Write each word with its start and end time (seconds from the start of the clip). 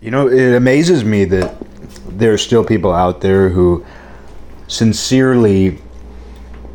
You 0.00 0.12
know, 0.12 0.28
it 0.28 0.54
amazes 0.54 1.04
me 1.04 1.24
that 1.24 1.56
there 2.06 2.32
are 2.32 2.38
still 2.38 2.64
people 2.64 2.92
out 2.92 3.20
there 3.20 3.48
who 3.48 3.84
sincerely 4.68 5.78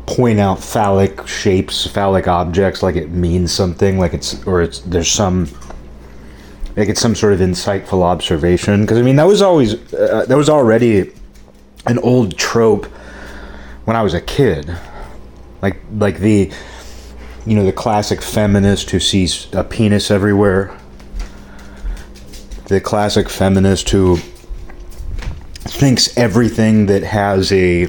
point 0.06 0.38
out 0.38 0.62
phallic 0.62 1.26
shapes, 1.26 1.86
phallic 1.86 2.28
objects, 2.28 2.82
like 2.82 2.96
it 2.96 3.10
means 3.10 3.50
something, 3.50 3.98
like 3.98 4.12
it's 4.12 4.44
or 4.46 4.60
it's 4.60 4.80
there's 4.80 5.10
some 5.10 5.48
like 6.76 6.88
it's 6.88 7.00
some 7.00 7.14
sort 7.14 7.32
of 7.32 7.40
insightful 7.40 8.02
observation. 8.02 8.82
Because 8.82 8.98
I 8.98 9.02
mean, 9.02 9.16
that 9.16 9.26
was 9.26 9.40
always 9.40 9.74
uh, 9.94 10.26
that 10.28 10.36
was 10.36 10.50
already 10.50 11.12
an 11.86 11.98
old 12.00 12.36
trope 12.36 12.86
when 13.86 13.96
I 13.96 14.02
was 14.02 14.12
a 14.12 14.20
kid, 14.20 14.76
like 15.62 15.80
like 15.96 16.18
the 16.18 16.52
you 17.46 17.56
know 17.56 17.64
the 17.64 17.72
classic 17.72 18.20
feminist 18.20 18.90
who 18.90 19.00
sees 19.00 19.48
a 19.52 19.64
penis 19.64 20.10
everywhere, 20.10 20.78
the 22.74 22.80
classic 22.80 23.28
feminist 23.28 23.88
who 23.90 24.16
thinks 25.60 26.16
everything 26.18 26.86
that 26.86 27.04
has 27.04 27.52
a 27.52 27.88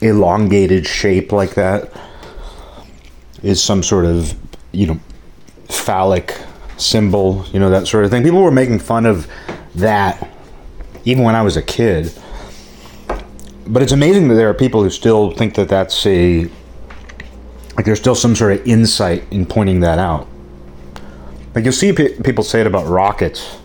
elongated 0.00 0.86
shape 0.86 1.32
like 1.32 1.54
that 1.54 1.90
is 3.42 3.60
some 3.60 3.82
sort 3.82 4.04
of 4.04 4.32
you 4.70 4.86
know 4.86 5.00
phallic 5.68 6.40
symbol 6.76 7.44
you 7.52 7.58
know 7.58 7.70
that 7.70 7.88
sort 7.88 8.04
of 8.04 8.10
thing. 8.12 8.22
People 8.22 8.40
were 8.40 8.52
making 8.52 8.78
fun 8.78 9.04
of 9.04 9.26
that 9.74 10.28
even 11.04 11.24
when 11.24 11.34
i 11.34 11.42
was 11.42 11.56
a 11.56 11.62
kid. 11.62 12.12
But 13.66 13.82
it's 13.82 13.92
amazing 13.92 14.28
that 14.28 14.34
there 14.34 14.48
are 14.48 14.54
people 14.54 14.84
who 14.84 14.90
still 14.90 15.32
think 15.32 15.54
that 15.56 15.68
that's 15.68 16.06
a 16.06 16.48
like 17.76 17.84
there's 17.84 17.98
still 17.98 18.14
some 18.14 18.36
sort 18.36 18.52
of 18.52 18.64
insight 18.64 19.24
in 19.32 19.44
pointing 19.44 19.80
that 19.80 19.98
out. 19.98 20.28
Like 21.52 21.64
you'll 21.64 21.72
see 21.72 21.92
pe- 21.92 22.20
people 22.20 22.44
say 22.44 22.60
it 22.60 22.68
about 22.68 22.86
rockets 22.86 23.59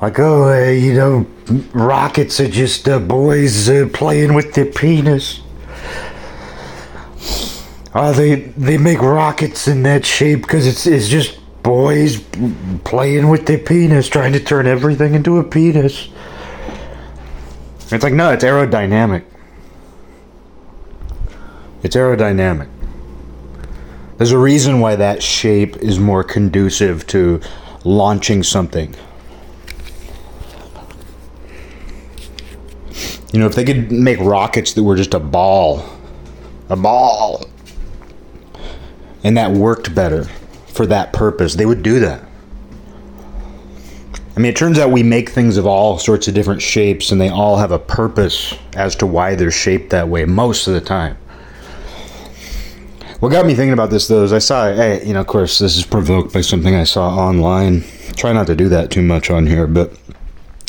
like 0.00 0.18
oh 0.18 0.50
uh, 0.50 0.70
you 0.70 0.94
know 0.94 1.26
rockets 1.72 2.40
are 2.40 2.48
just 2.48 2.88
uh, 2.88 2.98
boys 2.98 3.68
uh, 3.68 3.88
playing 3.92 4.34
with 4.34 4.54
their 4.54 4.66
penis. 4.66 5.40
Oh 7.94 8.12
they 8.12 8.36
they 8.56 8.78
make 8.78 9.00
rockets 9.00 9.68
in 9.68 9.82
that 9.82 10.06
shape 10.06 10.42
because 10.42 10.66
it's 10.66 10.86
it's 10.86 11.08
just 11.08 11.38
boys 11.62 12.22
playing 12.84 13.28
with 13.28 13.46
their 13.46 13.58
penis 13.58 14.08
trying 14.08 14.32
to 14.32 14.40
turn 14.40 14.66
everything 14.66 15.14
into 15.14 15.38
a 15.38 15.44
penis. 15.44 16.08
It's 17.90 18.02
like 18.02 18.14
no 18.14 18.30
it's 18.30 18.44
aerodynamic. 18.44 19.24
It's 21.82 21.96
aerodynamic. 21.96 22.68
There's 24.16 24.32
a 24.32 24.38
reason 24.38 24.80
why 24.80 24.96
that 24.96 25.22
shape 25.22 25.76
is 25.78 25.98
more 25.98 26.22
conducive 26.22 27.06
to 27.08 27.40
launching 27.84 28.42
something 28.42 28.94
You 33.32 33.38
know, 33.38 33.46
if 33.46 33.54
they 33.54 33.64
could 33.64 33.92
make 33.92 34.18
rockets 34.18 34.72
that 34.72 34.82
were 34.82 34.96
just 34.96 35.14
a 35.14 35.20
ball, 35.20 35.84
a 36.68 36.76
ball, 36.76 37.44
and 39.22 39.36
that 39.36 39.52
worked 39.52 39.94
better 39.94 40.24
for 40.68 40.86
that 40.86 41.12
purpose, 41.12 41.54
they 41.54 41.66
would 41.66 41.82
do 41.82 42.00
that. 42.00 42.24
I 44.36 44.40
mean, 44.40 44.50
it 44.50 44.56
turns 44.56 44.78
out 44.78 44.90
we 44.90 45.02
make 45.02 45.28
things 45.28 45.56
of 45.56 45.66
all 45.66 45.98
sorts 45.98 46.26
of 46.26 46.34
different 46.34 46.62
shapes, 46.62 47.12
and 47.12 47.20
they 47.20 47.28
all 47.28 47.58
have 47.58 47.72
a 47.72 47.78
purpose 47.78 48.54
as 48.74 48.96
to 48.96 49.06
why 49.06 49.34
they're 49.34 49.50
shaped 49.50 49.90
that 49.90 50.08
way 50.08 50.24
most 50.24 50.66
of 50.66 50.74
the 50.74 50.80
time. 50.80 51.16
What 53.20 53.30
got 53.30 53.44
me 53.44 53.54
thinking 53.54 53.74
about 53.74 53.90
this, 53.90 54.08
though, 54.08 54.24
is 54.24 54.32
I 54.32 54.38
saw, 54.38 54.72
hey, 54.72 55.04
you 55.06 55.12
know, 55.12 55.20
of 55.20 55.26
course, 55.26 55.58
this 55.58 55.76
is 55.76 55.84
provoked 55.84 56.32
by 56.32 56.40
something 56.40 56.74
I 56.74 56.84
saw 56.84 57.10
online. 57.10 57.84
Try 58.16 58.32
not 58.32 58.46
to 58.46 58.56
do 58.56 58.70
that 58.70 58.90
too 58.90 59.02
much 59.02 59.30
on 59.30 59.46
here, 59.46 59.66
but 59.66 59.92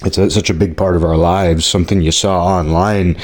it's 0.04 0.18
a, 0.18 0.30
such 0.30 0.50
a 0.50 0.54
big 0.54 0.78
part 0.78 0.96
of 0.96 1.04
our 1.04 1.18
lives, 1.18 1.66
something 1.66 2.02
you 2.02 2.12
saw 2.12 2.46
online. 2.46 3.18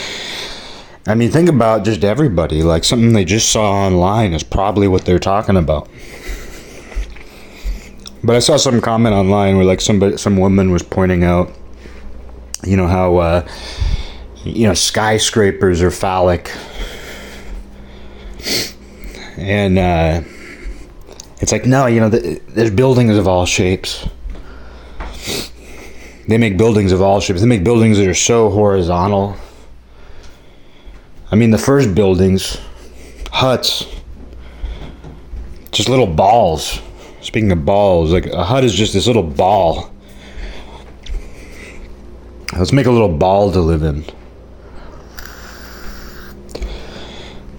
I 1.08 1.16
mean, 1.16 1.32
think 1.32 1.50
about 1.50 1.86
just 1.86 2.04
everybody. 2.04 2.62
Like 2.62 2.84
something 2.84 3.14
they 3.14 3.26
just 3.26 3.50
saw 3.50 3.72
online 3.72 4.34
is 4.34 4.44
probably 4.44 4.88
what 4.88 5.06
they're 5.06 5.20
talking 5.20 5.58
about. 5.58 5.90
But 8.24 8.36
I 8.36 8.40
saw 8.40 8.58
some 8.58 8.82
comment 8.82 9.16
online 9.16 9.56
where 9.58 9.66
like 9.66 9.82
somebody, 9.82 10.18
some 10.18 10.38
woman 10.38 10.72
was 10.72 10.84
pointing 10.84 11.24
out, 11.24 11.52
you 12.64 12.76
know 12.76 12.88
how, 12.88 13.18
uh, 13.18 13.48
you 14.44 14.68
know, 14.68 14.74
skyscrapers 14.74 15.82
are 15.82 15.92
phallic, 15.92 16.52
and 19.38 19.80
uh, 19.80 20.22
it's 21.40 21.52
like 21.52 21.66
no, 21.66 21.86
you 21.86 22.00
know, 22.00 22.10
the, 22.10 22.42
there's 22.50 22.72
buildings 22.72 23.16
of 23.18 23.28
all 23.28 23.46
shapes 23.46 24.08
they 26.28 26.38
make 26.38 26.58
buildings 26.58 26.92
of 26.92 27.02
all 27.02 27.20
shapes. 27.20 27.42
They 27.42 27.48
make 27.48 27.64
buildings 27.64 27.98
that 27.98 28.08
are 28.08 28.14
so 28.14 28.50
horizontal. 28.50 29.36
I 31.32 31.36
mean, 31.36 31.52
the 31.52 31.58
first 31.58 31.96
buildings, 31.96 32.58
huts, 33.32 33.86
just 35.72 35.90
little 35.90 36.08
balls. 36.08 36.82
Speaking 37.22 37.52
of 37.52 37.66
balls, 37.66 38.12
like 38.12 38.26
a 38.28 38.44
hut 38.44 38.64
is 38.64 38.74
just 38.74 38.94
this 38.94 39.08
little 39.08 39.24
ball. 39.24 39.92
Let's 42.58 42.72
make 42.72 42.86
a 42.86 42.92
little 42.92 43.10
ball 43.10 43.52
to 43.52 43.60
live 43.60 43.84
in. 43.84 44.06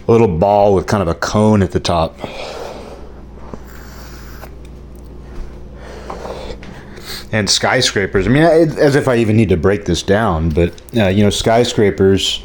A 0.06 0.10
little 0.10 0.38
ball 0.38 0.74
with 0.74 0.86
kind 0.86 1.02
of 1.02 1.08
a 1.08 1.14
cone 1.14 1.62
at 1.62 1.72
the 1.72 1.80
top. 1.80 2.18
And 7.32 7.48
skyscrapers. 7.48 8.26
I 8.26 8.30
mean, 8.30 8.42
as 8.42 8.96
if 8.96 9.08
I 9.08 9.16
even 9.16 9.36
need 9.36 9.48
to 9.50 9.56
break 9.56 9.84
this 9.84 10.02
down, 10.02 10.50
but 10.50 10.72
uh, 10.96 11.08
you 11.08 11.22
know, 11.22 11.30
skyscrapers. 11.30 12.42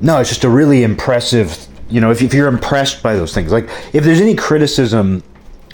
No, 0.00 0.18
it's 0.18 0.30
just 0.30 0.44
a 0.44 0.50
really 0.50 0.82
impressive. 0.82 1.68
You 1.88 2.00
know, 2.00 2.10
if, 2.10 2.22
if 2.22 2.34
you're 2.34 2.48
impressed 2.48 3.02
by 3.02 3.14
those 3.14 3.32
things, 3.32 3.52
like 3.52 3.68
if 3.92 4.04
there's 4.04 4.20
any 4.20 4.34
criticism, 4.34 5.22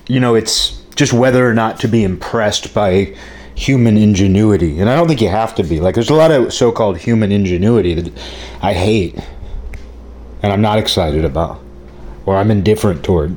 you 0.06 0.20
know, 0.20 0.34
it's 0.34 0.82
just 0.96 1.12
whether 1.12 1.48
or 1.48 1.54
not 1.54 1.80
to 1.80 1.88
be 1.88 2.04
impressed 2.04 2.74
by 2.74 3.16
human 3.54 3.96
ingenuity, 3.96 4.78
and 4.80 4.88
I 4.88 4.96
don't 4.96 5.08
think 5.08 5.20
you 5.20 5.28
have 5.28 5.54
to 5.56 5.62
be. 5.62 5.80
Like, 5.80 5.94
there's 5.94 6.10
a 6.10 6.14
lot 6.14 6.30
of 6.30 6.52
so-called 6.52 6.98
human 6.98 7.32
ingenuity 7.32 7.94
that 7.94 8.12
I 8.62 8.72
hate, 8.72 9.18
and 10.42 10.52
I'm 10.52 10.60
not 10.60 10.78
excited 10.78 11.24
about, 11.24 11.60
or 12.26 12.36
I'm 12.36 12.50
indifferent 12.50 13.04
toward. 13.04 13.36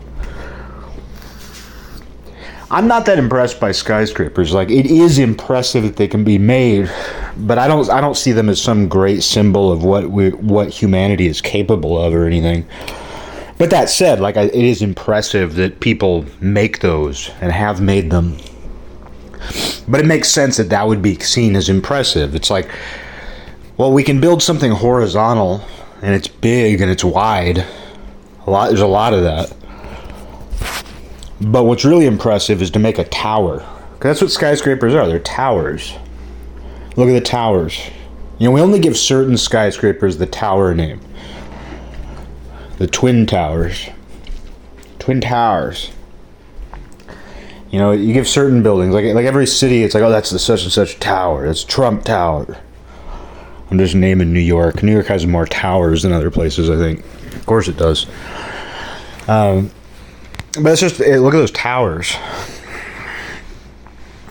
I'm 2.71 2.87
not 2.87 3.05
that 3.07 3.19
impressed 3.19 3.59
by 3.59 3.73
skyscrapers. 3.73 4.53
Like 4.53 4.71
it 4.71 4.85
is 4.85 5.19
impressive 5.19 5.83
that 5.83 5.97
they 5.97 6.07
can 6.07 6.23
be 6.23 6.37
made, 6.37 6.89
but 7.35 7.57
I 7.57 7.67
don't 7.67 7.89
I 7.89 7.99
don't 7.99 8.15
see 8.15 8.31
them 8.31 8.47
as 8.47 8.61
some 8.61 8.87
great 8.87 9.23
symbol 9.23 9.69
of 9.73 9.83
what 9.83 10.09
we 10.09 10.29
what 10.29 10.69
humanity 10.69 11.27
is 11.27 11.41
capable 11.41 12.01
of 12.01 12.15
or 12.15 12.25
anything. 12.25 12.65
But 13.57 13.71
that 13.71 13.89
said, 13.89 14.21
like 14.21 14.37
I, 14.37 14.43
it 14.43 14.55
is 14.55 14.81
impressive 14.81 15.55
that 15.55 15.81
people 15.81 16.25
make 16.39 16.79
those 16.79 17.29
and 17.41 17.51
have 17.51 17.81
made 17.81 18.09
them. 18.09 18.37
But 19.85 19.99
it 19.99 20.05
makes 20.05 20.29
sense 20.29 20.55
that 20.55 20.69
that 20.69 20.87
would 20.87 21.01
be 21.01 21.19
seen 21.19 21.57
as 21.57 21.67
impressive. 21.67 22.35
It's 22.35 22.49
like, 22.49 22.69
well, 23.75 23.91
we 23.91 24.03
can 24.03 24.21
build 24.21 24.41
something 24.41 24.71
horizontal 24.71 25.61
and 26.01 26.15
it's 26.15 26.29
big 26.29 26.79
and 26.79 26.89
it's 26.89 27.03
wide. 27.03 27.65
A 28.47 28.49
lot 28.49 28.69
there's 28.69 28.79
a 28.79 28.87
lot 28.87 29.13
of 29.13 29.23
that 29.23 29.53
but 31.41 31.63
what's 31.63 31.83
really 31.83 32.05
impressive 32.05 32.61
is 32.61 32.69
to 32.71 32.79
make 32.79 32.99
a 32.99 33.03
tower. 33.05 33.65
That's 33.99 34.21
what 34.21 34.31
skyscrapers 34.31 34.93
are. 34.93 35.07
They're 35.07 35.19
towers. 35.19 35.93
Look 36.95 37.09
at 37.09 37.13
the 37.13 37.21
towers. 37.21 37.79
You 38.37 38.47
know, 38.47 38.51
we 38.51 38.61
only 38.61 38.79
give 38.79 38.97
certain 38.97 39.37
skyscrapers 39.37 40.17
the 40.17 40.25
tower 40.25 40.73
name. 40.73 40.99
The 42.77 42.87
Twin 42.87 43.25
Towers. 43.25 43.89
Twin 44.99 45.21
Towers. 45.21 45.91
You 47.69 47.79
know, 47.79 47.91
you 47.91 48.13
give 48.13 48.27
certain 48.27 48.63
buildings, 48.63 48.93
like 48.93 49.05
like 49.15 49.25
every 49.25 49.47
city, 49.47 49.83
it's 49.83 49.93
like, 49.93 50.03
oh, 50.03 50.09
that's 50.09 50.29
the 50.29 50.39
such 50.39 50.63
and 50.63 50.71
such 50.71 50.99
tower. 50.99 51.47
That's 51.47 51.63
Trump 51.63 52.03
Tower. 52.03 52.57
I'm 53.69 53.77
just 53.77 53.95
naming 53.95 54.33
New 54.33 54.41
York. 54.41 54.83
New 54.83 54.91
York 54.91 55.07
has 55.07 55.25
more 55.25 55.45
towers 55.45 56.03
than 56.03 56.11
other 56.11 56.29
places, 56.29 56.69
I 56.69 56.75
think. 56.75 57.05
Of 57.35 57.45
course, 57.45 57.69
it 57.69 57.77
does. 57.77 58.07
Um, 59.29 59.71
but 60.59 60.71
it's 60.71 60.81
just 60.81 60.99
eh, 61.01 61.17
look 61.17 61.33
at 61.33 61.37
those 61.37 61.51
towers. 61.51 62.15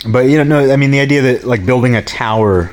But 0.06 0.26
you 0.26 0.43
know, 0.43 0.44
no, 0.44 0.72
I 0.72 0.76
mean 0.76 0.90
the 0.90 1.00
idea 1.00 1.22
that 1.22 1.44
like 1.44 1.64
building 1.67 1.94
a 1.94 2.02
tower, 2.02 2.70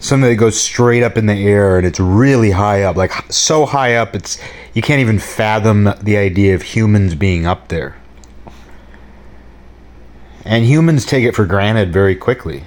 something 0.00 0.28
that 0.28 0.36
goes 0.36 0.60
straight 0.60 1.02
up 1.02 1.16
in 1.16 1.26
the 1.26 1.34
air 1.34 1.78
and 1.78 1.86
it's 1.86 2.00
really 2.00 2.50
high 2.50 2.82
up, 2.82 2.96
like 2.96 3.12
so 3.30 3.66
high 3.66 3.96
up, 3.96 4.14
it's 4.14 4.38
you 4.74 4.82
can't 4.82 5.00
even 5.00 5.18
fathom 5.18 5.90
the 6.02 6.16
idea 6.16 6.54
of 6.54 6.62
humans 6.62 7.14
being 7.14 7.46
up 7.46 7.68
there. 7.68 7.96
And 10.44 10.64
humans 10.64 11.04
take 11.04 11.24
it 11.24 11.34
for 11.34 11.44
granted 11.44 11.92
very 11.92 12.14
quickly. 12.14 12.64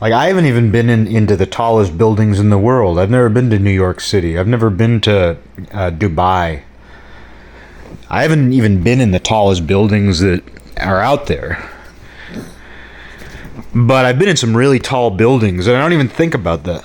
Like 0.00 0.12
I 0.12 0.26
haven't 0.26 0.44
even 0.44 0.70
been 0.70 0.90
in, 0.90 1.06
into 1.06 1.36
the 1.36 1.46
tallest 1.46 1.96
buildings 1.96 2.38
in 2.38 2.50
the 2.50 2.58
world. 2.58 2.98
I've 2.98 3.10
never 3.10 3.30
been 3.30 3.48
to 3.50 3.58
New 3.58 3.70
York 3.70 4.00
City. 4.00 4.38
I've 4.38 4.46
never 4.46 4.68
been 4.68 5.00
to 5.00 5.38
uh, 5.72 5.90
Dubai. 5.90 6.62
I 8.08 8.22
haven't 8.22 8.52
even 8.52 8.82
been 8.82 9.00
in 9.00 9.10
the 9.10 9.18
tallest 9.18 9.66
buildings 9.66 10.20
that 10.20 10.42
are 10.78 11.00
out 11.00 11.26
there. 11.26 11.70
But 13.74 14.04
I've 14.04 14.18
been 14.18 14.28
in 14.28 14.36
some 14.36 14.56
really 14.56 14.78
tall 14.78 15.10
buildings, 15.10 15.66
and 15.66 15.76
I 15.76 15.80
don't 15.80 15.92
even 15.92 16.08
think 16.08 16.34
about 16.34 16.64
that. 16.64 16.84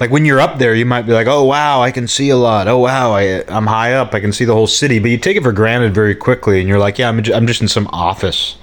Like 0.00 0.10
when 0.10 0.24
you're 0.24 0.40
up 0.40 0.58
there, 0.58 0.74
you 0.74 0.84
might 0.84 1.02
be 1.02 1.12
like, 1.12 1.28
"Oh 1.28 1.44
wow, 1.44 1.80
I 1.80 1.92
can 1.92 2.08
see 2.08 2.30
a 2.30 2.36
lot. 2.36 2.66
Oh 2.66 2.78
wow, 2.78 3.12
I, 3.12 3.44
I'm 3.46 3.66
high 3.66 3.92
up. 3.92 4.14
I 4.14 4.20
can 4.20 4.32
see 4.32 4.44
the 4.44 4.54
whole 4.54 4.66
city." 4.66 4.98
But 4.98 5.10
you 5.10 5.18
take 5.18 5.36
it 5.36 5.44
for 5.44 5.52
granted 5.52 5.94
very 5.94 6.16
quickly, 6.16 6.58
and 6.58 6.68
you're 6.68 6.80
like, 6.80 6.98
"Yeah, 6.98 7.08
I'm, 7.08 7.22
I'm 7.32 7.46
just 7.46 7.62
in 7.62 7.68
some 7.68 7.86
office." 7.92 8.56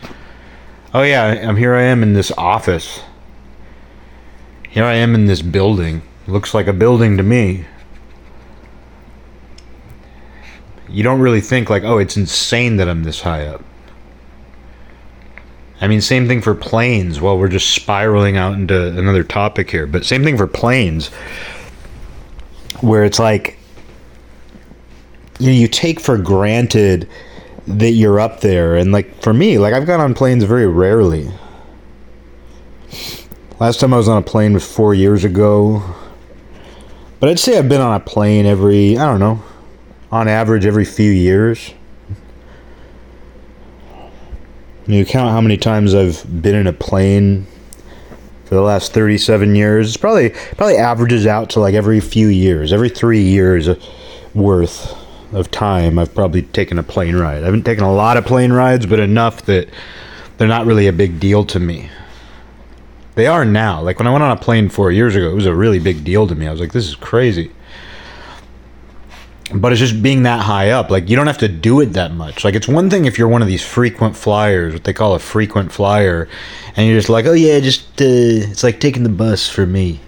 Oh 0.93 1.03
yeah, 1.03 1.25
I'm 1.47 1.55
here. 1.55 1.75
I 1.75 1.83
am 1.83 2.03
in 2.03 2.13
this 2.13 2.31
office. 2.37 3.01
Here 4.67 4.83
I 4.83 4.95
am 4.95 5.15
in 5.15 5.27
this 5.27 5.41
building. 5.41 6.01
Looks 6.27 6.53
like 6.53 6.67
a 6.67 6.73
building 6.73 7.15
to 7.17 7.23
me. 7.23 7.65
You 10.89 11.03
don't 11.03 11.19
really 11.19 11.41
think 11.41 11.69
like, 11.69 11.83
"Oh, 11.83 11.97
it's 11.97 12.17
insane 12.17 12.77
that 12.77 12.89
I'm 12.89 13.03
this 13.03 13.21
high 13.21 13.45
up." 13.45 13.63
I 15.81 15.87
mean, 15.87 16.01
same 16.01 16.27
thing 16.27 16.41
for 16.41 16.53
planes. 16.53 17.21
Well, 17.21 17.37
we're 17.37 17.47
just 17.47 17.69
spiraling 17.73 18.35
out 18.35 18.53
into 18.53 18.87
another 18.97 19.23
topic 19.23 19.71
here, 19.71 19.87
but 19.87 20.05
same 20.05 20.23
thing 20.23 20.37
for 20.37 20.47
planes, 20.47 21.07
where 22.81 23.05
it's 23.05 23.19
like, 23.19 23.57
you 25.39 25.47
know, 25.47 25.53
you 25.53 25.67
take 25.67 25.99
for 26.01 26.17
granted 26.17 27.07
that 27.65 27.91
you're 27.91 28.19
up 28.19 28.41
there. 28.41 28.75
And 28.75 28.91
like 28.91 29.21
for 29.21 29.33
me, 29.33 29.57
like 29.57 29.73
I've 29.73 29.85
gone 29.85 30.01
on 30.01 30.13
planes 30.13 30.43
very 30.43 30.67
rarely. 30.67 31.31
Last 33.59 33.79
time 33.79 33.93
I 33.93 33.97
was 33.97 34.07
on 34.07 34.17
a 34.17 34.25
plane 34.25 34.53
was 34.53 34.69
four 34.69 34.93
years 34.93 35.23
ago. 35.23 35.83
But 37.19 37.29
I'd 37.29 37.39
say 37.39 37.57
I've 37.57 37.67
been 37.67 37.81
on 37.81 37.93
a 37.93 37.99
plane 37.99 38.45
every, 38.45 38.97
I 38.97 39.05
don't 39.05 39.19
know, 39.19 39.43
on 40.11 40.27
average 40.27 40.65
every 40.65 40.85
few 40.85 41.11
years. 41.11 41.73
You 44.87 45.05
count 45.05 45.29
how 45.29 45.41
many 45.41 45.57
times 45.57 45.93
I've 45.93 46.41
been 46.41 46.55
in 46.55 46.65
a 46.65 46.73
plane 46.73 47.45
for 48.45 48.55
the 48.55 48.61
last 48.61 48.91
37 48.91 49.55
years. 49.55 49.89
It's 49.89 49.97
probably 49.97 50.31
probably 50.57 50.77
averages 50.77 51.27
out 51.27 51.51
to 51.51 51.59
like 51.59 51.75
every 51.75 51.99
few 51.99 52.27
years, 52.27 52.73
every 52.73 52.89
3 52.89 53.21
years 53.21 53.69
worth 54.33 54.95
of 55.31 55.51
time 55.51 55.99
I've 55.99 56.15
probably 56.15 56.41
taken 56.41 56.79
a 56.79 56.83
plane 56.83 57.15
ride. 57.15 57.43
I 57.43 57.45
haven't 57.45 57.63
taken 57.63 57.83
a 57.83 57.93
lot 57.93 58.17
of 58.17 58.25
plane 58.25 58.51
rides, 58.51 58.87
but 58.87 58.99
enough 58.99 59.45
that 59.45 59.69
they're 60.37 60.47
not 60.47 60.65
really 60.65 60.87
a 60.87 60.93
big 60.93 61.19
deal 61.19 61.45
to 61.45 61.59
me. 61.59 61.91
They 63.13 63.27
are 63.27 63.45
now. 63.45 63.81
Like 63.81 63.99
when 63.99 64.07
I 64.07 64.11
went 64.11 64.23
on 64.23 64.31
a 64.31 64.41
plane 64.41 64.69
4 64.69 64.91
years 64.91 65.15
ago, 65.15 65.29
it 65.29 65.35
was 65.35 65.45
a 65.45 65.53
really 65.53 65.77
big 65.77 66.03
deal 66.03 66.25
to 66.25 66.33
me. 66.33 66.47
I 66.47 66.51
was 66.51 66.59
like 66.59 66.71
this 66.71 66.87
is 66.87 66.95
crazy 66.95 67.51
but 69.53 69.71
it's 69.71 69.79
just 69.79 70.01
being 70.01 70.23
that 70.23 70.41
high 70.41 70.71
up. 70.71 70.89
Like 70.89 71.09
you 71.09 71.15
don't 71.15 71.27
have 71.27 71.39
to 71.39 71.47
do 71.47 71.79
it 71.79 71.87
that 71.93 72.11
much. 72.11 72.43
Like 72.43 72.55
it's 72.55 72.67
one 72.67 72.89
thing 72.89 73.05
if 73.05 73.17
you're 73.17 73.27
one 73.27 73.41
of 73.41 73.47
these 73.47 73.65
frequent 73.65 74.15
flyers 74.15 74.73
what 74.73 74.83
they 74.83 74.93
call 74.93 75.15
a 75.15 75.19
frequent 75.19 75.71
flyer 75.71 76.27
and 76.75 76.87
you're 76.87 76.97
just 76.97 77.09
like 77.09 77.25
oh 77.25 77.33
yeah 77.33 77.59
just 77.59 78.01
uh, 78.01 78.05
it's 78.05 78.63
like 78.63 78.79
taking 78.79 79.03
the 79.03 79.09
bus 79.09 79.49
for 79.49 79.65
me. 79.65 79.99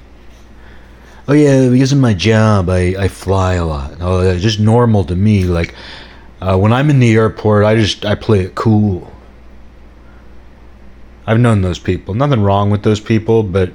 Oh 1.27 1.33
yeah 1.33 1.69
because 1.69 1.91
of 1.91 1.97
my 1.99 2.13
job 2.13 2.69
i, 2.69 2.95
I 2.97 3.07
fly 3.07 3.53
a 3.53 3.65
lot. 3.65 3.97
Oh 3.99 4.21
it's 4.21 4.43
just 4.43 4.59
normal 4.59 5.03
to 5.05 5.15
me. 5.15 5.45
Like 5.45 5.73
uh, 6.39 6.57
when 6.57 6.73
i'm 6.73 6.89
in 6.89 6.99
the 6.99 7.13
airport 7.13 7.65
i 7.65 7.75
just 7.75 8.05
i 8.05 8.15
play 8.15 8.41
it 8.41 8.55
cool. 8.55 9.11
I've 11.25 11.39
known 11.39 11.61
those 11.61 11.79
people. 11.79 12.13
Nothing 12.13 12.41
wrong 12.41 12.69
with 12.69 12.83
those 12.83 12.99
people 12.99 13.41
but 13.41 13.71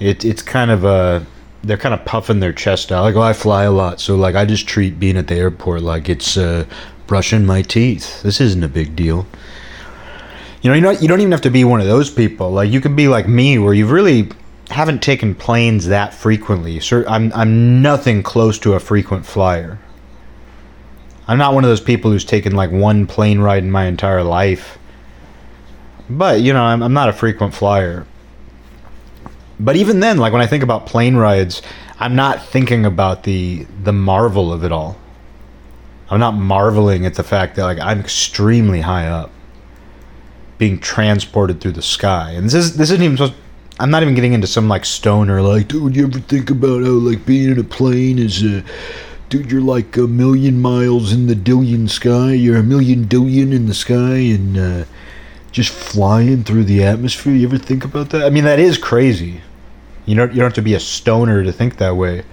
it, 0.00 0.24
it's 0.24 0.42
kind 0.42 0.70
of 0.70 0.84
a 0.84 1.26
they're 1.62 1.76
kind 1.76 1.94
of 1.94 2.04
puffing 2.04 2.40
their 2.40 2.52
chest 2.52 2.92
out. 2.92 3.02
Like 3.02 3.16
oh 3.16 3.22
i 3.22 3.32
fly 3.32 3.64
a 3.64 3.70
lot 3.70 4.00
so 4.00 4.16
like 4.16 4.34
i 4.34 4.44
just 4.44 4.66
treat 4.68 4.98
being 4.98 5.16
at 5.16 5.26
the 5.26 5.34
airport 5.34 5.82
like 5.82 6.08
it's 6.08 6.36
uh, 6.36 6.64
brushing 7.06 7.46
my 7.46 7.62
teeth. 7.62 8.22
This 8.22 8.40
isn't 8.40 8.62
a 8.62 8.68
big 8.68 8.94
deal. 8.94 9.26
You 10.62 10.70
know 10.70 10.74
you 10.74 10.80
know 10.80 10.90
you 10.90 11.08
don't 11.08 11.20
even 11.20 11.32
have 11.32 11.42
to 11.42 11.50
be 11.50 11.64
one 11.64 11.80
of 11.80 11.86
those 11.86 12.10
people. 12.10 12.50
Like 12.50 12.70
you 12.70 12.80
could 12.80 12.96
be 12.96 13.08
like 13.08 13.28
me 13.28 13.58
where 13.58 13.74
you 13.74 13.86
really 13.86 14.30
haven't 14.70 15.02
taken 15.02 15.34
planes 15.34 15.86
that 15.86 16.14
frequently. 16.14 16.80
So 16.80 17.04
i'm 17.08 17.32
i'm 17.34 17.82
nothing 17.82 18.22
close 18.22 18.58
to 18.60 18.74
a 18.74 18.80
frequent 18.80 19.26
flyer. 19.26 19.78
I'm 21.26 21.38
not 21.38 21.52
one 21.52 21.64
of 21.64 21.68
those 21.68 21.80
people 21.80 22.10
who's 22.10 22.24
taken 22.24 22.54
like 22.54 22.70
one 22.70 23.06
plane 23.06 23.38
ride 23.38 23.62
in 23.62 23.70
my 23.70 23.84
entire 23.84 24.22
life. 24.22 24.78
But 26.08 26.40
you 26.40 26.52
know 26.52 26.62
i'm, 26.62 26.82
I'm 26.82 26.94
not 26.94 27.08
a 27.08 27.12
frequent 27.12 27.54
flyer 27.54 28.06
but 29.60 29.76
even 29.76 30.00
then, 30.00 30.18
like 30.18 30.32
when 30.32 30.42
I 30.42 30.46
think 30.46 30.62
about 30.62 30.86
plane 30.86 31.16
rides, 31.16 31.62
I'm 31.98 32.14
not 32.14 32.44
thinking 32.44 32.84
about 32.86 33.24
the 33.24 33.66
the 33.82 33.92
marvel 33.92 34.52
of 34.52 34.64
it 34.64 34.72
all. 34.72 34.96
I'm 36.10 36.20
not 36.20 36.32
marveling 36.32 37.04
at 37.04 37.14
the 37.14 37.24
fact 37.24 37.56
that 37.56 37.64
like 37.64 37.78
I'm 37.78 38.00
extremely 38.00 38.80
high 38.80 39.08
up, 39.08 39.30
being 40.56 40.78
transported 40.78 41.60
through 41.60 41.72
the 41.72 41.82
sky. 41.82 42.32
And 42.32 42.46
this 42.46 42.54
is 42.54 42.76
this 42.76 42.90
isn't 42.90 43.02
even 43.02 43.16
supposed. 43.16 43.34
I'm 43.80 43.90
not 43.90 44.02
even 44.02 44.14
getting 44.14 44.32
into 44.32 44.46
some 44.46 44.68
like 44.68 44.84
stoner 44.84 45.40
like, 45.42 45.68
dude. 45.68 45.94
You 45.94 46.06
ever 46.06 46.18
think 46.18 46.50
about 46.50 46.82
how 46.82 46.90
like 46.90 47.26
being 47.26 47.50
in 47.50 47.58
a 47.58 47.64
plane 47.64 48.18
is 48.18 48.42
a, 48.42 48.64
dude? 49.28 49.50
You're 49.50 49.60
like 49.60 49.96
a 49.96 50.06
million 50.06 50.60
miles 50.60 51.12
in 51.12 51.26
the 51.26 51.34
dillion 51.34 51.88
sky. 51.88 52.32
You're 52.32 52.58
a 52.58 52.62
million 52.62 53.06
dillion 53.06 53.52
in 53.52 53.66
the 53.66 53.74
sky, 53.74 54.18
and 54.18 54.58
uh, 54.58 54.84
just 55.52 55.70
flying 55.70 56.44
through 56.44 56.64
the 56.64 56.84
atmosphere. 56.84 57.34
You 57.34 57.48
ever 57.48 57.58
think 57.58 57.84
about 57.84 58.10
that? 58.10 58.24
I 58.24 58.30
mean, 58.30 58.44
that 58.44 58.58
is 58.58 58.78
crazy. 58.78 59.42
You 60.08 60.14
don't 60.14 60.32
you 60.32 60.36
don't 60.36 60.46
have 60.46 60.54
to 60.54 60.62
be 60.62 60.72
a 60.72 60.80
stoner 60.80 61.44
to 61.44 61.52
think 61.52 61.76
that 61.76 61.94
way. 61.94 62.24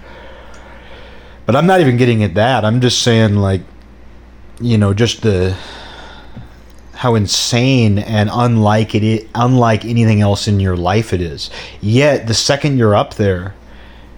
But 1.44 1.54
I'm 1.56 1.66
not 1.66 1.82
even 1.82 1.98
getting 1.98 2.24
at 2.24 2.32
that. 2.32 2.64
I'm 2.64 2.80
just 2.80 3.02
saying 3.02 3.36
like 3.36 3.60
you 4.60 4.78
know, 4.78 4.94
just 4.94 5.20
the 5.20 5.54
how 6.94 7.14
insane 7.14 7.98
and 7.98 8.30
unlike 8.32 8.94
it 8.94 9.28
unlike 9.34 9.84
anything 9.84 10.22
else 10.22 10.48
in 10.48 10.58
your 10.58 10.74
life 10.74 11.12
it 11.12 11.20
is. 11.20 11.50
Yet 11.82 12.26
the 12.26 12.32
second 12.32 12.78
you're 12.78 12.94
up 12.94 13.14
there, 13.14 13.54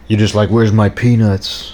you're 0.06 0.20
just 0.20 0.36
like, 0.36 0.50
"Where's 0.50 0.70
my 0.70 0.88
peanuts?" 0.88 1.72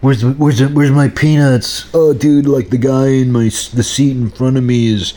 Where's 0.00 0.24
where's 0.24 0.60
where's 0.60 0.90
my 0.90 1.08
peanuts? 1.08 1.88
Oh, 1.94 2.12
dude, 2.12 2.46
like 2.46 2.70
the 2.70 2.78
guy 2.78 3.10
in 3.10 3.30
my 3.30 3.44
the 3.44 3.84
seat 3.84 4.16
in 4.16 4.28
front 4.28 4.56
of 4.56 4.64
me 4.64 4.88
is 4.88 5.14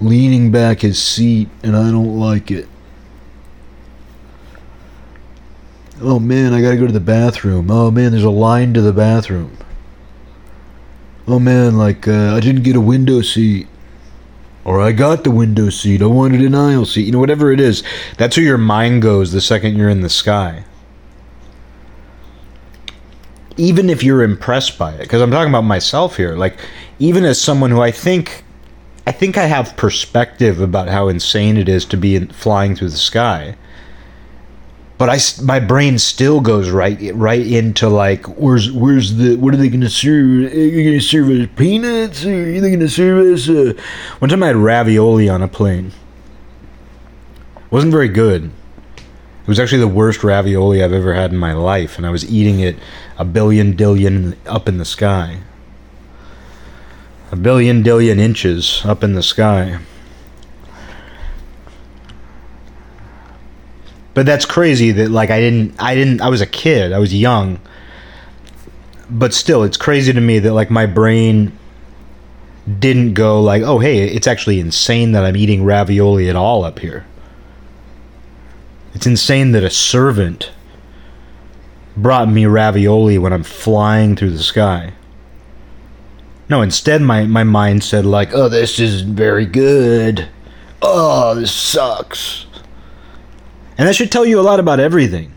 leaning 0.00 0.50
back 0.50 0.80
his 0.80 1.00
seat, 1.00 1.50
and 1.62 1.76
I 1.76 1.90
don't 1.90 2.18
like 2.18 2.50
it. 2.50 2.68
Oh 6.00 6.18
man, 6.18 6.52
I 6.52 6.60
gotta 6.60 6.76
go 6.76 6.86
to 6.86 6.92
the 6.92 7.00
bathroom. 7.00 7.70
Oh 7.70 7.90
man, 7.90 8.12
there's 8.12 8.24
a 8.24 8.30
line 8.30 8.74
to 8.74 8.82
the 8.82 8.92
bathroom. 8.92 9.56
Oh 11.26 11.38
man, 11.38 11.78
like 11.78 12.06
uh, 12.06 12.34
I 12.34 12.40
didn't 12.40 12.64
get 12.64 12.76
a 12.76 12.80
window 12.80 13.22
seat. 13.22 13.66
Or 14.64 14.80
I 14.82 14.92
got 14.92 15.24
the 15.24 15.30
window 15.30 15.70
seat. 15.70 16.02
I 16.02 16.06
wanted 16.06 16.42
an 16.42 16.54
aisle 16.54 16.84
seat. 16.84 17.06
You 17.06 17.12
know, 17.12 17.20
whatever 17.20 17.52
it 17.52 17.60
is. 17.60 17.82
That's 18.18 18.36
where 18.36 18.44
your 18.44 18.58
mind 18.58 19.00
goes 19.00 19.32
the 19.32 19.40
second 19.40 19.76
you're 19.76 19.88
in 19.88 20.00
the 20.00 20.10
sky. 20.10 20.64
Even 23.56 23.88
if 23.88 24.02
you're 24.02 24.22
impressed 24.22 24.76
by 24.76 24.92
it, 24.92 25.02
because 25.02 25.22
I'm 25.22 25.30
talking 25.30 25.50
about 25.50 25.62
myself 25.62 26.16
here. 26.16 26.36
Like, 26.36 26.58
even 26.98 27.24
as 27.24 27.40
someone 27.40 27.70
who 27.70 27.80
I 27.80 27.90
think, 27.90 28.44
I 29.06 29.12
think 29.12 29.38
I 29.38 29.46
have 29.46 29.76
perspective 29.76 30.60
about 30.60 30.88
how 30.88 31.08
insane 31.08 31.56
it 31.56 31.68
is 31.68 31.84
to 31.86 31.96
be 31.96 32.16
in, 32.16 32.28
flying 32.28 32.74
through 32.76 32.90
the 32.90 32.96
sky 32.96 33.56
but 34.98 35.10
I 35.10 35.18
my 35.42 35.60
brain 35.60 35.98
still 35.98 36.40
goes 36.40 36.70
right 36.70 36.98
right 37.14 37.46
into 37.46 37.88
like 37.88 38.24
where's 38.26 38.72
where's 38.72 39.16
the 39.16 39.36
what 39.36 39.52
are 39.52 39.58
they 39.58 39.68
gonna 39.68 39.90
serve? 39.90 40.52
Are 40.52 40.56
you 40.56 40.84
gonna 40.84 41.00
serve 41.00 41.28
us 41.28 41.48
peanuts? 41.56 42.24
Are 42.24 42.60
they 42.60 42.70
gonna 42.70 42.88
serve 42.88 43.26
us? 43.34 43.48
Uh... 43.48 43.74
One 44.20 44.30
time 44.30 44.42
I 44.42 44.48
had 44.48 44.56
ravioli 44.56 45.28
on 45.28 45.42
a 45.42 45.48
plane. 45.48 45.92
Wasn't 47.70 47.92
very 47.92 48.08
good. 48.08 48.50
It 48.96 49.48
was 49.48 49.60
actually 49.60 49.80
the 49.80 49.88
worst 49.88 50.24
ravioli 50.24 50.82
I've 50.82 50.92
ever 50.92 51.14
had 51.14 51.30
in 51.30 51.38
my 51.38 51.52
life, 51.52 51.98
and 51.98 52.06
I 52.06 52.10
was 52.10 52.28
eating 52.28 52.60
it 52.60 52.76
a 53.18 53.24
billion 53.24 53.76
dillion 53.76 54.36
up 54.46 54.68
in 54.68 54.78
the 54.78 54.84
sky. 54.84 55.40
A 57.30 57.36
billion 57.36 57.82
dillion 57.82 58.18
inches 58.18 58.82
up 58.84 59.04
in 59.04 59.12
the 59.12 59.22
sky. 59.22 59.78
But 64.16 64.24
that's 64.24 64.46
crazy 64.46 64.92
that 64.92 65.10
like 65.10 65.30
I 65.30 65.38
didn't 65.40 65.74
I 65.78 65.94
didn't 65.94 66.22
I 66.22 66.30
was 66.30 66.40
a 66.40 66.46
kid. 66.46 66.90
I 66.90 66.98
was 66.98 67.14
young. 67.14 67.60
But 69.10 69.34
still 69.34 69.62
it's 69.62 69.76
crazy 69.76 70.10
to 70.10 70.20
me 70.22 70.38
that 70.38 70.54
like 70.54 70.70
my 70.70 70.86
brain 70.86 71.52
didn't 72.78 73.12
go 73.12 73.42
like, 73.42 73.62
"Oh, 73.62 73.78
hey, 73.78 74.08
it's 74.08 74.26
actually 74.26 74.58
insane 74.58 75.12
that 75.12 75.22
I'm 75.22 75.36
eating 75.36 75.64
ravioli 75.64 76.30
at 76.30 76.34
all 76.34 76.64
up 76.64 76.78
here." 76.78 77.04
It's 78.94 79.06
insane 79.06 79.52
that 79.52 79.62
a 79.62 79.68
servant 79.68 80.50
brought 81.94 82.30
me 82.30 82.46
ravioli 82.46 83.18
when 83.18 83.34
I'm 83.34 83.42
flying 83.42 84.16
through 84.16 84.30
the 84.30 84.42
sky. 84.42 84.94
No, 86.48 86.62
instead 86.62 87.02
my, 87.02 87.24
my 87.24 87.44
mind 87.44 87.84
said 87.84 88.06
like, 88.06 88.32
oh, 88.32 88.48
this 88.48 88.80
isn't 88.80 89.14
very 89.14 89.44
good. 89.44 90.30
Oh, 90.80 91.34
this 91.34 91.52
sucks. 91.52 92.45
And 93.78 93.86
that 93.86 93.94
should 93.94 94.10
tell 94.10 94.24
you 94.24 94.40
a 94.40 94.42
lot 94.42 94.60
about 94.60 94.80
everything. 94.80 95.32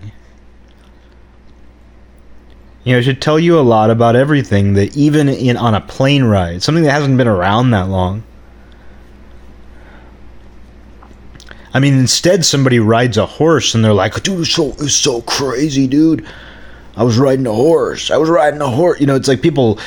You 2.83 2.93
know, 2.93 2.99
it 2.99 3.03
should 3.03 3.21
tell 3.21 3.37
you 3.37 3.59
a 3.59 3.61
lot 3.61 3.89
about 3.89 4.15
everything 4.15 4.73
that 4.73 4.95
even 4.95 5.27
in 5.27 5.57
on 5.57 5.75
a 5.75 5.81
plane 5.81 6.23
ride, 6.23 6.63
something 6.63 6.83
that 6.83 6.91
hasn't 6.91 7.17
been 7.17 7.27
around 7.27 7.71
that 7.71 7.89
long, 7.89 8.23
I 11.73 11.79
mean, 11.79 11.93
instead, 11.93 12.45
somebody 12.45 12.79
rides 12.79 13.17
a 13.17 13.25
horse 13.25 13.75
and 13.75 13.83
they're 13.83 13.93
like, 13.93 14.23
dude, 14.23 14.39
it's 14.39 14.51
so, 14.51 14.69
it's 14.79 14.93
so 14.93 15.21
crazy, 15.21 15.87
dude. 15.87 16.25
I 16.95 17.03
was 17.03 17.17
riding 17.17 17.45
a 17.45 17.53
horse. 17.53 18.09
I 18.09 18.17
was 18.17 18.29
riding 18.29 18.61
a 18.61 18.69
horse. 18.69 18.99
You 18.99 19.05
know, 19.05 19.15
it's 19.15 19.27
like 19.27 19.41
people 19.41 19.79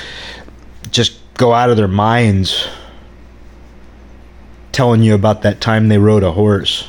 just 0.90 1.18
go 1.34 1.52
out 1.52 1.70
of 1.70 1.76
their 1.76 1.88
minds 1.88 2.68
telling 4.70 5.02
you 5.02 5.14
about 5.14 5.42
that 5.42 5.60
time 5.60 5.88
they 5.88 5.98
rode 5.98 6.22
a 6.22 6.32
horse. 6.32 6.88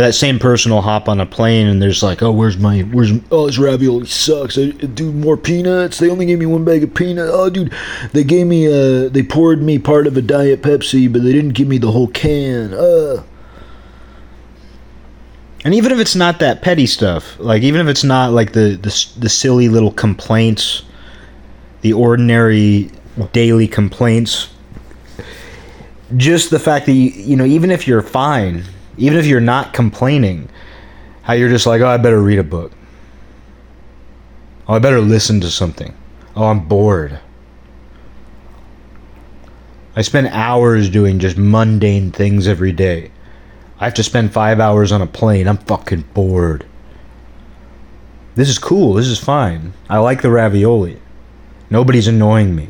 But 0.00 0.06
that 0.06 0.12
same 0.14 0.38
person 0.38 0.72
will 0.72 0.80
hop 0.80 1.10
on 1.10 1.20
a 1.20 1.26
plane 1.26 1.66
and 1.66 1.82
there's 1.82 2.02
like, 2.02 2.22
oh, 2.22 2.32
where's 2.32 2.56
my, 2.56 2.80
where's, 2.84 3.12
oh, 3.30 3.46
this 3.46 3.58
ravioli 3.58 4.06
sucks. 4.06 4.56
I, 4.56 4.70
dude, 4.70 5.14
more 5.14 5.36
peanuts. 5.36 5.98
They 5.98 6.08
only 6.08 6.24
gave 6.24 6.38
me 6.38 6.46
one 6.46 6.64
bag 6.64 6.82
of 6.82 6.94
peanuts. 6.94 7.30
Oh, 7.34 7.50
dude, 7.50 7.70
they 8.14 8.24
gave 8.24 8.46
me, 8.46 8.66
uh, 8.66 9.10
they 9.10 9.22
poured 9.22 9.60
me 9.60 9.78
part 9.78 10.06
of 10.06 10.16
a 10.16 10.22
Diet 10.22 10.62
Pepsi, 10.62 11.12
but 11.12 11.22
they 11.22 11.32
didn't 11.32 11.50
give 11.50 11.68
me 11.68 11.76
the 11.76 11.92
whole 11.92 12.08
can. 12.08 12.72
Uh. 12.72 13.22
And 15.66 15.74
even 15.74 15.92
if 15.92 15.98
it's 15.98 16.16
not 16.16 16.38
that 16.38 16.62
petty 16.62 16.86
stuff, 16.86 17.38
like 17.38 17.62
even 17.62 17.82
if 17.82 17.86
it's 17.86 18.02
not 18.02 18.32
like 18.32 18.52
the 18.52 18.78
the, 18.80 19.06
the 19.18 19.28
silly 19.28 19.68
little 19.68 19.92
complaints, 19.92 20.82
the 21.82 21.92
ordinary 21.92 22.90
daily 23.32 23.68
complaints, 23.68 24.48
just 26.16 26.48
the 26.48 26.58
fact 26.58 26.86
that 26.86 26.92
you, 26.92 27.10
you 27.10 27.36
know, 27.36 27.44
even 27.44 27.70
if 27.70 27.86
you're 27.86 28.00
fine, 28.00 28.64
even 28.96 29.18
if 29.18 29.26
you're 29.26 29.40
not 29.40 29.72
complaining, 29.72 30.48
how 31.22 31.34
you're 31.34 31.48
just 31.48 31.66
like, 31.66 31.80
oh, 31.80 31.88
I 31.88 31.96
better 31.96 32.20
read 32.20 32.38
a 32.38 32.44
book. 32.44 32.72
Oh, 34.68 34.74
I 34.74 34.78
better 34.78 35.00
listen 35.00 35.40
to 35.40 35.50
something. 35.50 35.94
Oh, 36.36 36.46
I'm 36.46 36.66
bored. 36.66 37.18
I 39.96 40.02
spend 40.02 40.28
hours 40.28 40.88
doing 40.88 41.18
just 41.18 41.36
mundane 41.36 42.12
things 42.12 42.46
every 42.46 42.72
day. 42.72 43.10
I 43.80 43.84
have 43.84 43.94
to 43.94 44.02
spend 44.02 44.32
five 44.32 44.60
hours 44.60 44.92
on 44.92 45.02
a 45.02 45.06
plane. 45.06 45.48
I'm 45.48 45.58
fucking 45.58 46.04
bored. 46.14 46.66
This 48.34 48.48
is 48.48 48.58
cool. 48.58 48.94
This 48.94 49.06
is 49.06 49.18
fine. 49.18 49.72
I 49.88 49.98
like 49.98 50.22
the 50.22 50.30
ravioli. 50.30 51.00
Nobody's 51.68 52.06
annoying 52.06 52.54
me. 52.54 52.68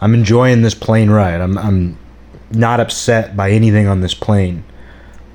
I'm 0.00 0.14
enjoying 0.14 0.62
this 0.62 0.74
plane 0.74 1.10
ride. 1.10 1.40
I'm, 1.40 1.56
I'm 1.56 1.98
not 2.54 2.80
upset 2.80 3.36
by 3.36 3.50
anything 3.50 3.86
on 3.86 4.00
this 4.00 4.14
plane. 4.14 4.64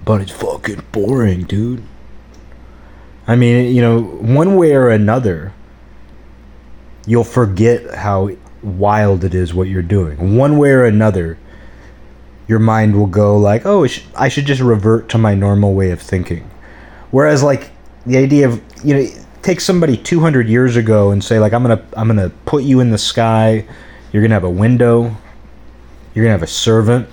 But 0.05 0.21
it's 0.21 0.31
fucking 0.31 0.83
boring, 0.91 1.43
dude. 1.43 1.83
I 3.27 3.35
mean, 3.35 3.75
you 3.75 3.81
know, 3.81 4.01
one 4.01 4.55
way 4.55 4.73
or 4.73 4.89
another, 4.89 5.53
you'll 7.05 7.25
forget 7.25 7.95
how 7.95 8.29
wild 8.63 9.23
it 9.23 9.33
is 9.33 9.53
what 9.53 9.67
you're 9.67 9.81
doing. 9.81 10.37
One 10.37 10.57
way 10.57 10.71
or 10.71 10.85
another, 10.85 11.37
your 12.47 12.59
mind 12.59 12.95
will 12.95 13.07
go 13.07 13.37
like, 13.37 13.65
"Oh, 13.65 13.85
I 14.15 14.29
should 14.29 14.45
just 14.45 14.61
revert 14.61 15.09
to 15.09 15.17
my 15.17 15.35
normal 15.35 15.73
way 15.73 15.91
of 15.91 16.01
thinking." 16.01 16.49
Whereas, 17.11 17.43
like 17.43 17.71
the 18.05 18.17
idea 18.17 18.47
of 18.47 18.61
you 18.83 18.95
know, 18.95 19.07
take 19.41 19.59
somebody 19.59 19.97
200 19.97 20.47
years 20.47 20.77
ago 20.77 21.11
and 21.11 21.21
say 21.21 21.39
like, 21.39 21.53
"I'm 21.53 21.63
gonna 21.63 21.81
I'm 21.97 22.07
gonna 22.07 22.31
put 22.45 22.63
you 22.63 22.79
in 22.79 22.91
the 22.91 22.97
sky. 22.97 23.65
You're 24.11 24.21
gonna 24.21 24.35
have 24.35 24.43
a 24.45 24.49
window. 24.49 25.17
You're 26.17 26.23
gonna 26.23 26.33
have 26.33 26.41
a 26.41 26.47
servant. 26.47 27.07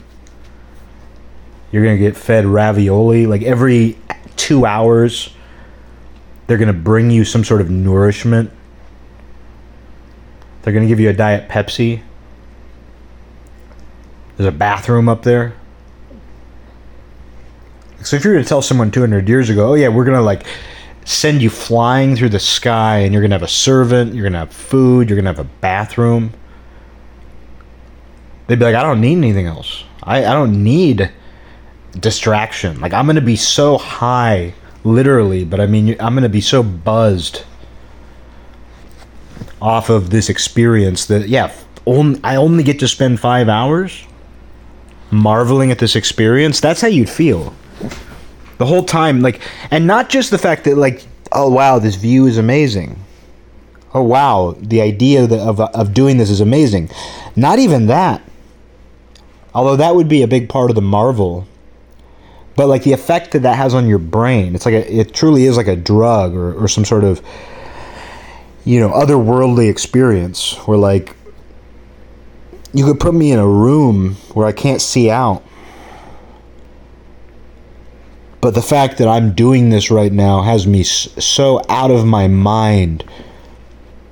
You're 1.70 1.84
gonna 1.84 1.98
get 1.98 2.16
fed 2.16 2.46
ravioli 2.46 3.26
like 3.26 3.42
every 3.42 3.98
two 4.36 4.64
hours. 4.64 5.28
They're 6.46 6.56
gonna 6.56 6.72
bring 6.72 7.10
you 7.10 7.26
some 7.26 7.44
sort 7.44 7.60
of 7.60 7.68
nourishment. 7.68 8.50
They're 10.62 10.72
gonna 10.72 10.86
give 10.86 11.00
you 11.00 11.10
a 11.10 11.12
diet 11.12 11.50
Pepsi. 11.50 12.00
There's 14.38 14.48
a 14.48 14.56
bathroom 14.56 15.10
up 15.10 15.22
there. 15.22 15.52
So 18.04 18.16
if 18.16 18.24
you 18.24 18.30
were 18.30 18.38
to 18.38 18.44
tell 18.44 18.62
someone 18.62 18.90
200 18.90 19.28
years 19.28 19.50
ago, 19.50 19.72
oh 19.72 19.74
yeah, 19.74 19.88
we're 19.88 20.06
gonna 20.06 20.22
like 20.22 20.46
send 21.04 21.42
you 21.42 21.50
flying 21.50 22.16
through 22.16 22.30
the 22.30 22.40
sky, 22.40 23.00
and 23.00 23.12
you're 23.12 23.20
gonna 23.20 23.34
have 23.34 23.42
a 23.42 23.48
servant, 23.48 24.14
you're 24.14 24.24
gonna 24.24 24.38
have 24.38 24.52
food, 24.54 25.10
you're 25.10 25.16
gonna 25.18 25.28
have 25.28 25.40
a 25.40 25.50
bathroom 25.60 26.32
they'd 28.46 28.58
be 28.58 28.64
like, 28.64 28.74
I 28.74 28.82
don't 28.82 29.00
need 29.00 29.16
anything 29.16 29.46
else. 29.46 29.84
I, 30.02 30.24
I 30.24 30.32
don't 30.32 30.62
need 30.62 31.10
distraction. 31.98 32.80
Like, 32.80 32.92
I'm 32.92 33.06
to 33.06 33.20
be 33.20 33.36
so 33.36 33.78
high, 33.78 34.54
literally, 34.82 35.44
but 35.44 35.60
I 35.60 35.66
mean, 35.66 35.96
I'm 36.00 36.16
to 36.16 36.28
be 36.28 36.40
so 36.40 36.62
buzzed 36.62 37.44
off 39.62 39.88
of 39.88 40.10
this 40.10 40.28
experience 40.28 41.06
that, 41.06 41.28
yeah, 41.28 41.54
only, 41.86 42.20
I 42.22 42.36
only 42.36 42.62
get 42.62 42.78
to 42.80 42.88
spend 42.88 43.20
five 43.20 43.48
hours 43.48 44.04
marveling 45.10 45.70
at 45.70 45.78
this 45.78 45.96
experience. 45.96 46.60
That's 46.60 46.80
how 46.80 46.88
you'd 46.88 47.08
feel. 47.08 47.54
The 48.58 48.66
whole 48.66 48.84
time, 48.84 49.20
like, 49.20 49.40
and 49.70 49.86
not 49.86 50.08
just 50.08 50.30
the 50.30 50.38
fact 50.38 50.64
that, 50.64 50.76
like, 50.76 51.04
oh, 51.32 51.50
wow, 51.50 51.78
this 51.78 51.94
view 51.94 52.26
is 52.26 52.38
amazing. 52.38 52.98
Oh, 53.94 54.02
wow, 54.02 54.56
the 54.58 54.80
idea 54.80 55.24
of, 55.24 55.60
of 55.60 55.94
doing 55.94 56.18
this 56.18 56.30
is 56.30 56.40
amazing. 56.40 56.90
Not 57.36 57.58
even 57.58 57.86
that 57.86 58.22
Although 59.54 59.76
that 59.76 59.94
would 59.94 60.08
be 60.08 60.22
a 60.22 60.28
big 60.28 60.48
part 60.48 60.70
of 60.70 60.74
the 60.74 60.82
marvel. 60.82 61.46
But 62.56 62.68
like 62.68 62.82
the 62.82 62.92
effect 62.92 63.32
that 63.32 63.40
that 63.40 63.56
has 63.56 63.74
on 63.74 63.88
your 63.88 63.98
brain, 63.98 64.54
it's 64.54 64.64
like 64.64 64.74
a, 64.74 65.00
it 65.00 65.14
truly 65.14 65.44
is 65.44 65.56
like 65.56 65.66
a 65.66 65.76
drug 65.76 66.34
or, 66.34 66.54
or 66.54 66.68
some 66.68 66.84
sort 66.84 67.04
of 67.04 67.20
you 68.64 68.80
know 68.80 68.90
otherworldly 68.90 69.68
experience 69.68 70.54
where 70.66 70.78
like 70.78 71.14
you 72.72 72.84
could 72.84 72.98
put 72.98 73.14
me 73.14 73.30
in 73.30 73.38
a 73.38 73.46
room 73.46 74.14
where 74.34 74.46
I 74.46 74.52
can't 74.52 74.80
see 74.80 75.10
out. 75.10 75.42
But 78.40 78.54
the 78.54 78.62
fact 78.62 78.98
that 78.98 79.08
I'm 79.08 79.32
doing 79.32 79.70
this 79.70 79.90
right 79.90 80.12
now 80.12 80.42
has 80.42 80.66
me 80.66 80.82
so 80.82 81.62
out 81.68 81.90
of 81.90 82.04
my 82.04 82.28
mind 82.28 83.04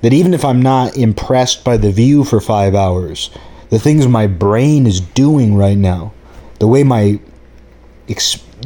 that 0.00 0.12
even 0.12 0.32
if 0.32 0.44
I'm 0.44 0.62
not 0.62 0.96
impressed 0.96 1.64
by 1.64 1.76
the 1.76 1.92
view 1.92 2.24
for 2.24 2.40
five 2.40 2.74
hours, 2.74 3.30
the 3.72 3.78
things 3.78 4.06
my 4.06 4.26
brain 4.26 4.86
is 4.86 5.00
doing 5.00 5.54
right 5.54 5.78
now, 5.78 6.12
the 6.58 6.66
way 6.66 6.84
my, 6.84 7.18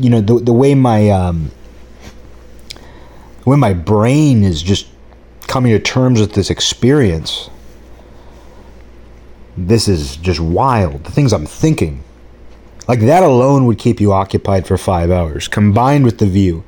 you 0.00 0.10
know, 0.10 0.20
the, 0.20 0.40
the 0.40 0.52
way 0.52 0.74
my, 0.74 1.08
um, 1.10 1.52
when 3.44 3.60
my 3.60 3.72
brain 3.72 4.42
is 4.42 4.60
just 4.60 4.88
coming 5.42 5.70
to 5.70 5.78
terms 5.78 6.18
with 6.18 6.32
this 6.32 6.50
experience, 6.50 7.48
this 9.56 9.86
is 9.86 10.16
just 10.16 10.40
wild. 10.40 11.04
The 11.04 11.12
things 11.12 11.32
I'm 11.32 11.46
thinking. 11.46 12.02
Like 12.88 12.98
that 12.98 13.22
alone 13.22 13.66
would 13.66 13.78
keep 13.78 14.00
you 14.00 14.12
occupied 14.12 14.66
for 14.66 14.76
five 14.76 15.12
hours, 15.12 15.46
combined 15.46 16.04
with 16.04 16.18
the 16.18 16.26
view, 16.26 16.64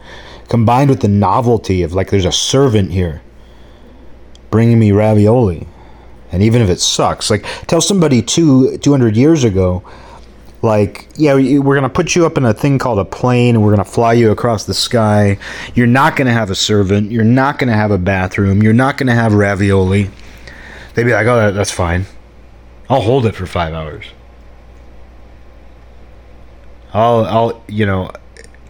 combined 0.49 0.91
with 0.91 1.01
the 1.01 1.09
novelty 1.09 1.83
of 1.83 1.93
like 1.93 2.11
there's 2.11 2.25
a 2.25 2.31
servant 2.31 2.93
here 2.93 3.21
bringing 4.49 4.79
me 4.79 4.93
ravioli 4.93 5.67
and 6.33 6.43
even 6.43 6.63
if 6.63 6.69
it 6.69 6.81
sucks 6.81 7.31
like 7.31 7.45
tell 7.67 7.81
somebody 7.81 8.23
two 8.23 8.77
200 8.79 9.17
years 9.17 9.45
ago 9.45 9.83
like 10.63 11.09
yeah 11.17 11.35
we're 11.35 11.75
going 11.75 11.83
to 11.83 11.89
put 11.89 12.15
you 12.17 12.27
up 12.27 12.37
in 12.37 12.45
a 12.45 12.53
thing 12.53 12.79
called 12.79 12.99
a 12.99 13.05
plane 13.05 13.55
and 13.55 13.65
we're 13.65 13.75
going 13.75 13.85
to 13.85 13.91
fly 13.91 14.13
you 14.13 14.31
across 14.31 14.65
the 14.65 14.75
sky. 14.75 15.39
You're 15.75 15.87
not 15.87 16.17
going 16.17 16.27
to 16.27 16.33
have 16.33 16.51
a 16.51 16.55
servant. 16.55 17.13
You're 17.13 17.25
not 17.25 17.59
going 17.59 17.69
to 17.69 17.77
have 17.77 17.91
a 17.91 17.99
bathroom. 17.99 18.63
You're 18.63 18.73
not 18.73 18.99
going 18.99 19.07
to 19.07 19.15
have 19.15 19.35
ravioli. 19.35 20.11
They'd 20.95 21.05
be 21.05 21.13
like 21.13 21.27
oh 21.27 21.53
that's 21.53 21.71
fine. 21.71 22.07
I'll 22.91 23.03
hold 23.03 23.27
it 23.27 23.35
for 23.35 23.47
five 23.47 23.73
hours. 23.73 24.07
I'll 26.93 27.25
i'll 27.27 27.65
you 27.69 27.87
know 27.87 28.11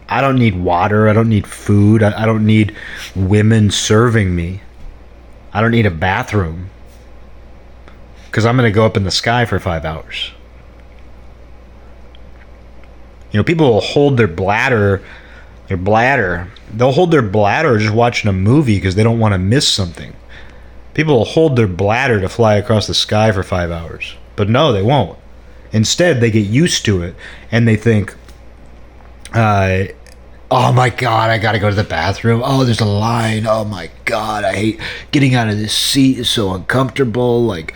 i 0.08 0.20
don't 0.20 0.36
need 0.36 0.56
water. 0.56 1.08
I 1.08 1.12
don't 1.14 1.28
need 1.28 1.46
food. 1.46 2.02
I, 2.02 2.22
I 2.22 2.26
don't 2.26 2.44
need 2.44 2.74
women 3.14 3.70
serving 3.70 4.34
me. 4.34 4.60
I 5.54 5.62
don't 5.62 5.70
need 5.70 5.86
a 5.86 5.90
bathroom 5.90 6.68
because 8.38 8.46
I'm 8.46 8.56
going 8.56 8.70
to 8.70 8.74
go 8.74 8.86
up 8.86 8.96
in 8.96 9.02
the 9.02 9.10
sky 9.10 9.46
for 9.46 9.58
five 9.58 9.84
hours. 9.84 10.30
You 13.32 13.40
know, 13.40 13.42
people 13.42 13.68
will 13.68 13.80
hold 13.80 14.16
their 14.16 14.28
bladder, 14.28 15.02
their 15.66 15.76
bladder, 15.76 16.46
they'll 16.72 16.92
hold 16.92 17.10
their 17.10 17.20
bladder 17.20 17.78
just 17.78 17.92
watching 17.92 18.28
a 18.28 18.32
movie 18.32 18.76
because 18.76 18.94
they 18.94 19.02
don't 19.02 19.18
want 19.18 19.34
to 19.34 19.38
miss 19.38 19.66
something. 19.66 20.14
People 20.94 21.18
will 21.18 21.24
hold 21.24 21.56
their 21.56 21.66
bladder 21.66 22.20
to 22.20 22.28
fly 22.28 22.54
across 22.54 22.86
the 22.86 22.94
sky 22.94 23.32
for 23.32 23.42
five 23.42 23.72
hours. 23.72 24.14
But 24.36 24.48
no, 24.48 24.72
they 24.72 24.82
won't. 24.82 25.18
Instead, 25.72 26.20
they 26.20 26.30
get 26.30 26.46
used 26.46 26.84
to 26.84 27.02
it 27.02 27.16
and 27.50 27.66
they 27.66 27.74
think, 27.74 28.14
uh, 29.34 29.86
oh 30.48 30.72
my 30.72 30.90
god, 30.90 31.30
I 31.30 31.38
gotta 31.38 31.58
go 31.58 31.70
to 31.70 31.74
the 31.74 31.82
bathroom. 31.82 32.40
Oh, 32.44 32.62
there's 32.62 32.80
a 32.80 32.84
line. 32.84 33.48
Oh 33.48 33.64
my 33.64 33.90
god, 34.04 34.44
I 34.44 34.54
hate 34.54 34.80
getting 35.10 35.34
out 35.34 35.48
of 35.48 35.58
this 35.58 35.74
seat. 35.74 36.20
It's 36.20 36.30
so 36.30 36.54
uncomfortable. 36.54 37.44
Like, 37.44 37.74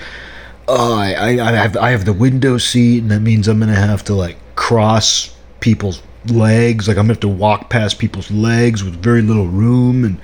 oh, 0.68 0.94
I, 0.94 1.38
I, 1.40 1.52
have 1.52 1.76
I 1.76 1.90
have 1.90 2.04
the 2.04 2.12
window 2.12 2.58
seat, 2.58 3.02
and 3.02 3.10
that 3.10 3.20
means 3.20 3.48
I'm 3.48 3.58
gonna 3.60 3.74
have 3.74 4.04
to 4.04 4.14
like 4.14 4.36
cross 4.54 5.34
people's 5.60 6.02
legs. 6.26 6.88
Like 6.88 6.96
I'm 6.96 7.04
gonna 7.04 7.14
have 7.14 7.20
to 7.20 7.28
walk 7.28 7.70
past 7.70 7.98
people's 7.98 8.30
legs 8.30 8.82
with 8.84 8.94
very 9.02 9.22
little 9.22 9.48
room, 9.48 10.04
and 10.04 10.20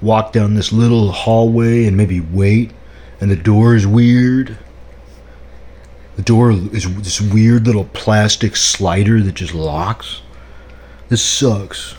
walk 0.00 0.32
down 0.32 0.54
this 0.54 0.72
little 0.72 1.12
hallway, 1.12 1.86
and 1.86 1.96
maybe 1.96 2.20
wait. 2.20 2.72
And 3.20 3.30
the 3.30 3.36
door 3.36 3.74
is 3.74 3.86
weird. 3.86 4.58
The 6.16 6.22
door 6.22 6.50
is 6.50 6.94
this 6.96 7.20
weird 7.20 7.66
little 7.66 7.84
plastic 7.92 8.56
slider 8.56 9.22
that 9.22 9.34
just 9.34 9.54
locks. 9.54 10.22
This 11.08 11.22
sucks. 11.22 11.94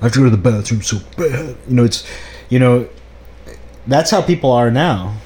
I 0.00 0.06
have 0.06 0.12
to 0.12 0.18
go 0.20 0.24
to 0.24 0.30
the 0.30 0.36
bathroom 0.36 0.82
so 0.82 0.98
bad. 1.16 1.56
You 1.68 1.74
know, 1.74 1.84
it's, 1.84 2.08
you 2.48 2.58
know, 2.58 2.88
that's 3.86 4.10
how 4.10 4.22
people 4.22 4.52
are 4.52 4.70
now. 4.70 5.16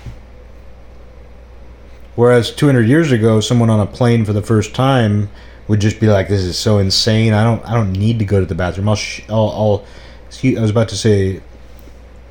Whereas 2.16 2.50
200 2.50 2.88
years 2.88 3.12
ago, 3.12 3.40
someone 3.40 3.70
on 3.70 3.78
a 3.78 3.86
plane 3.86 4.24
for 4.24 4.32
the 4.32 4.42
first 4.42 4.74
time 4.74 5.28
would 5.68 5.80
just 5.80 6.00
be 6.00 6.08
like, 6.08 6.28
"This 6.28 6.42
is 6.42 6.58
so 6.58 6.78
insane. 6.78 7.32
I 7.32 7.44
don't, 7.44 7.64
I 7.68 7.74
don't 7.74 7.92
need 7.92 8.18
to 8.18 8.24
go 8.24 8.40
to 8.40 8.46
the 8.46 8.54
bathroom. 8.54 8.88
I'll, 8.88 8.96
sh- 8.96 9.22
I'll, 9.28 9.50
I'll." 9.50 9.84
Excuse, 10.26 10.58
I 10.58 10.62
was 10.62 10.70
about 10.70 10.88
to 10.88 10.96
say 10.96 11.40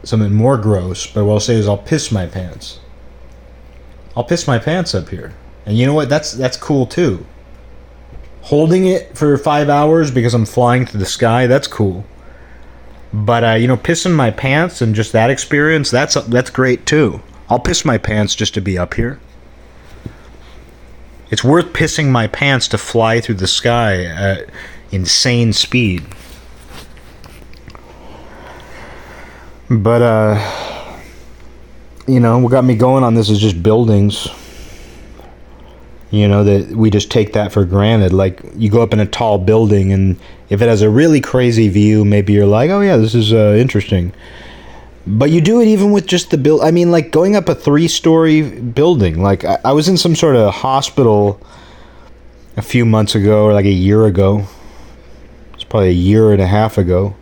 something 0.04 0.34
more 0.34 0.58
gross, 0.58 1.08
but 1.08 1.24
what 1.26 1.34
I'll 1.34 1.40
say 1.40 1.56
is 1.56 1.68
I'll 1.68 1.78
piss 1.78 2.12
my 2.12 2.26
pants. 2.26 2.80
I'll 4.16 4.24
piss 4.24 4.48
my 4.48 4.60
pants 4.60 4.96
up 4.96 5.10
here, 5.10 5.34
and 5.66 5.78
you 5.78 5.86
know 5.86 5.94
what? 5.94 6.10
That's 6.10 6.32
that's 6.32 6.58
cool 6.58 6.86
too. 6.86 7.26
Holding 8.44 8.86
it 8.86 9.18
for 9.18 9.38
five 9.38 9.70
hours 9.70 10.12
because 10.12 10.34
I'm 10.34 10.46
flying 10.46 10.86
through 10.86 11.00
the 11.00 11.06
sky, 11.06 11.48
that's 11.48 11.68
cool. 11.68 12.06
But 13.14 13.44
uh, 13.44 13.54
you 13.54 13.68
know, 13.68 13.78
pissing 13.78 14.14
my 14.14 14.32
pants 14.32 14.82
and 14.82 14.96
just 14.96 15.12
that 15.12 15.30
experience, 15.30 15.92
that's 15.92 16.16
that's 16.16 16.50
great 16.50 16.86
too. 16.86 17.22
I'll 17.50 17.60
piss 17.60 17.86
my 17.86 17.98
pants 17.98 18.34
just 18.36 18.54
to 18.56 18.62
be 18.62 18.78
up 18.78 18.96
here. 18.96 19.20
It's 21.32 21.44
worth 21.44 21.74
pissing 21.74 22.10
my 22.10 22.28
pants 22.28 22.68
to 22.70 22.78
fly 22.78 23.20
through 23.20 23.36
the 23.36 23.48
sky 23.48 24.06
at 24.06 24.50
insane 24.92 25.54
speed. 25.54 26.04
But 29.70 30.02
uh 30.02 31.02
you 32.08 32.20
know, 32.20 32.38
what 32.38 32.52
got 32.52 32.64
me 32.64 32.76
going 32.76 33.04
on 33.04 33.16
this 33.16 33.30
is 33.30 33.40
just 33.40 33.64
buildings. 33.64 34.28
You 36.12 36.28
know, 36.28 36.44
that 36.44 36.70
we 36.70 36.92
just 36.92 37.10
take 37.10 37.34
that 37.34 37.52
for 37.52 37.66
granted. 37.66 38.14
Like 38.14 38.42
you 38.56 38.70
go 38.70 38.82
up 38.82 38.94
in 38.94 39.00
a 39.00 39.06
tall 39.06 39.40
building 39.40 39.92
and 39.92 40.18
if 40.50 40.62
it 40.62 40.70
has 40.70 40.82
a 40.82 40.90
really 40.90 41.20
crazy 41.20 41.68
view, 41.68 42.06
maybe 42.06 42.34
you're 42.34 42.46
like, 42.46 42.70
"Oh 42.70 42.82
yeah, 42.82 42.98
this 42.98 43.16
is 43.16 43.34
uh, 43.34 43.56
interesting." 43.58 44.14
But 45.08 45.30
you 45.30 45.40
do 45.40 45.62
it 45.62 45.68
even 45.68 45.92
with 45.92 46.08
just 46.08 46.32
the 46.32 46.38
build. 46.38 46.62
I 46.62 46.72
mean, 46.72 46.92
like 46.92 47.12
going 47.12 47.36
up 47.36 47.48
a 47.48 47.56
three-story 47.56 48.60
building. 48.60 49.22
Like 49.22 49.46
I, 49.46 49.60
I 49.66 49.72
was 49.74 49.88
in 49.88 49.98
some 49.98 50.16
sort 50.16 50.36
of 50.36 50.54
hospital 50.54 51.40
a 52.58 52.62
few 52.62 52.86
months 52.86 53.14
ago, 53.14 53.46
or 53.46 53.54
like 53.54 53.66
a 53.66 53.72
year 53.72 54.06
ago. 54.06 54.48
It's 55.54 55.64
probably 55.64 55.90
a 55.90 55.94
year 55.94 56.32
and 56.32 56.42
a 56.42 56.48
half 56.48 56.78
ago. 56.78 57.16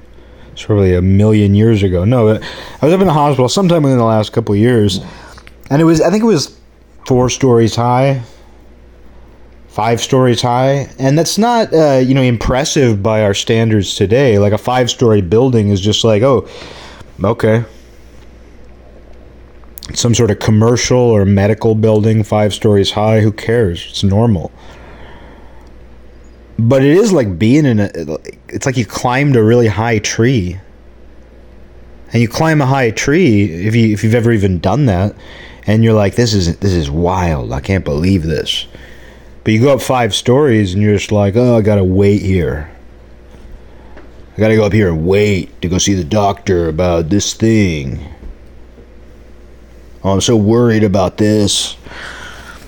It's 0.53 0.63
probably 0.63 0.93
a 0.93 1.01
million 1.01 1.55
years 1.55 1.83
ago. 1.83 2.05
No, 2.05 2.29
I 2.29 2.85
was 2.85 2.93
up 2.93 3.01
in 3.01 3.07
a 3.07 3.13
hospital 3.13 3.49
sometime 3.49 3.83
within 3.83 3.97
the 3.97 4.05
last 4.05 4.31
couple 4.33 4.53
of 4.53 4.59
years, 4.59 4.99
and 5.69 5.81
it 5.81 5.85
was. 5.85 5.99
I 5.99 6.09
think 6.09 6.23
it 6.23 6.27
was 6.27 6.59
four 7.07 7.29
stories 7.29 7.75
high, 7.75 8.21
five 9.67 9.99
stories 9.99 10.41
high, 10.41 10.89
and 10.99 11.17
that's 11.17 11.37
not 11.37 11.73
uh, 11.73 11.95
you 11.95 12.13
know 12.13 12.21
impressive 12.21 13.01
by 13.01 13.23
our 13.23 13.33
standards 13.33 13.95
today. 13.95 14.37
Like 14.37 14.53
a 14.53 14.57
five-story 14.57 15.21
building 15.21 15.69
is 15.69 15.81
just 15.81 16.03
like 16.03 16.21
oh, 16.21 16.47
okay, 17.21 17.65
some 19.93 20.15
sort 20.15 20.31
of 20.31 20.39
commercial 20.39 20.97
or 20.97 21.25
medical 21.25 21.75
building, 21.75 22.23
five 22.23 22.53
stories 22.53 22.91
high. 22.91 23.21
Who 23.21 23.31
cares? 23.31 23.85
It's 23.89 24.03
normal. 24.03 24.51
But 26.57 26.83
it 26.83 26.95
is 26.95 27.11
like 27.11 27.37
being 27.37 27.65
in 27.65 27.79
a. 27.79 27.91
It's 28.47 28.65
like 28.65 28.77
you 28.77 28.85
climbed 28.85 29.35
a 29.35 29.43
really 29.43 29.67
high 29.67 29.99
tree. 29.99 30.59
And 32.11 32.21
you 32.21 32.27
climb 32.27 32.61
a 32.61 32.65
high 32.67 32.91
tree 32.91 33.45
if 33.65 33.75
you 33.75 33.91
if 33.91 34.03
you've 34.03 34.13
ever 34.13 34.31
even 34.31 34.59
done 34.59 34.85
that, 34.85 35.15
and 35.65 35.83
you're 35.83 35.93
like, 35.93 36.15
this 36.15 36.33
is 36.33 36.57
this 36.57 36.71
is 36.71 36.89
wild. 36.89 37.51
I 37.51 37.59
can't 37.59 37.83
believe 37.83 38.23
this. 38.23 38.67
But 39.43 39.51
you 39.53 39.61
go 39.61 39.73
up 39.73 39.81
five 39.81 40.15
stories 40.15 40.73
and 40.73 40.81
you're 40.81 40.95
just 40.95 41.11
like, 41.11 41.35
oh, 41.35 41.57
I 41.57 41.61
gotta 41.61 41.83
wait 41.83 42.21
here. 42.21 42.69
I 44.35 44.39
gotta 44.39 44.55
go 44.55 44.65
up 44.65 44.73
here 44.73 44.89
and 44.89 45.05
wait 45.05 45.61
to 45.61 45.69
go 45.69 45.77
see 45.77 45.93
the 45.93 46.03
doctor 46.03 46.67
about 46.67 47.09
this 47.09 47.33
thing. 47.35 48.03
Oh, 50.03 50.11
I'm 50.11 50.21
so 50.21 50.35
worried 50.35 50.83
about 50.83 51.17
this. 51.17 51.77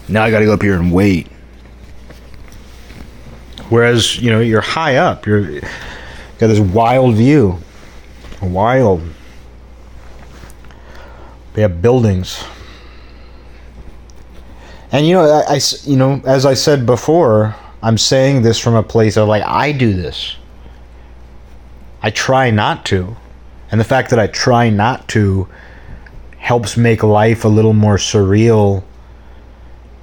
Now 0.08 0.24
I 0.24 0.30
gotta 0.30 0.46
go 0.46 0.54
up 0.54 0.62
here 0.62 0.76
and 0.76 0.94
wait. 0.94 1.28
Whereas, 3.70 4.18
you 4.20 4.30
know, 4.30 4.42
you're 4.42 4.62
high 4.62 4.98
up. 4.98 5.26
You're 5.26 5.50
you 5.50 5.62
got 6.38 6.48
this 6.48 6.60
wild 6.60 7.16
view. 7.16 7.58
Wild. 8.42 9.02
They 11.54 11.64
have 11.64 11.82
buildings. 11.82 12.44
And 14.92 15.08
you 15.08 15.14
know, 15.16 15.24
I, 15.24 15.56
I, 15.56 15.60
you 15.84 15.98
know, 15.98 16.22
as 16.26 16.46
I 16.46 16.54
said 16.54 16.86
before, 16.86 17.56
I'm 17.82 17.98
saying 17.98 18.44
this 18.44 18.60
from 18.60 18.76
a 18.76 18.84
place 18.84 19.18
of 19.18 19.28
like 19.28 19.44
I 19.44 19.72
do 19.72 19.94
this. 19.94 20.36
I 22.06 22.12
try 22.12 22.52
not 22.52 22.86
to. 22.86 23.18
And 23.72 23.82
the 23.82 23.86
fact 23.86 24.12
that 24.12 24.20
I 24.20 24.28
try 24.28 24.70
not 24.70 25.08
to 25.10 25.50
helps 26.38 26.78
make 26.78 27.02
life 27.02 27.44
a 27.44 27.50
little 27.50 27.74
more 27.74 27.98
surreal 27.98 28.84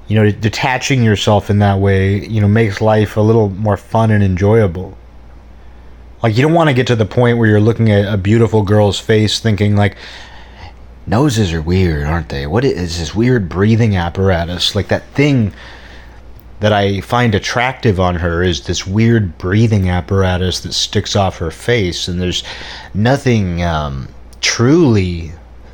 you 0.09 0.23
know, 0.23 0.31
detaching 0.31 1.03
yourself 1.03 1.49
in 1.49 1.61
that 1.61 1.79
way, 1.79 2.27
you 2.27 2.41
know, 2.41 2.49
makes 2.49 2.83
life 2.83 3.17
a 3.17 3.21
little 3.21 3.49
more 3.49 3.79
fun 3.79 4.11
and 4.11 4.23
enjoyable. 4.23 4.99
Like 6.23 6.37
you 6.37 6.43
don't 6.43 6.53
want 6.53 6.69
to 6.69 6.75
get 6.75 6.87
to 6.89 6.97
the 6.97 7.07
point 7.07 7.39
where 7.39 7.49
you're 7.49 7.61
looking 7.61 7.91
at 7.91 8.13
a 8.13 8.19
beautiful 8.19 8.63
girl's 8.63 9.01
face 9.01 9.41
thinking 9.41 9.75
like 9.75 9.97
noses 11.07 11.55
are 11.55 11.63
weird, 11.63 12.05
aren't 12.05 12.29
they? 12.29 12.47
What 12.47 12.63
is 12.65 12.99
this 12.99 13.15
weird 13.15 13.49
breathing 13.49 13.97
apparatus? 13.97 14.75
Like 14.75 14.89
that 14.89 15.07
thing 15.15 15.55
that 16.63 16.73
I 16.73 17.01
find 17.01 17.35
attractive 17.35 18.01
on 18.01 18.15
her 18.17 18.43
is 18.43 18.63
this 18.63 18.87
weird 18.87 19.37
breathing 19.37 19.91
apparatus 19.91 20.61
that 20.61 20.73
sticks 20.73 21.17
off 21.17 21.39
her 21.39 21.51
face 21.51 22.09
and 22.09 22.21
there's 22.21 22.45
nothing 22.95 23.63
um, 23.63 24.09
truly 24.41 25.33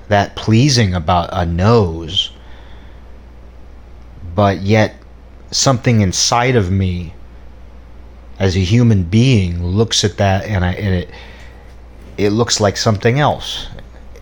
that 0.09 0.35
pleasing 0.35 0.95
about 0.95 1.29
a 1.33 1.45
nose 1.45 2.33
but 4.35 4.63
yet 4.63 4.95
something 5.51 6.01
inside 6.01 6.57
of 6.57 6.71
me 6.71 7.15
as 8.39 8.57
a 8.57 8.61
human 8.61 9.03
being 9.03 9.63
looks 9.63 10.05
at 10.05 10.17
that 10.17 10.45
and, 10.47 10.65
I, 10.65 10.73
and 10.73 10.95
it 10.95 11.11
it 12.19 12.31
looks 12.31 12.61
like 12.61 12.77
something 12.77 13.21
else. 13.21 13.69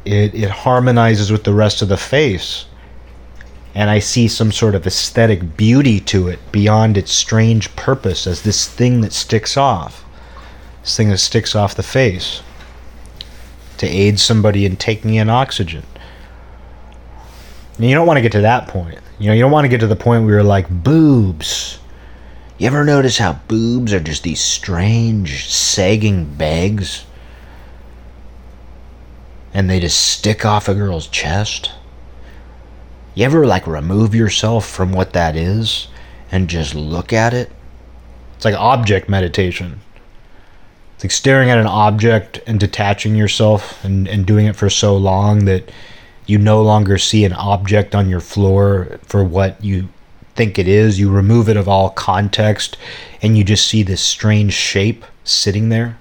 It, 0.05 0.35
it 0.35 0.51
harmonizes 0.51 1.33
with 1.33 1.43
the 1.43 1.55
rest 1.55 1.83
of 1.83 1.89
the 1.89 1.97
face. 1.97 2.67
And 3.77 3.91
I 3.91 3.99
see 3.99 4.27
some 4.27 4.53
sort 4.53 4.75
of 4.75 4.87
aesthetic 4.87 5.55
beauty 5.55 6.01
to 6.01 6.29
it 6.29 6.39
beyond 6.51 6.97
its 6.97 7.13
strange 7.13 7.77
purpose 7.77 8.27
as 8.27 8.41
this 8.41 8.67
thing 8.67 9.03
that 9.03 9.13
sticks 9.13 9.55
off. 9.55 10.03
This 10.81 10.97
thing 10.97 11.11
that 11.11 11.19
sticks 11.19 11.55
off 11.55 11.75
the 11.75 11.83
face 11.83 12.41
to 13.77 13.87
aid 13.87 14.19
somebody 14.19 14.65
in 14.65 14.77
taking 14.77 15.17
in 15.17 15.29
oxygen. 15.29 15.83
And 17.77 17.85
you 17.85 17.95
don't 17.95 18.07
want 18.07 18.17
to 18.17 18.23
get 18.23 18.33
to 18.33 18.41
that 18.41 18.67
point. 18.69 18.99
You 19.19 19.27
know, 19.27 19.35
you 19.35 19.43
don't 19.43 19.53
want 19.53 19.67
to 19.67 19.69
get 19.69 19.81
to 19.81 19.87
the 19.87 19.95
point 19.95 20.25
where 20.25 20.37
you're 20.37 20.43
like, 20.43 20.71
boobs. 20.71 21.79
You 22.57 22.69
ever 22.69 22.83
notice 22.83 23.19
how 23.19 23.35
boobs 23.47 23.93
are 23.93 24.01
just 24.01 24.23
these 24.23 24.41
strange, 24.41 25.51
sagging 25.51 26.25
bags? 26.25 27.05
And 29.53 29.69
they 29.69 29.81
just 29.81 30.01
stick 30.01 30.47
off 30.47 30.67
a 30.67 30.75
girl's 30.75 31.09
chest? 31.09 31.73
You 33.17 33.25
ever, 33.25 33.47
like, 33.47 33.67
remove 33.67 34.15
yourself 34.15 34.69
from 34.69 34.93
what 34.93 35.15
that 35.15 35.37
is 35.37 35.89
and 36.31 36.51
just 36.51 36.75
look 36.75 37.15
at 37.15 37.33
it? 37.33 37.51
It's 38.35 38.45
like 38.45 38.55
object 38.55 39.09
meditation. 39.09 39.81
It's 40.95 41.05
like 41.05 41.11
staring 41.11 41.49
at 41.49 41.57
an 41.57 41.67
object 41.67 42.43
and 42.47 42.61
detaching 42.61 43.17
yourself 43.17 43.83
and, 43.83 44.07
and 44.07 44.27
doing 44.27 44.45
it 44.45 44.55
for 44.55 44.69
so 44.69 44.95
long 44.99 45.47
that 45.47 45.73
you 46.27 46.37
no 46.37 46.61
longer 46.61 46.99
see 46.99 47.25
an 47.25 47.33
object 47.33 47.95
on 47.95 48.11
your 48.11 48.21
floor 48.21 49.01
for 49.07 49.25
what 49.25 49.65
you 49.65 49.89
think 50.35 50.59
it 50.59 50.69
is. 50.69 51.01
You 51.01 51.11
remove 51.11 51.49
it 51.49 51.57
of 51.57 51.69
all 51.69 51.89
context 51.89 52.77
and 53.23 53.39
you 53.39 53.45
just 53.45 53.67
see 53.67 53.83
this 53.83 54.03
strange 54.03 54.53
shape 54.53 55.07
sitting 55.25 55.71
there. 55.71 55.99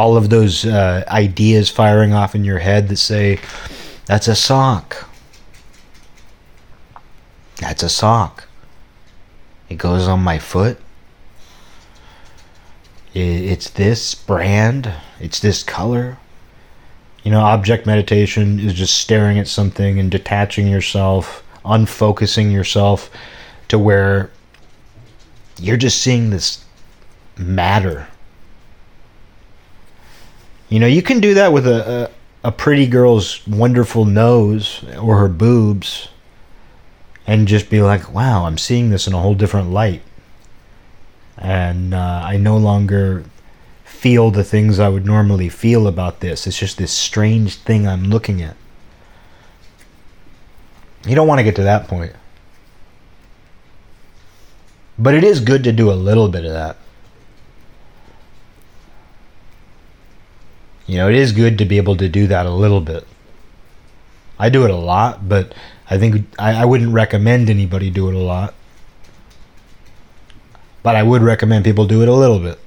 All 0.00 0.16
of 0.16 0.30
those 0.30 0.64
uh, 0.64 1.04
ideas 1.08 1.68
firing 1.68 2.14
off 2.14 2.34
in 2.34 2.42
your 2.42 2.58
head 2.58 2.88
that 2.88 2.96
say, 2.96 3.38
that's 4.06 4.28
a 4.28 4.34
sock. 4.34 5.06
That's 7.56 7.82
a 7.82 7.90
sock. 7.90 8.48
It 9.68 9.76
goes 9.76 10.08
on 10.08 10.20
my 10.20 10.38
foot. 10.38 10.78
It's 13.12 13.68
this 13.68 14.14
brand. 14.14 14.90
It's 15.20 15.40
this 15.40 15.62
color. 15.62 16.16
You 17.22 17.30
know, 17.30 17.40
object 17.40 17.84
meditation 17.84 18.58
is 18.58 18.72
just 18.72 18.94
staring 19.00 19.38
at 19.38 19.48
something 19.48 20.00
and 20.00 20.10
detaching 20.10 20.66
yourself, 20.66 21.44
unfocusing 21.62 22.50
yourself 22.50 23.10
to 23.68 23.78
where 23.78 24.30
you're 25.58 25.76
just 25.76 26.00
seeing 26.00 26.30
this 26.30 26.64
matter. 27.36 28.08
You 30.70 30.78
know, 30.78 30.86
you 30.86 31.02
can 31.02 31.20
do 31.20 31.34
that 31.34 31.52
with 31.52 31.66
a, 31.66 32.10
a 32.44 32.52
pretty 32.52 32.86
girl's 32.86 33.46
wonderful 33.46 34.04
nose 34.04 34.84
or 34.98 35.18
her 35.18 35.28
boobs 35.28 36.08
and 37.26 37.48
just 37.48 37.68
be 37.68 37.82
like, 37.82 38.14
wow, 38.14 38.46
I'm 38.46 38.56
seeing 38.56 38.90
this 38.90 39.06
in 39.06 39.12
a 39.12 39.20
whole 39.20 39.34
different 39.34 39.70
light. 39.70 40.02
And 41.36 41.92
uh, 41.92 42.22
I 42.24 42.36
no 42.36 42.56
longer 42.56 43.24
feel 43.84 44.30
the 44.30 44.44
things 44.44 44.78
I 44.78 44.88
would 44.88 45.04
normally 45.04 45.48
feel 45.48 45.88
about 45.88 46.20
this. 46.20 46.46
It's 46.46 46.58
just 46.58 46.78
this 46.78 46.92
strange 46.92 47.56
thing 47.56 47.88
I'm 47.88 48.04
looking 48.04 48.40
at. 48.40 48.56
You 51.06 51.16
don't 51.16 51.26
want 51.26 51.40
to 51.40 51.44
get 51.44 51.56
to 51.56 51.64
that 51.64 51.88
point. 51.88 52.12
But 54.98 55.14
it 55.14 55.24
is 55.24 55.40
good 55.40 55.64
to 55.64 55.72
do 55.72 55.90
a 55.90 55.94
little 55.94 56.28
bit 56.28 56.44
of 56.44 56.52
that. 56.52 56.76
You 60.90 60.96
know, 60.96 61.08
it 61.08 61.14
is 61.14 61.30
good 61.30 61.56
to 61.58 61.64
be 61.64 61.76
able 61.76 61.96
to 61.98 62.08
do 62.08 62.26
that 62.26 62.46
a 62.46 62.50
little 62.50 62.80
bit. 62.80 63.06
I 64.40 64.48
do 64.48 64.64
it 64.64 64.72
a 64.72 64.76
lot, 64.76 65.28
but 65.28 65.54
I 65.88 65.98
think 65.98 66.26
I, 66.36 66.62
I 66.62 66.64
wouldn't 66.64 66.92
recommend 66.92 67.48
anybody 67.48 67.90
do 67.90 68.08
it 68.08 68.16
a 68.16 68.18
lot. 68.18 68.54
But 70.82 70.96
I 70.96 71.04
would 71.04 71.22
recommend 71.22 71.64
people 71.64 71.86
do 71.86 72.02
it 72.02 72.08
a 72.08 72.12
little 72.12 72.40
bit. 72.40 72.58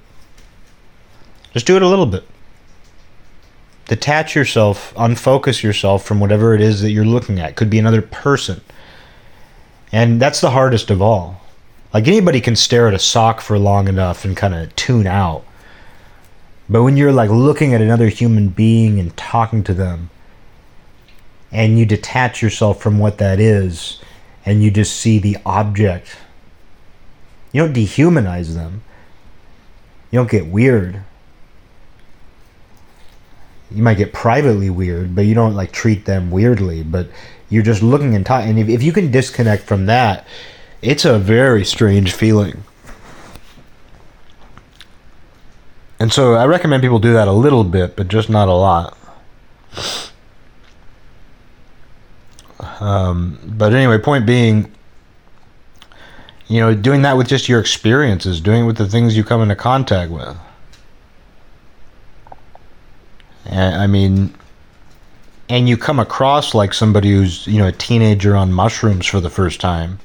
Just 1.52 1.68
do 1.68 1.76
it 1.76 1.82
a 1.82 1.88
little 1.90 2.06
bit. 2.06 2.24
Detach 3.88 4.36
yourself, 4.36 4.94
unfocus 4.96 5.62
yourself 5.62 6.06
from 6.06 6.22
whatever 6.22 6.56
it 6.56 6.62
is 6.62 6.80
that 6.80 6.92
you're 6.92 7.04
looking 7.04 7.42
at. 7.42 7.58
Could 7.58 7.70
be 7.70 7.78
another 7.78 8.02
person. 8.02 8.62
And 9.92 10.22
that's 10.22 10.40
the 10.40 10.52
hardest 10.52 10.90
of 10.90 11.02
all. 11.02 11.42
Like 11.94 12.08
anybody 12.08 12.40
can 12.40 12.56
stare 12.56 12.88
at 12.88 12.94
a 12.94 13.00
sock 13.00 13.42
for 13.42 13.60
long 13.60 13.90
enough 13.90 14.24
and 14.24 14.38
kind 14.38 14.54
of 14.54 14.74
tune 14.78 15.08
out. 15.08 15.44
But 16.70 16.84
when 16.84 16.98
you're 16.98 17.12
like 17.12 17.30
looking 17.30 17.74
at 17.74 17.82
another 17.82 18.08
human 18.08 18.50
being 18.50 19.00
and 19.00 19.16
talking 19.18 19.64
to 19.66 19.74
them, 19.74 20.10
and 21.52 21.78
you 21.78 21.86
detach 21.86 22.42
yourself 22.42 22.82
from 22.82 23.00
what 23.00 23.18
that 23.20 23.40
is, 23.40 24.00
and 24.46 24.64
you 24.64 24.72
just 24.72 24.96
see 24.96 25.20
the 25.20 25.38
object, 25.46 26.18
you 27.52 27.62
don't 27.62 27.76
dehumanize 27.76 28.56
them. 28.56 28.84
You 30.12 30.20
don't 30.20 30.32
get 30.32 30.48
weird. 30.48 31.02
You 33.72 33.82
might 33.84 33.98
get 33.98 34.14
privately 34.14 34.70
weird, 34.70 35.16
but 35.16 35.26
you 35.26 35.34
don't 35.34 35.56
like 35.56 35.72
treat 35.72 36.06
them 36.06 36.32
weirdly. 36.32 36.84
But 36.84 37.10
you're 37.50 37.64
just 37.64 37.84
looking 37.84 38.16
and 38.16 38.26
talking. 38.26 38.50
And 38.50 38.60
if, 38.60 38.70
if 38.70 38.84
you 38.84 38.92
can 38.92 39.12
disconnect 39.12 39.64
from 39.64 39.86
that, 39.86 40.28
it's 40.82 41.06
a 41.06 41.18
very 41.20 41.64
strange 41.64 42.14
feeling. 42.14 42.64
And 46.04 46.12
so 46.12 46.34
I 46.34 46.46
recommend 46.48 46.84
people 46.84 47.00
do 47.00 47.14
that 47.14 47.30
a 47.30 47.32
little 47.32 47.64
bit, 47.64 47.96
but 47.96 48.10
just 48.10 48.30
not 48.30 48.50
a 48.50 48.54
lot. 48.54 48.98
Um, 52.82 53.40
but 53.46 53.72
anyway, 53.72 53.98
point 54.00 54.26
being, 54.26 54.70
you 56.50 56.60
know, 56.60 56.76
doing 56.76 57.04
that 57.04 57.16
with 57.16 57.30
just 57.30 57.48
your 57.48 57.62
experiences, 57.62 58.42
doing 58.42 58.64
it 58.64 58.66
with 58.66 58.76
the 58.76 58.90
things 58.90 59.16
you 59.16 59.24
come 59.24 59.42
into 59.42 59.56
contact 59.56 60.12
with. 60.12 60.36
And, 63.46 63.76
I 63.76 63.88
mean, 63.88 64.34
and 65.48 65.70
you 65.70 65.78
come 65.78 66.02
across 66.02 66.54
like 66.54 66.74
somebody 66.74 67.12
who's, 67.12 67.48
you 67.48 67.60
know, 67.60 67.68
a 67.68 67.72
teenager 67.72 68.36
on 68.36 68.52
mushrooms 68.52 69.06
for 69.06 69.22
the 69.22 69.30
first 69.30 69.62
time. 69.62 70.00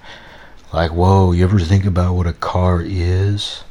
Like, 0.72 0.92
whoa, 0.92 1.32
you 1.32 1.42
ever 1.42 1.58
think 1.58 1.84
about 1.84 2.14
what 2.14 2.28
a 2.28 2.34
car 2.34 2.84
is? 2.86 3.64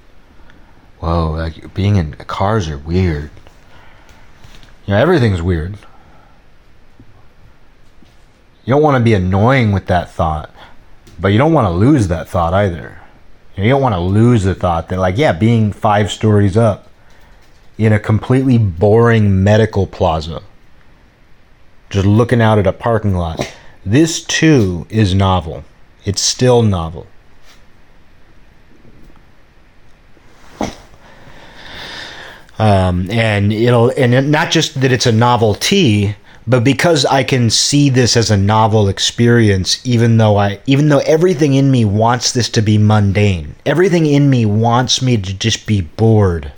Whoa, 0.99 1.31
like 1.31 1.73
being 1.73 1.95
in 1.95 2.13
cars 2.13 2.69
are 2.69 2.77
weird. 2.77 3.29
You 4.85 4.93
know, 4.93 4.99
everything's 4.99 5.41
weird. 5.41 5.77
You 8.65 8.73
don't 8.73 8.83
want 8.83 8.97
to 8.97 9.03
be 9.03 9.13
annoying 9.13 9.71
with 9.71 9.87
that 9.87 10.11
thought, 10.11 10.53
but 11.19 11.29
you 11.29 11.37
don't 11.37 11.53
want 11.53 11.65
to 11.67 11.71
lose 11.71 12.07
that 12.09 12.27
thought 12.27 12.53
either. 12.53 12.99
You 13.55 13.69
don't 13.69 13.81
want 13.81 13.95
to 13.95 13.99
lose 13.99 14.43
the 14.43 14.53
thought 14.53 14.89
that, 14.89 14.99
like, 14.99 15.17
yeah, 15.17 15.33
being 15.33 15.73
five 15.73 16.11
stories 16.11 16.55
up 16.55 16.89
in 17.77 17.91
a 17.93 17.99
completely 17.99 18.57
boring 18.57 19.43
medical 19.43 19.87
plaza, 19.87 20.43
just 21.89 22.05
looking 22.05 22.41
out 22.41 22.59
at 22.59 22.67
a 22.67 22.73
parking 22.73 23.15
lot. 23.15 23.55
This 23.85 24.23
too 24.23 24.85
is 24.89 25.15
novel. 25.15 25.63
It's 26.05 26.21
still 26.21 26.61
novel. 26.61 27.07
Um, 32.59 33.09
and 33.11 33.53
it'll 33.53 33.91
and 33.97 34.31
not 34.31 34.51
just 34.51 34.81
that 34.81 34.91
it's 34.91 35.05
a 35.05 35.11
novelty 35.11 36.15
but 36.49 36.63
because 36.63 37.05
I 37.05 37.25
can 37.25 37.49
see 37.49 37.89
this 37.89 38.15
as 38.15 38.31
a 38.31 38.37
novel 38.37 38.87
experience, 38.87 39.85
even 39.85 40.17
though 40.17 40.37
I, 40.37 40.61
even 40.65 40.87
though 40.87 40.99
everything 40.99 41.55
in 41.55 41.69
me 41.69 41.83
wants 41.83 42.31
this 42.31 42.47
to 42.51 42.61
be 42.61 42.77
mundane, 42.77 43.55
everything 43.65 44.05
in 44.05 44.29
me 44.29 44.45
wants 44.45 45.01
me 45.01 45.17
to 45.17 45.33
just 45.33 45.67
be 45.67 45.81
bored. 45.81 46.53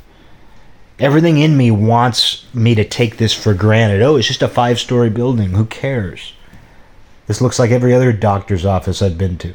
Everything 0.99 1.39
in 1.39 1.57
me 1.57 1.71
wants 1.71 2.45
me 2.53 2.75
to 2.75 2.83
take 2.83 3.17
this 3.17 3.33
for 3.33 3.55
granted. 3.55 4.03
Oh, 4.03 4.17
it's 4.17 4.27
just 4.27 4.43
a 4.43 4.47
five-story 4.47 5.09
building. 5.09 5.51
Who 5.51 5.65
cares? 5.65 6.33
This 7.25 7.41
looks 7.41 7.57
like 7.57 7.71
every 7.71 7.93
other 7.95 8.11
doctor's 8.11 8.65
office 8.65 9.01
I've 9.01 9.17
been 9.17 9.37
to. 9.39 9.53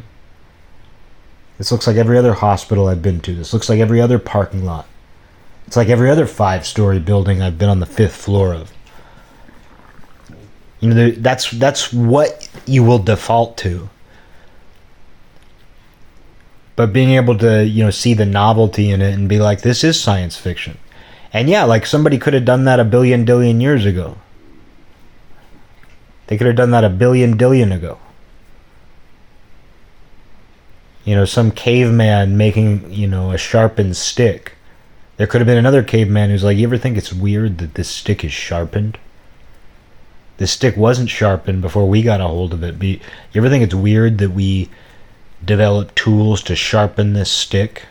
This 1.59 1.71
looks 1.71 1.87
like 1.87 1.97
every 1.97 2.19
other 2.19 2.33
hospital 2.33 2.89
I've 2.89 3.03
been 3.03 3.21
to. 3.21 3.35
This 3.35 3.53
looks 3.53 3.69
like 3.69 3.79
every 3.79 4.01
other 4.01 4.19
parking 4.19 4.65
lot. 4.65 4.89
It's 5.67 5.77
like 5.77 5.89
every 5.89 6.11
other 6.11 6.27
five 6.27 6.67
story 6.67 6.99
building 6.99 7.43
I've 7.43 7.59
been 7.59 7.69
on 7.69 7.81
the 7.81 7.87
fifth 7.87 8.17
floor 8.17 8.53
of. 8.53 8.73
You 10.81 10.93
know, 10.93 11.11
that's 11.13 11.51
that's 11.51 11.93
what 11.93 12.49
you 12.67 12.85
will 12.85 12.99
default 12.99 13.57
to. 13.59 13.89
But 16.77 16.93
being 16.93 17.11
able 17.11 17.39
to, 17.39 17.65
you 17.65 17.85
know, 17.85 17.91
see 17.91 18.15
the 18.15 18.27
novelty 18.27 18.91
in 18.91 19.01
it 19.01 19.15
and 19.15 19.29
be 19.29 19.39
like, 19.39 19.63
this 19.63 19.85
is 19.85 19.99
science 20.01 20.37
fiction. 20.37 20.77
And 21.33 21.49
yeah, 21.49 21.65
like 21.65 21.87
somebody 21.87 22.19
could 22.19 22.35
have 22.35 22.45
done 22.45 22.65
that 22.65 22.81
a 22.81 22.85
billion 22.85 23.25
billion 23.25 23.61
years 23.61 23.87
ago. 23.87 24.19
They 26.27 26.37
could 26.37 26.47
have 26.47 26.57
done 26.57 26.71
that 26.73 26.85
a 26.85 26.91
billion 26.91 27.37
billion 27.37 27.73
ago. 27.73 27.99
You 31.05 31.15
know, 31.15 31.25
some 31.25 31.51
caveman 31.51 32.37
making, 32.37 32.91
you 32.93 33.07
know, 33.07 33.31
a 33.31 33.39
sharpened 33.39 33.97
stick 33.97 34.53
there 35.17 35.27
could 35.27 35.41
have 35.41 35.47
been 35.47 35.59
another 35.59 35.83
caveman 35.83 36.31
who's 36.31 36.45
like, 36.45 36.57
You 36.57 36.67
ever 36.67 36.79
think 36.79 36.97
it's 36.97 37.13
weird 37.13 37.59
that 37.59 37.75
this 37.75 37.89
stick 37.89 38.25
is 38.25 38.33
sharpened? 38.33 38.99
This 40.37 40.51
stick 40.51 40.77
wasn't 40.77 41.11
sharpened 41.11 41.63
before 41.63 41.89
we 41.89 42.03
got 42.03 42.21
a 42.21 42.27
hold 42.27 42.53
of 42.53 42.65
it. 42.65 42.83
you 42.83 43.01
ever 43.35 43.49
think 43.49 43.63
it's 43.63 43.75
weird 43.75 44.19
that 44.19 44.31
we 44.31 44.69
develop 45.45 45.95
tools 45.95 46.43
to 46.43 46.57
sharpen 46.57 47.13
this 47.13 47.31
stick 47.31 47.83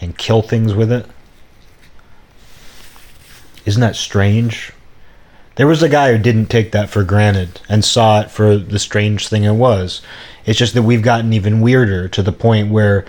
and 0.00 0.18
kill 0.18 0.42
things 0.42 0.74
with 0.74 0.92
it? 0.92 1.06
Isn't 3.64 3.80
that 3.80 3.96
strange? 3.96 4.72
There 5.56 5.66
was 5.66 5.82
a 5.82 5.88
guy 5.88 6.12
who 6.12 6.18
didn't 6.18 6.46
take 6.46 6.72
that 6.72 6.90
for 6.90 7.04
granted 7.04 7.60
and 7.68 7.84
saw 7.84 8.20
it 8.20 8.30
for 8.30 8.56
the 8.56 8.78
strange 8.78 9.28
thing 9.28 9.44
it 9.44 9.52
was. 9.52 10.02
It's 10.44 10.58
just 10.58 10.74
that 10.74 10.82
we've 10.82 11.00
gotten 11.00 11.32
even 11.32 11.60
weirder 11.60 12.08
to 12.08 12.22
the 12.22 12.32
point 12.32 12.70
where 12.70 13.06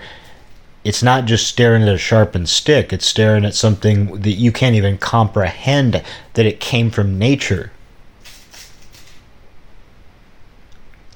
it's 0.86 1.02
not 1.02 1.24
just 1.24 1.48
staring 1.48 1.82
at 1.82 1.88
a 1.88 1.98
sharpened 1.98 2.48
stick, 2.48 2.92
it's 2.92 3.04
staring 3.04 3.44
at 3.44 3.56
something 3.56 4.20
that 4.20 4.34
you 4.34 4.52
can't 4.52 4.76
even 4.76 4.96
comprehend 4.98 6.00
that 6.34 6.46
it 6.46 6.60
came 6.60 6.92
from 6.92 7.18
nature. 7.18 7.72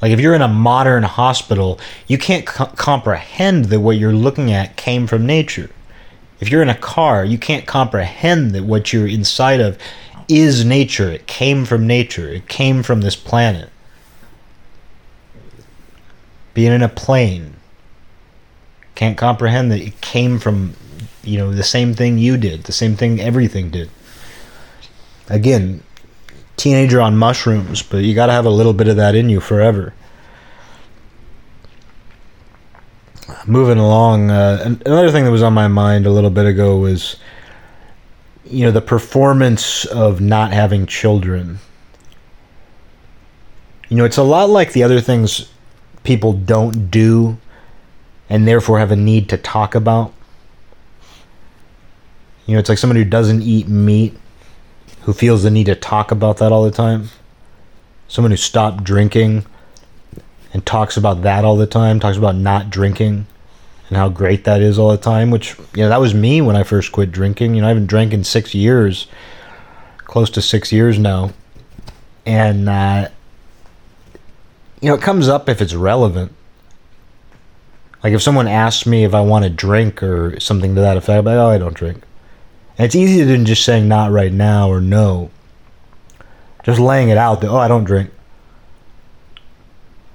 Like 0.02 0.10
if 0.10 0.18
you're 0.18 0.34
in 0.34 0.42
a 0.42 0.48
modern 0.48 1.04
hospital, 1.04 1.78
you 2.08 2.18
can't 2.18 2.46
co- 2.46 2.66
comprehend 2.66 3.66
that 3.66 3.78
what 3.78 3.96
you're 3.96 4.12
looking 4.12 4.50
at 4.50 4.76
came 4.76 5.06
from 5.06 5.24
nature. 5.24 5.70
If 6.40 6.50
you're 6.50 6.62
in 6.62 6.68
a 6.68 6.74
car, 6.74 7.24
you 7.24 7.38
can't 7.38 7.64
comprehend 7.64 8.50
that 8.52 8.64
what 8.64 8.92
you're 8.92 9.06
inside 9.06 9.60
of 9.60 9.78
is 10.26 10.64
nature. 10.64 11.12
It 11.12 11.28
came 11.28 11.64
from 11.64 11.86
nature. 11.86 12.28
It 12.28 12.48
came 12.48 12.82
from 12.82 13.02
this 13.02 13.14
planet. 13.14 13.70
Being 16.54 16.72
in 16.72 16.82
a 16.82 16.88
plane, 16.88 17.54
can't 19.00 19.16
comprehend 19.16 19.72
that 19.72 19.80
it 19.80 19.98
came 20.02 20.38
from 20.38 20.74
you 21.24 21.38
know 21.38 21.50
the 21.54 21.62
same 21.62 21.94
thing 21.94 22.18
you 22.18 22.36
did 22.36 22.64
the 22.64 22.72
same 22.72 22.96
thing 22.96 23.18
everything 23.18 23.70
did. 23.70 23.88
Again 25.30 25.82
teenager 26.58 27.00
on 27.00 27.16
mushrooms 27.16 27.82
but 27.82 28.04
you 28.04 28.14
got 28.14 28.26
to 28.26 28.32
have 28.32 28.44
a 28.44 28.50
little 28.50 28.74
bit 28.74 28.88
of 28.88 28.96
that 28.96 29.14
in 29.14 29.30
you 29.30 29.40
forever. 29.40 29.94
Moving 33.46 33.78
along 33.78 34.30
uh, 34.30 34.76
another 34.84 35.10
thing 35.10 35.24
that 35.24 35.30
was 35.30 35.42
on 35.42 35.54
my 35.54 35.66
mind 35.66 36.04
a 36.04 36.10
little 36.10 36.28
bit 36.28 36.44
ago 36.44 36.76
was 36.76 37.16
you 38.44 38.66
know 38.66 38.70
the 38.70 38.82
performance 38.82 39.86
of 39.86 40.20
not 40.20 40.52
having 40.52 40.84
children. 40.84 41.58
You 43.88 43.96
know 43.96 44.04
it's 44.04 44.18
a 44.18 44.22
lot 44.22 44.50
like 44.50 44.74
the 44.74 44.82
other 44.82 45.00
things 45.00 45.50
people 46.04 46.34
don't 46.34 46.90
do 46.90 47.38
and 48.30 48.48
therefore 48.48 48.78
have 48.78 48.92
a 48.92 48.96
need 48.96 49.28
to 49.28 49.36
talk 49.36 49.74
about. 49.74 50.14
You 52.46 52.54
know, 52.54 52.60
it's 52.60 52.68
like 52.68 52.78
somebody 52.78 53.02
who 53.02 53.10
doesn't 53.10 53.42
eat 53.42 53.68
meat 53.68 54.16
who 55.02 55.12
feels 55.12 55.42
the 55.42 55.50
need 55.50 55.66
to 55.66 55.74
talk 55.74 56.10
about 56.10 56.38
that 56.38 56.52
all 56.52 56.62
the 56.62 56.70
time. 56.70 57.08
Someone 58.08 58.30
who 58.30 58.36
stopped 58.36 58.84
drinking 58.84 59.44
and 60.52 60.64
talks 60.64 60.96
about 60.96 61.22
that 61.22 61.44
all 61.44 61.56
the 61.56 61.66
time, 61.66 62.00
talks 62.00 62.16
about 62.16 62.36
not 62.36 62.70
drinking 62.70 63.26
and 63.88 63.96
how 63.96 64.08
great 64.08 64.44
that 64.44 64.60
is 64.60 64.78
all 64.78 64.90
the 64.90 64.96
time, 64.96 65.30
which, 65.30 65.58
you 65.74 65.82
know, 65.82 65.88
that 65.88 66.00
was 66.00 66.14
me 66.14 66.40
when 66.40 66.56
I 66.56 66.62
first 66.62 66.92
quit 66.92 67.10
drinking. 67.10 67.54
You 67.54 67.60
know, 67.60 67.66
I 67.66 67.70
haven't 67.70 67.86
drank 67.86 68.12
in 68.12 68.24
six 68.24 68.54
years, 68.54 69.06
close 69.98 70.30
to 70.30 70.42
six 70.42 70.72
years 70.72 70.98
now. 70.98 71.32
And, 72.26 72.68
uh, 72.68 73.08
you 74.80 74.88
know, 74.88 74.94
it 74.94 75.02
comes 75.02 75.28
up 75.28 75.48
if 75.48 75.60
it's 75.60 75.74
relevant. 75.74 76.32
Like 78.02 78.12
if 78.14 78.22
someone 78.22 78.48
asks 78.48 78.86
me 78.86 79.04
if 79.04 79.14
I 79.14 79.20
want 79.20 79.44
to 79.44 79.50
drink 79.50 80.02
or 80.02 80.38
something 80.40 80.74
to 80.74 80.80
that 80.80 80.96
effect, 80.96 81.18
I'm 81.18 81.24
like, 81.24 81.36
oh, 81.36 81.48
I 81.48 81.58
don't 81.58 81.74
drink. 81.74 82.02
And 82.78 82.86
it's 82.86 82.94
easier 82.94 83.26
than 83.26 83.44
just 83.44 83.64
saying 83.64 83.88
not 83.88 84.10
right 84.10 84.32
now 84.32 84.68
or 84.68 84.80
no. 84.80 85.30
Just 86.64 86.80
laying 86.80 87.10
it 87.10 87.18
out 87.18 87.40
that, 87.40 87.48
oh, 87.48 87.56
I 87.56 87.68
don't 87.68 87.84
drink. 87.84 88.10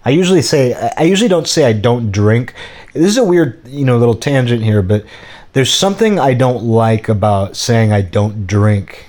I 0.04 0.12
usually 0.12 0.42
say, 0.42 0.74
I 0.98 1.04
usually 1.04 1.30
don't 1.30 1.48
say 1.48 1.66
I 1.66 1.74
don't 1.74 2.12
drink. 2.12 2.54
This 2.94 3.06
is 3.06 3.18
a 3.18 3.24
weird, 3.24 3.68
you 3.68 3.86
know, 3.86 3.98
little 3.98 4.16
tangent 4.16 4.64
here, 4.64 4.82
but 4.82 5.06
there's 5.54 5.74
something 5.74 6.20
I 6.20 6.34
don't 6.34 6.64
like 6.64 7.10
about 7.10 7.56
saying 7.56 7.92
I 7.92 8.02
don't 8.02 8.46
drink. 8.46 9.08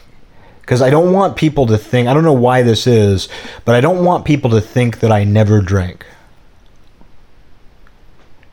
Because 0.61 0.83
I 0.83 0.91
don't 0.91 1.12
want 1.12 1.37
people 1.37 1.67
to 1.67 1.79
think, 1.79 2.09
I 2.09 2.15
don't 2.15 2.25
know 2.25 2.33
why 2.33 2.62
this 2.62 2.87
is, 2.87 3.29
but 3.65 3.75
I 3.75 3.81
don't 3.81 4.05
want 4.05 4.25
people 4.25 4.51
to 4.51 4.61
think 4.61 5.01
that 5.01 5.12
I 5.12 5.23
never 5.23 5.61
drank. 5.61 6.05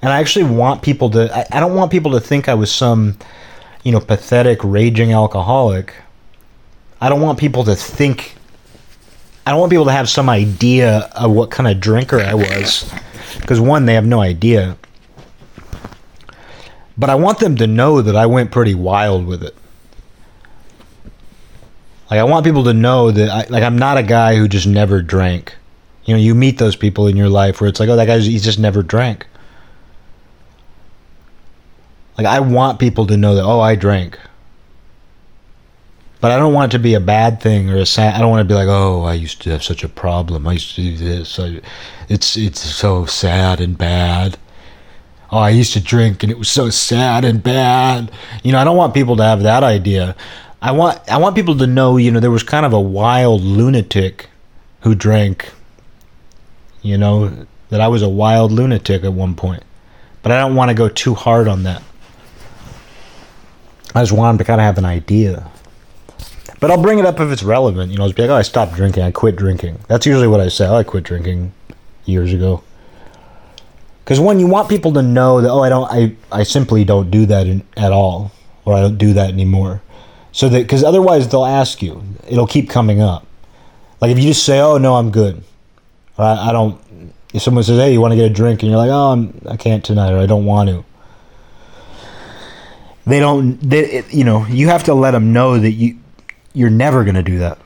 And 0.03 0.11
I 0.11 0.19
actually 0.19 0.43
want 0.43 0.81
people 0.81 1.09
to, 1.11 1.33
I, 1.33 1.57
I 1.57 1.59
don't 1.61 1.75
want 1.75 1.89
people 1.89 2.11
to 2.11 2.19
think 2.19 2.49
I 2.49 2.55
was 2.55 2.69
some, 2.69 3.17
you 3.83 3.93
know, 3.93 4.01
pathetic, 4.01 4.59
raging 4.61 5.13
alcoholic. 5.13 5.93
I 6.99 7.07
don't 7.07 7.21
want 7.21 7.39
people 7.39 7.63
to 7.63 7.73
think, 7.73 8.35
I 9.47 9.51
don't 9.51 9.61
want 9.61 9.71
people 9.71 9.85
to 9.85 9.93
have 9.93 10.09
some 10.09 10.27
idea 10.27 11.09
of 11.15 11.31
what 11.31 11.51
kind 11.51 11.69
of 11.69 11.79
drinker 11.79 12.19
I 12.19 12.33
was. 12.33 12.93
Because, 13.39 13.61
one, 13.61 13.85
they 13.85 13.93
have 13.93 14.05
no 14.05 14.19
idea. 14.19 14.77
But 16.97 17.09
I 17.09 17.15
want 17.15 17.39
them 17.39 17.55
to 17.55 17.65
know 17.65 18.01
that 18.01 18.17
I 18.17 18.25
went 18.25 18.51
pretty 18.51 18.75
wild 18.75 19.25
with 19.25 19.41
it. 19.41 19.55
Like 22.11 22.19
I 22.19 22.25
want 22.25 22.45
people 22.45 22.65
to 22.65 22.73
know 22.73 23.09
that 23.09 23.29
I, 23.29 23.45
like 23.49 23.63
I'm 23.63 23.77
not 23.77 23.97
a 23.97 24.03
guy 24.03 24.35
who 24.35 24.49
just 24.49 24.67
never 24.67 25.01
drank. 25.01 25.55
You 26.03 26.13
know, 26.13 26.19
you 26.19 26.35
meet 26.35 26.57
those 26.57 26.75
people 26.75 27.07
in 27.07 27.15
your 27.15 27.29
life 27.29 27.61
where 27.61 27.69
it's 27.69 27.79
like, 27.79 27.87
oh, 27.87 27.95
that 27.95 28.05
guy 28.05 28.19
he's 28.19 28.43
just 28.43 28.59
never 28.59 28.83
drank. 28.83 29.25
Like 32.17 32.27
I 32.27 32.39
want 32.39 32.79
people 32.79 33.07
to 33.07 33.17
know 33.17 33.35
that 33.35 33.43
oh 33.43 33.59
I 33.59 33.75
drank. 33.75 34.19
But 36.23 36.31
I 36.31 36.37
don't 36.37 36.53
want 36.53 36.71
it 36.73 36.77
to 36.77 36.81
be 36.81 36.93
a 36.93 37.01
bad 37.01 37.41
thing 37.41 37.69
or 37.69 37.75
a 37.75 37.85
sad. 37.85 38.15
I 38.15 38.19
don't 38.19 38.29
want 38.29 38.47
to 38.47 38.53
be 38.53 38.57
like, 38.57 38.69
oh, 38.69 39.03
I 39.03 39.13
used 39.13 39.41
to 39.41 39.49
have 39.49 39.61
such 39.61 39.83
a 39.83 39.89
problem. 39.89 40.47
I 40.47 40.53
used 40.53 40.73
to 40.75 40.81
do 40.81 40.95
this. 40.95 41.37
I, 41.37 41.59
it's 42.07 42.37
it's 42.37 42.61
so 42.61 43.05
sad 43.05 43.59
and 43.59 43.77
bad. 43.77 44.37
Oh, 45.33 45.39
I 45.39 45.49
used 45.49 45.73
to 45.73 45.81
drink 45.81 46.23
and 46.23 46.31
it 46.31 46.37
was 46.37 46.49
so 46.49 46.69
sad 46.69 47.25
and 47.25 47.43
bad. 47.43 48.09
You 48.41 48.53
know, 48.53 48.59
I 48.59 48.63
don't 48.63 48.77
want 48.77 48.93
people 48.93 49.17
to 49.17 49.23
have 49.23 49.43
that 49.43 49.63
idea. 49.63 50.15
I 50.61 50.71
want 50.71 50.99
I 51.11 51.17
want 51.17 51.35
people 51.35 51.57
to 51.57 51.67
know, 51.67 51.97
you 51.97 52.09
know, 52.09 52.21
there 52.21 52.31
was 52.31 52.43
kind 52.43 52.65
of 52.65 52.71
a 52.71 52.79
wild 52.79 53.41
lunatic 53.41 54.29
who 54.81 54.95
drank. 54.95 55.51
You 56.83 56.97
know, 56.97 57.47
that 57.69 57.81
I 57.81 57.89
was 57.89 58.01
a 58.01 58.07
wild 58.07 58.53
lunatic 58.53 59.03
at 59.03 59.11
one 59.11 59.35
point. 59.35 59.63
But 60.21 60.31
I 60.31 60.39
don't 60.39 60.55
want 60.55 60.69
to 60.69 60.75
go 60.75 60.87
too 60.87 61.15
hard 61.15 61.49
on 61.49 61.63
that. 61.63 61.83
I 63.95 64.01
just 64.01 64.11
want 64.11 64.39
to 64.39 64.43
kind 64.43 64.59
of 64.59 64.65
have 64.65 64.77
an 64.77 64.85
idea. 64.85 65.49
But 66.59 66.71
I'll 66.71 66.81
bring 66.81 66.97
it 66.97 67.05
up 67.05 67.19
if 67.19 67.29
it's 67.31 67.43
relevant. 67.43 67.91
You 67.91 67.97
know, 67.97 68.11
be 68.11 68.21
like, 68.21 68.31
oh, 68.31 68.35
I 68.35 68.41
stopped 68.41 68.73
drinking. 68.73 69.03
I 69.03 69.11
quit 69.11 69.35
drinking. 69.35 69.79
That's 69.87 70.05
usually 70.05 70.27
what 70.27 70.39
I 70.39 70.47
say. 70.47 70.65
Oh, 70.65 70.75
I 70.75 70.83
quit 70.83 71.03
drinking 71.03 71.51
years 72.05 72.33
ago. 72.33 72.63
Because 74.03 74.19
when 74.19 74.39
you 74.39 74.47
want 74.47 74.69
people 74.69 74.93
to 74.93 75.01
know 75.01 75.41
that, 75.41 75.49
oh, 75.49 75.61
I 75.61 75.69
don't, 75.69 75.91
I, 75.91 76.15
I 76.31 76.43
simply 76.43 76.83
don't 76.83 77.11
do 77.11 77.25
that 77.27 77.47
in, 77.47 77.63
at 77.77 77.91
all, 77.91 78.31
or 78.65 78.73
I 78.75 78.81
don't 78.81 78.97
do 78.97 79.13
that 79.13 79.29
anymore. 79.29 79.81
So 80.31 80.49
that, 80.49 80.59
because 80.59 80.83
otherwise 80.83 81.27
they'll 81.27 81.45
ask 81.45 81.81
you. 81.81 82.01
It'll 82.27 82.47
keep 82.47 82.69
coming 82.69 83.01
up. 83.01 83.27
Like 84.01 84.11
if 84.11 84.17
you 84.17 84.25
just 84.25 84.45
say, 84.45 84.59
oh, 84.59 84.77
no, 84.77 84.95
I'm 84.95 85.11
good. 85.11 85.43
Or 86.17 86.25
I, 86.25 86.49
I 86.49 86.51
don't, 86.51 86.81
if 87.33 87.41
someone 87.41 87.63
says, 87.63 87.77
hey, 87.77 87.93
you 87.93 88.01
want 88.01 88.11
to 88.11 88.17
get 88.17 88.29
a 88.29 88.33
drink? 88.33 88.61
And 88.61 88.69
you're 88.69 88.77
like, 88.77 88.89
oh, 88.89 89.11
I'm, 89.11 89.41
I 89.49 89.57
can't 89.57 89.83
tonight, 89.83 90.11
or 90.11 90.17
I 90.17 90.25
don't 90.25 90.45
want 90.45 90.69
to 90.69 90.83
they 93.05 93.19
don't 93.19 93.57
they, 93.59 94.03
you 94.09 94.23
know 94.23 94.45
you 94.45 94.67
have 94.67 94.83
to 94.85 94.93
let 94.93 95.11
them 95.11 95.33
know 95.33 95.59
that 95.59 95.71
you 95.71 95.97
you're 96.53 96.69
never 96.69 97.03
going 97.03 97.15
to 97.15 97.23
do 97.23 97.39
that. 97.39 97.57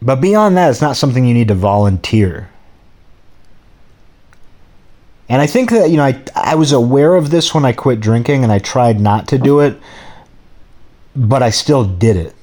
But 0.00 0.20
beyond 0.20 0.56
that 0.56 0.70
it's 0.70 0.80
not 0.80 0.96
something 0.96 1.24
you 1.24 1.34
need 1.34 1.48
to 1.48 1.54
volunteer. 1.54 2.50
And 5.28 5.40
i 5.40 5.46
think 5.46 5.70
that 5.70 5.90
you 5.90 5.96
know 5.96 6.04
i 6.04 6.22
i 6.34 6.54
was 6.54 6.72
aware 6.72 7.14
of 7.14 7.30
this 7.30 7.54
when 7.54 7.64
i 7.64 7.72
quit 7.72 8.00
drinking 8.00 8.42
and 8.42 8.52
i 8.52 8.58
tried 8.58 9.00
not 9.00 9.28
to 9.28 9.38
do 9.38 9.60
it 9.60 9.78
but 11.16 11.42
i 11.42 11.50
still 11.50 11.84
did 11.84 12.16
it. 12.16 12.34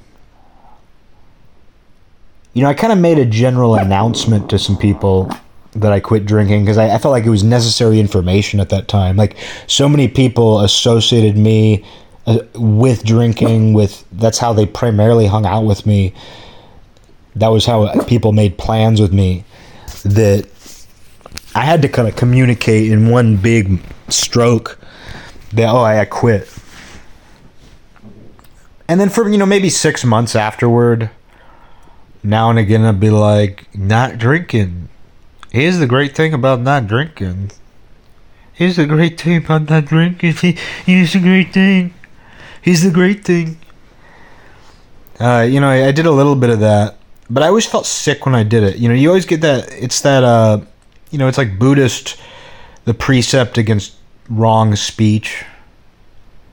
You 2.53 2.63
know 2.63 2.69
i 2.69 2.73
kind 2.73 2.93
of 2.93 2.99
made 2.99 3.17
a 3.17 3.25
general 3.25 3.75
announcement 3.75 4.49
to 4.49 4.59
some 4.59 4.77
people 4.77 5.31
that 5.73 5.91
I 5.91 5.99
quit 5.99 6.25
drinking 6.25 6.65
because 6.65 6.77
I, 6.77 6.93
I, 6.93 6.97
felt 6.97 7.11
like 7.11 7.25
it 7.25 7.29
was 7.29 7.43
necessary 7.43 7.99
information 7.99 8.59
at 8.59 8.69
that 8.69 8.87
time. 8.87 9.15
Like 9.15 9.37
so 9.67 9.87
many 9.87 10.07
people 10.07 10.59
associated 10.59 11.37
me 11.37 11.85
uh, 12.25 12.39
with 12.55 13.03
drinking. 13.03 13.73
With 13.73 14.03
that's 14.11 14.37
how 14.37 14.53
they 14.53 14.65
primarily 14.65 15.27
hung 15.27 15.45
out 15.45 15.63
with 15.63 15.85
me. 15.85 16.13
That 17.35 17.47
was 17.47 17.65
how 17.65 18.03
people 18.03 18.33
made 18.33 18.57
plans 18.57 18.99
with 18.99 19.13
me. 19.13 19.45
That 20.03 20.49
I 21.55 21.61
had 21.61 21.81
to 21.83 21.89
kind 21.89 22.07
of 22.07 22.15
communicate 22.15 22.91
in 22.91 23.09
one 23.09 23.37
big 23.37 23.79
stroke 24.09 24.77
that 25.53 25.69
oh 25.69 25.77
I, 25.77 26.01
I 26.01 26.05
quit. 26.05 26.49
And 28.89 28.99
then 28.99 29.07
for 29.07 29.29
you 29.29 29.37
know 29.37 29.45
maybe 29.45 29.69
six 29.69 30.03
months 30.03 30.35
afterward, 30.35 31.09
now 32.23 32.49
and 32.49 32.59
again 32.59 32.83
I'd 32.83 32.99
be 32.99 33.09
like 33.09 33.73
not 33.73 34.17
drinking 34.17 34.89
Here's 35.51 35.79
the 35.79 35.85
great 35.85 36.15
thing 36.15 36.33
about 36.33 36.61
not 36.61 36.87
drinking. 36.87 37.51
Here's 38.53 38.77
the 38.77 38.85
great 38.85 39.19
thing 39.19 39.43
about 39.43 39.69
not 39.69 39.85
drinking. 39.85 40.33
Here's 40.85 41.11
the 41.11 41.19
great 41.19 41.53
thing. 41.53 41.93
Here's 42.61 42.83
the 42.83 42.91
great 42.91 43.25
thing. 43.25 43.57
Uh, 45.19 45.41
you 45.41 45.59
know, 45.59 45.67
I, 45.67 45.87
I, 45.87 45.91
did 45.91 46.05
a 46.05 46.11
little 46.11 46.35
bit 46.35 46.49
of 46.49 46.61
that, 46.61 46.97
but 47.29 47.43
I 47.43 47.47
always 47.47 47.65
felt 47.65 47.85
sick 47.85 48.25
when 48.25 48.33
I 48.33 48.43
did 48.43 48.63
it. 48.63 48.77
You 48.77 48.87
know, 48.87 48.95
you 48.95 49.09
always 49.09 49.25
get 49.25 49.41
that. 49.41 49.71
It's 49.73 50.01
that. 50.01 50.23
Uh, 50.23 50.61
you 51.11 51.17
know, 51.17 51.27
it's 51.27 51.37
like 51.37 51.59
Buddhist, 51.59 52.17
the 52.85 52.93
precept 52.93 53.57
against 53.57 53.95
wrong 54.29 54.75
speech, 54.77 55.43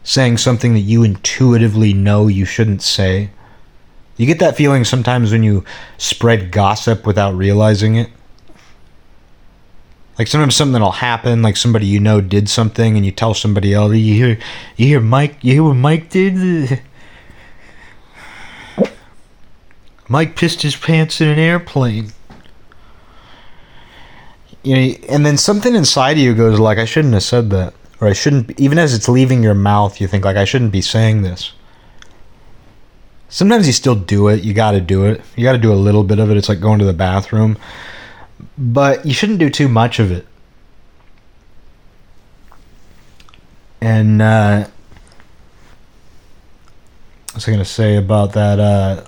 saying 0.02 0.38
something 0.38 0.74
that 0.74 0.80
you 0.80 1.04
intuitively 1.04 1.92
know 1.92 2.26
you 2.26 2.44
shouldn't 2.44 2.82
say. 2.82 3.30
You 4.16 4.26
get 4.26 4.40
that 4.40 4.56
feeling 4.56 4.84
sometimes 4.84 5.30
when 5.30 5.44
you 5.44 5.64
spread 5.98 6.50
gossip 6.50 7.06
without 7.06 7.36
realizing 7.36 7.94
it. 7.94 8.10
Like 10.18 10.26
sometimes 10.26 10.56
something 10.56 10.82
will 10.82 10.90
happen, 10.90 11.42
like 11.42 11.56
somebody 11.56 11.86
you 11.86 12.00
know 12.00 12.20
did 12.20 12.48
something, 12.48 12.96
and 12.96 13.06
you 13.06 13.12
tell 13.12 13.34
somebody 13.34 13.72
else. 13.72 13.94
You 13.94 14.14
hear, 14.14 14.38
you 14.76 14.86
hear 14.88 15.00
Mike. 15.00 15.36
You 15.42 15.52
hear 15.54 15.62
what 15.62 15.74
Mike 15.74 16.10
did. 16.10 16.82
Mike 20.08 20.34
pissed 20.34 20.62
his 20.62 20.74
pants 20.74 21.20
in 21.20 21.28
an 21.28 21.38
airplane. 21.38 22.08
You 24.64 24.74
know, 24.74 24.94
and 25.08 25.24
then 25.24 25.36
something 25.38 25.76
inside 25.76 26.12
of 26.12 26.18
you 26.18 26.34
goes 26.34 26.58
like, 26.58 26.78
"I 26.78 26.84
shouldn't 26.84 27.14
have 27.14 27.22
said 27.22 27.50
that," 27.50 27.74
or 28.00 28.08
"I 28.08 28.12
shouldn't." 28.12 28.58
Even 28.58 28.76
as 28.76 28.94
it's 28.94 29.08
leaving 29.08 29.44
your 29.44 29.54
mouth, 29.54 30.00
you 30.00 30.08
think 30.08 30.24
like, 30.24 30.36
"I 30.36 30.44
shouldn't 30.44 30.72
be 30.72 30.82
saying 30.82 31.22
this." 31.22 31.52
Sometimes 33.28 33.68
you 33.68 33.72
still 33.72 33.94
do 33.94 34.26
it. 34.28 34.42
You 34.42 34.52
got 34.52 34.72
to 34.72 34.80
do 34.80 35.04
it. 35.04 35.20
You 35.36 35.44
got 35.44 35.52
to 35.52 35.58
do 35.58 35.72
a 35.72 35.76
little 35.76 36.02
bit 36.02 36.18
of 36.18 36.28
it. 36.30 36.36
It's 36.36 36.48
like 36.48 36.60
going 36.60 36.80
to 36.80 36.84
the 36.84 36.92
bathroom 36.92 37.56
but 38.56 39.04
you 39.04 39.12
shouldn't 39.12 39.38
do 39.38 39.50
too 39.50 39.68
much 39.68 39.98
of 39.98 40.10
it. 40.10 40.26
And 43.80 44.20
uh, 44.20 44.60
what 47.28 47.34
was 47.34 47.48
I 47.48 47.56
to 47.56 47.64
say 47.64 47.96
about 47.96 48.32
that? 48.32 48.58
Uh, 48.58 49.04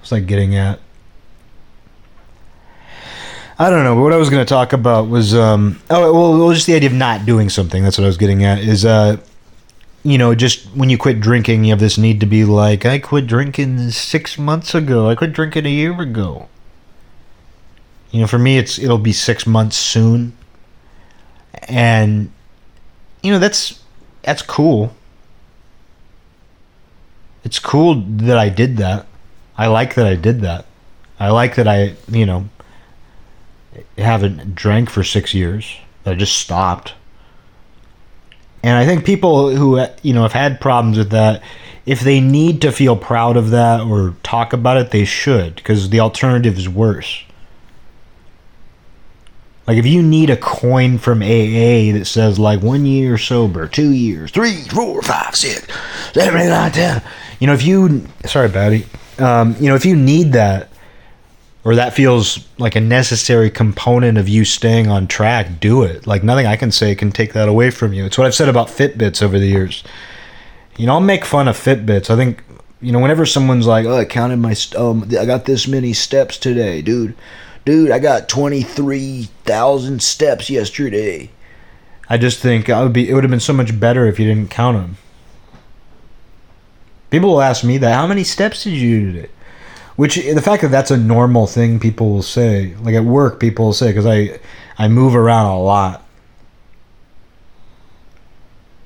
was 0.00 0.12
I 0.12 0.20
getting 0.20 0.54
at? 0.56 0.80
I 3.58 3.70
don't 3.70 3.84
know. 3.84 3.94
What 4.02 4.12
I 4.12 4.16
was 4.16 4.30
going 4.30 4.44
to 4.44 4.48
talk 4.48 4.72
about 4.72 5.08
was 5.08 5.34
um, 5.34 5.80
oh 5.90 6.12
well, 6.12 6.38
well, 6.38 6.52
just 6.52 6.66
the 6.66 6.74
idea 6.74 6.88
of 6.88 6.96
not 6.96 7.26
doing 7.26 7.48
something. 7.48 7.82
That's 7.82 7.98
what 7.98 8.04
I 8.04 8.08
was 8.08 8.16
getting 8.16 8.44
at. 8.44 8.58
Is 8.58 8.84
uh, 8.84 9.18
you 10.02 10.18
know, 10.18 10.34
just 10.34 10.66
when 10.74 10.90
you 10.90 10.98
quit 10.98 11.20
drinking, 11.20 11.64
you 11.64 11.70
have 11.70 11.80
this 11.80 11.96
need 11.96 12.20
to 12.20 12.26
be 12.26 12.44
like, 12.44 12.84
I 12.84 12.98
quit 12.98 13.26
drinking 13.26 13.90
six 13.90 14.36
months 14.36 14.74
ago. 14.74 15.08
I 15.08 15.14
quit 15.14 15.32
drinking 15.32 15.66
a 15.66 15.70
year 15.70 16.00
ago. 16.00 16.48
You 18.10 18.20
know, 18.20 18.26
for 18.26 18.38
me, 18.38 18.58
it's 18.58 18.78
it'll 18.78 18.98
be 18.98 19.12
six 19.12 19.46
months 19.46 19.76
soon, 19.76 20.36
and 21.68 22.30
you 23.22 23.32
know 23.32 23.38
that's 23.38 23.82
that's 24.22 24.42
cool. 24.42 24.94
It's 27.44 27.58
cool 27.58 27.94
that 27.94 28.38
I 28.38 28.48
did 28.48 28.76
that. 28.76 29.06
I 29.56 29.66
like 29.66 29.94
that 29.94 30.06
I 30.06 30.14
did 30.14 30.40
that. 30.42 30.66
I 31.18 31.30
like 31.30 31.54
that 31.54 31.68
I, 31.68 31.94
you 32.08 32.26
know, 32.26 32.48
haven't 33.96 34.54
drank 34.54 34.90
for 34.90 35.04
six 35.04 35.34
years. 35.34 35.76
I 36.04 36.14
just 36.14 36.36
stopped. 36.36 36.94
And 38.62 38.76
I 38.76 38.86
think 38.86 39.04
people 39.04 39.54
who, 39.54 39.84
you 40.02 40.12
know, 40.12 40.22
have 40.22 40.32
had 40.32 40.60
problems 40.60 40.98
with 40.98 41.10
that, 41.10 41.42
if 41.84 42.00
they 42.00 42.20
need 42.20 42.62
to 42.62 42.70
feel 42.70 42.96
proud 42.96 43.36
of 43.36 43.50
that 43.50 43.80
or 43.80 44.14
talk 44.22 44.52
about 44.52 44.76
it, 44.76 44.90
they 44.90 45.04
should, 45.04 45.56
because 45.56 45.90
the 45.90 46.00
alternative 46.00 46.56
is 46.56 46.68
worse. 46.68 47.24
Like 49.66 49.78
if 49.78 49.86
you 49.86 50.02
need 50.02 50.30
a 50.30 50.36
coin 50.36 50.98
from 50.98 51.22
AA 51.22 51.92
that 51.92 52.04
says 52.06 52.38
like 52.38 52.62
one 52.62 52.84
year 52.84 53.16
sober, 53.16 53.68
two 53.68 53.90
years, 53.90 54.30
three, 54.30 54.62
four, 54.62 55.02
five, 55.02 55.36
six, 55.36 55.66
seven, 56.12 56.40
eight, 56.40 56.48
nine, 56.48 56.72
ten. 56.72 57.02
You 57.38 57.46
know, 57.46 57.52
if 57.52 57.64
you 57.64 58.06
sorry, 58.24 58.48
Batty. 58.48 58.86
Um, 59.18 59.54
you 59.60 59.68
know, 59.68 59.74
if 59.74 59.84
you 59.84 59.94
need 59.94 60.32
that, 60.32 60.71
or 61.64 61.76
that 61.76 61.94
feels 61.94 62.46
like 62.58 62.74
a 62.74 62.80
necessary 62.80 63.50
component 63.50 64.18
of 64.18 64.28
you 64.28 64.44
staying 64.44 64.88
on 64.88 65.06
track, 65.06 65.60
do 65.60 65.82
it. 65.82 66.06
Like 66.06 66.24
nothing 66.24 66.46
I 66.46 66.56
can 66.56 66.72
say 66.72 66.94
can 66.94 67.12
take 67.12 67.32
that 67.34 67.48
away 67.48 67.70
from 67.70 67.92
you. 67.92 68.04
It's 68.04 68.18
what 68.18 68.26
I've 68.26 68.34
said 68.34 68.48
about 68.48 68.68
Fitbits 68.68 69.22
over 69.22 69.38
the 69.38 69.46
years. 69.46 69.84
You 70.76 70.86
know, 70.86 70.94
I'll 70.94 71.00
make 71.00 71.24
fun 71.24 71.48
of 71.48 71.56
Fitbits. 71.56 72.10
I 72.10 72.16
think, 72.16 72.42
you 72.80 72.90
know, 72.90 72.98
whenever 72.98 73.26
someone's 73.26 73.66
like, 73.66 73.86
"Oh, 73.86 73.96
I 73.96 74.04
counted 74.04 74.38
my, 74.38 74.56
um, 74.76 75.08
I 75.18 75.24
got 75.24 75.44
this 75.44 75.68
many 75.68 75.92
steps 75.92 76.36
today, 76.36 76.82
dude." 76.82 77.14
Dude, 77.64 77.92
I 77.92 78.00
got 78.00 78.28
twenty 78.28 78.62
three 78.62 79.28
thousand 79.44 80.02
steps 80.02 80.50
yesterday. 80.50 81.30
I 82.08 82.18
just 82.18 82.40
think 82.40 82.68
I 82.68 82.82
would 82.82 82.92
be. 82.92 83.08
It 83.08 83.14
would 83.14 83.22
have 83.22 83.30
been 83.30 83.38
so 83.38 83.52
much 83.52 83.78
better 83.78 84.06
if 84.06 84.18
you 84.18 84.26
didn't 84.26 84.50
count 84.50 84.78
them. 84.78 84.96
People 87.10 87.30
will 87.30 87.42
ask 87.42 87.62
me 87.62 87.78
that. 87.78 87.94
How 87.94 88.06
many 88.06 88.24
steps 88.24 88.64
did 88.64 88.72
you 88.72 89.00
do 89.00 89.12
today? 89.12 89.28
Which 89.96 90.16
the 90.16 90.40
fact 90.40 90.62
that 90.62 90.70
that's 90.70 90.90
a 90.90 90.96
normal 90.96 91.46
thing 91.46 91.78
people 91.78 92.10
will 92.10 92.22
say, 92.22 92.74
like 92.76 92.94
at 92.94 93.04
work, 93.04 93.38
people 93.38 93.66
will 93.66 93.72
say 93.72 93.88
because 93.88 94.06
I 94.06 94.38
I 94.78 94.88
move 94.88 95.14
around 95.14 95.46
a 95.46 95.60
lot. 95.60 96.06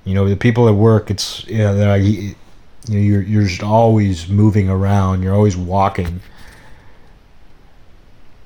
You 0.04 0.14
know, 0.14 0.28
the 0.28 0.36
people 0.36 0.68
at 0.68 0.74
work, 0.74 1.10
it's 1.10 1.46
yeah, 1.46 1.72
they're 1.72 1.88
like, 1.88 2.02
you 2.02 2.34
know, 2.88 2.98
you're 2.98 3.22
you're 3.22 3.44
just 3.44 3.62
always 3.62 4.28
moving 4.28 4.68
around. 4.68 5.22
You're 5.22 5.34
always 5.34 5.56
walking. 5.56 6.20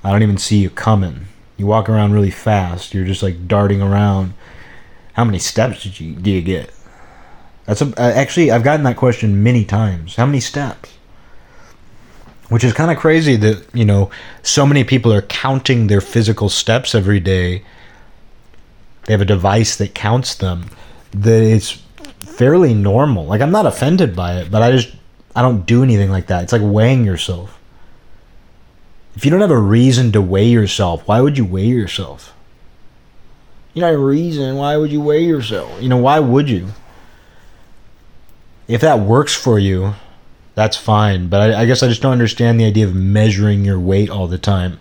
I 0.04 0.10
don't 0.10 0.22
even 0.22 0.38
see 0.38 0.58
you 0.58 0.70
coming. 0.70 1.26
You 1.56 1.66
walk 1.66 1.88
around 1.88 2.12
really 2.12 2.30
fast. 2.30 2.94
You're 2.94 3.04
just 3.04 3.22
like 3.22 3.46
darting 3.48 3.82
around. 3.82 4.34
How 5.14 5.24
many 5.24 5.38
steps 5.38 5.82
did 5.82 5.98
you 6.00 6.14
do 6.14 6.30
you 6.30 6.42
get? 6.42 6.72
That's 7.64 7.82
a, 7.82 7.86
uh, 7.98 8.12
actually 8.14 8.50
I've 8.50 8.64
gotten 8.64 8.84
that 8.84 8.96
question 8.96 9.42
many 9.42 9.64
times. 9.64 10.16
How 10.16 10.26
many 10.26 10.40
steps? 10.40 10.90
Which 12.50 12.64
is 12.64 12.72
kind 12.74 12.90
of 12.90 12.98
crazy 12.98 13.36
that 13.36 13.64
you 13.72 13.84
know 13.84 14.10
so 14.42 14.66
many 14.66 14.84
people 14.84 15.12
are 15.12 15.22
counting 15.22 15.86
their 15.86 16.02
physical 16.02 16.48
steps 16.48 16.94
every 16.94 17.20
day. 17.20 17.64
They 19.04 19.14
have 19.14 19.22
a 19.22 19.24
device 19.24 19.76
that 19.76 19.94
counts 19.94 20.34
them. 20.34 20.66
That 21.12 21.42
it's 21.42 21.82
fairly 22.20 22.74
normal. 22.74 23.24
Like 23.24 23.40
I'm 23.40 23.52
not 23.52 23.66
offended 23.66 24.14
by 24.14 24.34
it, 24.40 24.50
but 24.50 24.62
I 24.62 24.72
just 24.72 24.94
I 25.34 25.42
don't 25.42 25.64
do 25.64 25.82
anything 25.82 26.10
like 26.10 26.26
that. 26.26 26.42
It's 26.42 26.52
like 26.52 26.62
weighing 26.62 27.04
yourself. 27.04 27.58
If 29.14 29.24
you 29.24 29.30
don't 29.30 29.40
have 29.40 29.50
a 29.50 29.58
reason 29.58 30.12
to 30.12 30.20
weigh 30.20 30.48
yourself, 30.48 31.06
why 31.06 31.20
would 31.20 31.38
you 31.38 31.44
weigh 31.44 31.66
yourself? 31.66 32.34
You 33.74 33.82
know, 33.82 33.92
a 33.92 33.98
reason. 33.98 34.56
Why 34.56 34.76
would 34.76 34.90
you 34.90 35.00
weigh 35.00 35.24
yourself? 35.24 35.80
You 35.80 35.88
know, 35.88 35.98
why 35.98 36.18
would 36.18 36.48
you? 36.48 36.68
If 38.66 38.80
that 38.80 39.00
works 39.00 39.34
for 39.34 39.58
you, 39.58 39.94
that's 40.60 40.76
fine. 40.76 41.28
But 41.28 41.40
I, 41.40 41.62
I 41.62 41.64
guess 41.64 41.82
I 41.82 41.88
just 41.88 42.02
don't 42.02 42.12
understand 42.12 42.60
the 42.60 42.66
idea 42.66 42.84
of 42.84 42.94
measuring 42.94 43.64
your 43.64 43.80
weight 43.80 44.10
all 44.10 44.26
the 44.26 44.36
time. 44.36 44.78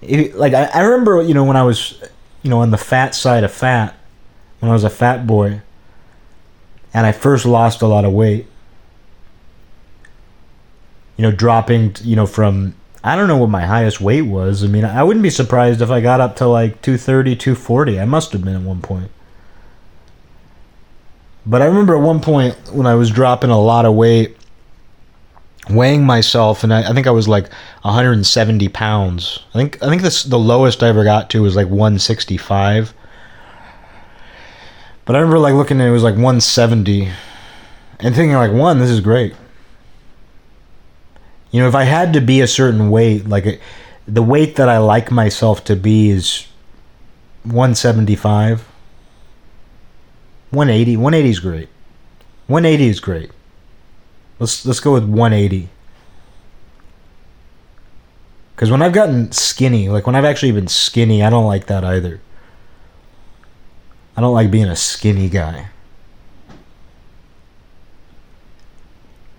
It, 0.00 0.36
like 0.36 0.54
I, 0.54 0.70
I 0.72 0.80
remember, 0.80 1.20
you 1.20 1.34
know, 1.34 1.44
when 1.44 1.56
I 1.56 1.64
was, 1.64 2.02
you 2.42 2.48
know, 2.48 2.62
on 2.62 2.70
the 2.70 2.78
fat 2.78 3.14
side 3.14 3.44
of 3.44 3.52
fat, 3.52 3.94
when 4.60 4.70
I 4.70 4.72
was 4.72 4.84
a 4.84 4.90
fat 4.90 5.26
boy, 5.26 5.60
and 6.94 7.06
I 7.06 7.12
first 7.12 7.44
lost 7.44 7.82
a 7.82 7.86
lot 7.86 8.06
of 8.06 8.14
weight. 8.14 8.46
You 11.18 11.24
know, 11.24 11.30
dropping, 11.30 11.96
you 12.00 12.16
know, 12.16 12.26
from 12.26 12.74
I 13.04 13.16
don't 13.16 13.28
know 13.28 13.36
what 13.36 13.50
my 13.50 13.66
highest 13.66 14.00
weight 14.00 14.22
was. 14.22 14.64
I 14.64 14.68
mean, 14.68 14.86
I 14.86 15.02
wouldn't 15.02 15.22
be 15.22 15.28
surprised 15.28 15.82
if 15.82 15.90
I 15.90 16.00
got 16.00 16.22
up 16.22 16.36
to 16.36 16.46
like 16.46 16.80
230, 16.80 17.36
240. 17.36 18.00
I 18.00 18.06
must 18.06 18.32
have 18.32 18.42
been 18.42 18.56
at 18.56 18.62
one 18.62 18.80
point. 18.80 19.10
But 21.44 21.60
I 21.60 21.66
remember 21.66 21.94
at 21.94 22.02
one 22.02 22.20
point 22.20 22.56
when 22.72 22.86
I 22.86 22.94
was 22.94 23.10
dropping 23.10 23.50
a 23.50 23.60
lot 23.60 23.84
of 23.84 23.94
weight, 23.94 24.37
weighing 25.70 26.04
myself, 26.04 26.64
and 26.64 26.72
I, 26.72 26.90
I 26.90 26.94
think 26.94 27.06
I 27.06 27.10
was 27.10 27.28
like 27.28 27.52
170 27.82 28.68
pounds. 28.68 29.40
I 29.54 29.58
think 29.58 29.82
I 29.82 29.88
think 29.88 30.02
this 30.02 30.22
the 30.22 30.38
lowest 30.38 30.82
I 30.82 30.88
ever 30.88 31.04
got 31.04 31.30
to 31.30 31.42
was 31.42 31.56
like 31.56 31.68
165. 31.68 32.94
But 35.04 35.16
I 35.16 35.20
remember 35.20 35.38
like 35.38 35.54
looking 35.54 35.80
at 35.80 35.86
it, 35.86 35.88
it 35.88 35.92
was 35.92 36.02
like 36.02 36.14
170, 36.14 37.10
and 38.00 38.14
thinking 38.14 38.34
like, 38.34 38.52
one, 38.52 38.78
this 38.78 38.90
is 38.90 39.00
great. 39.00 39.34
You 41.50 41.62
know, 41.62 41.68
if 41.68 41.74
I 41.74 41.84
had 41.84 42.12
to 42.12 42.20
be 42.20 42.42
a 42.42 42.46
certain 42.46 42.90
weight, 42.90 43.26
like 43.26 43.60
the 44.06 44.22
weight 44.22 44.56
that 44.56 44.68
I 44.68 44.78
like 44.78 45.10
myself 45.10 45.64
to 45.64 45.76
be 45.76 46.10
is 46.10 46.46
175. 47.44 48.66
180. 50.50 50.96
180 50.96 51.30
is 51.30 51.40
great. 51.40 51.68
180 52.46 52.88
is 52.88 53.00
great. 53.00 53.30
Let's 54.38 54.64
let's 54.64 54.80
go 54.80 54.92
with 54.92 55.04
180. 55.04 55.68
Cuz 58.56 58.70
when 58.70 58.82
I've 58.82 58.92
gotten 58.92 59.32
skinny, 59.32 59.88
like 59.88 60.06
when 60.06 60.16
I've 60.16 60.24
actually 60.24 60.52
been 60.52 60.68
skinny, 60.68 61.22
I 61.22 61.30
don't 61.30 61.46
like 61.46 61.66
that 61.66 61.84
either. 61.84 62.20
I 64.16 64.20
don't 64.20 64.34
like 64.34 64.50
being 64.50 64.68
a 64.68 64.76
skinny 64.76 65.28
guy. 65.28 65.68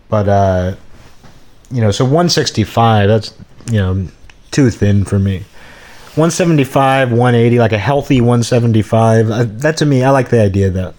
But 0.09 0.27
uh 0.27 0.75
you 1.71 1.81
know, 1.81 1.91
so 1.91 2.03
165, 2.03 3.07
that's, 3.07 3.33
you 3.71 3.77
know, 3.77 4.07
too 4.51 4.69
thin 4.69 5.05
for 5.05 5.19
me. 5.19 5.39
175, 6.15 7.11
180, 7.11 7.59
like 7.59 7.71
a 7.71 7.77
healthy 7.77 8.19
175. 8.19 9.29
Uh, 9.29 9.43
that 9.47 9.77
to 9.77 9.85
me, 9.85 10.03
I 10.03 10.09
like 10.09 10.29
the 10.29 10.41
idea 10.41 10.67
of 10.67 10.73
that. 10.73 10.95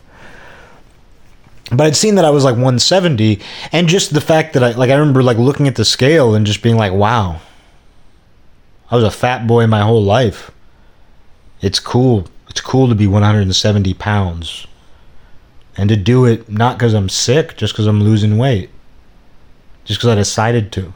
But 1.70 1.86
I'd 1.86 1.96
seen 1.96 2.16
that 2.16 2.24
I 2.24 2.30
was 2.30 2.44
like 2.44 2.54
170, 2.54 3.40
and 3.72 3.88
just 3.88 4.12
the 4.12 4.20
fact 4.20 4.54
that 4.54 4.64
I, 4.64 4.72
like, 4.72 4.90
I 4.90 4.94
remember 4.94 5.22
like 5.22 5.38
looking 5.38 5.68
at 5.68 5.76
the 5.76 5.84
scale 5.84 6.34
and 6.34 6.44
just 6.44 6.62
being 6.62 6.76
like, 6.76 6.92
wow, 6.92 7.40
I 8.90 8.96
was 8.96 9.04
a 9.04 9.10
fat 9.10 9.46
boy 9.46 9.66
my 9.66 9.82
whole 9.82 10.02
life. 10.02 10.50
It's 11.60 11.78
cool. 11.78 12.26
It's 12.48 12.60
cool 12.60 12.88
to 12.88 12.94
be 12.94 13.06
170 13.06 13.94
pounds. 13.94 14.66
And 15.76 15.88
to 15.88 15.96
do 15.96 16.24
it 16.24 16.48
not 16.50 16.76
because 16.76 16.94
I'm 16.94 17.08
sick, 17.08 17.56
just 17.56 17.72
because 17.72 17.86
I'm 17.86 18.02
losing 18.02 18.36
weight 18.36 18.70
just 19.90 19.98
because 19.98 20.12
I 20.12 20.14
decided 20.14 20.70
to. 20.72 20.94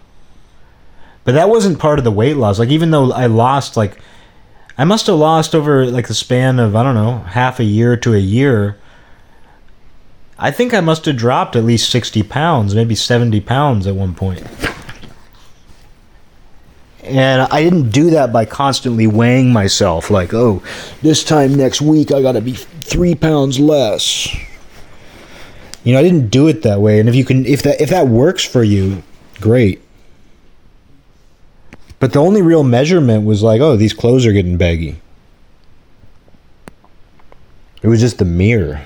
But 1.24 1.32
that 1.32 1.48
wasn't 1.48 1.80
part 1.80 1.98
of 1.98 2.04
the 2.04 2.12
weight 2.12 2.36
loss. 2.36 2.60
Like 2.60 2.68
even 2.68 2.92
though 2.92 3.10
I 3.10 3.26
lost 3.26 3.76
like 3.76 3.98
I 4.78 4.84
must 4.84 5.08
have 5.08 5.16
lost 5.16 5.52
over 5.52 5.86
like 5.86 6.06
the 6.06 6.14
span 6.14 6.60
of 6.60 6.76
I 6.76 6.84
don't 6.84 6.94
know, 6.94 7.18
half 7.18 7.58
a 7.58 7.64
year 7.64 7.96
to 7.96 8.14
a 8.14 8.18
year. 8.18 8.78
I 10.38 10.50
think 10.50 10.74
I 10.74 10.80
must 10.80 11.04
have 11.04 11.16
dropped 11.16 11.56
at 11.56 11.64
least 11.64 11.90
60 11.90 12.22
pounds, 12.24 12.74
maybe 12.74 12.94
70 12.94 13.40
pounds 13.42 13.86
at 13.86 13.94
one 13.94 14.14
point. 14.14 14.44
And 17.04 17.42
I 17.42 17.62
didn't 17.62 17.90
do 17.90 18.10
that 18.10 18.32
by 18.32 18.44
constantly 18.44 19.06
weighing 19.06 19.52
myself 19.52 20.10
like, 20.10 20.32
oh, 20.32 20.62
this 21.02 21.22
time 21.22 21.54
next 21.54 21.82
week 21.82 22.10
I 22.10 22.22
got 22.22 22.32
to 22.32 22.40
be 22.40 22.52
3 22.54 23.14
pounds 23.14 23.60
less. 23.60 24.34
You 25.84 25.92
know, 25.92 26.00
I 26.00 26.02
didn't 26.02 26.28
do 26.28 26.48
it 26.48 26.62
that 26.62 26.80
way, 26.80 26.98
and 26.98 27.10
if 27.10 27.14
you 27.14 27.26
can, 27.26 27.44
if 27.44 27.62
that 27.62 27.78
if 27.78 27.90
that 27.90 28.08
works 28.08 28.42
for 28.42 28.64
you, 28.64 29.02
great. 29.38 29.82
But 32.00 32.14
the 32.14 32.20
only 32.20 32.40
real 32.40 32.64
measurement 32.64 33.26
was 33.26 33.42
like, 33.42 33.60
oh, 33.60 33.76
these 33.76 33.92
clothes 33.92 34.24
are 34.24 34.32
getting 34.32 34.56
baggy. 34.56 34.98
It 37.82 37.88
was 37.88 38.00
just 38.00 38.16
the 38.16 38.24
mirror 38.24 38.80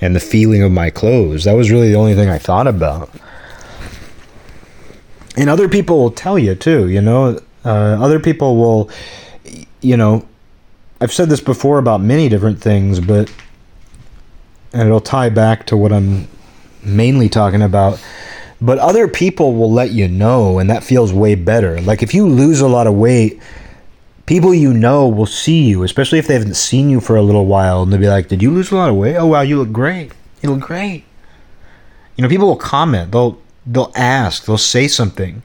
and 0.00 0.14
the 0.14 0.20
feeling 0.20 0.62
of 0.62 0.72
my 0.72 0.90
clothes. 0.90 1.44
That 1.44 1.54
was 1.54 1.70
really 1.70 1.90
the 1.90 1.96
only 1.96 2.14
thing 2.14 2.28
I 2.28 2.38
thought 2.38 2.66
about. 2.66 3.10
And 5.36 5.48
other 5.48 5.68
people 5.68 5.98
will 5.98 6.10
tell 6.10 6.38
you 6.38 6.54
too, 6.54 6.88
you 6.88 7.00
know, 7.00 7.40
uh, 7.64 7.68
other 8.00 8.18
people 8.18 8.56
will, 8.56 8.90
you 9.80 9.96
know, 9.96 10.26
I've 11.00 11.12
said 11.12 11.28
this 11.28 11.40
before 11.40 11.78
about 11.78 12.00
many 12.00 12.28
different 12.28 12.60
things, 12.60 12.98
but 12.98 13.32
and 14.72 14.82
it'll 14.82 15.00
tie 15.00 15.30
back 15.30 15.66
to 15.66 15.76
what 15.76 15.92
I'm 15.92 16.28
mainly 16.84 17.28
talking 17.28 17.62
about. 17.62 18.02
But 18.60 18.78
other 18.78 19.06
people 19.06 19.54
will 19.54 19.72
let 19.72 19.92
you 19.92 20.08
know, 20.08 20.58
and 20.58 20.68
that 20.68 20.82
feels 20.82 21.12
way 21.12 21.36
better. 21.36 21.80
Like 21.80 22.02
if 22.02 22.12
you 22.12 22.26
lose 22.28 22.60
a 22.60 22.68
lot 22.68 22.86
of 22.86 22.94
weight, 22.94 23.40
people 24.28 24.52
you 24.52 24.74
know 24.74 25.08
will 25.08 25.26
see 25.26 25.62
you, 25.62 25.82
especially 25.82 26.18
if 26.18 26.26
they 26.26 26.34
haven't 26.34 26.54
seen 26.54 26.90
you 26.90 27.00
for 27.00 27.16
a 27.16 27.22
little 27.22 27.46
while, 27.46 27.82
and 27.82 27.90
they'll 27.90 27.98
be 27.98 28.08
like, 28.08 28.28
"Did 28.28 28.42
you 28.42 28.50
lose 28.50 28.70
a 28.70 28.76
lot 28.76 28.90
of 28.90 28.96
weight? 28.96 29.16
Oh 29.16 29.24
wow, 29.24 29.40
you 29.40 29.56
look 29.56 29.72
great. 29.72 30.12
You 30.42 30.50
look 30.50 30.60
great." 30.60 31.04
You 32.14 32.22
know, 32.22 32.28
people 32.28 32.46
will 32.46 32.56
comment. 32.56 33.10
They'll 33.10 33.40
they'll 33.66 33.90
ask. 33.96 34.44
They'll 34.44 34.58
say 34.58 34.86
something, 34.86 35.42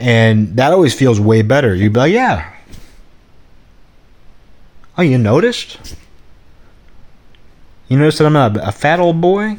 and 0.00 0.56
that 0.56 0.72
always 0.72 0.94
feels 0.94 1.20
way 1.20 1.42
better. 1.42 1.74
You'd 1.74 1.92
be 1.92 2.00
like, 2.00 2.12
"Yeah, 2.12 2.50
oh, 4.96 5.02
you 5.02 5.18
noticed? 5.18 5.94
You 7.88 7.98
noticed 7.98 8.18
that 8.18 8.26
I'm 8.26 8.36
a, 8.36 8.50
a 8.62 8.72
fat 8.72 8.98
old 8.98 9.20
boy? 9.20 9.58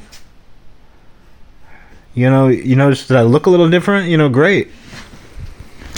You 2.16 2.30
know, 2.30 2.48
you 2.48 2.76
noticed 2.76 3.08
that 3.10 3.18
I 3.20 3.22
look 3.22 3.46
a 3.46 3.52
little 3.52 3.70
different? 3.70 4.10
You 4.10 4.18
know, 4.18 4.30
great." 4.30 4.70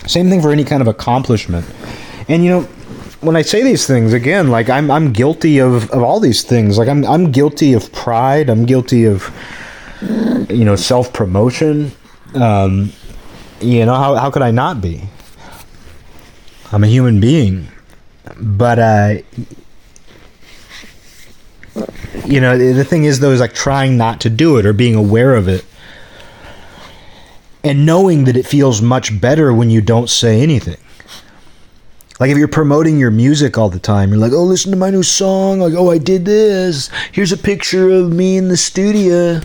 Same 0.08 0.30
thing 0.30 0.42
for 0.42 0.52
any 0.52 0.66
kind 0.66 0.82
of 0.82 0.90
accomplishment. 0.90 1.66
And 2.28 2.44
you 2.44 2.50
know, 2.50 2.62
when 3.22 3.36
I 3.36 3.42
say 3.42 3.64
these 3.64 3.88
things 3.88 4.14
again, 4.14 4.50
like 4.50 4.70
I'm 4.70 4.92
I'm 4.92 5.14
guilty 5.14 5.60
of, 5.60 5.90
of 5.92 6.04
all 6.04 6.20
these 6.20 6.44
things. 6.44 6.78
Like 6.78 6.88
I'm 6.88 7.06
I'm 7.06 7.32
guilty 7.32 7.74
of 7.74 7.92
pride. 7.92 8.50
I'm 8.50 8.66
guilty 8.66 9.06
of 9.06 9.34
you 10.50 10.66
know 10.66 10.76
self 10.76 11.14
promotion. 11.14 11.92
Um, 12.36 12.92
you 13.62 13.86
know 13.86 13.96
how 13.96 14.16
how 14.16 14.30
could 14.32 14.42
I 14.42 14.52
not 14.52 14.82
be? 14.82 15.02
I'm 16.72 16.84
a 16.84 16.88
human 16.88 17.20
being, 17.20 17.68
but 18.38 18.80
uh, 18.80 19.16
you 22.26 22.40
know 22.42 22.58
the 22.58 22.84
thing 22.84 23.04
is 23.06 23.20
though 23.20 23.32
is 23.32 23.40
like 23.40 23.54
trying 23.54 23.98
not 23.98 24.22
to 24.22 24.30
do 24.30 24.58
it 24.58 24.66
or 24.66 24.74
being 24.74 24.96
aware 24.96 25.36
of 25.36 25.48
it 25.48 25.66
and 27.64 27.86
knowing 27.86 28.26
that 28.26 28.36
it 28.36 28.46
feels 28.46 28.82
much 28.82 29.20
better 29.22 29.54
when 29.54 29.70
you 29.70 29.82
don't 29.82 30.10
say 30.10 30.42
anything. 30.42 30.78
Like 32.20 32.30
if 32.30 32.38
you're 32.38 32.48
promoting 32.48 33.00
your 33.00 33.12
music 33.12 33.58
all 33.58 33.70
the 33.70 33.80
time, 33.80 34.10
you're 34.10 34.20
like, 34.20 34.34
"Oh, 34.34 34.44
listen 34.44 34.72
to 34.72 34.78
my 34.78 34.92
new 34.92 35.04
song." 35.04 35.60
Like, 35.60 35.74
"Oh, 35.74 35.90
I 35.90 35.98
did 35.98 36.26
this. 36.26 36.90
Here's 37.12 37.32
a 37.32 37.38
picture 37.38 37.90
of 37.90 38.12
me 38.12 38.38
in 38.38 38.50
the 38.50 38.58
studio. 38.58 39.42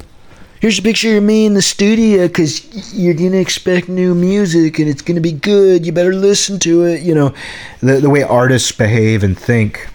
Here's 0.61 0.79
a 0.79 0.83
picture 0.83 1.17
of 1.17 1.23
me 1.23 1.47
in 1.47 1.55
the 1.55 1.63
studio 1.63 2.29
cuz 2.29 2.93
you're 2.93 3.15
going 3.15 3.33
to 3.33 3.39
expect 3.39 3.89
new 3.89 4.15
music 4.15 4.79
and 4.81 4.89
it's 4.89 5.03
going 5.03 5.15
to 5.15 5.21
be 5.21 5.33
good. 5.33 5.87
You 5.87 5.93
better 5.93 6.15
listen 6.15 6.59
to 6.61 6.85
it." 6.85 7.03
You 7.03 7.15
know, 7.15 7.35
the 7.81 8.01
the 8.01 8.11
way 8.11 8.23
artists 8.23 8.73
behave 8.73 9.25
and 9.25 9.39
think. 9.39 9.89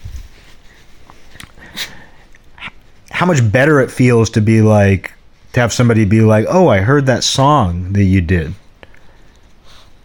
How 3.12 3.28
much 3.28 3.52
better 3.52 3.80
it 3.80 3.92
feels 3.92 4.32
to 4.32 4.42
be 4.42 4.62
like 4.62 5.14
to 5.54 5.60
have 5.60 5.72
somebody 5.72 6.06
be 6.06 6.22
like, 6.22 6.48
"Oh, 6.50 6.68
I 6.68 6.80
heard 6.80 7.06
that 7.06 7.24
song 7.24 7.94
that 7.94 8.04
you 8.04 8.22
did," 8.22 8.56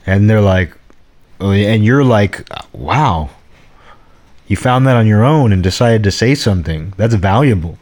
and 0.07 0.29
they're 0.29 0.43
like, 0.43 0.78
Oh, 1.41 1.53
and 1.53 1.84
you're 1.84 2.05
like, 2.05 2.49
"Wow, 2.72 3.30
you 4.47 4.57
found 4.57 4.86
that 4.86 4.97
on 4.97 5.07
your 5.07 5.24
own 5.24 5.53
and 5.53 5.62
decided 5.62 6.03
to 6.05 6.11
say 6.11 6.34
something. 6.34 6.93
That's 6.97 7.14
valuable." 7.14 7.78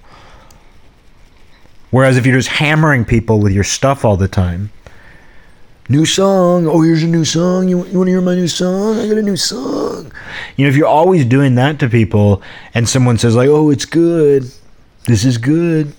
Whereas 1.90 2.16
if 2.16 2.26
you're 2.26 2.36
just 2.36 2.48
hammering 2.48 3.04
people 3.04 3.40
with 3.40 3.52
your 3.52 3.64
stuff 3.64 4.04
all 4.04 4.16
the 4.16 4.28
time, 4.28 4.70
new 5.88 6.04
song. 6.04 6.66
Oh, 6.66 6.82
here's 6.82 7.02
a 7.02 7.06
new 7.06 7.24
song. 7.24 7.68
You, 7.68 7.86
you 7.86 7.98
want 7.98 8.08
to 8.08 8.12
hear 8.12 8.20
my 8.20 8.34
new 8.34 8.48
song? 8.48 8.98
I 8.98 9.08
got 9.08 9.18
a 9.18 9.22
new 9.22 9.36
song. 9.36 10.12
You 10.56 10.64
know, 10.64 10.68
if 10.68 10.76
you're 10.76 10.86
always 10.86 11.24
doing 11.24 11.54
that 11.54 11.78
to 11.80 11.88
people 11.88 12.42
and 12.74 12.88
someone 12.88 13.18
says, 13.18 13.36
like, 13.36 13.48
oh, 13.48 13.70
it's 13.70 13.84
good, 13.84 14.50
this 15.06 15.24
is 15.24 15.38
good, 15.38 15.94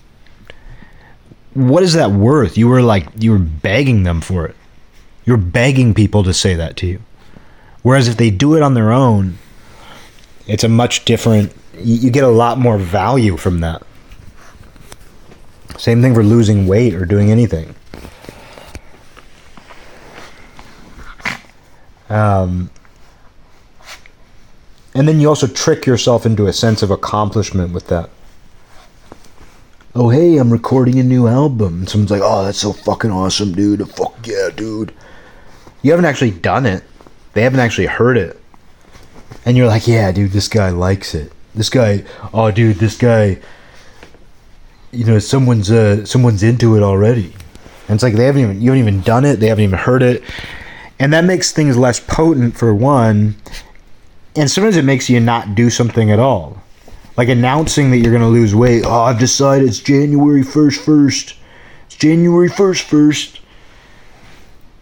what 1.53 1.83
is 1.83 1.93
that 1.93 2.11
worth? 2.11 2.57
You 2.57 2.67
were 2.67 2.81
like, 2.81 3.07
you 3.17 3.31
were 3.31 3.39
begging 3.39 4.03
them 4.03 4.21
for 4.21 4.45
it. 4.45 4.55
You're 5.25 5.37
begging 5.37 5.93
people 5.93 6.23
to 6.23 6.33
say 6.33 6.55
that 6.55 6.77
to 6.77 6.87
you. 6.87 7.01
Whereas 7.87 8.09
if 8.09 8.17
they 8.17 8.31
do 8.31 8.53
it 8.57 8.61
on 8.61 8.73
their 8.73 8.91
own, 8.91 9.37
it's 10.45 10.65
a 10.65 10.67
much 10.67 11.05
different, 11.05 11.53
you, 11.79 12.11
get 12.11 12.25
a 12.25 12.27
lot 12.27 12.59
more 12.59 12.77
value 12.77 13.37
from 13.37 13.61
that. 13.61 13.81
Same 15.77 16.01
thing 16.01 16.13
for 16.13 16.21
losing 16.21 16.67
weight 16.67 16.93
or 16.93 17.05
doing 17.05 17.31
anything. 17.31 17.75
Um, 22.09 22.71
and 24.93 25.07
then 25.07 25.21
you 25.21 25.29
also 25.29 25.47
trick 25.47 25.85
yourself 25.85 26.25
into 26.25 26.45
a 26.47 26.51
sense 26.51 26.83
of 26.83 26.91
accomplishment 26.91 27.71
with 27.71 27.87
that. 27.87 28.09
Oh, 29.95 30.09
hey, 30.09 30.35
I'm 30.35 30.51
recording 30.51 30.99
a 30.99 31.03
new 31.03 31.27
album. 31.27 31.87
Someone's 31.87 32.11
like, 32.11 32.21
oh, 32.21 32.43
that's 32.43 32.59
so 32.59 32.73
fucking 32.73 33.11
awesome, 33.11 33.53
dude. 33.53 33.89
Fuck 33.91 34.27
yeah, 34.27 34.49
dude. 34.53 34.93
You 35.83 35.91
haven't 35.91 36.03
actually 36.03 36.31
done 36.31 36.65
it, 36.65 36.83
they 37.37 37.43
haven't 37.43 37.59
actually 37.59 37.85
heard 37.85 38.17
it. 38.17 38.41
And 39.45 39.55
you're 39.55 39.67
like, 39.67 39.87
yeah, 39.87 40.11
dude, 40.11 40.31
this 40.31 40.47
guy 40.47 40.69
likes 40.69 41.13
it. 41.13 41.31
This 41.53 41.69
guy, 41.69 42.03
oh, 42.33 42.49
dude, 42.49 42.77
this 42.77 42.97
guy, 42.97 43.39
you 44.91 45.05
know, 45.05 45.19
someone's 45.19 45.69
uh, 45.69 46.03
someone's 46.03 46.41
into 46.41 46.75
it 46.75 46.81
already. 46.81 47.35
And 47.87 47.95
it's 47.95 48.03
like 48.03 48.15
they 48.15 48.25
haven't 48.25 48.41
even 48.41 48.61
you 48.61 48.71
haven't 48.71 48.87
even 48.87 49.01
done 49.01 49.23
it, 49.23 49.39
they 49.39 49.47
haven't 49.47 49.65
even 49.65 49.77
heard 49.77 50.01
it. 50.01 50.23
And 50.99 51.13
that 51.13 51.25
makes 51.25 51.51
things 51.51 51.77
less 51.77 51.99
potent 51.99 52.57
for 52.57 52.73
one. 52.73 53.35
And 54.35 54.49
sometimes 54.49 54.75
it 54.75 54.85
makes 54.85 55.07
you 55.07 55.19
not 55.19 55.53
do 55.53 55.69
something 55.69 56.11
at 56.11 56.19
all. 56.19 56.61
Like 57.17 57.29
announcing 57.29 57.91
that 57.91 57.97
you're 57.97 58.13
gonna 58.13 58.27
lose 58.29 58.55
weight. 58.55 58.83
Oh, 58.83 59.01
I've 59.01 59.19
decided 59.19 59.67
it's 59.67 59.79
January 59.79 60.41
first 60.41 60.81
first. 60.81 61.35
It's 61.85 61.95
January 61.95 62.49
first 62.49 62.83
first. 62.83 63.36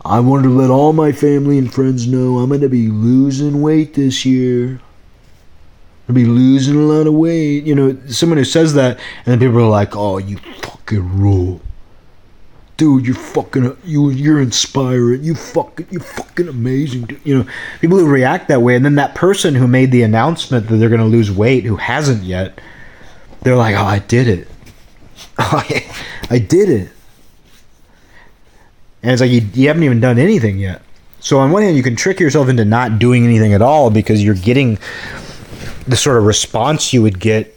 I 0.05 0.19
wanted 0.19 0.43
to 0.43 0.49
let 0.49 0.69
all 0.69 0.93
my 0.93 1.11
family 1.11 1.57
and 1.57 1.73
friends 1.73 2.05
know 2.05 2.37
I'm 2.37 2.51
gonna 2.51 2.69
be 2.69 2.89
losing 2.89 3.63
weight 3.63 3.95
this 3.95 4.23
year. 4.23 4.79
I'll 6.07 6.13
be 6.13 6.25
losing 6.25 6.75
a 6.75 6.83
lot 6.83 7.07
of 7.07 7.15
weight. 7.15 7.63
You 7.63 7.73
know, 7.73 7.97
someone 8.07 8.37
who 8.37 8.45
says 8.45 8.75
that, 8.75 8.99
and 9.25 9.33
then 9.33 9.39
people 9.39 9.63
are 9.63 9.69
like, 9.69 9.95
"Oh, 9.95 10.19
you 10.19 10.37
fucking 10.61 11.19
rule, 11.19 11.59
dude. 12.77 13.07
You're 13.07 13.15
fucking 13.15 13.75
you. 13.83 14.11
You're 14.11 14.39
inspiring. 14.39 15.23
You 15.23 15.33
fucking 15.33 15.87
you 15.89 15.99
fucking 15.99 16.49
amazing. 16.49 17.05
Dude. 17.05 17.21
You 17.23 17.39
know, 17.39 17.47
people 17.81 17.97
who 17.97 18.07
react 18.07 18.47
that 18.49 18.61
way, 18.61 18.75
and 18.75 18.85
then 18.85 18.95
that 18.95 19.15
person 19.15 19.55
who 19.55 19.67
made 19.67 19.91
the 19.91 20.03
announcement 20.03 20.67
that 20.67 20.75
they're 20.75 20.89
going 20.89 21.01
to 21.01 21.07
lose 21.07 21.31
weight, 21.31 21.63
who 21.63 21.77
hasn't 21.77 22.21
yet, 22.21 22.61
they're 23.41 23.55
like, 23.55 23.75
"Oh, 23.75 23.85
I 23.85 23.97
did 23.97 24.27
it. 24.27 24.47
I 25.39 26.37
did 26.47 26.69
it." 26.69 26.94
And 29.05 29.11
it's 29.11 29.21
like 29.21 29.29
you, 29.29 29.47
you 29.53 29.67
haven't 29.67 29.83
even 29.83 29.99
done 29.99 30.17
anything 30.17 30.57
yet. 30.57 30.81
So 31.19 31.37
on 31.37 31.51
one 31.51 31.61
hand, 31.61 31.77
you 31.77 31.83
can 31.83 31.95
trick 31.95 32.19
yourself 32.19 32.49
into 32.49 32.65
not 32.65 32.97
doing 32.97 33.23
anything 33.23 33.53
at 33.53 33.61
all 33.61 33.91
because 33.91 34.23
you're 34.23 34.33
getting 34.33 34.79
the 35.87 35.95
sort 35.95 36.17
of 36.17 36.23
response 36.23 36.91
you 36.91 37.03
would 37.03 37.19
get 37.19 37.55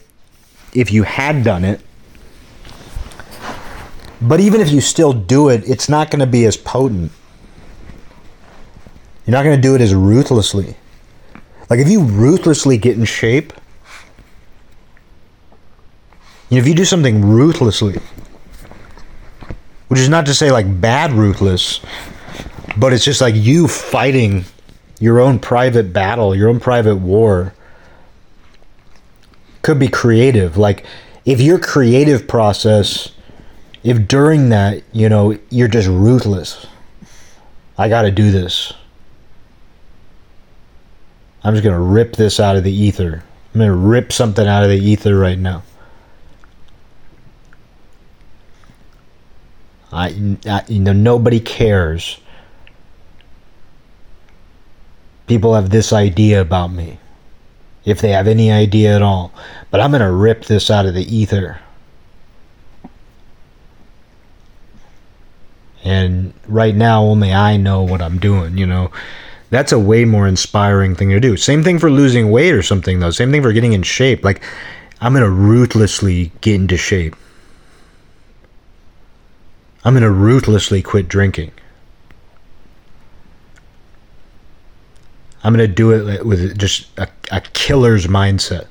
if 0.75 0.93
you 0.93 1.05
had 1.05 1.45
done 1.45 1.65
it. 1.65 1.81
But 4.21 4.41
even 4.41 4.61
if 4.61 4.71
you 4.71 4.83
still 4.83 5.15
do 5.15 5.49
it, 5.49 5.67
it's 5.67 5.89
not 5.89 6.11
going 6.11 6.21
to 6.21 6.27
be 6.27 6.45
as 6.45 6.59
potent. 6.59 7.13
You're 9.25 9.33
not 9.33 9.45
going 9.45 9.57
to 9.57 9.63
do 9.63 9.75
it 9.75 9.81
as 9.81 9.95
ruthlessly. 9.95 10.77
Like 11.71 11.81
if 11.81 11.89
you 11.89 12.03
ruthlessly 12.03 12.77
get 12.77 12.99
in 12.99 13.07
shape, 13.07 13.55
if 16.51 16.69
you 16.69 16.75
do 16.75 16.85
something 16.85 17.25
ruthlessly, 17.25 18.03
which 19.89 20.01
is 20.01 20.09
not 20.09 20.27
to 20.27 20.35
say 20.35 20.51
like 20.51 20.81
bad 20.81 21.13
ruthless, 21.13 21.81
but 22.77 22.93
it's 22.93 23.05
just 23.05 23.21
like 23.21 23.35
you 23.35 23.67
fighting 23.67 24.45
your 25.01 25.19
own 25.19 25.39
private 25.39 25.93
battle, 25.93 26.35
your 26.35 26.49
own 26.49 26.61
private 26.61 26.97
war. 26.97 27.55
Could 29.63 29.79
be 29.79 29.89
creative. 29.89 30.57
Like 30.57 30.85
if 31.25 31.41
your 31.41 31.59
creative 31.59 32.29
process, 32.29 33.13
if 33.83 34.09
during 34.09 34.49
that, 34.51 34.83
you 34.93 35.09
know, 35.09 35.39
you're 35.51 35.69
just 35.69 35.89
ruthless. 35.89 36.67
I 37.77 37.89
got 37.89 38.03
to 38.03 38.11
do 38.11 38.31
this. 38.31 38.73
I'm 41.45 41.55
just 41.55 41.63
going 41.63 41.77
to 41.77 41.81
rip 41.81 42.17
this 42.17 42.41
out 42.41 42.57
of 42.57 42.65
the 42.65 42.73
ether. 42.73 43.23
I'm 43.55 43.61
going 43.61 43.71
to 43.71 43.77
rip 43.77 44.13
something 44.13 44.47
out 44.47 44.65
of 44.65 44.71
the 44.71 44.79
ether 44.79 45.17
right 45.17 45.39
now. 45.39 45.63
I, 49.93 50.37
I, 50.47 50.65
you 50.69 50.81
know 50.81 50.93
nobody 50.93 51.41
cares. 51.41 52.19
People 55.27 55.55
have 55.55 55.71
this 55.71 55.93
idea 55.93 56.41
about 56.41 56.69
me, 56.69 56.99
if 57.85 58.01
they 58.01 58.11
have 58.11 58.29
any 58.29 58.51
idea 58.51 58.97
at 58.97 59.03
all. 59.03 59.33
But 59.71 59.81
I'm 59.81 59.93
gonna 59.93 60.13
rip 60.13 60.45
this 60.45 60.71
out 60.71 60.87
of 60.87 60.95
the 60.95 61.15
ether. 61.15 61.61
And 65.85 66.35
right 66.47 66.75
now, 66.75 67.03
only 67.03 67.33
I 67.33 67.57
know 67.57 67.83
what 67.83 68.03
I'm 68.03 68.19
doing. 68.19 68.59
You 68.59 68.67
know, 68.67 68.91
that's 69.51 69.73
a 69.73 69.79
way 69.79 70.05
more 70.05 70.27
inspiring 70.27 70.95
thing 70.95 71.11
to 71.11 71.21
do. 71.21 71.37
Same 71.37 71.63
thing 71.63 71.79
for 71.79 71.91
losing 71.91 72.31
weight 72.31 72.53
or 72.53 72.63
something, 72.63 73.01
though. 73.01 73.11
Same 73.11 73.31
thing 73.31 73.43
for 73.43 73.53
getting 73.53 73.73
in 73.73 73.83
shape. 73.83 74.25
Like, 74.25 74.43
I'm 75.01 75.15
gonna 75.15 75.31
ruthlessly 75.31 76.33
get 76.41 76.57
into 76.57 76.77
shape. 76.77 77.17
I'm 79.89 79.95
going 79.95 80.03
to 80.03 80.11
ruthlessly 80.11 80.83
quit 80.83 81.09
drinking. 81.09 81.51
I'm 85.43 85.55
going 85.55 85.67
to 85.67 85.75
do 85.75 85.93
it 85.93 86.27
with 86.27 86.59
just 86.59 86.89
a, 86.99 87.09
a 87.33 87.41
killer's 87.41 88.07
mindset. 88.07 88.67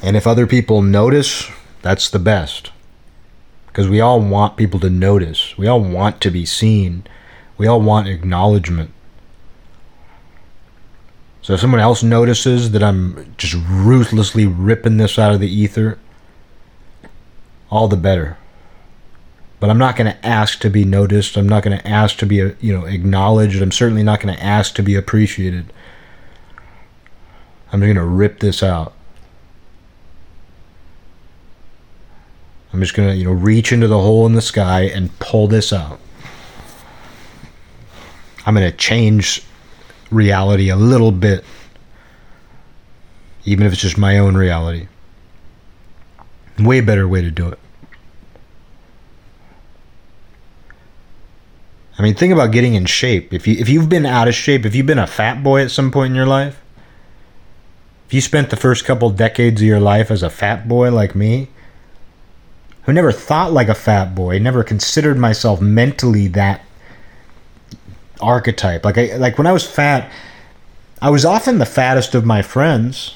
And 0.00 0.16
if 0.16 0.24
other 0.24 0.46
people 0.46 0.82
notice, 0.82 1.50
that's 1.82 2.08
the 2.08 2.20
best. 2.20 2.70
Because 3.66 3.88
we 3.88 4.00
all 4.00 4.20
want 4.20 4.56
people 4.56 4.78
to 4.78 4.88
notice. 4.88 5.58
We 5.58 5.66
all 5.66 5.80
want 5.80 6.20
to 6.20 6.30
be 6.30 6.46
seen. 6.46 7.08
We 7.58 7.66
all 7.66 7.80
want 7.80 8.06
acknowledgement. 8.06 8.92
So 11.42 11.54
if 11.54 11.60
someone 11.60 11.80
else 11.80 12.04
notices 12.04 12.70
that 12.70 12.84
I'm 12.84 13.34
just 13.36 13.56
ruthlessly 13.68 14.46
ripping 14.46 14.98
this 14.98 15.18
out 15.18 15.34
of 15.34 15.40
the 15.40 15.52
ether, 15.52 15.98
all 17.70 17.88
the 17.88 17.96
better. 17.96 18.36
But 19.60 19.70
I'm 19.70 19.78
not 19.78 19.96
going 19.96 20.10
to 20.10 20.26
ask 20.26 20.58
to 20.60 20.70
be 20.70 20.84
noticed. 20.84 21.36
I'm 21.36 21.48
not 21.48 21.62
going 21.62 21.78
to 21.78 21.86
ask 21.86 22.16
to 22.18 22.26
be, 22.26 22.42
uh, 22.42 22.52
you 22.60 22.72
know, 22.72 22.86
acknowledged. 22.86 23.60
I'm 23.60 23.72
certainly 23.72 24.02
not 24.02 24.20
going 24.20 24.34
to 24.34 24.42
ask 24.42 24.74
to 24.76 24.82
be 24.82 24.94
appreciated. 24.94 25.72
I'm 27.72 27.80
going 27.80 27.94
to 27.94 28.04
rip 28.04 28.40
this 28.40 28.62
out. 28.62 28.94
I'm 32.72 32.80
just 32.80 32.94
going 32.94 33.08
to, 33.08 33.16
you 33.16 33.24
know, 33.24 33.32
reach 33.32 33.72
into 33.72 33.86
the 33.88 33.98
hole 33.98 34.26
in 34.26 34.32
the 34.32 34.42
sky 34.42 34.82
and 34.82 35.16
pull 35.18 35.46
this 35.46 35.72
out. 35.72 36.00
I'm 38.46 38.54
going 38.54 38.70
to 38.70 38.76
change 38.76 39.42
reality 40.10 40.70
a 40.70 40.76
little 40.76 41.12
bit, 41.12 41.44
even 43.44 43.66
if 43.66 43.72
it's 43.72 43.82
just 43.82 43.98
my 43.98 44.18
own 44.18 44.36
reality. 44.36 44.88
Way 46.58 46.80
better 46.80 47.08
way 47.08 47.22
to 47.22 47.30
do 47.30 47.48
it. 47.48 47.58
I 51.98 52.02
mean, 52.02 52.14
think 52.14 52.32
about 52.32 52.50
getting 52.50 52.74
in 52.74 52.86
shape. 52.86 53.34
If 53.34 53.46
you 53.46 53.56
if 53.58 53.68
you've 53.68 53.90
been 53.90 54.06
out 54.06 54.26
of 54.26 54.34
shape, 54.34 54.64
if 54.64 54.74
you've 54.74 54.86
been 54.86 54.98
a 54.98 55.06
fat 55.06 55.42
boy 55.42 55.62
at 55.62 55.70
some 55.70 55.90
point 55.90 56.12
in 56.12 56.16
your 56.16 56.26
life, 56.26 56.62
if 58.06 58.14
you 58.14 58.22
spent 58.22 58.48
the 58.48 58.56
first 58.56 58.86
couple 58.86 59.10
decades 59.10 59.60
of 59.60 59.66
your 59.66 59.80
life 59.80 60.10
as 60.10 60.22
a 60.22 60.30
fat 60.30 60.66
boy 60.66 60.90
like 60.90 61.14
me, 61.14 61.48
who 62.84 62.92
never 62.94 63.12
thought 63.12 63.52
like 63.52 63.68
a 63.68 63.74
fat 63.74 64.14
boy, 64.14 64.38
never 64.38 64.64
considered 64.64 65.18
myself 65.18 65.60
mentally 65.60 66.26
that 66.28 66.64
archetype. 68.20 68.84
Like 68.84 68.96
I 68.96 69.16
like 69.16 69.36
when 69.36 69.46
I 69.46 69.52
was 69.52 69.66
fat, 69.66 70.10
I 71.02 71.10
was 71.10 71.26
often 71.26 71.58
the 71.58 71.66
fattest 71.66 72.14
of 72.14 72.24
my 72.24 72.40
friends. 72.42 73.14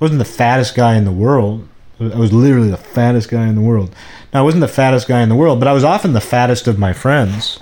Wasn't 0.00 0.18
the 0.18 0.24
fattest 0.24 0.74
guy 0.74 0.96
in 0.96 1.04
the 1.04 1.12
world. 1.12 1.66
I 1.98 2.18
was 2.18 2.32
literally 2.32 2.70
the 2.70 2.76
fattest 2.76 3.30
guy 3.30 3.46
in 3.46 3.54
the 3.54 3.62
world. 3.62 3.94
Now 4.32 4.40
I 4.40 4.42
wasn't 4.42 4.60
the 4.60 4.68
fattest 4.68 5.08
guy 5.08 5.22
in 5.22 5.28
the 5.28 5.34
world, 5.34 5.58
but 5.58 5.68
I 5.68 5.72
was 5.72 5.84
often 5.84 6.12
the 6.12 6.20
fattest 6.20 6.66
of 6.66 6.78
my 6.78 6.92
friends. 6.92 7.58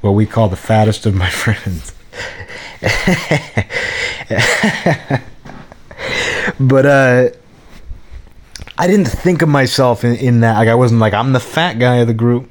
What 0.00 0.12
we 0.12 0.24
call 0.24 0.48
the 0.48 0.56
fattest 0.56 1.04
of 1.04 1.14
my 1.14 1.28
friends. 1.42 1.92
but 6.60 6.86
uh 6.86 7.28
I 8.78 8.86
didn't 8.86 9.06
think 9.06 9.42
of 9.42 9.48
myself 9.48 10.04
in, 10.04 10.16
in 10.16 10.40
that 10.40 10.56
like 10.56 10.68
I 10.68 10.74
wasn't 10.74 11.00
like 11.00 11.14
I'm 11.14 11.32
the 11.32 11.40
fat 11.40 11.78
guy 11.78 11.96
of 11.96 12.06
the 12.06 12.14
group 12.14 12.48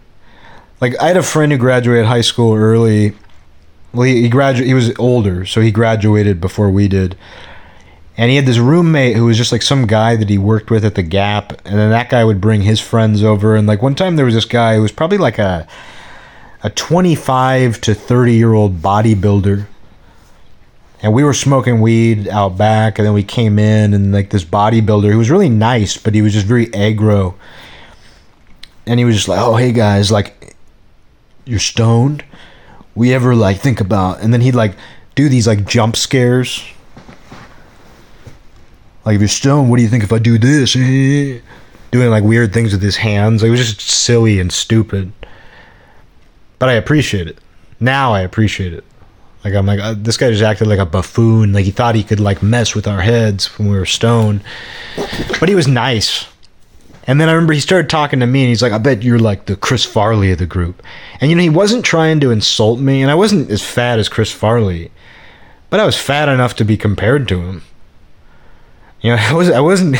like 0.81 0.99
I 1.01 1.07
had 1.07 1.17
a 1.17 1.23
friend 1.23 1.51
who 1.51 1.57
graduated 1.57 2.05
high 2.05 2.21
school 2.21 2.53
early. 2.53 3.13
Well, 3.93 4.03
he, 4.03 4.23
he 4.23 4.29
graduated. 4.29 4.67
He 4.67 4.73
was 4.73 4.97
older, 4.99 5.45
so 5.45 5.61
he 5.61 5.71
graduated 5.71 6.41
before 6.41 6.69
we 6.69 6.87
did. 6.87 7.17
And 8.17 8.29
he 8.29 8.37
had 8.37 8.45
this 8.45 8.57
roommate 8.57 9.17
who 9.17 9.25
was 9.25 9.37
just 9.37 9.51
like 9.51 9.61
some 9.61 9.87
guy 9.87 10.15
that 10.15 10.29
he 10.29 10.37
worked 10.37 10.71
with 10.71 10.85
at 10.85 10.95
the 10.95 11.03
Gap, 11.03 11.51
and 11.65 11.77
then 11.77 11.89
that 11.89 12.09
guy 12.09 12.23
would 12.23 12.39
bring 12.39 12.61
his 12.61 12.79
friends 12.79 13.23
over. 13.23 13.55
And 13.55 13.67
like 13.67 13.81
one 13.81 13.95
time, 13.95 14.15
there 14.15 14.25
was 14.25 14.33
this 14.35 14.45
guy 14.45 14.75
who 14.75 14.81
was 14.81 14.91
probably 14.91 15.17
like 15.17 15.37
a 15.37 15.67
a 16.63 16.69
25 16.71 17.79
to 17.81 17.93
30 17.93 18.33
year 18.33 18.53
old 18.53 18.81
bodybuilder 18.81 19.67
and 21.03 21.13
we 21.13 21.23
were 21.23 21.33
smoking 21.33 21.79
weed 21.79 22.27
out 22.29 22.57
back 22.57 22.97
and 22.97 23.05
then 23.05 23.13
we 23.13 23.21
came 23.21 23.59
in 23.59 23.93
and 23.93 24.11
like 24.11 24.31
this 24.31 24.43
bodybuilder 24.43 25.11
who 25.11 25.17
was 25.19 25.29
really 25.29 25.49
nice 25.49 25.95
but 25.95 26.15
he 26.15 26.23
was 26.23 26.33
just 26.33 26.47
very 26.47 26.65
aggro 26.67 27.35
and 28.87 28.97
he 28.99 29.05
was 29.05 29.13
just 29.15 29.27
like 29.27 29.39
oh 29.39 29.57
hey 29.57 29.71
guys 29.71 30.11
like 30.11 30.55
you're 31.45 31.59
stoned. 31.59 32.23
We 32.95 33.13
ever 33.13 33.35
like 33.35 33.57
think 33.57 33.79
about 33.79 34.21
and 34.21 34.33
then 34.33 34.41
he'd 34.41 34.55
like 34.55 34.75
do 35.15 35.29
these 35.29 35.47
like 35.47 35.65
jump 35.65 35.95
scares. 35.95 36.63
Like 39.05 39.15
if 39.15 39.21
you're 39.21 39.27
stoned, 39.27 39.69
what 39.69 39.77
do 39.77 39.83
you 39.83 39.89
think 39.89 40.03
if 40.03 40.11
I 40.11 40.19
do 40.19 40.37
this? 40.37 40.73
Doing 40.73 42.09
like 42.09 42.23
weird 42.23 42.53
things 42.53 42.73
with 42.73 42.81
his 42.81 42.97
hands. 42.97 43.41
Like, 43.41 43.49
it 43.49 43.51
was 43.51 43.73
just 43.73 43.81
silly 43.81 44.39
and 44.39 44.51
stupid. 44.51 45.11
But 46.59 46.69
I 46.69 46.73
appreciate 46.73 47.27
it. 47.27 47.37
Now 47.79 48.13
I 48.13 48.21
appreciate 48.21 48.73
it. 48.73 48.83
Like 49.43 49.53
I'm 49.53 49.67
like 49.67 49.79
uh, 49.79 49.93
this 49.95 50.17
guy 50.17 50.31
just 50.31 50.41
acted 50.41 50.67
like 50.67 50.79
a 50.79 50.85
buffoon. 50.85 51.53
Like 51.53 51.65
he 51.65 51.71
thought 51.71 51.93
he 51.93 52.03
could 52.03 52.19
like 52.19 52.41
mess 52.41 52.73
with 52.73 52.87
our 52.87 53.01
heads 53.01 53.59
when 53.59 53.69
we 53.69 53.77
were 53.77 53.85
stoned. 53.85 54.41
But 55.39 55.49
he 55.49 55.55
was 55.55 55.67
nice. 55.67 56.25
And 57.07 57.21
then 57.21 57.29
I 57.29 57.33
remember 57.33 57.53
he 57.53 57.59
started 57.59 57.87
talking 57.87 58.19
to 58.21 58.25
me 58.25 58.41
and 58.41 58.49
he's 58.49 58.63
like, 58.63 58.71
I 58.71 58.79
bet 58.79 59.03
you're 59.03 59.19
like 59.19 59.45
the 59.45 59.55
Chris 59.55 59.85
Farley 59.85 60.31
of 60.31 60.39
the 60.39 60.47
group. 60.47 60.81
And 61.21 61.29
you 61.29 61.35
know, 61.35 61.43
he 61.43 61.49
wasn't 61.49 61.85
trying 61.85 62.19
to 62.21 62.31
insult 62.31 62.79
me, 62.79 63.03
and 63.03 63.11
I 63.11 63.15
wasn't 63.15 63.51
as 63.51 63.61
fat 63.61 63.99
as 63.99 64.09
Chris 64.09 64.31
Farley, 64.31 64.89
but 65.69 65.79
I 65.79 65.85
was 65.85 65.95
fat 65.95 66.29
enough 66.29 66.55
to 66.55 66.65
be 66.65 66.77
compared 66.77 67.27
to 67.27 67.41
him. 67.41 67.61
You 69.05 69.11
know, 69.11 69.17
I 69.21 69.33
was 69.33 69.49
I 69.49 69.59
wasn't 69.61 69.97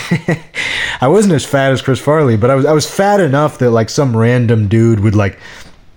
I 1.01 1.07
wasn't 1.07 1.33
as 1.35 1.45
fat 1.45 1.71
as 1.71 1.81
Chris 1.81 1.99
Farley, 1.99 2.37
but 2.37 2.49
I 2.49 2.55
was 2.55 2.65
I 2.65 2.73
was 2.73 2.89
fat 2.89 3.19
enough 3.19 3.59
that 3.59 3.71
like 3.71 3.89
some 3.89 4.15
random 4.15 4.67
dude 4.67 4.99
would 4.99 5.15
like 5.15 5.39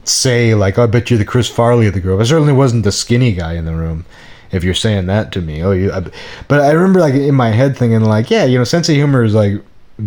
say 0.05 0.55
like, 0.55 0.79
oh, 0.79 0.85
"I 0.85 0.87
bet 0.87 1.11
you're 1.11 1.19
the 1.19 1.25
Chris 1.25 1.49
Farley 1.49 1.87
of 1.87 1.95
the 1.95 2.01
group." 2.01 2.21
I 2.21 2.25
certainly 2.25 2.53
wasn't 2.53 2.85
the 2.85 2.93
skinny 2.93 3.33
guy 3.33 3.55
in 3.55 3.65
the 3.65 3.75
room. 3.75 4.05
If 4.51 4.65
you're 4.65 4.75
saying 4.75 5.07
that 5.07 5.33
to 5.33 5.43
me, 5.43 5.63
oh, 5.63 5.73
you. 5.73 5.93
I, 5.93 6.01
but 6.49 6.61
I 6.61 6.71
remember 6.73 7.01
like 7.01 7.15
in 7.15 7.35
my 7.35 7.51
head 7.51 7.77
thinking 7.77 8.01
like, 8.01 8.31
yeah, 8.31 8.45
you 8.45 8.57
know, 8.57 8.65
sense 8.65 8.89
of 8.89 8.95
humor 8.95 9.23
is 9.23 9.35
like 9.35 9.63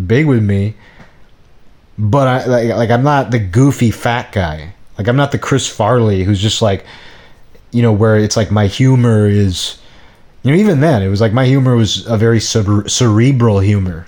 big 0.06 0.26
with 0.26 0.44
me 0.44 0.76
but 2.02 2.28
I 2.28 2.46
like, 2.46 2.70
like 2.70 2.90
I'm 2.90 3.04
not 3.04 3.30
the 3.32 3.40
goofy 3.40 3.92
fat 3.92 4.32
guy. 4.32 4.74
Like 4.98 5.08
I'm 5.08 5.16
not 5.16 5.32
the 5.32 5.38
Chris 5.38 5.68
Farley 5.68 6.24
who's 6.24 6.42
just 6.42 6.62
like, 6.62 6.84
you 7.72 7.82
know, 7.82 7.94
where 7.94 8.18
it's 8.18 8.36
like 8.36 8.52
my 8.52 8.68
humor 8.68 9.28
is, 9.28 9.78
you 10.44 10.52
know, 10.52 10.58
even 10.58 10.80
then 10.80 11.02
it 11.02 11.10
was 11.10 11.22
like 11.22 11.34
my 11.34 11.46
humor 11.46 11.76
was 11.76 12.06
a 12.08 12.18
very 12.18 12.40
cere- 12.40 12.88
cerebral 12.88 13.60
humor. 13.60 14.08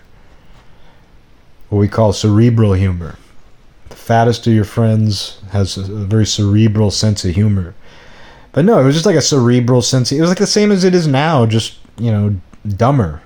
What 1.70 1.80
we 1.80 1.88
call 1.88 2.14
cerebral 2.14 2.74
humor. 2.74 3.18
The 3.90 3.96
fattest 3.96 4.46
of 4.48 4.54
your 4.54 4.66
friends 4.66 5.40
has 5.52 5.78
a 5.78 5.84
very 5.84 6.26
cerebral 6.26 6.92
sense 6.92 7.26
of 7.26 7.36
humor. 7.36 7.74
But 8.52 8.66
no, 8.66 8.80
it 8.80 8.84
was 8.84 8.96
just 8.96 9.06
like 9.06 9.16
a 9.16 9.22
cerebral 9.22 9.82
sense. 9.82 10.12
It 10.12 10.22
was 10.22 10.30
like 10.30 10.40
the 10.40 10.48
same 10.48 10.72
as 10.72 10.84
it 10.84 10.94
is 10.94 11.08
now, 11.08 11.46
just 11.46 11.78
you 11.98 12.12
know, 12.12 12.36
dumber. 12.68 13.22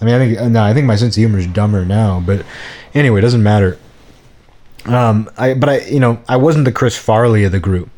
I 0.00 0.04
mean, 0.04 0.14
I 0.14 0.18
think 0.18 0.52
no, 0.52 0.62
I 0.62 0.74
think 0.74 0.86
my 0.86 0.96
sense 0.96 1.16
of 1.16 1.20
humor 1.20 1.38
is 1.38 1.46
dumber 1.46 1.84
now, 1.84 2.20
but 2.20 2.44
Anyway, 2.94 3.18
it 3.18 3.22
doesn't 3.22 3.42
matter. 3.42 3.78
Um, 4.84 5.30
I 5.36 5.54
but 5.54 5.68
I 5.68 5.80
you 5.82 6.00
know 6.00 6.20
I 6.28 6.36
wasn't 6.36 6.64
the 6.64 6.72
Chris 6.72 6.96
Farley 6.96 7.44
of 7.44 7.52
the 7.52 7.60
group, 7.60 7.90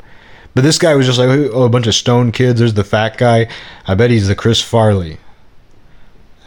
but 0.53 0.63
this 0.63 0.77
guy 0.77 0.95
was 0.95 1.05
just 1.05 1.19
like 1.19 1.29
oh 1.29 1.63
a 1.63 1.69
bunch 1.69 1.87
of 1.87 1.95
stone 1.95 2.31
kids. 2.31 2.59
There's 2.59 2.73
the 2.73 2.83
fat 2.83 3.17
guy. 3.17 3.47
I 3.85 3.95
bet 3.95 4.09
he's 4.09 4.27
the 4.27 4.35
Chris 4.35 4.61
Farley. 4.61 5.17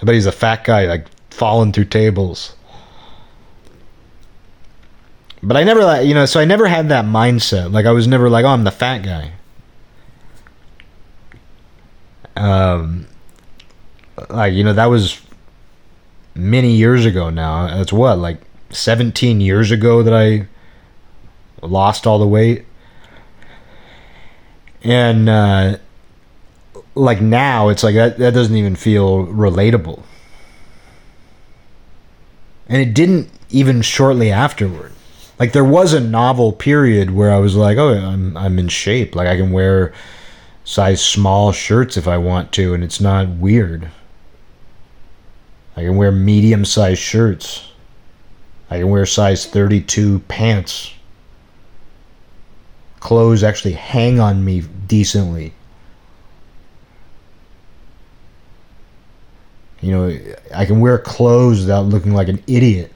I 0.01 0.05
bet 0.05 0.15
he's 0.15 0.27
a 0.27 0.33
fat 0.33 0.65
guy 0.65 0.87
like 0.87 1.07
falling 1.31 1.73
through 1.73 1.87
tables. 1.87 2.55
But 5.43 5.57
I 5.57 5.65
never 5.65 6.03
you 6.03 6.15
know 6.15 6.27
so 6.27 6.41
I 6.41 6.45
never 6.45 6.67
had 6.67 6.89
that 6.89 7.05
mindset. 7.05 7.73
Like 7.73 7.87
I 7.87 7.93
was 7.93 8.07
never 8.07 8.31
like 8.31 8.45
oh 8.45 8.49
I'm 8.49 8.65
the 8.65 8.71
fat 8.71 8.99
guy. 8.99 9.33
Um, 12.37 13.07
like 14.29 14.55
you 14.55 14.65
know 14.65 14.73
that 14.73 14.87
was 14.87 15.21
many 16.35 16.73
years 16.73 17.07
ago 17.07 17.31
now. 17.31 17.69
That's 17.69 17.93
what, 17.93 18.19
like 18.19 18.41
17 18.71 19.41
years 19.41 19.71
ago 19.71 20.03
that 20.03 20.15
I 20.15 20.47
lost 21.65 22.07
all 22.07 22.19
the 22.19 22.27
weight. 22.27 22.65
And 24.85 25.29
uh, 25.29 25.79
like 26.95 27.21
now, 27.21 27.69
it's 27.71 27.83
like 27.83 27.95
that, 27.95 28.19
that 28.19 28.35
doesn't 28.35 28.57
even 28.57 28.77
feel 28.77 29.27
relatable. 29.27 30.03
And 32.69 32.81
it 32.81 32.95
didn't 32.95 33.31
even 33.51 33.83
shortly 33.83 34.31
afterward. 34.31 34.93
Like 35.39 35.53
there 35.53 35.65
was 35.65 35.93
a 35.93 36.01
novel 36.01 36.53
period 36.53 37.11
where 37.11 37.33
I 37.33 37.39
was 37.39 37.57
like, 37.57 37.77
oh, 37.77 37.95
I'm 37.95 38.37
I'm 38.37 38.59
in 38.59 38.69
shape. 38.69 39.17
Like 39.17 39.27
I 39.27 39.37
can 39.37 39.51
wear 39.51 39.93
size 40.65 41.05
small 41.05 41.53
shirts 41.53 41.97
if 41.97 42.07
I 42.07 42.19
want 42.19 42.53
to, 42.53 42.73
and 42.73 42.85
it's 42.85 43.01
not 43.01 43.29
weird. 43.29 43.91
I 45.77 45.83
can 45.83 45.97
wear 45.97 46.13
medium 46.13 46.65
sized 46.65 47.01
shirts. 47.01 47.69
I 48.71 48.79
can 48.79 48.89
wear 48.89 49.07
size 49.07 49.45
32 49.47 50.21
pants. 50.21 50.94
Clothes 53.05 53.45
actually 53.45 53.75
hang 53.75 54.19
on 54.19 54.43
me 54.47 54.63
decently. 54.87 55.53
You 59.83 59.91
know, 59.91 60.19
I 60.55 60.65
can 60.65 60.81
wear 60.81 60.97
clothes 60.97 61.61
without 61.61 61.85
looking 61.85 62.15
like 62.15 62.29
an 62.29 62.43
idiot. 62.47 62.91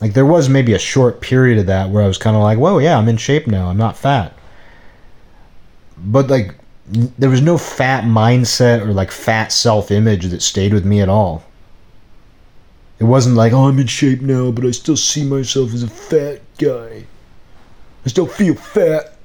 Like 0.00 0.14
there 0.14 0.24
was 0.24 0.48
maybe 0.48 0.72
a 0.72 0.78
short 0.78 1.20
period 1.20 1.58
of 1.58 1.66
that 1.66 1.90
where 1.90 2.02
I 2.02 2.06
was 2.06 2.16
kind 2.16 2.34
of 2.34 2.40
like, 2.40 2.56
"Whoa, 2.56 2.78
yeah, 2.78 2.96
I'm 2.96 3.10
in 3.10 3.18
shape 3.18 3.46
now. 3.46 3.68
I'm 3.68 3.76
not 3.76 3.98
fat." 3.98 4.32
But 5.98 6.28
like 6.28 6.54
there 6.86 7.28
was 7.28 7.42
no 7.42 7.58
fat 7.58 8.04
mindset 8.04 8.80
or 8.80 8.94
like 8.94 9.10
fat 9.10 9.52
self 9.52 9.90
image 9.90 10.24
that 10.28 10.40
stayed 10.40 10.72
with 10.72 10.86
me 10.86 11.02
at 11.02 11.10
all. 11.10 11.44
It 12.98 13.04
wasn't 13.04 13.36
like, 13.36 13.52
oh, 13.52 13.68
I'm 13.68 13.78
in 13.78 13.86
shape 13.86 14.22
now, 14.22 14.50
but 14.50 14.64
I 14.64 14.70
still 14.70 14.96
see 14.96 15.24
myself 15.24 15.74
as 15.74 15.82
a 15.82 15.88
fat 15.88 16.40
guy. 16.56 17.04
I 18.04 18.08
still 18.08 18.26
feel 18.26 18.54
fat. 18.54 19.16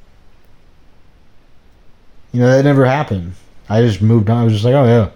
You 2.31 2.41
know, 2.41 2.47
that 2.47 2.63
never 2.63 2.85
happened. 2.85 3.33
I 3.67 3.81
just 3.81 4.01
moved 4.01 4.29
on. 4.29 4.37
I 4.37 4.43
was 4.43 4.53
just 4.53 4.65
like, 4.65 4.73
oh, 4.73 4.85
yeah. 4.85 5.09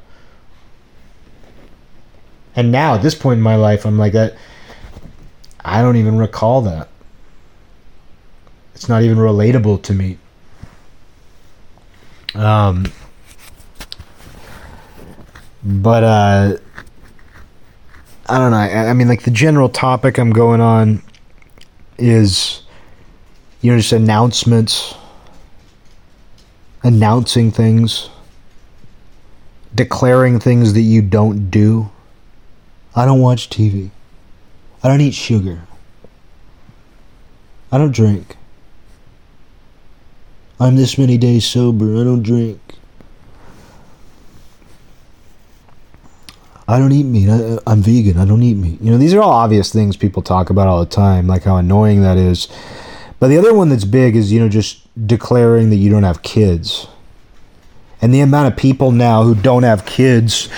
And 2.56 2.72
now, 2.72 2.96
at 2.96 3.02
this 3.02 3.16
point 3.16 3.38
in 3.38 3.44
my 3.44 3.56
life, 3.56 3.86
I'm 3.86 3.98
like 3.98 4.14
that. 4.14 4.36
I 5.64 5.82
don't 5.82 5.96
even 5.96 6.18
recall 6.18 6.62
that. 6.64 6.90
It's 8.76 8.90
not 8.90 9.04
even 9.04 9.18
relatable 9.18 9.82
to 9.84 9.94
me. 9.94 10.18
Um, 12.36 12.92
but 15.64 16.04
uh, 16.04 16.58
I 18.28 18.38
don't 18.38 18.52
know. 18.52 18.58
I, 18.58 18.90
I 18.90 18.94
mean, 18.94 19.08
like 19.08 19.24
the 19.24 19.32
general 19.32 19.70
topic 19.70 20.18
I'm 20.18 20.32
going 20.32 20.60
on 20.60 21.02
is, 21.98 22.63
you 23.64 23.72
know, 23.72 23.78
just 23.78 23.94
announcements, 23.94 24.94
announcing 26.84 27.50
things, 27.50 28.10
declaring 29.74 30.38
things 30.38 30.74
that 30.74 30.82
you 30.82 31.02
don't 31.02 31.50
do. 31.50 31.90
I 32.94 33.06
don't 33.06 33.22
watch 33.22 33.50
TV. 33.50 33.90
I 34.84 34.90
don't 34.90 35.00
eat 35.00 35.14
sugar. 35.14 35.62
I 37.72 37.78
don't 37.78 37.94
drink. 37.94 38.36
I'm 40.60 40.76
this 40.76 40.98
many 40.98 41.18
days 41.18 41.46
sober. 41.46 41.96
I 41.96 42.04
don't 42.04 42.22
drink. 42.22 42.60
I 46.68 46.80
don't 46.80 46.92
eat 46.92 47.06
meat. 47.06 47.30
I, 47.30 47.60
I'm 47.66 47.82
vegan. 47.82 48.18
I 48.18 48.26
don't 48.26 48.44
eat 48.44 48.58
meat. 48.58 48.82
You 48.82 48.92
know, 48.92 48.98
these 48.98 49.14
are 49.14 49.22
all 49.22 49.32
obvious 49.32 49.72
things 49.72 49.96
people 49.96 50.22
talk 50.22 50.50
about 50.50 50.68
all 50.68 50.82
the 50.82 50.92
time, 50.92 51.28
like 51.28 51.44
how 51.44 51.56
annoying 51.56 52.02
that 52.02 52.18
is. 52.18 52.50
But 53.24 53.30
the 53.30 53.38
other 53.38 53.54
one 53.54 53.70
that's 53.70 53.86
big 53.86 54.18
is, 54.18 54.34
you 54.34 54.42
know, 54.42 54.50
just 54.50 54.82
declaring 55.08 55.70
that 55.70 55.78
you 55.78 55.90
don't 55.90 56.04
have 56.04 56.24
kids. 56.24 56.90
And 58.02 58.14
the 58.14 58.20
amount 58.20 58.52
of 58.52 58.60
people 58.60 58.92
now 58.92 59.24
who 59.24 59.34
don't 59.34 59.64
have 59.64 59.86
kids 59.86 60.50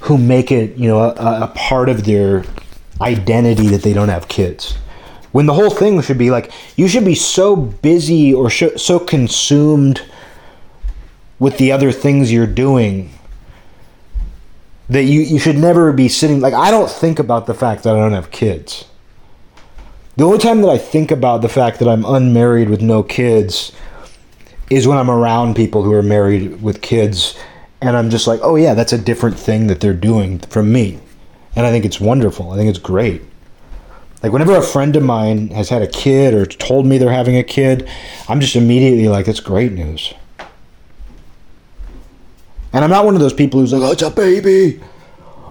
who 0.00 0.16
make 0.16 0.50
it, 0.50 0.78
you 0.78 0.88
know, 0.88 1.00
a, 1.00 1.42
a 1.42 1.52
part 1.54 1.90
of 1.90 2.06
their 2.06 2.44
identity 3.02 3.66
that 3.66 3.82
they 3.82 3.92
don't 3.92 4.08
have 4.08 4.26
kids. 4.26 4.78
When 5.32 5.44
the 5.44 5.52
whole 5.52 5.68
thing 5.68 6.00
should 6.00 6.16
be 6.16 6.30
like, 6.30 6.50
you 6.76 6.88
should 6.88 7.04
be 7.04 7.14
so 7.14 7.54
busy 7.54 8.32
or 8.32 8.48
sh- 8.48 8.78
so 8.78 8.98
consumed 8.98 10.02
with 11.38 11.58
the 11.58 11.72
other 11.72 11.92
things 11.92 12.32
you're 12.32 12.46
doing 12.46 13.10
that 14.88 15.02
you, 15.02 15.20
you 15.20 15.38
should 15.38 15.58
never 15.58 15.92
be 15.92 16.08
sitting. 16.08 16.40
Like, 16.40 16.54
I 16.54 16.70
don't 16.70 16.90
think 16.90 17.18
about 17.18 17.44
the 17.44 17.52
fact 17.52 17.82
that 17.82 17.94
I 17.94 17.98
don't 17.98 18.12
have 18.12 18.30
kids. 18.30 18.86
The 20.18 20.24
only 20.24 20.38
time 20.38 20.62
that 20.62 20.68
I 20.68 20.78
think 20.78 21.12
about 21.12 21.42
the 21.42 21.48
fact 21.48 21.78
that 21.78 21.86
I'm 21.86 22.04
unmarried 22.04 22.68
with 22.70 22.82
no 22.82 23.04
kids 23.04 23.70
is 24.68 24.84
when 24.84 24.98
I'm 24.98 25.08
around 25.08 25.54
people 25.54 25.84
who 25.84 25.92
are 25.92 26.02
married 26.02 26.60
with 26.60 26.82
kids 26.82 27.38
and 27.80 27.96
I'm 27.96 28.10
just 28.10 28.26
like, 28.26 28.40
oh 28.42 28.56
yeah, 28.56 28.74
that's 28.74 28.92
a 28.92 28.98
different 28.98 29.38
thing 29.38 29.68
that 29.68 29.78
they're 29.78 29.94
doing 29.94 30.40
from 30.40 30.72
me. 30.72 30.98
And 31.54 31.64
I 31.64 31.70
think 31.70 31.84
it's 31.84 32.00
wonderful. 32.00 32.50
I 32.50 32.56
think 32.56 32.68
it's 32.68 32.80
great. 32.80 33.22
Like 34.20 34.32
whenever 34.32 34.56
a 34.56 34.60
friend 34.60 34.96
of 34.96 35.04
mine 35.04 35.50
has 35.50 35.68
had 35.68 35.82
a 35.82 35.86
kid 35.86 36.34
or 36.34 36.46
told 36.46 36.84
me 36.84 36.98
they're 36.98 37.12
having 37.12 37.36
a 37.36 37.44
kid, 37.44 37.88
I'm 38.28 38.40
just 38.40 38.56
immediately 38.56 39.06
like, 39.06 39.26
"That's 39.26 39.38
great 39.38 39.70
news. 39.70 40.14
And 42.72 42.82
I'm 42.82 42.90
not 42.90 43.04
one 43.04 43.14
of 43.14 43.20
those 43.20 43.32
people 43.32 43.60
who's 43.60 43.72
like, 43.72 43.82
oh, 43.82 43.92
it's 43.92 44.02
a 44.02 44.10
baby. 44.10 44.80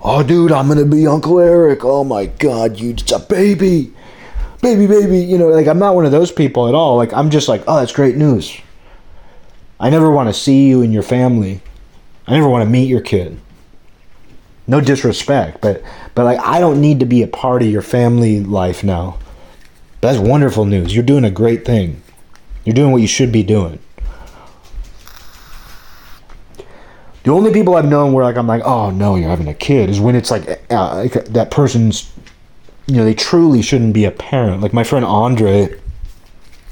Oh, 0.04 0.24
dude, 0.24 0.52
I'm 0.52 0.68
gonna 0.68 0.84
be 0.84 1.08
Uncle 1.08 1.40
Eric. 1.40 1.86
Oh 1.86 2.04
my 2.04 2.26
God, 2.26 2.82
you, 2.82 2.90
it's 2.90 3.14
a 3.14 3.20
baby, 3.20 3.94
baby, 4.62 4.88
baby. 4.88 5.20
You 5.20 5.38
know, 5.38 5.48
like 5.50 5.68
I'm 5.68 5.80
not 5.80 5.96
one 5.96 6.06
of 6.06 6.12
those 6.12 6.32
people 6.32 6.68
at 6.68 6.76
all. 6.76 6.98
Like 6.98 7.14
I'm 7.14 7.30
just 7.30 7.48
like, 7.48 7.64
oh, 7.68 7.80
that's 7.80 7.92
great 7.92 8.16
news. 8.16 8.56
I 9.80 9.90
never 9.90 10.10
want 10.12 10.30
to 10.30 10.34
see 10.34 10.68
you 10.68 10.82
and 10.82 10.92
your 10.94 11.04
family. 11.04 11.62
I 12.26 12.34
never 12.34 12.50
want 12.50 12.64
to 12.64 12.70
meet 12.70 12.90
your 12.90 13.02
kid 13.02 13.40
no 14.68 14.82
disrespect, 14.82 15.62
but 15.62 15.82
but 16.14 16.26
like 16.26 16.40
I 16.40 16.60
don't 16.60 16.82
need 16.82 17.00
to 17.00 17.06
be 17.06 17.24
a 17.24 17.28
part 17.28 17.62
of 17.62 17.70
your 17.70 17.82
family 17.82 18.42
life 18.42 18.84
now. 18.84 19.18
That's 20.02 20.20
wonderful 20.20 20.66
news. 20.66 20.94
You're 20.94 21.04
doing 21.04 21.24
a 21.24 21.32
great 21.32 21.66
thing. 21.66 22.04
You're 22.66 22.76
doing 22.76 22.92
what 22.92 23.02
you 23.02 23.08
should 23.08 23.32
be 23.32 23.44
doing. 23.44 23.80
The 27.24 27.32
only 27.34 27.52
people 27.52 27.76
I've 27.76 27.88
known 27.88 28.14
where 28.14 28.24
like 28.24 28.38
I'm 28.38 28.48
like, 28.48 28.64
oh 28.64 28.90
no, 28.90 29.16
you're 29.16 29.30
having 29.30 29.48
a 29.48 29.54
kid, 29.54 29.90
is 29.90 30.00
when 30.00 30.16
it's 30.16 30.32
like, 30.32 30.62
uh, 30.72 30.96
like 30.96 31.14
that 31.26 31.52
person's, 31.52 32.12
you 32.88 32.96
know, 32.96 33.04
they 33.04 33.14
truly 33.14 33.62
shouldn't 33.62 33.94
be 33.94 34.06
a 34.06 34.12
parent. 34.12 34.62
Like 34.62 34.74
my 34.74 34.84
friend 34.84 35.04
Andre, 35.04 35.70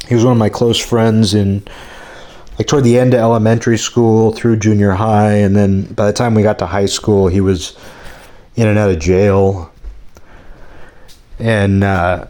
he 0.08 0.16
was 0.16 0.24
one 0.24 0.34
of 0.34 0.38
my 0.38 0.50
close 0.50 0.80
friends 0.80 1.34
in 1.34 1.64
like 2.58 2.68
toward 2.68 2.86
the 2.86 2.98
end 2.98 3.14
of 3.14 3.20
elementary 3.20 3.78
school 3.78 4.32
through 4.32 4.58
junior 4.58 4.92
high 4.92 5.34
and 5.34 5.56
then 5.56 5.84
by 5.94 6.06
the 6.06 6.14
time 6.14 6.36
we 6.36 6.42
got 6.42 6.60
to 6.60 6.66
high 6.66 6.86
school 6.86 7.28
he 7.28 7.42
was 7.42 7.78
in 8.56 8.68
and 8.68 8.78
out 8.78 8.90
of 8.90 9.00
jail 9.00 9.72
and 11.38 11.84
uh, 11.84 12.26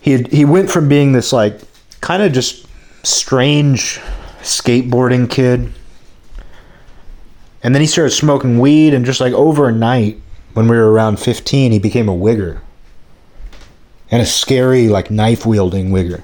he 0.00 0.12
had, 0.12 0.26
he 0.32 0.44
went 0.44 0.68
from 0.68 0.88
being 0.88 1.12
this 1.12 1.32
like 1.32 1.60
kind 2.00 2.22
of 2.22 2.32
just 2.32 2.66
strange 3.04 4.00
skateboarding 4.40 5.30
kid 5.30 5.72
and 7.62 7.74
then 7.74 7.80
he 7.80 7.86
started 7.86 8.10
smoking 8.10 8.58
weed 8.58 8.94
and 8.94 9.04
just 9.04 9.20
like 9.20 9.32
overnight 9.34 10.20
when 10.54 10.68
we 10.68 10.76
were 10.76 10.92
around 10.92 11.18
15 11.18 11.72
he 11.72 11.78
became 11.78 12.08
a 12.08 12.14
wigger 12.14 12.60
and 14.10 14.20
a 14.22 14.26
scary 14.26 14.88
like 14.88 15.10
knife 15.10 15.46
wielding 15.46 15.90
wigger 15.90 16.22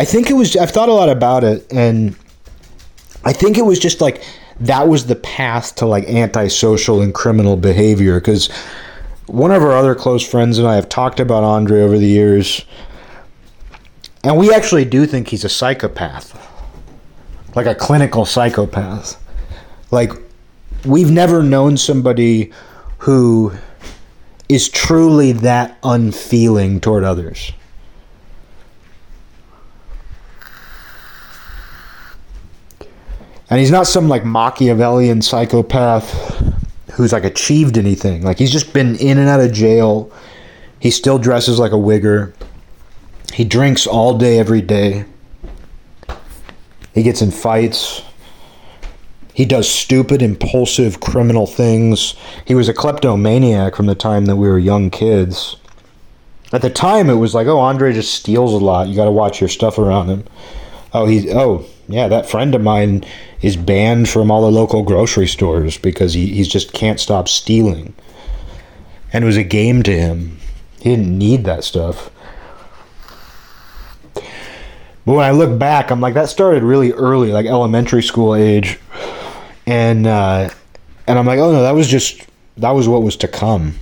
I 0.00 0.04
think 0.06 0.30
it 0.30 0.32
was. 0.32 0.56
I've 0.56 0.70
thought 0.70 0.88
a 0.88 0.94
lot 0.94 1.10
about 1.10 1.44
it, 1.44 1.70
and 1.70 2.16
I 3.22 3.34
think 3.34 3.58
it 3.58 3.66
was 3.66 3.78
just 3.78 4.00
like 4.00 4.22
that 4.60 4.88
was 4.88 5.04
the 5.04 5.16
path 5.16 5.74
to 5.76 5.86
like 5.86 6.04
antisocial 6.04 7.02
and 7.02 7.12
criminal 7.12 7.56
behavior. 7.56 8.18
Because 8.18 8.50
one 9.26 9.50
of 9.50 9.62
our 9.62 9.72
other 9.72 9.94
close 9.94 10.26
friends 10.26 10.58
and 10.58 10.66
I 10.66 10.74
have 10.76 10.88
talked 10.88 11.20
about 11.20 11.44
Andre 11.44 11.82
over 11.82 11.98
the 11.98 12.06
years, 12.06 12.64
and 14.24 14.38
we 14.38 14.50
actually 14.54 14.86
do 14.86 15.04
think 15.04 15.28
he's 15.28 15.44
a 15.44 15.50
psychopath, 15.50 16.34
like 17.54 17.66
a 17.66 17.74
clinical 17.74 18.24
psychopath. 18.24 19.22
Like 19.90 20.12
we've 20.84 21.10
never 21.10 21.42
known 21.42 21.76
somebody 21.76 22.52
who 22.98 23.52
is 24.48 24.68
truly 24.68 25.32
that 25.32 25.78
unfeeling 25.82 26.80
toward 26.80 27.04
others. 27.04 27.52
And 33.48 33.58
he's 33.58 33.70
not 33.70 33.86
some 33.86 34.08
like 34.08 34.24
Machiavellian 34.24 35.22
psychopath 35.22 36.12
who's 36.92 37.12
like 37.12 37.24
achieved 37.24 37.78
anything. 37.78 38.22
Like 38.22 38.38
he's 38.38 38.52
just 38.52 38.72
been 38.72 38.96
in 38.96 39.18
and 39.18 39.28
out 39.28 39.40
of 39.40 39.52
jail. 39.52 40.12
He 40.78 40.90
still 40.90 41.18
dresses 41.18 41.58
like 41.58 41.72
a 41.72 41.76
wigger. 41.76 42.32
He 43.32 43.44
drinks 43.44 43.86
all 43.86 44.18
day, 44.18 44.38
every 44.38 44.62
day. 44.62 45.04
He 46.94 47.02
gets 47.02 47.22
in 47.22 47.30
fights. 47.30 48.02
He 49.32 49.44
does 49.44 49.68
stupid, 49.68 50.22
impulsive, 50.22 51.00
criminal 51.00 51.46
things. 51.46 52.14
He 52.44 52.54
was 52.54 52.68
a 52.68 52.74
kleptomaniac 52.74 53.76
from 53.76 53.86
the 53.86 53.94
time 53.94 54.26
that 54.26 54.36
we 54.36 54.48
were 54.48 54.58
young 54.58 54.90
kids. 54.90 55.56
At 56.52 56.62
the 56.62 56.70
time, 56.70 57.08
it 57.08 57.14
was 57.14 57.34
like, 57.34 57.46
oh, 57.46 57.58
Andre 57.58 57.92
just 57.92 58.12
steals 58.12 58.52
a 58.52 58.58
lot. 58.58 58.88
You 58.88 58.96
got 58.96 59.04
to 59.04 59.10
watch 59.10 59.40
your 59.40 59.48
stuff 59.48 59.78
around 59.78 60.08
him. 60.08 60.24
Oh, 60.92 61.06
he's 61.06 61.32
oh 61.32 61.64
yeah, 61.88 62.08
that 62.08 62.28
friend 62.28 62.54
of 62.54 62.62
mine 62.62 63.04
is 63.42 63.56
banned 63.56 64.08
from 64.08 64.30
all 64.30 64.42
the 64.42 64.50
local 64.50 64.82
grocery 64.82 65.28
stores 65.28 65.78
because 65.78 66.14
he 66.14 66.26
he 66.26 66.42
just 66.42 66.72
can't 66.72 66.98
stop 66.98 67.28
stealing. 67.28 67.94
And 69.12 69.24
it 69.24 69.26
was 69.26 69.36
a 69.36 69.44
game 69.44 69.82
to 69.84 69.92
him. 69.92 70.38
He 70.80 70.90
didn't 70.90 71.16
need 71.16 71.44
that 71.44 71.64
stuff. 71.64 72.10
But 74.14 75.14
when 75.14 75.24
I 75.24 75.30
look 75.30 75.58
back, 75.58 75.90
I'm 75.90 76.00
like, 76.00 76.14
that 76.14 76.28
started 76.28 76.62
really 76.62 76.92
early, 76.92 77.32
like 77.32 77.46
elementary 77.46 78.02
school 78.02 78.34
age, 78.34 78.78
and 79.66 80.06
uh, 80.06 80.50
and 81.06 81.18
I'm 81.18 81.26
like, 81.26 81.38
oh 81.38 81.52
no, 81.52 81.62
that 81.62 81.74
was 81.74 81.88
just 81.88 82.26
that 82.56 82.70
was 82.70 82.88
what 82.88 83.02
was 83.02 83.16
to 83.16 83.28
come. 83.28 83.76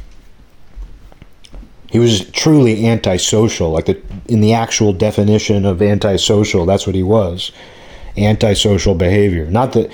He 1.91 1.99
was 1.99 2.29
truly 2.31 2.87
antisocial, 2.87 3.71
like 3.71 3.87
the 3.87 4.01
in 4.27 4.41
the 4.41 4.55
actual 4.55 4.93
definition 4.93 5.65
of 5.65 5.81
antisocial. 5.81 6.67
That's 6.67 6.87
what 6.87 6.95
he 6.95 7.03
was 7.03 7.53
antisocial 8.17 8.95
behavior. 8.95 9.47
Not 9.47 9.73
that 9.73 9.91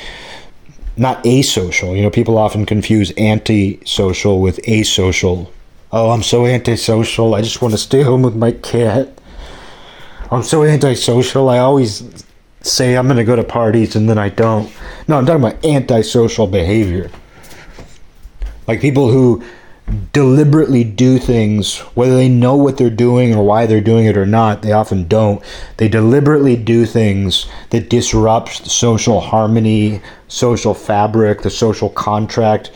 not 0.96 1.22
asocial. 1.24 1.96
You 1.96 2.02
know, 2.02 2.10
people 2.10 2.38
often 2.38 2.66
confuse 2.66 3.12
antisocial 3.18 4.40
with 4.40 4.58
asocial. 4.62 5.50
Oh, 5.92 6.10
I'm 6.10 6.22
so 6.22 6.46
antisocial. 6.46 7.34
I 7.34 7.42
just 7.42 7.62
want 7.62 7.72
to 7.72 7.78
stay 7.78 8.02
home 8.02 8.22
with 8.22 8.36
my 8.36 8.52
cat. 8.52 9.08
I'm 10.30 10.42
so 10.42 10.64
antisocial. 10.64 11.48
I 11.48 11.58
always 11.58 12.23
say 12.64 12.96
I'm 12.96 13.06
going 13.06 13.18
to 13.18 13.24
go 13.24 13.36
to 13.36 13.44
parties 13.44 13.94
and 13.94 14.08
then 14.08 14.18
I 14.18 14.28
don't. 14.30 14.72
No, 15.06 15.18
I'm 15.18 15.26
talking 15.26 15.44
about 15.44 15.64
antisocial 15.64 16.46
behavior. 16.46 17.10
Like 18.66 18.80
people 18.80 19.10
who 19.10 19.44
deliberately 20.12 20.82
do 20.82 21.18
things, 21.18 21.78
whether 21.94 22.14
they 22.14 22.28
know 22.28 22.56
what 22.56 22.78
they're 22.78 22.88
doing 22.88 23.34
or 23.34 23.44
why 23.44 23.66
they're 23.66 23.80
doing 23.80 24.06
it 24.06 24.16
or 24.16 24.24
not, 24.24 24.62
they 24.62 24.72
often 24.72 25.06
don't. 25.06 25.42
They 25.76 25.88
deliberately 25.88 26.56
do 26.56 26.86
things 26.86 27.46
that 27.70 27.90
disrupts 27.90 28.60
the 28.60 28.70
social 28.70 29.20
harmony, 29.20 30.00
social 30.28 30.72
fabric, 30.72 31.42
the 31.42 31.50
social 31.50 31.90
contract. 31.90 32.70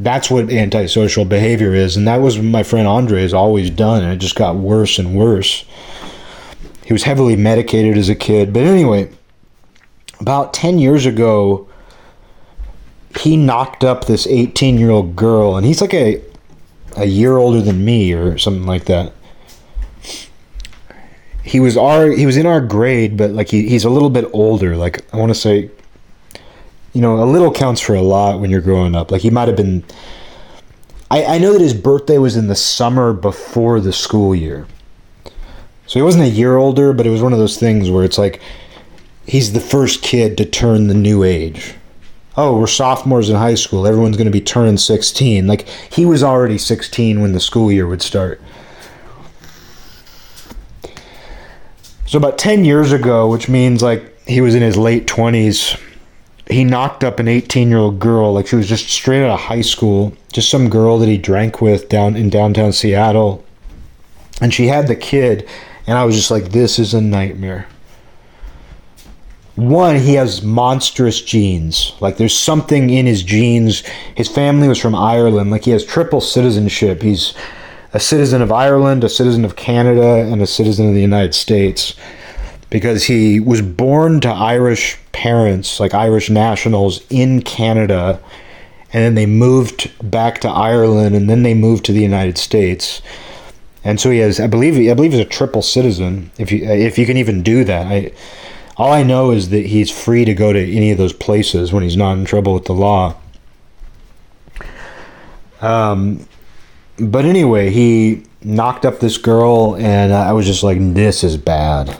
That's 0.00 0.30
what 0.30 0.50
antisocial 0.50 1.24
behavior 1.24 1.74
is, 1.74 1.96
and 1.96 2.08
that 2.08 2.20
was 2.20 2.38
my 2.40 2.62
friend 2.62 2.88
Andre 2.88 3.22
has 3.22 3.34
always 3.34 3.70
done, 3.70 4.02
and 4.02 4.12
it 4.12 4.16
just 4.16 4.34
got 4.34 4.56
worse 4.56 4.98
and 4.98 5.14
worse. 5.14 5.64
He 6.84 6.92
was 6.92 7.02
heavily 7.04 7.36
medicated 7.36 7.96
as 7.96 8.08
a 8.08 8.14
kid, 8.14 8.52
but 8.52 8.64
anyway, 8.64 9.10
about 10.20 10.52
10 10.54 10.78
years 10.78 11.06
ago, 11.06 11.68
he 13.18 13.36
knocked 13.36 13.82
up 13.82 14.04
this 14.04 14.26
18 14.26 14.78
year 14.78 14.90
old 14.90 15.16
girl, 15.16 15.56
and 15.56 15.66
he's 15.66 15.80
like 15.80 15.94
a, 15.94 16.22
a 16.96 17.06
year 17.06 17.36
older 17.36 17.60
than 17.60 17.84
me 17.84 18.12
or 18.12 18.38
something 18.38 18.66
like 18.66 18.84
that. 18.84 19.12
He 21.42 21.58
was 21.58 21.76
our 21.76 22.10
he 22.10 22.26
was 22.26 22.36
in 22.36 22.46
our 22.46 22.60
grade, 22.60 23.16
but 23.16 23.30
like 23.30 23.48
he, 23.48 23.68
he's 23.68 23.84
a 23.84 23.90
little 23.90 24.10
bit 24.10 24.26
older. 24.32 24.76
Like 24.76 25.12
I 25.12 25.16
want 25.16 25.30
to 25.30 25.34
say, 25.34 25.70
you 26.92 27.00
know, 27.00 27.22
a 27.22 27.24
little 27.24 27.52
counts 27.52 27.80
for 27.80 27.94
a 27.94 28.02
lot 28.02 28.40
when 28.40 28.50
you're 28.50 28.60
growing 28.60 28.94
up. 28.94 29.10
Like 29.10 29.22
he 29.22 29.30
might 29.30 29.48
have 29.48 29.56
been. 29.56 29.82
I, 31.10 31.24
I 31.24 31.38
know 31.38 31.52
that 31.52 31.60
his 31.60 31.74
birthday 31.74 32.18
was 32.18 32.36
in 32.36 32.46
the 32.46 32.54
summer 32.54 33.12
before 33.12 33.80
the 33.80 33.92
school 33.92 34.32
year. 34.32 34.66
So 35.88 35.98
he 35.98 36.02
wasn't 36.02 36.22
a 36.22 36.28
year 36.28 36.56
older, 36.56 36.92
but 36.92 37.04
it 37.04 37.10
was 37.10 37.20
one 37.20 37.32
of 37.32 37.40
those 37.40 37.58
things 37.58 37.90
where 37.90 38.04
it's 38.04 38.16
like 38.16 38.40
he's 39.30 39.52
the 39.52 39.60
first 39.60 40.02
kid 40.02 40.36
to 40.36 40.44
turn 40.44 40.88
the 40.88 40.94
new 40.94 41.22
age. 41.22 41.74
Oh, 42.36 42.58
we're 42.58 42.66
sophomores 42.66 43.30
in 43.30 43.36
high 43.36 43.54
school. 43.54 43.86
Everyone's 43.86 44.16
going 44.16 44.24
to 44.24 44.32
be 44.32 44.40
turning 44.40 44.76
16. 44.76 45.46
Like, 45.46 45.68
he 45.68 46.04
was 46.04 46.24
already 46.24 46.58
16 46.58 47.20
when 47.20 47.32
the 47.32 47.38
school 47.38 47.70
year 47.70 47.86
would 47.86 48.02
start. 48.02 48.42
So, 52.06 52.18
about 52.18 52.38
10 52.38 52.64
years 52.64 52.90
ago, 52.90 53.28
which 53.28 53.48
means 53.48 53.84
like 53.84 54.20
he 54.26 54.40
was 54.40 54.56
in 54.56 54.62
his 54.62 54.76
late 54.76 55.06
20s, 55.06 55.80
he 56.48 56.64
knocked 56.64 57.04
up 57.04 57.20
an 57.20 57.28
18 57.28 57.68
year 57.68 57.78
old 57.78 58.00
girl. 58.00 58.32
Like, 58.32 58.48
she 58.48 58.56
was 58.56 58.68
just 58.68 58.88
straight 58.88 59.24
out 59.24 59.30
of 59.30 59.40
high 59.40 59.60
school, 59.60 60.12
just 60.32 60.50
some 60.50 60.68
girl 60.68 60.98
that 60.98 61.08
he 61.08 61.18
drank 61.18 61.60
with 61.60 61.88
down 61.88 62.16
in 62.16 62.30
downtown 62.30 62.72
Seattle. 62.72 63.44
And 64.40 64.52
she 64.52 64.66
had 64.66 64.88
the 64.88 64.96
kid, 64.96 65.48
and 65.86 65.96
I 65.96 66.04
was 66.04 66.16
just 66.16 66.32
like, 66.32 66.50
this 66.50 66.80
is 66.80 66.94
a 66.94 67.00
nightmare 67.00 67.68
one, 69.60 69.96
he 69.96 70.14
has 70.14 70.42
monstrous 70.42 71.20
genes. 71.20 71.92
Like 72.00 72.16
there's 72.16 72.36
something 72.36 72.90
in 72.90 73.06
his 73.06 73.22
genes. 73.22 73.80
His 74.16 74.28
family 74.28 74.68
was 74.68 74.78
from 74.78 74.94
Ireland. 74.94 75.50
Like 75.50 75.64
he 75.64 75.70
has 75.72 75.84
triple 75.84 76.20
citizenship. 76.20 77.02
He's 77.02 77.34
a 77.92 78.00
citizen 78.00 78.42
of 78.42 78.52
Ireland, 78.52 79.04
a 79.04 79.08
citizen 79.08 79.44
of 79.44 79.56
Canada, 79.56 80.26
and 80.30 80.40
a 80.40 80.46
citizen 80.46 80.88
of 80.88 80.94
the 80.94 81.00
United 81.00 81.34
States. 81.34 81.94
Because 82.70 83.04
he 83.04 83.40
was 83.40 83.60
born 83.62 84.20
to 84.20 84.28
Irish 84.28 84.96
parents, 85.12 85.80
like 85.80 85.92
Irish 85.92 86.30
nationals 86.30 87.04
in 87.10 87.42
Canada, 87.42 88.20
and 88.92 89.02
then 89.02 89.14
they 89.14 89.26
moved 89.26 89.90
back 90.08 90.40
to 90.40 90.48
Ireland, 90.48 91.16
and 91.16 91.28
then 91.28 91.42
they 91.42 91.54
moved 91.54 91.84
to 91.86 91.92
the 91.92 92.00
United 92.00 92.38
States. 92.38 93.02
And 93.82 94.00
so 94.00 94.10
he 94.10 94.18
has, 94.18 94.38
I 94.38 94.46
believe, 94.46 94.76
I 94.88 94.94
believe 94.94 95.12
he's 95.12 95.20
a 95.20 95.24
triple 95.24 95.62
citizen. 95.62 96.30
If 96.38 96.52
you, 96.52 96.64
if 96.64 96.96
you 96.96 97.06
can 97.06 97.16
even 97.16 97.42
do 97.42 97.64
that, 97.64 97.86
I, 97.86 98.12
all 98.80 98.94
I 98.94 99.02
know 99.02 99.30
is 99.30 99.50
that 99.50 99.66
he's 99.66 99.90
free 99.90 100.24
to 100.24 100.32
go 100.32 100.54
to 100.54 100.72
any 100.74 100.90
of 100.90 100.96
those 100.96 101.12
places 101.12 101.70
when 101.70 101.82
he's 101.82 101.98
not 101.98 102.16
in 102.16 102.24
trouble 102.24 102.54
with 102.54 102.64
the 102.64 102.72
law. 102.72 103.14
Um, 105.60 106.26
but 106.98 107.26
anyway, 107.26 107.68
he 107.68 108.22
knocked 108.42 108.86
up 108.86 109.00
this 109.00 109.18
girl, 109.18 109.76
and 109.76 110.14
I 110.14 110.32
was 110.32 110.46
just 110.46 110.62
like, 110.62 110.78
"This 110.94 111.22
is 111.22 111.36
bad." 111.36 111.94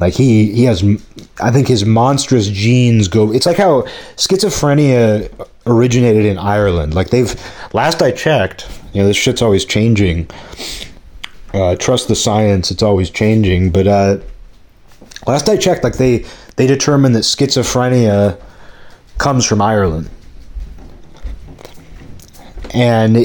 Like 0.00 0.14
he 0.14 0.50
he 0.50 0.64
has, 0.64 0.82
I 1.40 1.52
think 1.52 1.68
his 1.68 1.84
monstrous 1.84 2.48
genes 2.48 3.06
go. 3.06 3.32
It's 3.32 3.46
like 3.46 3.58
how 3.58 3.82
schizophrenia 4.16 5.30
originated 5.64 6.24
in 6.24 6.38
Ireland. 6.38 6.92
Like 6.92 7.10
they've 7.10 7.32
last 7.72 8.02
I 8.02 8.10
checked, 8.10 8.68
you 8.92 9.00
know, 9.00 9.06
this 9.06 9.16
shit's 9.16 9.42
always 9.42 9.64
changing. 9.64 10.28
Uh, 11.54 11.76
trust 11.76 12.08
the 12.08 12.16
science; 12.16 12.72
it's 12.72 12.82
always 12.82 13.10
changing. 13.10 13.70
But 13.70 13.86
uh, 13.86 14.18
Last 15.26 15.48
I 15.48 15.56
checked, 15.56 15.82
like 15.84 15.96
they 15.96 16.24
they 16.56 16.66
determined 16.66 17.14
that 17.16 17.24
schizophrenia 17.24 18.40
comes 19.18 19.44
from 19.44 19.60
Ireland, 19.60 20.08
and 22.72 23.16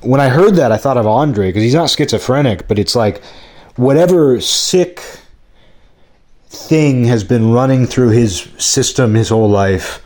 when 0.00 0.20
I 0.20 0.28
heard 0.28 0.56
that, 0.56 0.72
I 0.72 0.76
thought 0.76 0.96
of 0.96 1.06
Andre 1.06 1.48
because 1.48 1.62
he's 1.62 1.74
not 1.74 1.90
schizophrenic, 1.90 2.66
but 2.66 2.78
it's 2.78 2.96
like 2.96 3.22
whatever 3.76 4.40
sick 4.40 5.00
thing 6.48 7.04
has 7.04 7.24
been 7.24 7.52
running 7.52 7.86
through 7.86 8.10
his 8.10 8.48
system 8.58 9.14
his 9.14 9.28
whole 9.28 9.48
life. 9.48 10.02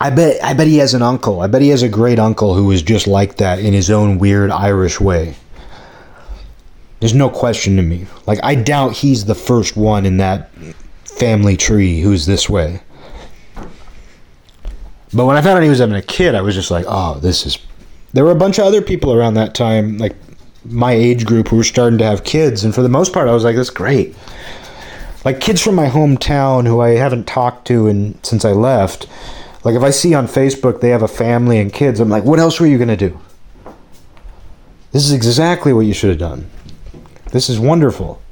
I 0.00 0.10
bet 0.10 0.42
I 0.42 0.54
bet 0.54 0.66
he 0.66 0.78
has 0.78 0.94
an 0.94 1.02
uncle. 1.02 1.40
I 1.40 1.46
bet 1.46 1.62
he 1.62 1.68
has 1.68 1.82
a 1.82 1.88
great 1.88 2.18
uncle 2.18 2.54
who 2.54 2.70
is 2.70 2.82
just 2.82 3.06
like 3.06 3.36
that 3.36 3.60
in 3.60 3.72
his 3.72 3.90
own 3.90 4.18
weird 4.18 4.50
Irish 4.50 5.00
way. 5.00 5.36
There's 7.02 7.14
no 7.14 7.28
question 7.28 7.74
to 7.78 7.82
me. 7.82 8.06
Like 8.28 8.38
I 8.44 8.54
doubt 8.54 8.92
he's 8.92 9.24
the 9.24 9.34
first 9.34 9.76
one 9.76 10.06
in 10.06 10.18
that 10.18 10.52
family 11.04 11.56
tree 11.56 12.00
who's 12.00 12.26
this 12.26 12.48
way. 12.48 12.80
But 15.12 15.26
when 15.26 15.36
I 15.36 15.42
found 15.42 15.56
out 15.56 15.64
he 15.64 15.68
was 15.68 15.80
having 15.80 15.96
a 15.96 16.00
kid, 16.00 16.36
I 16.36 16.42
was 16.42 16.54
just 16.54 16.70
like, 16.70 16.84
oh, 16.86 17.18
this 17.18 17.44
is. 17.44 17.58
There 18.12 18.24
were 18.24 18.30
a 18.30 18.36
bunch 18.36 18.60
of 18.60 18.66
other 18.66 18.80
people 18.80 19.12
around 19.12 19.34
that 19.34 19.52
time, 19.52 19.98
like 19.98 20.14
my 20.64 20.92
age 20.92 21.26
group, 21.26 21.48
who 21.48 21.56
were 21.56 21.64
starting 21.64 21.98
to 21.98 22.04
have 22.04 22.22
kids, 22.22 22.62
and 22.62 22.72
for 22.72 22.82
the 22.82 22.88
most 22.88 23.12
part, 23.12 23.26
I 23.26 23.34
was 23.34 23.42
like, 23.42 23.56
that's 23.56 23.68
great. 23.68 24.14
Like 25.24 25.40
kids 25.40 25.60
from 25.60 25.74
my 25.74 25.88
hometown 25.88 26.68
who 26.68 26.80
I 26.80 26.90
haven't 26.90 27.26
talked 27.26 27.66
to 27.66 27.88
in, 27.88 28.22
since 28.22 28.44
I 28.44 28.52
left. 28.52 29.08
Like 29.64 29.74
if 29.74 29.82
I 29.82 29.90
see 29.90 30.14
on 30.14 30.28
Facebook 30.28 30.80
they 30.80 30.90
have 30.90 31.02
a 31.02 31.08
family 31.08 31.58
and 31.58 31.72
kids, 31.72 31.98
I'm 31.98 32.10
like, 32.10 32.22
what 32.22 32.38
else 32.38 32.60
were 32.60 32.68
you 32.68 32.78
gonna 32.78 32.96
do? 32.96 33.18
This 34.92 35.04
is 35.04 35.12
exactly 35.12 35.72
what 35.72 35.80
you 35.80 35.94
should 35.94 36.10
have 36.10 36.20
done. 36.20 36.48
This 37.32 37.48
is 37.48 37.58
wonderful. 37.58 38.22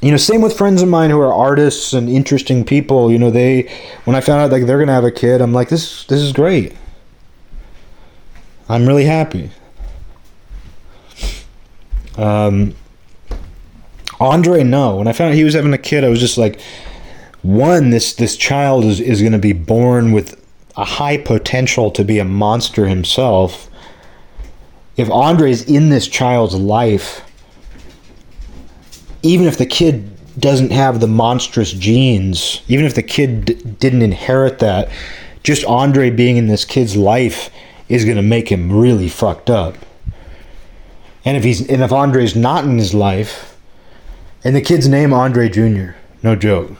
You 0.00 0.12
know, 0.12 0.16
same 0.16 0.40
with 0.40 0.56
friends 0.56 0.82
of 0.82 0.88
mine 0.88 1.10
who 1.10 1.20
are 1.20 1.32
artists 1.32 1.92
and 1.92 2.08
interesting 2.08 2.64
people. 2.64 3.10
You 3.10 3.18
know, 3.18 3.30
they 3.30 3.62
when 4.04 4.14
I 4.14 4.20
found 4.20 4.40
out 4.40 4.52
like 4.52 4.66
they're 4.66 4.78
gonna 4.78 4.92
have 4.92 5.04
a 5.04 5.10
kid, 5.10 5.40
I'm 5.40 5.52
like, 5.52 5.68
this 5.68 6.04
this 6.04 6.20
is 6.20 6.32
great. 6.32 6.74
I'm 8.68 8.86
really 8.86 9.04
happy. 9.04 9.50
Um, 12.16 12.74
Andre, 14.20 14.62
no. 14.62 14.96
When 14.96 15.08
I 15.08 15.12
found 15.12 15.30
out 15.30 15.36
he 15.36 15.44
was 15.44 15.54
having 15.54 15.74
a 15.74 15.78
kid, 15.78 16.04
I 16.04 16.08
was 16.08 16.20
just 16.20 16.38
like, 16.38 16.60
one, 17.42 17.90
this 17.90 18.14
this 18.14 18.36
child 18.36 18.84
is 18.84 19.00
is 19.00 19.20
going 19.20 19.32
to 19.32 19.38
be 19.38 19.52
born 19.52 20.12
with 20.12 20.40
a 20.76 20.84
high 20.84 21.16
potential 21.16 21.90
to 21.90 22.04
be 22.04 22.20
a 22.20 22.24
monster 22.24 22.86
himself 22.86 23.68
if 24.96 25.10
Andre 25.10 25.50
is 25.50 25.62
in 25.64 25.90
this 25.90 26.08
child's 26.08 26.54
life, 26.54 27.22
even 29.22 29.46
if 29.46 29.58
the 29.58 29.66
kid 29.66 30.10
doesn't 30.38 30.70
have 30.70 31.00
the 31.00 31.06
monstrous 31.06 31.72
genes, 31.72 32.62
even 32.68 32.84
if 32.84 32.94
the 32.94 33.02
kid 33.02 33.44
d- 33.46 33.54
didn't 33.54 34.02
inherit 34.02 34.58
that, 34.58 34.90
just 35.42 35.64
Andre 35.64 36.10
being 36.10 36.36
in 36.36 36.46
this 36.46 36.64
kid's 36.64 36.96
life 36.96 37.50
is 37.88 38.04
going 38.04 38.16
to 38.16 38.22
make 38.22 38.50
him 38.50 38.72
really 38.72 39.08
fucked 39.08 39.48
up. 39.50 39.76
And 41.24 41.36
if 41.36 41.44
he's 41.44 41.68
and 41.68 41.82
if 41.82 41.92
Andre's 41.92 42.36
not 42.36 42.64
in 42.64 42.78
his 42.78 42.94
life, 42.94 43.58
and 44.44 44.54
the 44.54 44.60
kid's 44.60 44.88
name 44.88 45.12
Andre 45.12 45.48
Jr., 45.48 45.90
no 46.22 46.36
joke, 46.36 46.72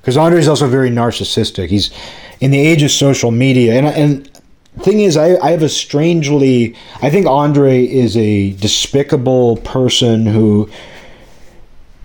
because 0.00 0.16
Andre's 0.16 0.48
also 0.48 0.68
very 0.68 0.90
narcissistic. 0.90 1.68
He's 1.68 1.90
in 2.40 2.52
the 2.52 2.60
age 2.60 2.82
of 2.82 2.90
social 2.90 3.30
media, 3.30 3.74
and 3.74 3.86
and 3.86 4.37
thing 4.78 5.00
is, 5.00 5.16
I, 5.16 5.36
I 5.36 5.50
have 5.50 5.62
a 5.62 5.68
strangely. 5.68 6.74
I 7.02 7.10
think 7.10 7.26
Andre 7.26 7.84
is 7.84 8.16
a 8.16 8.52
despicable 8.52 9.56
person 9.58 10.26
who 10.26 10.70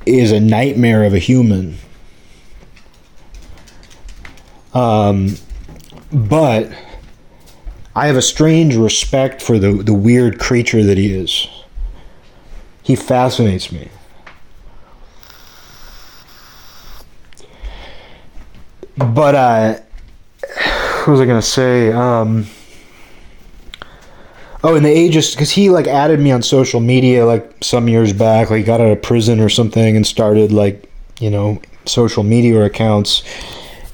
is 0.06 0.32
a 0.32 0.40
nightmare 0.40 1.04
of 1.04 1.14
a 1.14 1.20
human. 1.20 1.78
Um, 4.74 5.36
but 6.12 6.72
I 7.96 8.08
have 8.08 8.16
a 8.16 8.22
strange 8.22 8.76
respect 8.76 9.42
for 9.42 9.60
the, 9.60 9.72
the 9.72 9.94
weird 9.94 10.40
creature 10.40 10.84
that 10.84 10.98
he 10.98 11.14
is. 11.14 11.48
He 12.82 12.96
fascinates 12.96 13.72
me. 13.72 13.90
But 18.98 19.36
uh, 19.36 19.80
what 21.06 21.08
was 21.08 21.22
I 21.22 21.26
going 21.26 21.40
to 21.40 21.48
say? 21.48 21.92
Um, 21.92 22.48
Oh, 24.66 24.76
and 24.76 24.86
the 24.86 24.90
ageist 24.90 25.34
because 25.34 25.52
he 25.52 25.70
like 25.70 25.88
added 25.88 26.22
me 26.22 26.32
on 26.32 26.42
social 26.42 26.80
media 26.80 27.26
like 27.26 27.54
some 27.62 27.90
years 27.90 28.14
back. 28.14 28.50
Like 28.50 28.66
got 28.66 28.80
out 28.80 28.92
of 28.92 29.02
prison 29.02 29.42
or 29.42 29.50
something 29.50 29.96
and 29.96 30.08
started 30.08 30.52
like 30.54 30.90
you 31.20 31.30
know 31.30 31.62
social 31.86 32.24
media 32.24 32.64
accounts. 32.64 33.24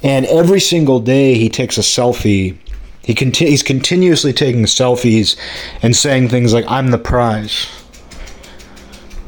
And 0.04 0.26
every 0.28 0.60
single 0.60 1.00
day 1.00 1.34
he 1.36 1.50
takes 1.50 1.78
a 1.78 1.82
selfie. 1.82 2.58
He 3.02 3.16
conti- 3.16 3.50
he's 3.50 3.64
continuously 3.64 4.32
taking 4.32 4.64
selfies 4.66 5.36
and 5.82 5.96
saying 5.96 6.30
things 6.30 6.54
like 6.54 6.66
"I'm 6.68 6.92
the 6.92 7.00
prize." 7.00 7.68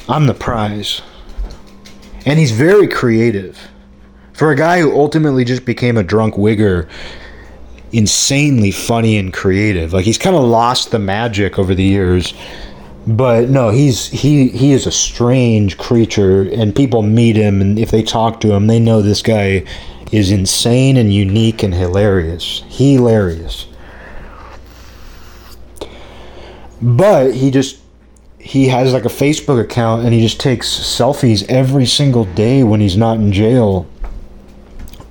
I'm 0.08 0.28
the 0.28 0.34
prize. 0.34 1.02
And 2.26 2.38
he's 2.38 2.52
very 2.52 2.88
creative. 2.88 3.58
For 4.34 4.52
a 4.52 4.56
guy 4.56 4.82
who 4.82 4.94
ultimately 4.94 5.46
just 5.46 5.66
became 5.66 5.98
a 5.98 6.04
drunk 6.04 6.36
wigger 6.36 6.90
insanely 7.92 8.72
funny 8.72 9.18
and 9.18 9.34
creative. 9.34 9.94
Like 9.94 10.06
he's 10.06 10.18
kind 10.18 10.36
of 10.36 10.44
lost 10.44 10.92
the 10.92 11.00
magic 11.00 11.60
over 11.60 11.76
the 11.76 11.84
years. 11.84 12.34
But 13.08 13.50
no, 13.50 13.70
he's 13.70 14.08
he 14.08 14.50
he 14.50 14.74
is 14.74 14.86
a 14.86 14.92
strange 14.92 15.78
creature 15.78 16.44
and 16.44 16.76
people 16.76 17.02
meet 17.02 17.36
him 17.36 17.60
and 17.60 17.80
if 17.80 17.92
they 17.92 18.04
talk 18.04 18.40
to 18.42 18.54
him, 18.54 18.68
they 18.68 18.80
know 18.80 19.02
this 19.02 19.22
guy 19.22 19.66
is 20.12 20.30
insane 20.30 20.98
and 20.98 21.14
unique 21.14 21.64
and 21.64 21.74
hilarious. 21.74 22.64
Hilarious. 22.68 23.68
But 26.82 27.34
he 27.34 27.50
just 27.50 27.80
he 28.38 28.68
has 28.68 28.94
like 28.94 29.06
a 29.06 29.10
Facebook 29.10 29.62
account 29.62 30.04
and 30.04 30.14
he 30.14 30.22
just 30.22 30.40
takes 30.40 30.68
selfies 30.68 31.46
every 31.50 31.86
single 31.86 32.26
day 32.26 32.64
when 32.64 32.82
he's 32.82 32.98
not 32.98 33.18
in 33.18 33.32
jail. 33.32 33.88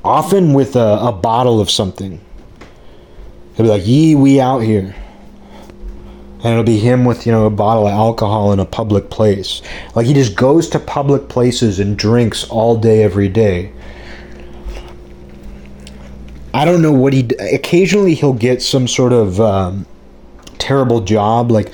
Often 0.05 0.55
with 0.55 0.77
a, 0.77 0.99
a 1.01 1.13
bottle 1.13 1.61
of 1.61 1.71
something 1.71 2.21
He'll 3.61 3.67
be 3.67 3.79
like, 3.79 3.87
"Yee, 3.87 4.15
we 4.15 4.41
out 4.41 4.61
here," 4.61 4.95
and 6.43 6.53
it'll 6.53 6.65
be 6.65 6.79
him 6.79 7.05
with 7.05 7.27
you 7.27 7.33
know 7.33 7.45
a 7.45 7.51
bottle 7.51 7.87
of 7.87 7.93
alcohol 7.93 8.55
in 8.55 8.59
a 8.59 8.65
public 8.65 9.11
place. 9.11 9.61
Like 9.95 10.07
he 10.07 10.15
just 10.15 10.35
goes 10.35 10.67
to 10.71 10.79
public 10.79 11.29
places 11.29 11.79
and 11.79 11.95
drinks 11.95 12.45
all 12.45 12.79
day, 12.79 13.03
every 13.03 13.29
day. 13.29 13.71
I 16.55 16.65
don't 16.65 16.81
know 16.81 16.91
what 16.91 17.13
he. 17.13 17.29
Occasionally, 17.53 18.15
he'll 18.15 18.33
get 18.33 18.63
some 18.63 18.89
sort 18.89 19.13
of 19.13 19.39
um, 19.43 19.85
terrible 20.57 21.03
job, 21.03 21.51
like 21.51 21.71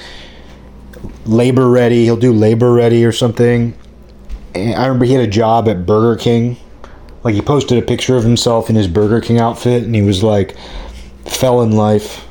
labor 1.24 1.70
ready. 1.70 2.02
He'll 2.02 2.16
do 2.16 2.32
labor 2.32 2.72
ready 2.72 3.04
or 3.04 3.12
something. 3.12 3.78
I 4.56 4.86
remember 4.86 5.04
he 5.04 5.12
had 5.12 5.22
a 5.22 5.30
job 5.30 5.68
at 5.68 5.86
Burger 5.86 6.20
King. 6.20 6.56
Like 7.22 7.36
he 7.36 7.42
posted 7.42 7.78
a 7.78 7.86
picture 7.86 8.16
of 8.16 8.24
himself 8.24 8.70
in 8.70 8.74
his 8.74 8.88
Burger 8.88 9.20
King 9.20 9.38
outfit, 9.38 9.84
and 9.84 9.94
he 9.94 10.02
was 10.02 10.24
like, 10.24 10.56
fell 11.28 11.62
in 11.62 11.72
life. 11.72 12.26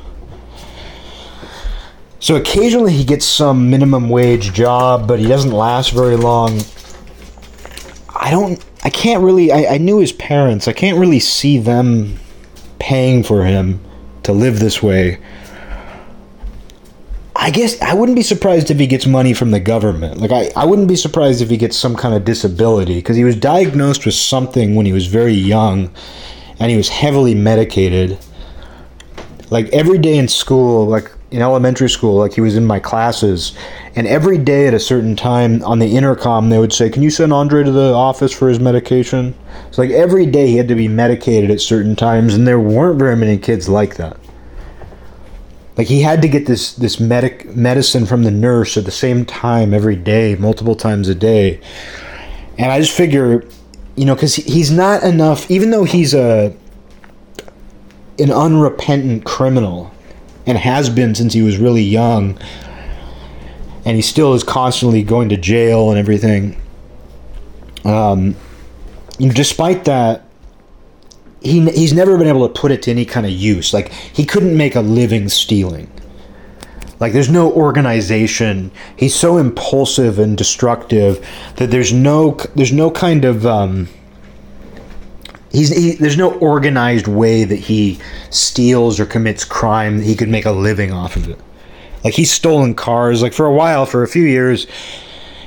So 2.18 2.34
occasionally 2.34 2.92
he 2.92 3.04
gets 3.04 3.24
some 3.24 3.70
minimum 3.70 4.08
wage 4.08 4.52
job, 4.52 5.06
but 5.06 5.18
he 5.18 5.28
doesn't 5.28 5.52
last 5.52 5.92
very 5.92 6.16
long. 6.16 6.60
I 8.18 8.30
don't, 8.30 8.64
I 8.82 8.90
can't 8.90 9.22
really, 9.22 9.52
I, 9.52 9.74
I 9.74 9.78
knew 9.78 9.98
his 9.98 10.12
parents. 10.12 10.66
I 10.66 10.72
can't 10.72 10.98
really 10.98 11.20
see 11.20 11.58
them 11.58 12.16
paying 12.78 13.22
for 13.22 13.44
him 13.44 13.80
to 14.24 14.32
live 14.32 14.58
this 14.58 14.82
way. 14.82 15.20
I 17.36 17.50
guess 17.50 17.80
I 17.80 17.94
wouldn't 17.94 18.16
be 18.16 18.22
surprised 18.22 18.70
if 18.70 18.78
he 18.78 18.86
gets 18.88 19.06
money 19.06 19.34
from 19.34 19.52
the 19.52 19.60
government. 19.60 20.18
Like, 20.18 20.32
I, 20.32 20.50
I 20.56 20.64
wouldn't 20.64 20.88
be 20.88 20.96
surprised 20.96 21.42
if 21.42 21.50
he 21.50 21.56
gets 21.56 21.76
some 21.76 21.94
kind 21.94 22.14
of 22.14 22.24
disability 22.24 22.96
because 22.96 23.16
he 23.16 23.24
was 23.24 23.36
diagnosed 23.36 24.04
with 24.04 24.14
something 24.14 24.74
when 24.74 24.86
he 24.86 24.92
was 24.92 25.06
very 25.06 25.34
young 25.34 25.94
and 26.58 26.70
he 26.70 26.76
was 26.76 26.88
heavily 26.88 27.34
medicated 27.34 28.18
like 29.50 29.68
every 29.68 29.98
day 29.98 30.16
in 30.16 30.28
school, 30.28 30.86
like 30.86 31.10
in 31.30 31.42
elementary 31.42 31.90
school, 31.90 32.16
like 32.16 32.34
he 32.34 32.40
was 32.40 32.56
in 32.56 32.64
my 32.64 32.78
classes, 32.78 33.52
and 33.94 34.06
every 34.06 34.38
day 34.38 34.66
at 34.66 34.74
a 34.74 34.80
certain 34.80 35.16
time 35.16 35.62
on 35.64 35.78
the 35.78 35.96
intercom, 35.96 36.50
they 36.50 36.58
would 36.58 36.72
say, 36.72 36.88
"Can 36.88 37.02
you 37.02 37.10
send 37.10 37.32
Andre 37.32 37.64
to 37.64 37.70
the 37.70 37.92
office 37.92 38.32
for 38.32 38.48
his 38.48 38.60
medication?" 38.60 39.34
It's 39.68 39.78
like 39.78 39.90
every 39.90 40.26
day 40.26 40.48
he 40.48 40.56
had 40.56 40.68
to 40.68 40.74
be 40.74 40.88
medicated 40.88 41.50
at 41.50 41.60
certain 41.60 41.96
times, 41.96 42.34
and 42.34 42.46
there 42.46 42.60
weren't 42.60 42.98
very 42.98 43.16
many 43.16 43.38
kids 43.38 43.68
like 43.68 43.96
that. 43.96 44.16
Like 45.76 45.88
he 45.88 46.00
had 46.00 46.22
to 46.22 46.28
get 46.28 46.46
this 46.46 46.72
this 46.72 46.98
medic 46.98 47.54
medicine 47.54 48.06
from 48.06 48.22
the 48.22 48.30
nurse 48.30 48.76
at 48.76 48.84
the 48.84 48.90
same 48.90 49.24
time 49.24 49.74
every 49.74 49.96
day, 49.96 50.34
multiple 50.36 50.74
times 50.74 51.08
a 51.08 51.14
day, 51.14 51.60
and 52.58 52.72
I 52.72 52.80
just 52.80 52.96
figure, 52.96 53.44
you 53.94 54.04
know, 54.06 54.14
because 54.14 54.36
he's 54.36 54.70
not 54.70 55.02
enough. 55.02 55.50
Even 55.50 55.70
though 55.70 55.84
he's 55.84 56.14
a 56.14 56.54
an 58.18 58.30
unrepentant 58.30 59.24
criminal 59.24 59.92
and 60.46 60.56
has 60.58 60.88
been 60.88 61.14
since 61.14 61.32
he 61.32 61.42
was 61.42 61.58
really 61.58 61.82
young 61.82 62.38
and 63.84 63.96
he 63.96 64.02
still 64.02 64.34
is 64.34 64.42
constantly 64.42 65.02
going 65.02 65.28
to 65.28 65.36
jail 65.36 65.90
and 65.90 65.98
everything. 65.98 66.60
Um, 67.84 68.34
despite 69.18 69.84
that 69.84 70.26
he, 71.40 71.70
he's 71.70 71.92
never 71.92 72.18
been 72.18 72.26
able 72.26 72.48
to 72.48 72.60
put 72.60 72.72
it 72.72 72.82
to 72.82 72.90
any 72.90 73.04
kind 73.04 73.24
of 73.24 73.32
use. 73.32 73.72
Like 73.72 73.92
he 73.92 74.24
couldn't 74.24 74.56
make 74.56 74.74
a 74.74 74.80
living 74.80 75.28
stealing. 75.28 75.90
Like 76.98 77.12
there's 77.12 77.30
no 77.30 77.52
organization. 77.52 78.72
He's 78.96 79.14
so 79.14 79.36
impulsive 79.36 80.18
and 80.18 80.36
destructive 80.36 81.24
that 81.56 81.70
there's 81.70 81.92
no 81.92 82.38
there's 82.54 82.72
no 82.72 82.90
kind 82.90 83.24
of 83.24 83.46
um, 83.46 83.88
He's 85.56 85.70
he, 85.70 85.92
there's 85.94 86.18
no 86.18 86.34
organized 86.34 87.08
way 87.08 87.44
that 87.44 87.56
he 87.56 87.98
steals 88.28 89.00
or 89.00 89.06
commits 89.06 89.42
crime 89.42 89.96
that 89.96 90.04
he 90.04 90.14
could 90.14 90.28
make 90.28 90.44
a 90.44 90.50
living 90.50 90.92
off 90.92 91.16
of 91.16 91.30
it. 91.30 91.40
Like 92.04 92.12
he's 92.12 92.30
stolen 92.30 92.74
cars. 92.74 93.22
Like 93.22 93.32
for 93.32 93.46
a 93.46 93.52
while, 93.54 93.86
for 93.86 94.02
a 94.02 94.06
few 94.06 94.24
years, 94.24 94.66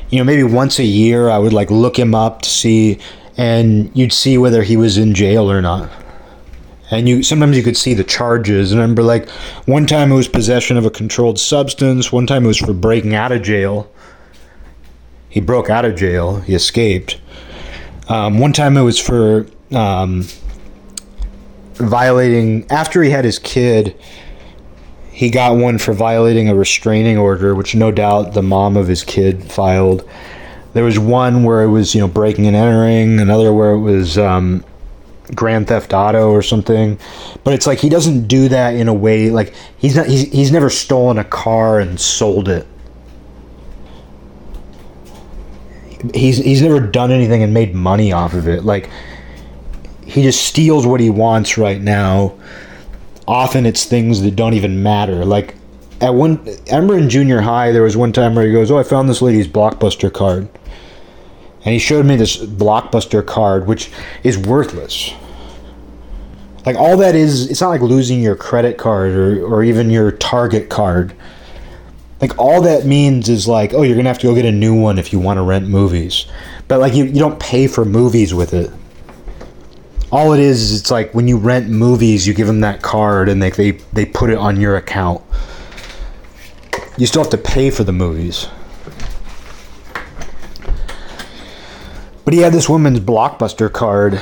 you 0.09 0.17
know, 0.17 0.23
maybe 0.23 0.41
once 0.41 0.79
a 0.79 0.83
year, 0.83 1.29
I 1.29 1.37
would 1.37 1.53
like 1.53 1.69
look 1.69 1.99
him 1.99 2.15
up 2.15 2.41
to 2.41 2.49
see, 2.49 2.97
and 3.37 3.95
you'd 3.95 4.11
see 4.11 4.35
whether 4.39 4.63
he 4.63 4.77
was 4.77 4.97
in 4.97 5.13
jail 5.13 5.51
or 5.51 5.61
not. 5.61 5.91
And 6.89 7.07
you 7.07 7.21
sometimes 7.21 7.55
you 7.55 7.61
could 7.61 7.77
see 7.77 7.93
the 7.93 8.03
charges. 8.03 8.71
And 8.71 8.81
I 8.81 8.85
remember 8.85 9.03
like 9.03 9.29
one 9.67 9.85
time 9.85 10.11
it 10.11 10.15
was 10.15 10.27
possession 10.27 10.75
of 10.75 10.87
a 10.87 10.89
controlled 10.89 11.37
substance. 11.37 12.11
One 12.11 12.25
time 12.25 12.45
it 12.45 12.47
was 12.47 12.57
for 12.57 12.73
breaking 12.73 13.13
out 13.13 13.31
of 13.31 13.43
jail. 13.43 13.91
He 15.29 15.39
broke 15.39 15.69
out 15.69 15.85
of 15.85 15.95
jail. 15.95 16.39
He 16.39 16.55
escaped. 16.55 17.21
Um, 18.07 18.39
one 18.39 18.53
time 18.53 18.75
it 18.75 18.81
was 18.81 18.97
for 18.97 19.45
um, 19.71 20.25
violating 21.75 22.69
after 22.69 23.01
he 23.03 23.09
had 23.09 23.25
his 23.25 23.39
kid 23.39 23.95
he 25.19 25.29
got 25.29 25.57
one 25.57 25.77
for 25.77 25.91
violating 25.91 26.47
a 26.47 26.55
restraining 26.55 27.17
order 27.17 27.53
which 27.53 27.75
no 27.75 27.91
doubt 27.91 28.33
the 28.33 28.41
mom 28.41 28.77
of 28.77 28.87
his 28.87 29.03
kid 29.03 29.43
filed. 29.51 30.09
There 30.71 30.85
was 30.85 30.97
one 30.97 31.43
where 31.43 31.61
it 31.61 31.67
was 31.67 31.93
you 31.93 31.99
know 31.99 32.07
breaking 32.07 32.47
and 32.47 32.55
entering 32.55 33.19
another 33.19 33.53
where 33.53 33.71
it 33.71 33.81
was 33.81 34.17
um, 34.17 34.63
grand 35.35 35.67
theft 35.67 35.91
auto 35.91 36.31
or 36.31 36.41
something. 36.41 36.97
But 37.43 37.53
it's 37.53 37.67
like 37.67 37.79
he 37.79 37.89
doesn't 37.89 38.29
do 38.29 38.47
that 38.47 38.75
in 38.75 38.87
a 38.87 38.93
way 38.93 39.29
like 39.29 39.53
he's 39.77 39.97
not 39.97 40.07
he's, 40.07 40.31
he's 40.31 40.53
never 40.53 40.69
stolen 40.69 41.17
a 41.17 41.25
car 41.25 41.81
and 41.81 41.99
sold 41.99 42.47
it. 42.47 42.65
He's 46.13 46.37
he's 46.37 46.61
never 46.61 46.79
done 46.79 47.11
anything 47.11 47.43
and 47.43 47.53
made 47.53 47.75
money 47.75 48.13
off 48.13 48.33
of 48.33 48.47
it. 48.47 48.63
Like 48.63 48.89
he 50.09 50.23
just 50.23 50.43
steals 50.43 50.87
what 50.87 50.99
he 50.99 51.09
wants 51.09 51.57
right 51.57 51.79
now. 51.79 52.33
Often 53.27 53.67
it's 53.67 53.85
things 53.85 54.21
that 54.21 54.35
don't 54.35 54.55
even 54.55 54.81
matter. 54.81 55.23
Like 55.23 55.55
at 56.01 56.15
one, 56.15 56.39
I 56.71 56.75
remember 56.75 56.97
in 56.97 57.09
junior 57.09 57.41
high, 57.41 57.71
there 57.71 57.83
was 57.83 57.95
one 57.95 58.11
time 58.11 58.33
where 58.33 58.45
he 58.45 58.51
goes, 58.51 58.71
"Oh, 58.71 58.79
I 58.79 58.83
found 58.83 59.07
this 59.07 59.21
lady's 59.21 59.47
blockbuster 59.47 60.11
card," 60.11 60.49
and 61.63 61.73
he 61.73 61.79
showed 61.79 62.07
me 62.07 62.15
this 62.15 62.37
blockbuster 62.37 63.25
card, 63.25 63.67
which 63.67 63.91
is 64.23 64.37
worthless. 64.37 65.13
Like 66.65 66.75
all 66.75 66.97
that 66.97 67.15
is, 67.15 67.49
it's 67.49 67.61
not 67.61 67.69
like 67.69 67.81
losing 67.81 68.21
your 68.21 68.35
credit 68.35 68.77
card 68.77 69.11
or, 69.11 69.45
or 69.45 69.63
even 69.63 69.89
your 69.91 70.11
Target 70.11 70.69
card. 70.69 71.13
Like 72.19 72.37
all 72.37 72.61
that 72.63 72.85
means 72.85 73.29
is 73.29 73.47
like, 73.47 73.73
oh, 73.73 73.83
you're 73.83 73.95
gonna 73.95 74.09
have 74.09 74.19
to 74.19 74.27
go 74.27 74.35
get 74.35 74.45
a 74.45 74.51
new 74.51 74.73
one 74.73 74.97
if 74.97 75.13
you 75.13 75.19
want 75.19 75.37
to 75.37 75.43
rent 75.43 75.67
movies. 75.67 76.25
But 76.67 76.79
like 76.79 76.95
you, 76.95 77.05
you 77.05 77.19
don't 77.19 77.39
pay 77.39 77.67
for 77.67 77.85
movies 77.85 78.33
with 78.33 78.53
it 78.55 78.71
all 80.11 80.33
it 80.33 80.39
is 80.39 80.71
is 80.71 80.79
it's 80.79 80.91
like 80.91 81.13
when 81.13 81.27
you 81.27 81.37
rent 81.37 81.69
movies 81.69 82.25
you 82.27 82.33
give 82.33 82.47
them 82.47 82.61
that 82.61 82.81
card 82.81 83.29
and 83.29 83.41
they, 83.41 83.51
they 83.51 83.71
they 83.93 84.05
put 84.05 84.29
it 84.29 84.37
on 84.37 84.59
your 84.59 84.75
account. 84.75 85.21
You 86.97 87.05
still 87.05 87.23
have 87.23 87.31
to 87.31 87.37
pay 87.37 87.69
for 87.69 87.83
the 87.83 87.93
movies. 87.93 88.47
But 92.25 92.33
he 92.33 92.41
had 92.41 92.53
this 92.53 92.69
woman's 92.69 92.99
blockbuster 92.99 93.71
card 93.71 94.15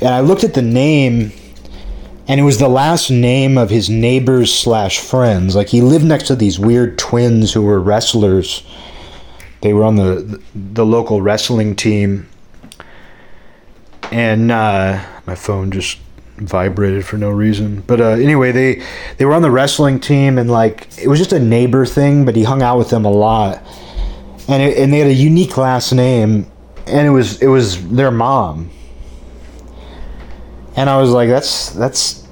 and 0.00 0.08
i 0.08 0.20
looked 0.20 0.44
at 0.44 0.54
the 0.54 0.62
name 0.62 1.32
and 2.28 2.40
it 2.40 2.44
was 2.44 2.58
the 2.58 2.68
last 2.68 3.10
name 3.10 3.58
of 3.58 3.68
his 3.68 3.90
neighbors 3.90 4.54
slash 4.54 5.00
friends. 5.00 5.56
Like 5.56 5.68
he 5.68 5.80
lived 5.80 6.04
next 6.04 6.28
to 6.28 6.36
these 6.36 6.58
weird 6.58 6.98
twins 6.98 7.52
who 7.52 7.62
were 7.62 7.80
wrestlers. 7.80 8.64
They 9.60 9.72
were 9.72 9.84
on 9.84 9.96
the 9.96 10.40
the 10.54 10.86
local 10.86 11.20
wrestling 11.20 11.74
team 11.76 12.28
and 14.12 14.52
uh, 14.52 15.02
my 15.26 15.34
phone 15.34 15.70
just 15.70 15.98
vibrated 16.36 17.04
for 17.04 17.16
no 17.16 17.30
reason. 17.30 17.80
But 17.86 18.00
uh, 18.00 18.08
anyway, 18.10 18.52
they 18.52 18.82
they 19.16 19.24
were 19.24 19.34
on 19.34 19.42
the 19.42 19.50
wrestling 19.50 19.98
team, 19.98 20.38
and 20.38 20.50
like 20.50 20.86
it 20.98 21.08
was 21.08 21.18
just 21.18 21.32
a 21.32 21.40
neighbor 21.40 21.86
thing. 21.86 22.24
But 22.24 22.36
he 22.36 22.44
hung 22.44 22.62
out 22.62 22.78
with 22.78 22.90
them 22.90 23.04
a 23.04 23.10
lot, 23.10 23.62
and 24.48 24.62
it, 24.62 24.78
and 24.78 24.92
they 24.92 24.98
had 24.98 25.08
a 25.08 25.14
unique 25.14 25.56
last 25.56 25.92
name, 25.92 26.46
and 26.86 27.06
it 27.06 27.10
was 27.10 27.40
it 27.42 27.48
was 27.48 27.88
their 27.88 28.10
mom. 28.10 28.70
And 30.76 30.88
I 30.88 31.00
was 31.00 31.10
like, 31.10 31.28
that's 31.28 31.70
that's 31.70 32.26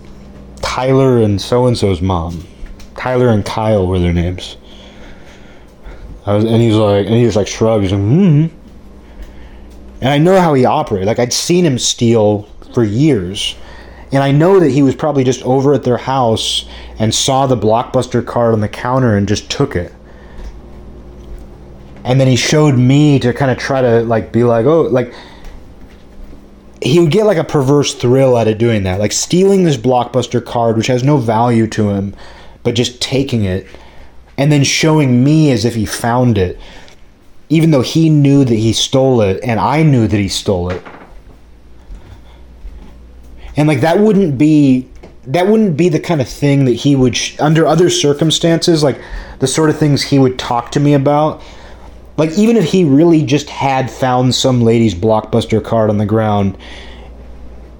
Tyler 0.62 1.18
and 1.18 1.40
so 1.40 1.66
and 1.66 1.76
so's 1.76 2.00
mom. 2.00 2.46
Tyler 2.96 3.28
and 3.28 3.44
Kyle 3.44 3.86
were 3.86 3.98
their 3.98 4.12
names. 4.12 4.56
I 6.26 6.34
was, 6.34 6.44
and 6.44 6.62
he's 6.62 6.74
like, 6.74 7.06
and 7.06 7.14
he 7.14 7.24
just 7.24 7.36
like 7.36 7.48
shrugs. 7.48 7.84
He's 7.84 7.92
like, 7.92 8.00
hmm. 8.00 8.46
And 10.00 10.08
I 10.08 10.18
know 10.18 10.40
how 10.40 10.54
he 10.54 10.64
operated. 10.64 11.06
Like 11.06 11.18
I'd 11.18 11.32
seen 11.32 11.64
him 11.64 11.78
steal 11.78 12.48
for 12.72 12.84
years. 12.84 13.56
And 14.12 14.22
I 14.22 14.32
know 14.32 14.58
that 14.58 14.70
he 14.70 14.82
was 14.82 14.94
probably 14.94 15.24
just 15.24 15.42
over 15.42 15.72
at 15.74 15.84
their 15.84 15.98
house 15.98 16.68
and 16.98 17.14
saw 17.14 17.46
the 17.46 17.56
blockbuster 17.56 18.26
card 18.26 18.54
on 18.54 18.60
the 18.60 18.68
counter 18.68 19.16
and 19.16 19.28
just 19.28 19.50
took 19.50 19.76
it. 19.76 19.92
And 22.02 22.20
then 22.20 22.26
he 22.26 22.36
showed 22.36 22.76
me 22.76 23.18
to 23.20 23.32
kind 23.32 23.50
of 23.50 23.58
try 23.58 23.82
to 23.82 24.00
like 24.02 24.32
be 24.32 24.42
like, 24.42 24.66
oh, 24.66 24.82
like 24.82 25.14
he 26.82 26.98
would 26.98 27.10
get 27.10 27.26
like 27.26 27.36
a 27.36 27.44
perverse 27.44 27.94
thrill 27.94 28.36
out 28.36 28.48
of 28.48 28.58
doing 28.58 28.84
that, 28.84 28.98
like 29.00 29.12
stealing 29.12 29.64
this 29.64 29.76
blockbuster 29.76 30.44
card, 30.44 30.76
which 30.76 30.86
has 30.86 31.04
no 31.04 31.18
value 31.18 31.66
to 31.68 31.90
him, 31.90 32.16
but 32.62 32.74
just 32.74 33.00
taking 33.02 33.44
it 33.44 33.66
and 34.38 34.50
then 34.50 34.64
showing 34.64 35.22
me 35.22 35.50
as 35.50 35.66
if 35.66 35.74
he 35.74 35.84
found 35.84 36.38
it, 36.38 36.58
even 37.50 37.72
though 37.72 37.82
he 37.82 38.08
knew 38.08 38.44
that 38.44 38.54
he 38.54 38.72
stole 38.72 39.20
it 39.20 39.40
and 39.42 39.60
I 39.60 39.82
knew 39.82 40.06
that 40.06 40.16
he 40.16 40.28
stole 40.28 40.70
it. 40.70 40.82
And 43.56 43.68
like 43.68 43.80
that 43.80 43.98
wouldn't 43.98 44.38
be 44.38 44.88
that 45.26 45.46
wouldn't 45.48 45.76
be 45.76 45.90
the 45.90 46.00
kind 46.00 46.20
of 46.20 46.28
thing 46.28 46.64
that 46.64 46.72
he 46.72 46.96
would 46.96 47.14
sh- 47.14 47.38
under 47.40 47.66
other 47.66 47.90
circumstances 47.90 48.82
like 48.82 48.98
the 49.40 49.46
sort 49.46 49.68
of 49.68 49.78
things 49.78 50.02
he 50.02 50.18
would 50.18 50.38
talk 50.38 50.70
to 50.70 50.80
me 50.80 50.94
about. 50.94 51.42
Like 52.16 52.30
even 52.38 52.56
if 52.56 52.64
he 52.64 52.84
really 52.84 53.24
just 53.24 53.50
had 53.50 53.90
found 53.90 54.34
some 54.34 54.62
lady's 54.62 54.94
blockbuster 54.94 55.62
card 55.62 55.90
on 55.90 55.98
the 55.98 56.06
ground 56.06 56.56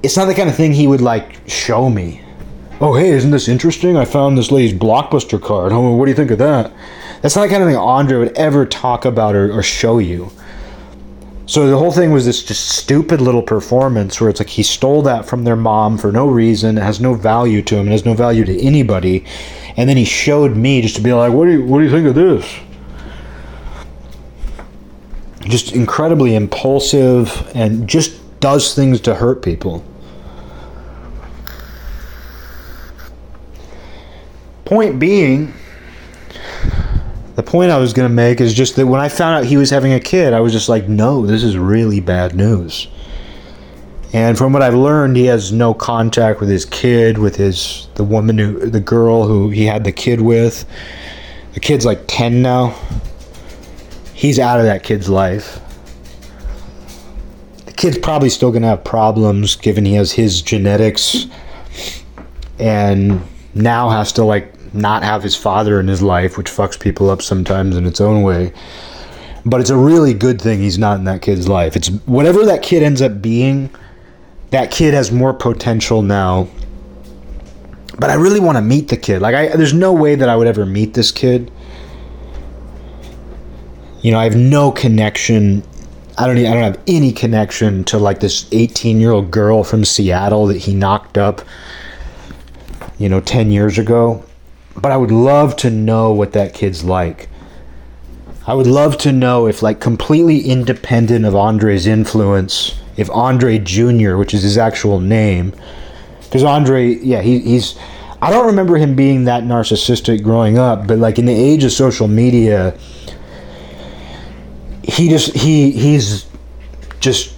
it's 0.03 0.17
not 0.17 0.25
the 0.25 0.35
kind 0.35 0.49
of 0.49 0.57
thing 0.57 0.73
he 0.73 0.87
would 0.87 1.03
like 1.03 1.49
show 1.49 1.89
me. 1.89 2.23
Oh 2.81 2.95
hey 2.95 3.11
isn't 3.11 3.31
this 3.31 3.49
interesting? 3.49 3.97
I 3.97 4.05
found 4.05 4.37
this 4.37 4.51
lady's 4.51 4.77
blockbuster 4.77 5.41
card. 5.41 5.71
Oh 5.73 5.95
what 5.95 6.07
do 6.07 6.11
you 6.11 6.17
think 6.17 6.33
of 6.33 6.39
that 6.39 6.73
that's 7.23 7.37
not 7.37 7.43
the 7.43 7.49
kind 7.49 7.63
of 7.63 7.69
thing 7.69 7.77
andre 7.77 8.19
would 8.19 8.37
ever 8.37 8.65
talk 8.65 9.05
about 9.05 9.35
or, 9.35 9.53
or 9.53 9.63
show 9.63 9.99
you. 9.99 10.31
So 11.51 11.69
the 11.69 11.77
whole 11.77 11.91
thing 11.91 12.13
was 12.13 12.27
this 12.27 12.45
just 12.45 12.69
stupid 12.69 13.21
little 13.21 13.43
performance 13.43 14.21
where 14.21 14.31
it's 14.31 14.39
like 14.39 14.49
he 14.49 14.63
stole 14.63 15.03
that 15.03 15.27
from 15.27 15.43
their 15.43 15.57
mom 15.57 15.99
for 15.99 16.13
no 16.13 16.29
reason 16.29 16.79
it 16.79 16.83
has 16.83 17.01
no 17.01 17.15
value 17.15 17.61
to 17.63 17.77
him 17.77 17.89
it 17.89 17.91
has 17.91 18.05
no 18.05 18.15
value 18.15 18.45
to 18.45 18.61
anybody. 18.61 19.25
And 19.77 19.89
then 19.89 19.97
he 19.97 20.05
showed 20.05 20.57
me 20.57 20.81
just 20.81 20.95
to 20.97 21.03
be 21.03 21.13
like 21.13 21.33
what 21.33 21.47
do 21.47 21.51
you 21.51 21.65
what 21.65 21.79
do 21.79 21.85
you 21.85 21.91
think 21.91 22.07
of 22.07 22.15
this? 22.15 22.61
Just 25.41 25.73
incredibly 25.73 26.37
impulsive 26.37 27.51
and 27.55 27.89
just 27.89 28.21
does 28.39 28.75
things 28.75 29.01
to 29.01 29.15
hurt 29.17 29.43
people. 29.43 29.85
Point 34.65 35.01
being 35.01 35.53
the 37.37 37.43
point 37.43 37.71
I 37.71 37.79
was 37.79 37.93
going 37.93 38.09
to 38.09 38.15
make 38.15 38.41
is 38.41 38.55
just 38.55 38.77
that 38.77 38.87
when 38.87 39.01
I 39.01 39.09
found 39.09 39.37
out 39.37 39.45
he 39.45 39.57
was 39.57 39.71
having 39.71 39.93
a 39.93 40.01
kid, 40.01 40.33
I 40.33 40.41
was 40.41 40.53
just 40.53 40.69
like, 40.69 40.89
no, 40.89 41.27
this 41.27 41.43
is 41.43 41.57
really 41.57 42.01
bad 42.01 42.35
news. 42.35 42.89
And 44.13 44.37
from 44.37 44.53
what 44.53 44.63
I've 44.63 44.75
learned, 44.75 45.17
he 45.17 45.27
has 45.27 45.53
no 45.53 45.73
contact 45.73 46.41
with 46.41 46.49
his 46.49 46.65
kid, 46.65 47.19
with 47.19 47.37
his 47.37 47.87
the 47.95 48.03
woman 48.03 48.39
who 48.39 48.69
the 48.69 48.81
girl 48.81 49.27
who 49.27 49.51
he 49.51 49.67
had 49.67 49.85
the 49.85 49.93
kid 49.93 50.21
with. 50.21 50.65
The 51.55 51.61
kid's 51.61 51.85
like 51.85 52.03
10 52.09 52.43
now. 52.43 52.77
He's 54.15 54.39
out 54.39 54.59
of 54.59 54.67
that 54.67 54.83
kid's 54.83 55.09
life. 55.09 55.61
The 57.67 57.73
kid's 57.73 57.99
probably 57.99 58.31
still 58.31 58.51
going 58.51 58.63
to 58.63 58.69
have 58.69 58.85
problems 58.85 59.55
given 59.55 59.85
he 59.85 59.95
has 59.95 60.13
his 60.13 60.43
genetics 60.43 61.27
and 62.59 63.23
now 63.55 63.89
has 63.91 64.13
to 64.13 64.25
like 64.25 64.53
not 64.73 65.03
have 65.03 65.23
his 65.23 65.37
father 65.37 65.81
in 65.81 65.89
his 65.89 66.03
life, 66.03 66.37
which 66.37 66.51
fucks 66.51 66.79
people 66.79 67.11
up 67.11 67.23
sometimes 67.23 67.77
in 67.77 67.87
its 67.87 68.01
own 68.01 68.23
way. 68.23 68.53
But 69.45 69.61
it's 69.61 69.71
a 69.71 69.77
really 69.77 70.15
good 70.15 70.41
thing 70.41 70.61
he's 70.61 70.79
not 70.79 70.99
in 70.99 71.05
that 71.05 71.23
kid's 71.23 71.49
life. 71.49 71.77
It's 71.77 71.89
whatever 72.07 72.45
that 72.47 72.63
kid 72.63 72.83
ends 72.83 73.01
up 73.01 73.23
being, 73.23 73.71
that 74.51 74.71
kid 74.71 74.95
has 74.95 75.11
more 75.11 75.33
potential 75.33 76.03
now. 76.03 76.49
But 77.99 78.11
I 78.11 78.15
really 78.15 78.41
want 78.41 78.57
to 78.57 78.63
meet 78.63 78.89
the 78.89 78.97
kid. 78.97 79.23
Like 79.23 79.35
I 79.35 79.49
there's 79.57 79.75
no 79.75 79.93
way 79.93 80.15
that 80.15 80.29
I 80.29 80.37
would 80.37 80.47
ever 80.47 80.67
meet 80.67 80.95
this 80.95 81.11
kid. 81.13 81.51
You 84.03 84.13
know, 84.13 84.19
I 84.19 84.25
have 84.25 84.37
no 84.37 84.71
connection 84.71 85.63
I 86.21 86.27
don't 86.27 86.37
I 86.37 86.53
don't 86.53 86.63
have 86.63 86.81
any 86.87 87.13
connection 87.13 87.83
to 87.85 87.99
like 87.99 88.21
this 88.21 88.45
18-year-old 88.51 89.31
girl 89.31 89.65
from 89.65 89.87
Seattle 89.87 90.47
that 90.49 90.59
he 90.59 90.75
knocked 90.75 91.17
up 91.17 91.41
you 92.99 93.09
know 93.09 93.21
10 93.21 93.51
years 93.51 93.79
ago 93.79 94.23
but 94.81 94.93
I 94.93 94.97
would 94.97 95.11
love 95.11 95.57
to 95.57 95.71
know 95.71 96.13
what 96.13 96.33
that 96.33 96.55
kid's 96.55 96.85
like. 96.85 97.29
I 98.47 98.55
would 98.55 98.67
love 98.67 98.97
to 98.99 99.13
know 99.13 99.47
if, 99.47 99.63
like, 99.63 99.81
completely 99.81 100.41
independent 100.41 101.25
of 101.25 101.37
Andre's 101.37 101.87
influence, 101.87 102.79
if 102.97 103.11
Andre 103.11 103.59
Jr., 103.59 104.17
which 104.17 104.35
is 104.35 104.43
his 104.43 104.59
actual 104.59 104.99
name, 104.99 105.53
because 106.23 106.45
Andre, 106.45 106.95
yeah, 106.95 107.23
he, 107.23 107.41
he's. 107.41 107.79
I 108.23 108.31
don't 108.31 108.47
remember 108.47 108.77
him 108.77 108.95
being 108.95 109.25
that 109.25 109.45
narcissistic 109.45 110.23
growing 110.23 110.59
up, 110.59 110.87
but 110.87 110.99
like 110.99 111.19
in 111.19 111.25
the 111.25 111.33
age 111.33 111.65
of 111.65 111.73
social 111.73 112.07
media, 112.07 112.79
he 114.83 115.09
just 115.09 115.35
he 115.35 115.71
he's 115.71 116.27
just 117.01 117.35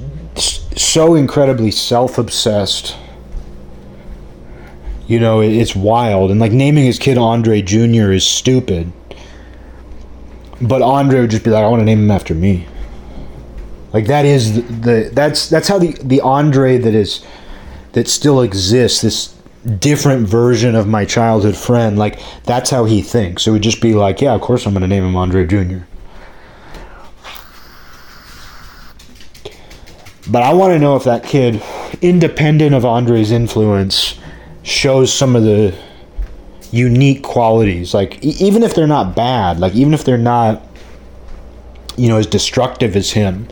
so 0.77 1.15
incredibly 1.15 1.71
self-obsessed 1.71 2.97
you 5.13 5.21
know, 5.21 5.43
it's 5.43 5.77
wild. 5.77 6.31
And 6.31 6.41
like 6.41 6.53
naming 6.53 6.87
his 6.87 6.99
kid 6.99 7.19
Andre 7.19 7.61
Jr. 7.61 8.13
is 8.13 8.27
stupid. 8.27 8.91
But 10.59 10.81
Andre 10.81 11.21
would 11.21 11.31
just 11.31 11.45
be 11.45 11.51
like, 11.51 11.63
I 11.63 11.69
want 11.69 11.83
to 11.83 11.85
name 11.85 11.99
him 11.99 12.11
after 12.11 12.35
me. 12.35 12.67
Like 13.93 14.07
that 14.07 14.25
is 14.25 14.55
the, 14.55 14.63
the 14.63 15.11
that's 15.13 15.51
that's 15.51 15.69
how 15.69 15.79
the 15.79 15.93
the 16.03 16.23
Andre 16.23 16.79
that 16.79 16.95
is 16.95 17.23
that 17.93 18.09
still 18.09 18.41
exists, 18.41 19.03
this 19.03 19.37
different 19.79 20.27
version 20.27 20.75
of 20.75 20.89
my 20.89 21.05
childhood 21.05 21.59
friend, 21.59 21.99
like 21.99 22.19
that's 22.45 22.71
how 22.71 22.87
he 22.87 23.03
thinks. 23.03 23.47
It 23.47 23.51
would 23.51 23.63
just 23.63 23.83
be 23.83 23.93
like, 23.93 24.23
yeah, 24.23 24.33
of 24.33 24.41
course 24.41 24.65
I'm 24.65 24.73
going 24.73 24.81
to 24.81 24.89
name 24.89 25.05
him 25.05 25.15
Andre 25.15 25.47
Jr. 25.47 25.85
But 30.31 30.43
I 30.43 30.55
want 30.55 30.73
to 30.73 30.79
know 30.79 30.97
if 30.97 31.05
that 31.05 31.23
kid, 31.23 31.63
independent 32.01 32.75
of 32.75 32.87
Andre's 32.87 33.31
influence, 33.31 34.19
shows 34.63 35.13
some 35.13 35.37
of 35.37 35.43
the 35.43 35.75
unique 36.71 37.23
qualities 37.23 37.93
like 37.93 38.25
e- 38.25 38.35
even 38.41 38.63
if 38.63 38.75
they're 38.75 38.87
not 38.87 39.15
bad 39.15 39.61
like 39.61 39.75
even 39.75 39.93
if 39.93 40.05
they're 40.05 40.17
not 40.17 40.63
you 41.97 42.09
know 42.09 42.17
as 42.17 42.27
destructive 42.27 42.97
as 42.97 43.11
him 43.11 43.47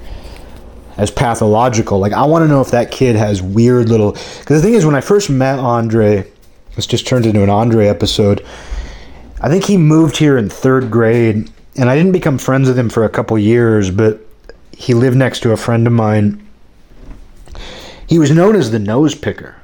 as 0.97 1.11
pathological 1.11 1.99
like 1.99 2.13
i 2.13 2.25
want 2.25 2.43
to 2.43 2.49
know 2.49 2.61
if 2.61 2.71
that 2.71 2.91
kid 2.91 3.17
has 3.17 3.43
weird 3.43 3.89
little 3.89 4.13
because 4.13 4.61
the 4.61 4.63
thing 4.63 4.75
is 4.75 4.87
when 4.87 4.95
i 4.95 5.01
first 5.01 5.29
met 5.29 5.59
andre 5.59 6.27
this 6.77 6.87
just 6.87 7.07
turned 7.07 7.27
into 7.27 7.43
an 7.43 7.51
andre 7.51 7.87
episode 7.87 8.45
i 9.43 9.49
think 9.49 9.65
he 9.65 9.77
moved 9.77 10.17
here 10.17 10.39
in 10.39 10.49
third 10.49 10.91
grade 10.91 11.51
and 11.77 11.91
i 11.91 11.97
didn't 11.97 12.13
become 12.13 12.39
friends 12.39 12.69
with 12.69 12.79
him 12.79 12.89
for 12.89 13.05
a 13.05 13.09
couple 13.11 13.39
years 13.39 13.91
but 13.91 14.27
he 14.81 14.95
lived 14.95 15.17
next 15.17 15.41
to 15.41 15.53
a 15.53 15.59
friend 15.59 15.87
of 15.87 15.93
mine. 15.93 16.41
He 18.07 18.19
was 18.19 18.31
known 18.31 18.57
as 18.57 18.71
the 18.71 18.79
nose 18.79 19.15
picker 19.15 19.60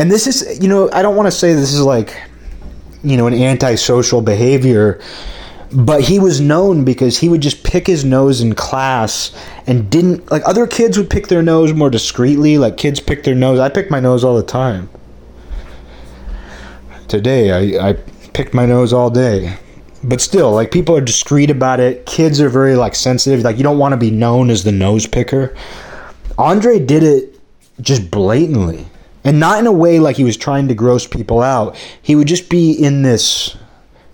and 0.00 0.10
this 0.10 0.26
is, 0.26 0.58
you 0.62 0.66
know, 0.66 0.88
I 0.94 1.02
don't 1.02 1.14
want 1.14 1.26
to 1.26 1.30
say 1.30 1.52
this 1.52 1.74
is 1.74 1.82
like, 1.82 2.18
you 3.04 3.18
know, 3.18 3.26
an 3.26 3.34
antisocial 3.34 4.22
behavior, 4.22 4.98
but 5.72 6.00
he 6.00 6.18
was 6.18 6.40
known 6.40 6.86
because 6.86 7.18
he 7.18 7.28
would 7.28 7.42
just 7.42 7.64
pick 7.64 7.86
his 7.86 8.02
nose 8.02 8.40
in 8.40 8.54
class 8.54 9.30
and 9.66 9.90
didn't, 9.90 10.30
like, 10.30 10.40
other 10.48 10.66
kids 10.66 10.96
would 10.96 11.10
pick 11.10 11.28
their 11.28 11.42
nose 11.42 11.74
more 11.74 11.90
discreetly. 11.90 12.56
Like, 12.56 12.78
kids 12.78 12.98
pick 12.98 13.24
their 13.24 13.34
nose. 13.34 13.58
I 13.58 13.68
pick 13.68 13.90
my 13.90 14.00
nose 14.00 14.24
all 14.24 14.36
the 14.36 14.42
time. 14.42 14.88
Today, 17.06 17.76
I, 17.76 17.90
I 17.90 17.92
picked 18.32 18.54
my 18.54 18.64
nose 18.64 18.94
all 18.94 19.10
day 19.10 19.58
but 20.02 20.18
still 20.18 20.50
like 20.50 20.70
people 20.70 20.96
are 20.96 21.02
discreet 21.02 21.50
about 21.50 21.78
it 21.78 22.06
kids 22.06 22.40
are 22.40 22.48
very 22.48 22.74
like 22.74 22.94
sensitive 22.94 23.44
like 23.44 23.58
you 23.58 23.62
don't 23.62 23.76
want 23.76 23.92
to 23.92 23.98
be 23.98 24.10
known 24.10 24.48
as 24.48 24.64
the 24.64 24.72
nose 24.72 25.06
picker 25.06 25.54
andre 26.38 26.78
did 26.78 27.02
it 27.02 27.38
just 27.82 28.10
blatantly 28.10 28.86
and 29.24 29.38
not 29.38 29.58
in 29.58 29.66
a 29.66 29.72
way 29.72 29.98
like 29.98 30.16
he 30.16 30.24
was 30.24 30.36
trying 30.36 30.68
to 30.68 30.74
gross 30.74 31.06
people 31.06 31.42
out. 31.42 31.76
He 32.00 32.14
would 32.16 32.28
just 32.28 32.48
be 32.48 32.72
in 32.72 33.02
this 33.02 33.56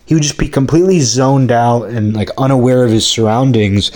he 0.06 0.14
would 0.14 0.22
just 0.22 0.38
be 0.38 0.48
completely 0.48 1.00
zoned 1.00 1.50
out 1.50 1.88
and 1.88 2.14
like 2.14 2.30
unaware 2.38 2.84
of 2.84 2.92
his 2.92 3.06
surroundings 3.06 3.90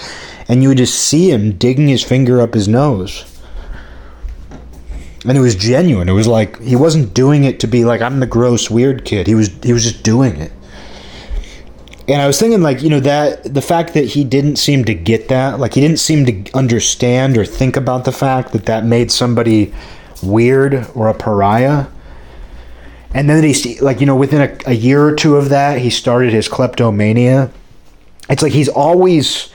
and 0.49 0.63
you 0.63 0.69
would 0.69 0.79
just 0.79 0.99
see 0.99 1.31
him 1.31 1.57
digging 1.57 1.87
his 1.87 2.03
finger 2.03 2.41
up 2.41 2.55
his 2.55 2.67
nose. 2.67 3.25
and 5.25 5.39
it 5.39 5.41
was 5.41 5.55
genuine. 5.55 6.09
It 6.09 6.13
was 6.13 6.27
like 6.27 6.61
he 6.61 6.75
wasn't 6.75 7.15
doing 7.15 7.45
it 7.45 7.61
to 7.61 7.69
be 7.69 7.85
like 7.85 8.01
I'm 8.01 8.21
the 8.21 8.27
gross 8.27 8.69
weird 8.69 9.05
kid. 9.05 9.27
He 9.27 9.35
was 9.35 9.49
he 9.63 9.73
was 9.73 9.85
just 9.85 10.03
doing 10.03 10.37
it. 10.37 10.53
And 12.09 12.21
I 12.21 12.27
was 12.27 12.41
thinking 12.41 12.61
like, 12.61 12.83
you 12.83 12.91
know, 12.91 12.99
that 12.99 13.55
the 13.55 13.63
fact 13.63 13.95
that 13.95 14.05
he 14.05 14.25
didn't 14.25 14.57
seem 14.57 14.85
to 14.87 14.95
get 14.95 15.29
that, 15.29 15.61
like 15.61 15.75
he 15.75 15.81
didn't 15.81 16.01
seem 16.01 16.27
to 16.27 16.59
understand 16.59 17.39
or 17.39 17.45
think 17.45 17.77
about 17.77 18.05
the 18.05 18.11
fact 18.11 18.53
that 18.53 18.67
that 18.67 18.85
made 18.85 19.13
somebody 19.13 19.73
weird 20.23 20.87
or 20.95 21.09
a 21.09 21.15
pariah. 21.15 21.87
And 23.13 23.29
then 23.29 23.43
he 23.43 23.79
like, 23.81 24.01
you 24.01 24.07
know, 24.07 24.17
within 24.17 24.43
a, 24.43 24.71
a 24.71 24.75
year 24.75 25.05
or 25.05 25.15
two 25.15 25.37
of 25.37 25.49
that, 25.49 25.79
he 25.79 25.91
started 25.91 26.33
his 26.33 26.49
kleptomania. 26.49 27.51
It's 28.29 28.43
like 28.43 28.53
he's 28.53 28.69
always 28.69 29.51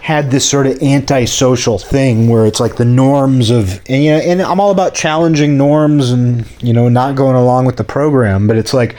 had 0.00 0.30
this 0.30 0.48
sort 0.48 0.66
of 0.66 0.82
antisocial 0.82 1.78
thing 1.78 2.28
where 2.28 2.46
it's 2.46 2.58
like 2.58 2.76
the 2.76 2.84
norms 2.84 3.50
of 3.50 3.80
and 3.86 4.02
you 4.02 4.10
know 4.10 4.18
and 4.18 4.40
I'm 4.40 4.58
all 4.58 4.70
about 4.70 4.94
challenging 4.94 5.58
norms 5.58 6.10
and 6.10 6.46
you 6.62 6.72
know 6.72 6.88
not 6.88 7.16
going 7.16 7.36
along 7.36 7.66
with 7.66 7.76
the 7.76 7.84
program 7.84 8.46
but 8.46 8.56
it's 8.56 8.72
like 8.72 8.96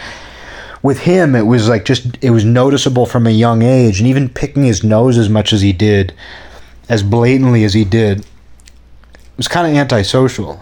with 0.84 1.00
him 1.00 1.36
it 1.36 1.42
was 1.42 1.68
like 1.68 1.86
just 1.86 2.06
it 2.22 2.30
was 2.30 2.46
noticeable 2.46 3.08
from 3.08 3.26
a 3.26 3.32
young 3.32 3.64
age 3.64 4.00
and 4.00 4.08
even 4.08 4.30
picking 4.30 4.64
his 4.64 4.84
nose 4.84 5.18
as 5.18 5.28
much 5.28 5.54
as 5.54 5.62
he 5.62 5.74
did 5.74 6.14
as 6.88 7.02
blatantly 7.02 7.64
as 7.64 7.74
he 7.74 7.84
did 7.84 8.20
it 8.20 9.38
was 9.38 9.48
kind 9.48 9.68
of 9.68 9.74
antisocial 9.74 10.62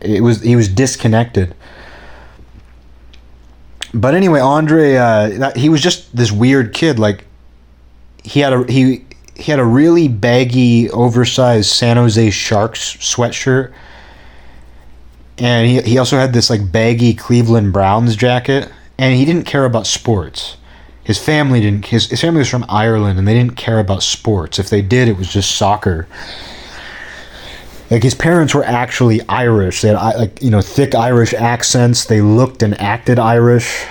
it 0.00 0.22
was 0.22 0.40
he 0.42 0.56
was 0.56 0.68
disconnected 0.68 1.54
but 3.94 4.14
anyway 4.14 4.40
Andre 4.40 4.94
uh, 4.94 5.52
he 5.56 5.68
was 5.68 5.80
just 5.80 6.14
this 6.14 6.30
weird 6.30 6.74
kid 6.74 6.98
like 6.98 7.24
he 8.26 8.40
had 8.40 8.52
a 8.52 8.70
he 8.70 9.06
he 9.36 9.50
had 9.50 9.60
a 9.60 9.64
really 9.64 10.08
baggy, 10.08 10.90
oversized 10.90 11.70
San 11.70 11.96
Jose 11.96 12.30
Sharks 12.30 12.96
sweatshirt, 12.96 13.72
and 15.38 15.68
he 15.68 15.80
he 15.82 15.98
also 15.98 16.16
had 16.16 16.32
this 16.32 16.48
like 16.48 16.72
baggy 16.72 17.14
Cleveland 17.14 17.72
Browns 17.72 18.16
jacket, 18.16 18.70
and 18.98 19.14
he 19.14 19.24
didn't 19.24 19.44
care 19.44 19.64
about 19.64 19.86
sports. 19.86 20.56
His 21.04 21.18
family 21.18 21.60
didn't. 21.60 21.86
His, 21.86 22.10
his 22.10 22.20
family 22.20 22.38
was 22.38 22.48
from 22.48 22.64
Ireland, 22.68 23.18
and 23.18 23.28
they 23.28 23.34
didn't 23.34 23.56
care 23.56 23.78
about 23.78 24.02
sports. 24.02 24.58
If 24.58 24.70
they 24.70 24.82
did, 24.82 25.06
it 25.06 25.16
was 25.16 25.32
just 25.32 25.54
soccer. 25.54 26.08
Like 27.90 28.02
his 28.02 28.14
parents 28.14 28.54
were 28.54 28.64
actually 28.64 29.20
Irish. 29.28 29.82
They 29.82 29.88
had 29.88 29.96
like 30.16 30.42
you 30.42 30.50
know 30.50 30.60
thick 30.60 30.94
Irish 30.94 31.34
accents. 31.34 32.04
They 32.04 32.20
looked 32.20 32.62
and 32.62 32.78
acted 32.80 33.18
Irish. 33.18 33.86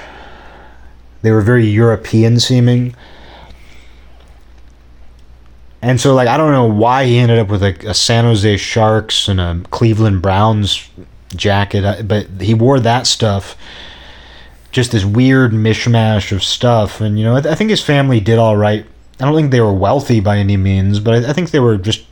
They 1.21 1.31
were 1.31 1.41
very 1.41 1.65
European 1.65 2.39
seeming 2.39 2.95
and 5.85 6.01
so, 6.01 6.15
like, 6.15 6.27
I 6.27 6.35
don't 6.35 6.51
know 6.51 6.65
why 6.65 7.05
he 7.05 7.19
ended 7.19 7.37
up 7.37 7.49
with 7.49 7.61
a, 7.61 7.75
a 7.87 7.93
San 7.93 8.23
Jose 8.23 8.57
Sharks 8.57 9.27
and 9.27 9.39
a 9.39 9.61
Cleveland 9.69 10.19
Browns 10.19 10.89
jacket, 11.35 11.85
uh, 11.85 12.01
but 12.01 12.25
he 12.41 12.55
wore 12.55 12.79
that 12.79 13.05
stuff. 13.05 13.55
Just 14.71 14.93
this 14.93 15.05
weird 15.05 15.51
mishmash 15.51 16.31
of 16.31 16.43
stuff. 16.43 17.01
And, 17.01 17.19
you 17.19 17.23
know, 17.23 17.35
I, 17.35 17.41
th- 17.41 17.51
I 17.51 17.55
think 17.55 17.69
his 17.69 17.83
family 17.83 18.19
did 18.19 18.39
all 18.39 18.57
right. 18.57 18.83
I 19.19 19.25
don't 19.25 19.35
think 19.35 19.51
they 19.51 19.61
were 19.61 19.75
wealthy 19.75 20.19
by 20.21 20.39
any 20.39 20.57
means, 20.57 20.99
but 20.99 21.23
I, 21.23 21.29
I 21.29 21.33
think 21.33 21.51
they 21.51 21.59
were 21.59 21.77
just 21.77 22.03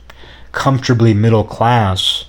comfortably 0.54 1.14
middle 1.14 1.44
class. 1.44 2.24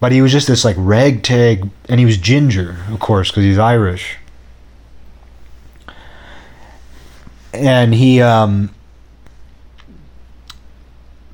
But 0.00 0.12
he 0.12 0.22
was 0.22 0.32
just 0.32 0.48
this, 0.48 0.64
like, 0.64 0.76
ragtag, 0.78 1.68
and 1.88 2.00
he 2.00 2.06
was 2.06 2.16
ginger, 2.16 2.78
of 2.90 3.00
course, 3.00 3.30
because 3.30 3.44
he's 3.44 3.58
Irish. 3.58 4.16
And 7.52 7.92
he, 7.92 8.22
um, 8.22 8.74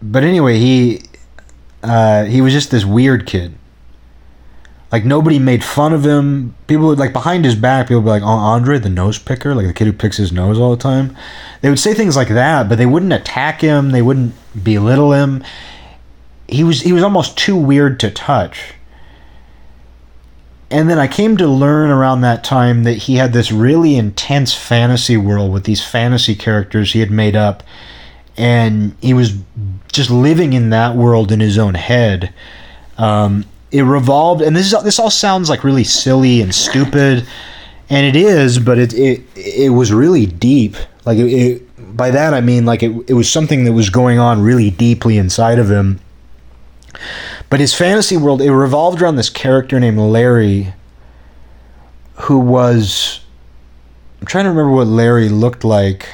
but 0.03 0.25
anyway, 0.25 0.59
he 0.59 1.03
uh, 1.83 2.25
he 2.25 2.41
was 2.41 2.53
just 2.53 2.71
this 2.71 2.85
weird 2.85 3.27
kid. 3.27 3.55
Like 4.93 5.05
nobody 5.05 5.39
made 5.39 5.65
fun 5.65 5.93
of 5.93 6.07
him. 6.07 6.55
People 6.69 6.87
would 6.87 6.99
like 6.99 7.13
behind 7.13 7.45
his 7.45 7.55
back. 7.55 7.89
People 7.89 8.03
would 8.03 8.07
be 8.07 8.11
like, 8.11 8.23
"Oh, 8.23 8.27
Andre, 8.27 8.79
the 8.79 8.89
nose 8.89 9.19
picker, 9.19 9.55
like 9.55 9.67
the 9.67 9.73
kid 9.73 9.87
who 9.87 9.93
picks 9.93 10.17
his 10.17 10.33
nose 10.33 10.59
all 10.59 10.71
the 10.71 10.83
time." 10.83 11.17
They 11.61 11.69
would 11.69 11.79
say 11.79 11.93
things 11.93 12.17
like 12.17 12.29
that, 12.29 12.69
but 12.69 12.79
they 12.79 12.87
wouldn't 12.87 13.13
attack 13.13 13.61
him. 13.61 13.91
They 13.91 14.03
wouldn't 14.03 14.35
belittle 14.63 15.13
him. 15.13 15.43
He 16.49 16.65
was 16.65 16.83
he 16.83 16.93
was 16.93 17.03
almost 17.03 17.37
too 17.37 17.57
weird 17.57 18.01
to 18.01 18.11
touch. 18.11 18.75
And 20.69 20.91
then 20.91 20.99
I 20.99 21.07
came 21.07 21.37
to 21.37 21.47
learn 21.47 21.91
around 21.91 22.23
that 22.23 22.43
time 22.43 22.83
that 22.83 22.95
he 22.95 23.17
had 23.17 23.33
this 23.33 23.53
really 23.53 23.97
intense 23.97 24.53
fantasy 24.53 25.17
world 25.17 25.53
with 25.53 25.63
these 25.63 25.85
fantasy 25.85 26.35
characters 26.35 26.93
he 26.93 26.99
had 26.99 27.11
made 27.11 27.37
up 27.37 27.63
and 28.37 28.95
he 29.01 29.15
was 29.15 29.37
just 29.93 30.11
living 30.11 30.53
in 30.53 30.71
that 30.71 30.95
world 30.95 31.33
in 31.33 31.41
his 31.41 31.59
own 31.59 31.75
head. 31.75 32.33
Um, 32.99 33.45
it 33.71 33.83
revolved, 33.83 34.43
and 34.43 34.55
this 34.55 34.73
is 34.73 34.83
this 34.83 34.99
all 34.99 35.11
sounds 35.11 35.49
like 35.49 35.65
really 35.65 35.85
silly 35.85 36.41
and 36.41 36.55
stupid, 36.55 37.27
and 37.89 38.07
it 38.07 38.17
is, 38.17 38.59
but 38.59 38.79
it 38.79 38.93
it 38.95 39.23
it 39.35 39.71
was 39.71 39.93
really 39.93 40.27
deep. 40.27 40.77
Like 41.05 41.19
it, 41.19 41.33
it 41.33 41.97
by 41.97 42.11
that 42.11 42.35
I 42.35 42.41
mean 42.41 42.65
like 42.67 42.83
it 42.83 42.93
it 43.09 43.15
was 43.15 43.31
something 43.31 43.65
that 43.65 43.73
was 43.73 43.91
going 43.91 44.19
on 44.19 44.43
really 44.43 44.71
deeply 44.71 45.19
inside 45.19 45.59
of 45.59 45.71
him. 45.71 46.01
But 47.51 47.61
his 47.61 47.75
fantasy 47.75 48.17
world 48.17 48.41
it 48.41 48.53
revolved 48.53 49.01
around 49.03 49.17
this 49.17 49.31
character 49.31 49.79
named 49.79 49.99
Larry, 49.99 50.75
who 52.15 52.39
was. 52.39 53.21
I'm 54.21 54.27
trying 54.27 54.45
to 54.45 54.51
remember 54.51 54.73
what 54.73 54.87
Larry 54.87 55.29
looked 55.29 55.63
like 55.63 56.09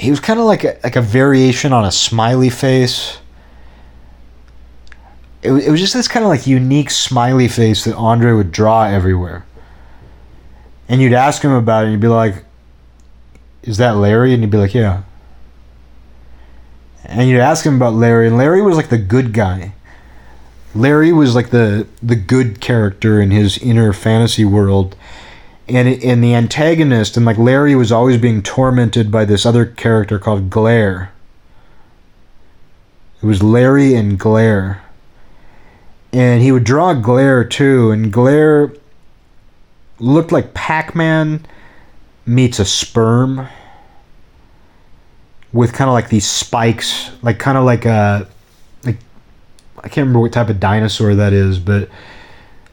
he 0.00 0.08
was 0.08 0.18
kind 0.18 0.40
of 0.40 0.46
like 0.46 0.64
a, 0.64 0.78
like 0.82 0.96
a 0.96 1.02
variation 1.02 1.74
on 1.74 1.84
a 1.84 1.92
smiley 1.92 2.48
face. 2.48 3.18
It, 5.42 5.52
it 5.52 5.70
was 5.70 5.78
just 5.78 5.92
this 5.92 6.08
kind 6.08 6.24
of 6.24 6.30
like 6.30 6.46
unique 6.46 6.90
smiley 6.90 7.48
face 7.48 7.84
that 7.84 7.94
Andre 7.96 8.32
would 8.32 8.50
draw 8.50 8.84
everywhere. 8.84 9.44
And 10.88 11.02
you'd 11.02 11.12
ask 11.12 11.42
him 11.42 11.52
about 11.52 11.82
it, 11.82 11.84
and 11.84 11.92
you'd 11.92 12.00
be 12.00 12.08
like, 12.08 12.44
"Is 13.62 13.76
that 13.76 13.96
Larry?" 13.96 14.32
And 14.32 14.42
he'd 14.42 14.50
be 14.50 14.56
like, 14.56 14.74
"Yeah." 14.74 15.02
And 17.10 17.28
you'd 17.28 17.40
ask 17.40 17.66
him 17.66 17.76
about 17.76 17.92
Larry, 17.92 18.28
and 18.28 18.38
Larry 18.38 18.62
was 18.62 18.76
like 18.76 18.88
the 18.88 18.96
good 18.96 19.34
guy. 19.34 19.74
Larry 20.74 21.12
was 21.12 21.34
like 21.34 21.50
the 21.50 21.86
the 22.02 22.16
good 22.16 22.60
character 22.60 23.20
in 23.20 23.30
his 23.32 23.58
inner 23.58 23.92
fantasy 23.92 24.44
world 24.44 24.96
and 25.70 25.88
and 26.02 26.22
the 26.22 26.34
antagonist 26.34 27.16
and 27.16 27.24
like 27.24 27.38
Larry 27.38 27.74
was 27.74 27.92
always 27.92 28.20
being 28.20 28.42
tormented 28.42 29.10
by 29.10 29.24
this 29.24 29.46
other 29.46 29.64
character 29.64 30.18
called 30.18 30.50
Glare. 30.50 31.12
It 33.22 33.26
was 33.26 33.42
Larry 33.42 33.94
and 33.94 34.18
Glare. 34.18 34.82
And 36.12 36.42
he 36.42 36.50
would 36.50 36.64
draw 36.64 36.94
Glare 36.94 37.44
too, 37.44 37.92
and 37.92 38.12
Glare 38.12 38.72
looked 40.00 40.32
like 40.32 40.54
Pac-Man 40.54 41.46
meets 42.26 42.58
a 42.58 42.64
sperm 42.64 43.46
with 45.52 45.72
kind 45.72 45.88
of 45.88 45.94
like 45.94 46.08
these 46.08 46.26
spikes, 46.26 47.10
like 47.22 47.38
kind 47.38 47.58
of 47.58 47.64
like 47.64 47.84
a 47.84 48.28
like 48.84 48.98
I 49.78 49.88
can't 49.88 50.06
remember 50.06 50.20
what 50.20 50.32
type 50.32 50.48
of 50.48 50.60
dinosaur 50.60 51.14
that 51.14 51.32
is, 51.32 51.58
but 51.58 51.88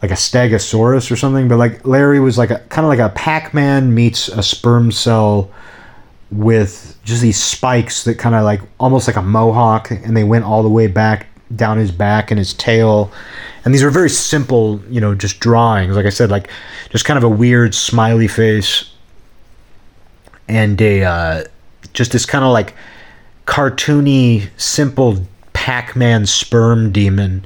like 0.02 0.12
a 0.12 0.16
stegosaurus 0.16 1.10
or 1.10 1.16
something 1.16 1.48
but 1.48 1.58
like 1.58 1.84
larry 1.84 2.20
was 2.20 2.38
like 2.38 2.52
a 2.52 2.60
kind 2.70 2.86
of 2.86 2.90
like 2.90 3.00
a 3.00 3.10
pac-man 3.16 3.96
meets 3.96 4.28
a 4.28 4.44
sperm 4.44 4.92
cell 4.92 5.50
with 6.32 7.00
just 7.04 7.22
these 7.22 7.42
spikes 7.42 8.04
that 8.04 8.16
kind 8.16 8.36
of 8.36 8.44
like 8.44 8.62
almost 8.80 9.08
like 9.08 9.16
a 9.16 9.22
mohawk 9.22 9.92
and 9.92 10.16
they 10.16 10.24
went 10.24 10.44
all 10.44 10.62
the 10.62 10.70
way 10.70 10.88
back 10.88 11.28
down 11.56 11.78
his 11.78 11.92
back 11.92 12.32
and 12.32 12.38
his 12.38 12.54
tail. 12.54 13.12
And 13.64 13.74
these 13.74 13.84
were 13.84 13.90
very 13.90 14.10
simple 14.10 14.82
you 14.90 15.00
know 15.00 15.16
just 15.16 15.40
drawings. 15.40 15.96
Like 15.96 16.06
i 16.06 16.10
said 16.10 16.30
like 16.30 16.50
just 16.90 17.06
kind 17.06 17.18
of 17.18 17.24
a 17.24 17.30
weird 17.30 17.74
smiley 17.74 18.28
face 18.28 18.92
and 20.50 20.82
a 20.82 21.04
uh, 21.04 21.44
just 21.98 22.12
this 22.12 22.26
kind 22.26 22.46
of 22.46 22.54
like 22.54 22.76
cartoony 23.46 24.50
simple 24.56 25.26
pac-man 25.54 26.26
sperm 26.28 26.92
demon 26.92 27.46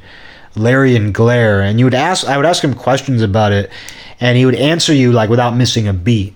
Larry 0.56 0.98
and 0.98 1.14
Glare, 1.14 1.62
and 1.62 1.80
you 1.80 1.86
would 1.86 1.94
ask, 1.94 2.28
I 2.28 2.36
would 2.36 2.46
ask 2.46 2.62
him 2.62 2.74
questions 2.74 3.22
about 3.22 3.54
it, 3.54 3.72
and 4.20 4.38
he 4.38 4.46
would 4.46 4.56
answer 4.56 4.94
you 4.94 5.14
like 5.14 5.30
without 5.30 5.56
missing 5.56 5.88
a 5.88 5.94
beat. 5.94 6.36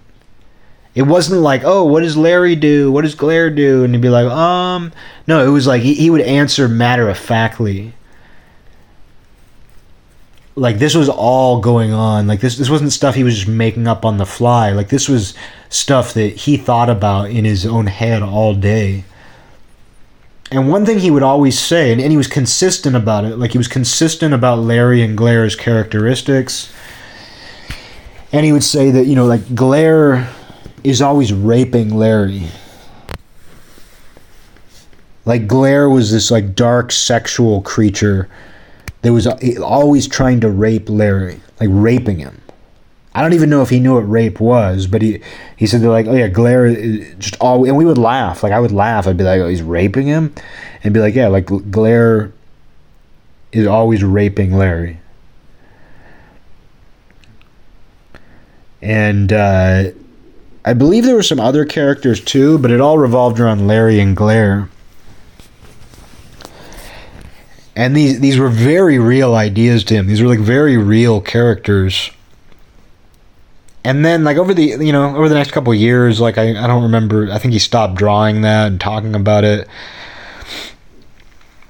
It 0.93 1.01
wasn't 1.01 1.41
like, 1.41 1.63
oh, 1.65 1.83
what 1.83 2.03
does 2.03 2.15
Larry 2.15 2.55
do? 2.55 2.89
What 2.89 3.01
does 3.01 3.15
Glare 3.15 3.49
do? 3.49 3.83
And 3.83 3.93
he'd 3.93 4.01
be 4.01 4.07
like, 4.07 4.27
um, 4.27 4.93
no, 5.27 5.45
it 5.45 5.49
was 5.49 5.67
like 5.67 5.81
he, 5.81 5.93
he 5.93 6.09
would 6.09 6.21
answer 6.21 6.69
matter 6.69 7.09
of 7.09 7.17
factly. 7.17 7.91
Like 10.55 10.79
this 10.79 10.95
was 10.95 11.09
all 11.09 11.59
going 11.59 11.91
on. 11.91 12.27
Like 12.27 12.39
this, 12.39 12.57
this 12.57 12.69
wasn't 12.69 12.93
stuff 12.93 13.15
he 13.15 13.25
was 13.25 13.35
just 13.35 13.49
making 13.49 13.89
up 13.89 14.05
on 14.05 14.15
the 14.15 14.25
fly. 14.25 14.71
Like 14.71 14.87
this 14.87 15.09
was 15.09 15.33
stuff 15.75 16.13
that 16.13 16.35
he 16.35 16.57
thought 16.57 16.89
about 16.89 17.29
in 17.29 17.45
his 17.45 17.65
own 17.65 17.87
head 17.87 18.23
all 18.23 18.55
day. 18.55 19.03
And 20.51 20.69
one 20.69 20.85
thing 20.85 20.99
he 20.99 21.11
would 21.11 21.23
always 21.23 21.59
say, 21.59 21.91
and, 21.91 21.99
and 21.99 22.11
he 22.11 22.17
was 22.17 22.27
consistent 22.27 22.95
about 22.95 23.25
it, 23.25 23.37
like 23.37 23.51
he 23.51 23.57
was 23.57 23.67
consistent 23.67 24.33
about 24.33 24.59
Larry 24.59 25.01
and 25.01 25.17
Glare's 25.17 25.55
characteristics. 25.55 26.71
And 28.31 28.45
he 28.45 28.53
would 28.53 28.63
say 28.63 28.91
that, 28.91 29.05
you 29.05 29.15
know, 29.15 29.25
like 29.25 29.55
Glare 29.55 30.29
is 30.83 31.01
always 31.01 31.33
raping 31.33 31.95
Larry. 31.95 32.43
Like 35.25 35.47
Glare 35.47 35.89
was 35.89 36.11
this 36.11 36.29
like 36.29 36.55
dark 36.55 36.91
sexual 36.91 37.61
creature 37.61 38.29
that 39.01 39.11
was 39.11 39.27
uh, 39.27 39.37
always 39.63 40.07
trying 40.07 40.39
to 40.41 40.49
rape 40.49 40.89
Larry, 40.89 41.41
like 41.59 41.69
raping 41.71 42.19
him. 42.19 42.39
I 43.15 43.21
don't 43.21 43.31
even 43.31 43.49
know 43.49 43.61
if 43.61 43.69
he 43.69 43.79
knew 43.79 43.93
what 43.93 44.09
rape 44.09 44.41
was, 44.41 44.87
but 44.87 45.01
he 45.01 45.21
he 45.55 45.67
said 45.67 45.79
they're 45.79 45.89
like, 45.89 46.05
oh 46.05 46.13
yeah, 46.13 46.27
Glare 46.27 46.75
just 47.15 47.37
all, 47.39 47.63
and 47.63 47.77
we 47.77 47.85
would 47.85 47.97
laugh. 47.97 48.43
Like 48.43 48.51
I 48.51 48.59
would 48.59 48.73
laugh. 48.73 49.07
I'd 49.07 49.15
be 49.15 49.23
like, 49.23 49.39
oh, 49.39 49.47
he's 49.47 49.61
raping 49.61 50.05
him, 50.05 50.35
and 50.83 50.93
be 50.93 50.99
like, 50.99 51.15
yeah, 51.15 51.29
like 51.29 51.45
Glare 51.71 52.33
is 53.53 53.65
always 53.65 54.03
raping 54.03 54.57
Larry. 54.57 54.99
And 58.81 59.31
uh, 59.31 59.91
I 60.65 60.73
believe 60.73 61.05
there 61.05 61.15
were 61.15 61.23
some 61.23 61.39
other 61.39 61.63
characters 61.63 62.19
too, 62.19 62.57
but 62.59 62.69
it 62.69 62.81
all 62.81 62.97
revolved 62.97 63.39
around 63.39 63.65
Larry 63.65 64.01
and 64.01 64.13
Glare. 64.13 64.67
And 67.77 67.95
these 67.95 68.19
these 68.19 68.37
were 68.37 68.49
very 68.49 68.99
real 68.99 69.35
ideas 69.35 69.85
to 69.85 69.93
him. 69.93 70.07
These 70.07 70.21
were 70.21 70.27
like 70.27 70.39
very 70.39 70.75
real 70.75 71.21
characters. 71.21 72.11
And 73.85 74.03
then 74.03 74.25
like 74.25 74.35
over 74.35 74.53
the 74.53 74.63
you 74.63 74.91
know 74.91 75.15
over 75.15 75.29
the 75.29 75.35
next 75.35 75.51
couple 75.51 75.73
years, 75.73 76.19
like 76.19 76.37
I, 76.37 76.49
I 76.61 76.67
don't 76.67 76.83
remember. 76.83 77.31
I 77.31 77.37
think 77.37 77.53
he 77.53 77.59
stopped 77.59 77.95
drawing 77.95 78.41
that 78.41 78.67
and 78.67 78.81
talking 78.81 79.15
about 79.15 79.45
it. 79.45 79.67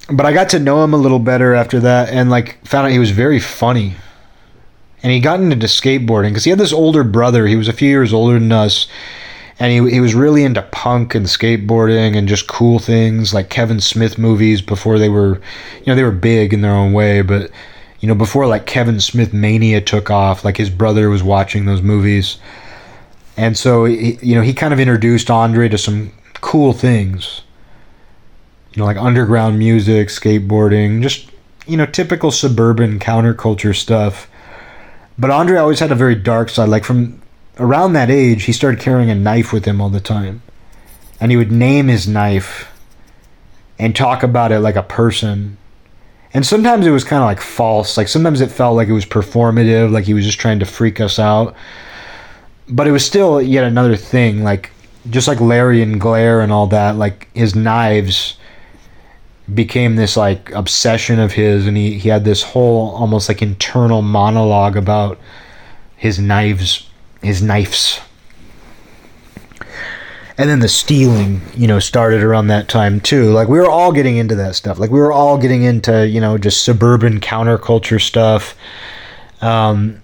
But 0.09 0.25
I 0.25 0.33
got 0.33 0.49
to 0.49 0.59
know 0.59 0.83
him 0.83 0.93
a 0.93 0.97
little 0.97 1.19
better 1.19 1.53
after 1.53 1.79
that, 1.81 2.09
and 2.09 2.29
like 2.29 2.65
found 2.65 2.87
out 2.87 2.91
he 2.91 2.99
was 2.99 3.11
very 3.11 3.39
funny 3.39 3.95
and 5.05 5.11
he 5.11 5.19
got 5.19 5.39
into 5.39 5.55
skateboarding 5.67 6.29
because 6.29 6.45
he 6.45 6.49
had 6.49 6.57
this 6.57 6.73
older 6.73 7.03
brother. 7.03 7.45
He 7.45 7.55
was 7.55 7.67
a 7.67 7.73
few 7.73 7.87
years 7.87 8.11
older 8.11 8.39
than 8.39 8.51
us, 8.51 8.87
and 9.59 9.71
he 9.71 9.91
he 9.93 9.99
was 9.99 10.15
really 10.15 10.43
into 10.43 10.63
punk 10.63 11.13
and 11.13 11.27
skateboarding 11.27 12.17
and 12.17 12.27
just 12.27 12.47
cool 12.47 12.79
things 12.79 13.31
like 13.31 13.51
Kevin 13.51 13.79
Smith 13.79 14.17
movies 14.17 14.63
before 14.63 14.97
they 14.97 15.07
were, 15.09 15.35
you 15.35 15.85
know, 15.85 15.93
they 15.93 16.01
were 16.01 16.09
big 16.09 16.55
in 16.55 16.61
their 16.61 16.71
own 16.71 16.91
way, 16.91 17.21
but 17.21 17.51
you 18.05 18.13
know, 18.13 18.15
before 18.15 18.45
like 18.45 18.67
Kevin 18.67 18.99
Smith 18.99 19.33
mania 19.33 19.81
took 19.81 20.11
off, 20.11 20.45
like 20.45 20.57
his 20.57 20.69
brother 20.69 21.09
was 21.09 21.23
watching 21.23 21.65
those 21.65 21.81
movies, 21.81 22.37
and 23.35 23.57
so 23.57 23.85
he, 23.85 24.19
you 24.21 24.35
know 24.35 24.41
he 24.41 24.53
kind 24.53 24.73
of 24.73 24.79
introduced 24.79 25.31
Andre 25.31 25.67
to 25.69 25.77
some 25.77 26.11
cool 26.35 26.71
things. 26.71 27.41
You 28.73 28.81
know, 28.81 28.85
like 28.85 28.97
underground 28.97 29.57
music, 29.57 30.09
skateboarding, 30.09 31.01
just 31.01 31.29
you 31.65 31.77
know, 31.77 31.85
typical 31.85 32.29
suburban 32.29 32.99
counterculture 32.99 33.75
stuff 33.75 34.29
but 35.17 35.29
Andre 35.29 35.57
always 35.57 35.79
had 35.79 35.91
a 35.91 35.95
very 35.95 36.15
dark 36.15 36.49
side. 36.49 36.69
Like 36.69 36.83
from 36.83 37.21
around 37.57 37.93
that 37.93 38.09
age, 38.09 38.43
he 38.43 38.51
started 38.51 38.79
carrying 38.79 39.09
a 39.09 39.15
knife 39.15 39.53
with 39.53 39.65
him 39.65 39.79
all 39.79 39.89
the 39.89 40.01
time. 40.01 40.41
And 41.19 41.31
he 41.31 41.37
would 41.37 41.51
name 41.51 41.87
his 41.87 42.07
knife 42.07 42.71
and 43.79 43.95
talk 43.95 44.23
about 44.23 44.51
it 44.51 44.59
like 44.59 44.75
a 44.75 44.83
person. 44.83 45.57
And 46.35 46.45
sometimes 46.45 46.85
it 46.85 46.91
was 46.91 47.05
kind 47.05 47.23
of 47.23 47.27
like 47.27 47.39
false. 47.39 47.95
Like 47.95 48.09
sometimes 48.09 48.41
it 48.41 48.51
felt 48.51 48.75
like 48.75 48.89
it 48.89 48.91
was 48.91 49.05
performative, 49.05 49.89
like 49.89 50.03
he 50.03 50.13
was 50.13 50.25
just 50.25 50.37
trying 50.37 50.59
to 50.59 50.65
freak 50.65 50.99
us 50.99 51.17
out. 51.17 51.55
But 52.67 52.87
it 52.87 52.91
was 52.91 53.05
still 53.05 53.41
yet 53.41 53.63
another 53.63 53.95
thing. 53.95 54.43
Like 54.43 54.71
just 55.09 55.29
like 55.29 55.39
Larry 55.39 55.81
and 55.81 55.99
Glare 55.99 56.41
and 56.41 56.51
all 56.51 56.67
that, 56.67 56.97
like 56.97 57.29
his 57.33 57.55
knives 57.55 58.35
became 59.53 59.95
this 59.95 60.17
like 60.17 60.51
obsession 60.51 61.21
of 61.21 61.31
his 61.31 61.67
and 61.67 61.77
he, 61.77 61.97
he 61.97 62.09
had 62.09 62.25
this 62.25 62.43
whole 62.43 62.89
almost 62.95 63.29
like 63.29 63.41
internal 63.41 64.01
monologue 64.01 64.75
about 64.75 65.17
his 65.95 66.19
knives 66.19 66.89
his 67.21 67.43
knives 67.43 68.01
and 70.37 70.49
then 70.49 70.59
the 70.59 70.67
stealing 70.67 71.41
you 71.55 71.67
know 71.67 71.79
started 71.79 72.21
around 72.21 72.47
that 72.47 72.67
time 72.67 72.99
too 72.99 73.31
like 73.31 73.47
we 73.47 73.59
were 73.59 73.69
all 73.69 73.91
getting 73.91 74.17
into 74.17 74.35
that 74.35 74.55
stuff 74.55 74.79
like 74.79 74.91
we 74.91 74.99
were 74.99 75.11
all 75.13 75.37
getting 75.37 75.63
into 75.63 76.07
you 76.07 76.19
know 76.19 76.37
just 76.37 76.63
suburban 76.63 77.19
counterculture 77.19 78.01
stuff 78.01 78.55
um 79.41 80.01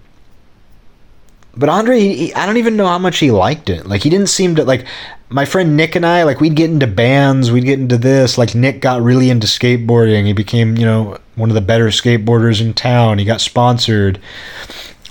but 1.54 1.68
Andre, 1.68 2.00
he, 2.00 2.34
I 2.34 2.46
don't 2.46 2.56
even 2.56 2.76
know 2.76 2.86
how 2.86 2.98
much 2.98 3.18
he 3.18 3.30
liked 3.30 3.68
it. 3.68 3.86
Like 3.86 4.02
he 4.02 4.10
didn't 4.10 4.28
seem 4.28 4.56
to 4.56 4.64
like 4.64 4.86
my 5.28 5.44
friend 5.44 5.76
Nick 5.76 5.96
and 5.96 6.06
I. 6.06 6.22
Like 6.22 6.40
we'd 6.40 6.54
get 6.54 6.70
into 6.70 6.86
bands, 6.86 7.52
we'd 7.52 7.64
get 7.64 7.78
into 7.78 7.98
this. 7.98 8.38
Like 8.38 8.54
Nick 8.54 8.80
got 8.80 9.02
really 9.02 9.28
into 9.28 9.46
skateboarding. 9.46 10.24
He 10.24 10.32
became, 10.32 10.76
you 10.76 10.86
know, 10.86 11.18
one 11.34 11.50
of 11.50 11.54
the 11.54 11.60
better 11.60 11.88
skateboarders 11.88 12.60
in 12.60 12.74
town. 12.74 13.18
He 13.18 13.24
got 13.24 13.40
sponsored. 13.40 14.18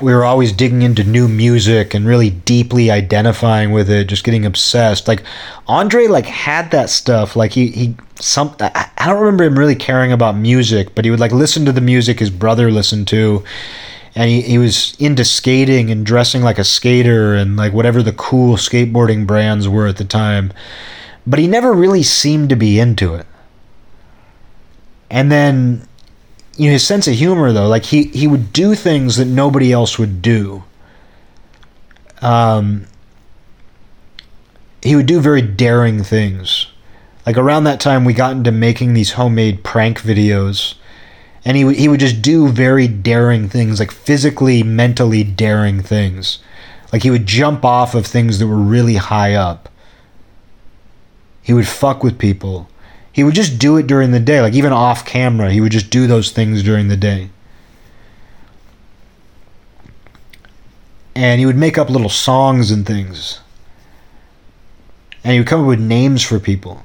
We 0.02 0.14
were 0.14 0.26
always 0.26 0.52
digging 0.52 0.82
into 0.82 1.04
new 1.04 1.28
music 1.28 1.94
and 1.94 2.06
really 2.06 2.30
deeply 2.30 2.90
identifying 2.90 3.72
with 3.72 3.90
it, 3.90 4.06
just 4.06 4.24
getting 4.24 4.46
obsessed. 4.46 5.08
Like 5.08 5.24
Andre, 5.68 6.08
like 6.08 6.26
had 6.26 6.72
that 6.72 6.90
stuff. 6.90 7.36
Like 7.36 7.52
he 7.52 7.68
he 7.68 7.96
some. 8.16 8.56
I, 8.60 8.90
don't 8.98 9.20
remember 9.20 9.44
him 9.44 9.58
really 9.58 9.76
caring 9.76 10.12
about 10.12 10.36
music, 10.36 10.96
but 10.96 11.06
he 11.06 11.12
would 11.12 11.20
like 11.20 11.32
listen 11.32 11.66
to 11.66 11.72
the 11.72 11.82
music 11.82 12.20
his 12.20 12.30
brother 12.30 12.72
listened 12.72 13.08
to 13.10 13.44
and 14.16 14.30
he, 14.30 14.42
he 14.42 14.58
was 14.58 14.96
into 15.00 15.24
skating 15.24 15.90
and 15.90 16.06
dressing 16.06 16.42
like 16.42 16.60
a 16.60 16.64
skater 16.64 17.34
and 17.34 17.56
like 17.58 17.74
whatever 17.74 18.04
the 18.04 18.14
cool 18.14 18.56
skateboarding 18.56 19.26
brands 19.26 19.68
were 19.68 19.88
at 19.88 19.98
the 19.98 20.06
time 20.06 20.52
but 21.26 21.40
he 21.40 21.48
never 21.48 21.74
really 21.74 22.04
seemed 22.04 22.50
to 22.50 22.56
be 22.56 22.80
into 22.80 23.14
it 23.16 23.26
and 25.10 25.32
then 25.32 25.88
you 26.58 26.68
know 26.68 26.74
his 26.74 26.86
sense 26.86 27.08
of 27.08 27.14
humor 27.14 27.52
though 27.52 27.68
like 27.68 27.86
he 27.86 28.04
he 28.08 28.28
would 28.28 28.52
do 28.54 28.76
things 28.76 29.18
that 29.18 29.26
nobody 29.26 29.72
else 29.72 29.98
would 29.98 30.22
do 30.22 30.64
um 32.22 32.86
he 34.82 34.96
would 34.96 35.06
do 35.06 35.20
very 35.20 35.42
daring 35.42 36.04
things 36.04 36.68
like 37.26 37.38
around 37.38 37.64
that 37.64 37.80
time 37.80 38.04
we 38.04 38.14
got 38.14 38.34
into 38.34 38.52
making 38.52 38.94
these 38.94 39.14
homemade 39.14 39.64
prank 39.64 40.02
videos 40.02 40.76
and 41.44 41.58
he 41.58 41.74
he 41.74 41.88
would 41.88 42.00
just 42.00 42.22
do 42.22 42.48
very 42.48 42.88
daring 42.88 43.50
things, 43.50 43.80
like 43.80 43.92
physically, 43.92 44.64
mentally 44.64 45.24
daring 45.24 45.82
things. 45.82 46.40
Like 46.94 47.04
he 47.04 47.10
would 47.10 47.26
jump 47.26 47.66
off 47.66 47.96
of 47.96 48.06
things 48.06 48.40
that 48.40 48.48
were 48.48 48.58
really 48.58 48.96
high 48.96 49.34
up. 49.34 49.70
He 51.42 51.54
would 51.54 51.68
fuck 51.68 52.04
with 52.04 52.20
people. 52.20 52.68
He 53.14 53.24
would 53.24 53.36
just 53.36 53.60
do 53.60 53.78
it 53.78 53.88
during 53.88 54.12
the 54.12 54.20
day, 54.20 54.42
like 54.42 54.54
even 54.54 54.72
off 54.72 55.06
camera. 55.06 55.52
He 55.52 55.62
would 55.62 55.72
just 55.72 55.90
do 55.90 56.08
those 56.08 56.32
things 56.32 56.64
during 56.64 56.88
the 56.88 56.98
day. 56.98 57.30
And 61.14 61.40
he 61.40 61.46
would 61.46 61.58
make 61.58 61.78
up 61.78 61.90
little 61.90 62.10
songs 62.10 62.72
and 62.72 62.86
things. 62.86 63.42
And 65.24 65.34
he 65.34 65.40
would 65.40 65.48
come 65.48 65.62
up 65.62 65.68
with 65.68 65.80
names 65.80 66.24
for 66.24 66.40
people. 66.40 66.82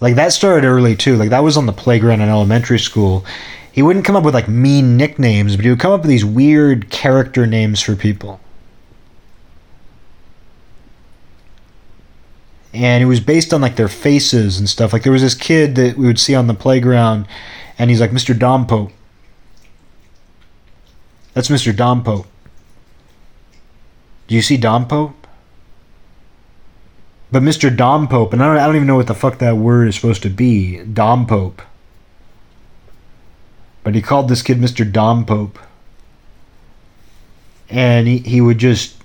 Like 0.00 0.16
that 0.16 0.32
started 0.32 0.66
early 0.66 0.96
too. 0.96 1.16
Like 1.16 1.30
that 1.30 1.42
was 1.42 1.56
on 1.56 1.66
the 1.66 1.72
playground 1.72 2.20
in 2.20 2.28
elementary 2.28 2.78
school. 2.78 3.24
He 3.72 3.82
wouldn't 3.82 4.04
come 4.04 4.16
up 4.16 4.24
with 4.24 4.34
like 4.34 4.48
mean 4.48 4.96
nicknames, 4.96 5.56
but 5.56 5.64
he 5.64 5.70
would 5.70 5.80
come 5.80 5.92
up 5.92 6.02
with 6.02 6.10
these 6.10 6.24
weird 6.24 6.90
character 6.90 7.46
names 7.46 7.80
for 7.80 7.96
people. 7.96 8.38
And 12.72 13.02
it 13.02 13.06
was 13.06 13.20
based 13.20 13.52
on 13.52 13.60
like 13.60 13.76
their 13.76 13.88
faces 13.88 14.58
and 14.58 14.68
stuff. 14.68 14.92
Like 14.92 15.02
there 15.02 15.12
was 15.12 15.22
this 15.22 15.34
kid 15.34 15.74
that 15.74 15.96
we 15.96 16.06
would 16.06 16.18
see 16.18 16.34
on 16.34 16.46
the 16.46 16.54
playground, 16.54 17.26
and 17.78 17.90
he's 17.90 18.00
like 18.00 18.12
Mr. 18.12 18.34
Dompo. 18.34 18.90
That's 21.34 21.48
Mr. 21.48 21.72
Dompo. 21.72 22.26
Do 24.26 24.34
you 24.34 24.42
see 24.42 24.56
Dompo? 24.56 25.14
But 27.32 27.42
Mr. 27.42 27.74
Dom 27.74 28.08
Pope, 28.08 28.34
and 28.34 28.42
I 28.42 28.46
don't, 28.46 28.58
I 28.58 28.66
don't 28.66 28.76
even 28.76 28.86
know 28.86 28.96
what 28.96 29.06
the 29.06 29.14
fuck 29.14 29.38
that 29.38 29.56
word 29.56 29.88
is 29.88 29.96
supposed 29.96 30.22
to 30.22 30.28
be. 30.28 30.84
Dom 30.84 31.26
Pope. 31.26 31.62
But 33.82 33.94
he 33.94 34.02
called 34.02 34.28
this 34.28 34.42
kid 34.42 34.58
Mr. 34.58 34.90
Dom 34.90 35.24
Pope. 35.24 35.58
And 37.70 38.06
he, 38.06 38.18
he 38.18 38.42
would 38.42 38.58
just. 38.58 39.01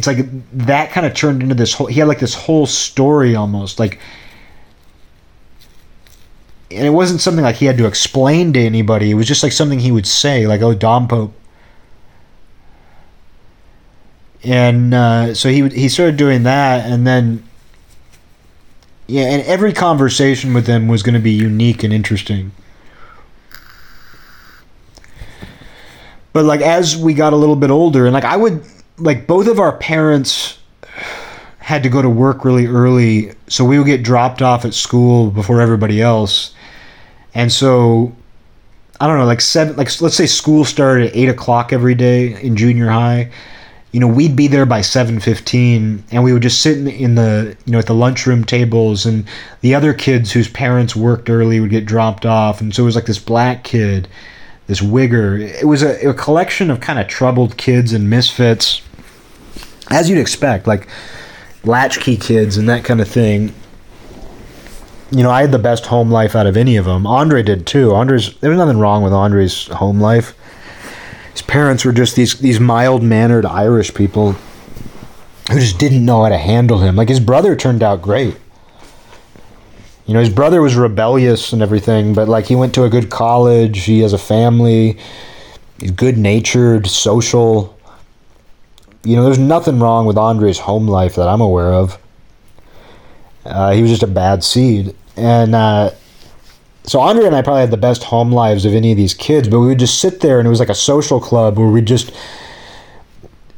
It's 0.00 0.06
like 0.06 0.26
that 0.66 0.90
kind 0.90 1.06
of 1.06 1.12
turned 1.12 1.42
into 1.42 1.54
this 1.54 1.74
whole. 1.74 1.86
He 1.86 2.00
had 2.00 2.08
like 2.08 2.20
this 2.20 2.34
whole 2.34 2.66
story 2.66 3.36
almost. 3.36 3.78
Like. 3.78 4.00
And 6.70 6.86
it 6.86 6.90
wasn't 6.90 7.20
something 7.20 7.44
like 7.44 7.56
he 7.56 7.66
had 7.66 7.76
to 7.78 7.86
explain 7.86 8.52
to 8.54 8.60
anybody. 8.60 9.10
It 9.10 9.14
was 9.14 9.26
just 9.26 9.42
like 9.42 9.52
something 9.52 9.80
he 9.80 9.90
would 9.90 10.06
say, 10.06 10.46
like, 10.46 10.62
oh, 10.62 10.72
Dom 10.72 11.08
Pope 11.08 11.34
and 14.42 14.94
uh, 14.94 15.34
so 15.34 15.48
he 15.50 15.68
he 15.68 15.88
started 15.88 16.16
doing 16.16 16.44
that, 16.44 16.86
and 16.86 17.06
then 17.06 17.44
yeah, 19.06 19.24
and 19.24 19.42
every 19.42 19.72
conversation 19.72 20.54
with 20.54 20.66
them 20.66 20.88
was 20.88 21.02
going 21.02 21.14
to 21.14 21.20
be 21.20 21.32
unique 21.32 21.82
and 21.82 21.92
interesting. 21.92 22.52
But 26.32 26.44
like 26.44 26.60
as 26.60 26.96
we 26.96 27.12
got 27.12 27.32
a 27.32 27.36
little 27.36 27.56
bit 27.56 27.70
older, 27.70 28.06
and 28.06 28.14
like 28.14 28.24
I 28.24 28.36
would 28.36 28.64
like 29.00 29.26
both 29.26 29.46
of 29.46 29.58
our 29.58 29.76
parents 29.76 30.58
had 31.58 31.82
to 31.82 31.88
go 31.88 32.02
to 32.02 32.10
work 32.10 32.44
really 32.44 32.66
early, 32.66 33.32
so 33.48 33.64
we 33.64 33.78
would 33.78 33.86
get 33.86 34.02
dropped 34.02 34.42
off 34.42 34.64
at 34.64 34.74
school 34.74 35.30
before 35.30 35.60
everybody 35.60 36.00
else, 36.00 36.54
and 37.34 37.50
so 37.52 38.14
I 39.00 39.06
don't 39.06 39.18
know, 39.18 39.26
like 39.26 39.40
seven, 39.40 39.76
like 39.76 40.00
let's 40.00 40.16
say 40.16 40.26
school 40.26 40.64
started 40.64 41.08
at 41.08 41.16
eight 41.16 41.28
o'clock 41.28 41.72
every 41.72 41.94
day 41.94 42.40
in 42.42 42.56
junior 42.56 42.88
high 42.88 43.30
you 43.92 43.98
know, 43.98 44.06
we'd 44.06 44.36
be 44.36 44.46
there 44.46 44.66
by 44.66 44.80
7:15 44.80 46.02
and 46.12 46.22
we 46.22 46.32
would 46.32 46.42
just 46.42 46.60
sit 46.60 46.78
in 46.78 46.84
the, 46.84 47.02
in 47.02 47.14
the, 47.16 47.56
you 47.66 47.72
know, 47.72 47.78
at 47.78 47.86
the 47.86 47.94
lunchroom 47.94 48.44
tables 48.44 49.04
and 49.04 49.24
the 49.62 49.74
other 49.74 49.92
kids 49.92 50.30
whose 50.32 50.48
parents 50.48 50.94
worked 50.94 51.28
early 51.28 51.60
would 51.60 51.70
get 51.70 51.86
dropped 51.86 52.24
off 52.24 52.60
and 52.60 52.74
so 52.74 52.82
it 52.82 52.86
was 52.86 52.94
like 52.94 53.06
this 53.06 53.18
black 53.18 53.64
kid, 53.64 54.06
this 54.68 54.80
wigger. 54.80 55.40
It 55.40 55.66
was 55.66 55.82
a, 55.82 56.08
a 56.08 56.14
collection 56.14 56.70
of 56.70 56.80
kind 56.80 57.00
of 57.00 57.08
troubled 57.08 57.56
kids 57.56 57.92
and 57.92 58.08
misfits 58.08 58.82
as 59.90 60.08
you'd 60.08 60.18
expect, 60.18 60.66
like 60.66 60.88
latchkey 61.64 62.16
kids 62.16 62.56
and 62.56 62.68
that 62.68 62.84
kind 62.84 63.00
of 63.00 63.08
thing. 63.08 63.52
You 65.10 65.24
know, 65.24 65.30
I 65.30 65.40
had 65.40 65.50
the 65.50 65.58
best 65.58 65.86
home 65.86 66.10
life 66.10 66.36
out 66.36 66.46
of 66.46 66.56
any 66.56 66.76
of 66.76 66.84
them. 66.84 67.06
Andre 67.06 67.42
did 67.42 67.66
too. 67.66 67.92
Andre's 67.94 68.36
there 68.38 68.50
was 68.50 68.58
nothing 68.58 68.78
wrong 68.78 69.02
with 69.02 69.12
Andre's 69.12 69.66
home 69.66 70.00
life 70.00 70.34
his 71.32 71.42
parents 71.42 71.84
were 71.84 71.92
just 71.92 72.16
these 72.16 72.38
these 72.40 72.60
mild 72.60 73.02
mannered 73.02 73.46
Irish 73.46 73.94
people 73.94 74.32
who 75.50 75.58
just 75.58 75.78
didn't 75.78 76.04
know 76.04 76.22
how 76.22 76.28
to 76.28 76.38
handle 76.38 76.78
him. 76.78 76.96
Like 76.96 77.08
his 77.08 77.20
brother 77.20 77.56
turned 77.56 77.82
out 77.82 78.02
great. 78.02 78.36
You 80.06 80.14
know, 80.14 80.20
his 80.20 80.28
brother 80.28 80.60
was 80.60 80.74
rebellious 80.74 81.52
and 81.52 81.62
everything, 81.62 82.14
but 82.14 82.28
like 82.28 82.46
he 82.46 82.56
went 82.56 82.74
to 82.74 82.84
a 82.84 82.90
good 82.90 83.10
college, 83.10 83.84
he 83.84 84.00
has 84.00 84.12
a 84.12 84.18
family, 84.18 84.98
he's 85.78 85.92
good 85.92 86.18
natured, 86.18 86.86
social. 86.86 87.78
You 89.02 89.16
know, 89.16 89.24
there's 89.24 89.38
nothing 89.38 89.80
wrong 89.80 90.06
with 90.06 90.18
Andre's 90.18 90.58
home 90.58 90.86
life 90.86 91.14
that 91.14 91.28
I'm 91.28 91.40
aware 91.40 91.72
of. 91.72 91.98
Uh, 93.44 93.72
he 93.72 93.82
was 93.82 93.90
just 93.90 94.02
a 94.02 94.06
bad 94.06 94.44
seed. 94.44 94.94
And 95.16 95.54
uh, 95.54 95.92
so 96.84 97.00
Andre 97.00 97.24
and 97.26 97.34
I 97.34 97.42
probably 97.42 97.62
had 97.62 97.70
the 97.70 97.76
best 97.76 98.04
home 98.04 98.32
lives 98.32 98.64
of 98.64 98.74
any 98.74 98.90
of 98.90 98.96
these 98.96 99.14
kids, 99.14 99.48
but 99.48 99.60
we 99.60 99.66
would 99.66 99.78
just 99.78 100.00
sit 100.00 100.20
there 100.20 100.38
and 100.38 100.46
it 100.46 100.50
was 100.50 100.60
like 100.60 100.68
a 100.68 100.74
social 100.74 101.20
club 101.20 101.58
where 101.58 101.68
we 101.68 101.80
just 101.82 102.12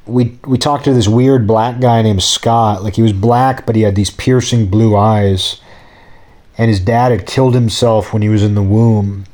we 0.07 0.39
we 0.47 0.59
talked 0.59 0.85
to 0.85 0.93
this 0.93 1.09
weird 1.09 1.47
black 1.47 1.81
guy 1.81 2.03
named 2.03 2.23
Scott. 2.23 2.83
Like 2.83 2.97
he 2.97 3.03
was 3.03 3.13
black, 3.13 3.67
but 3.67 3.77
he 3.77 3.83
had 3.83 3.95
these 3.95 4.11
piercing 4.11 4.69
blue 4.69 4.97
eyes. 4.97 5.61
And 6.59 6.69
his 6.69 6.81
dad 6.81 7.13
had 7.13 7.27
killed 7.27 7.55
himself 7.55 8.13
when 8.13 8.23
he 8.23 8.29
was 8.29 8.43
in 8.43 8.55
the 8.55 8.63
womb. 8.63 9.25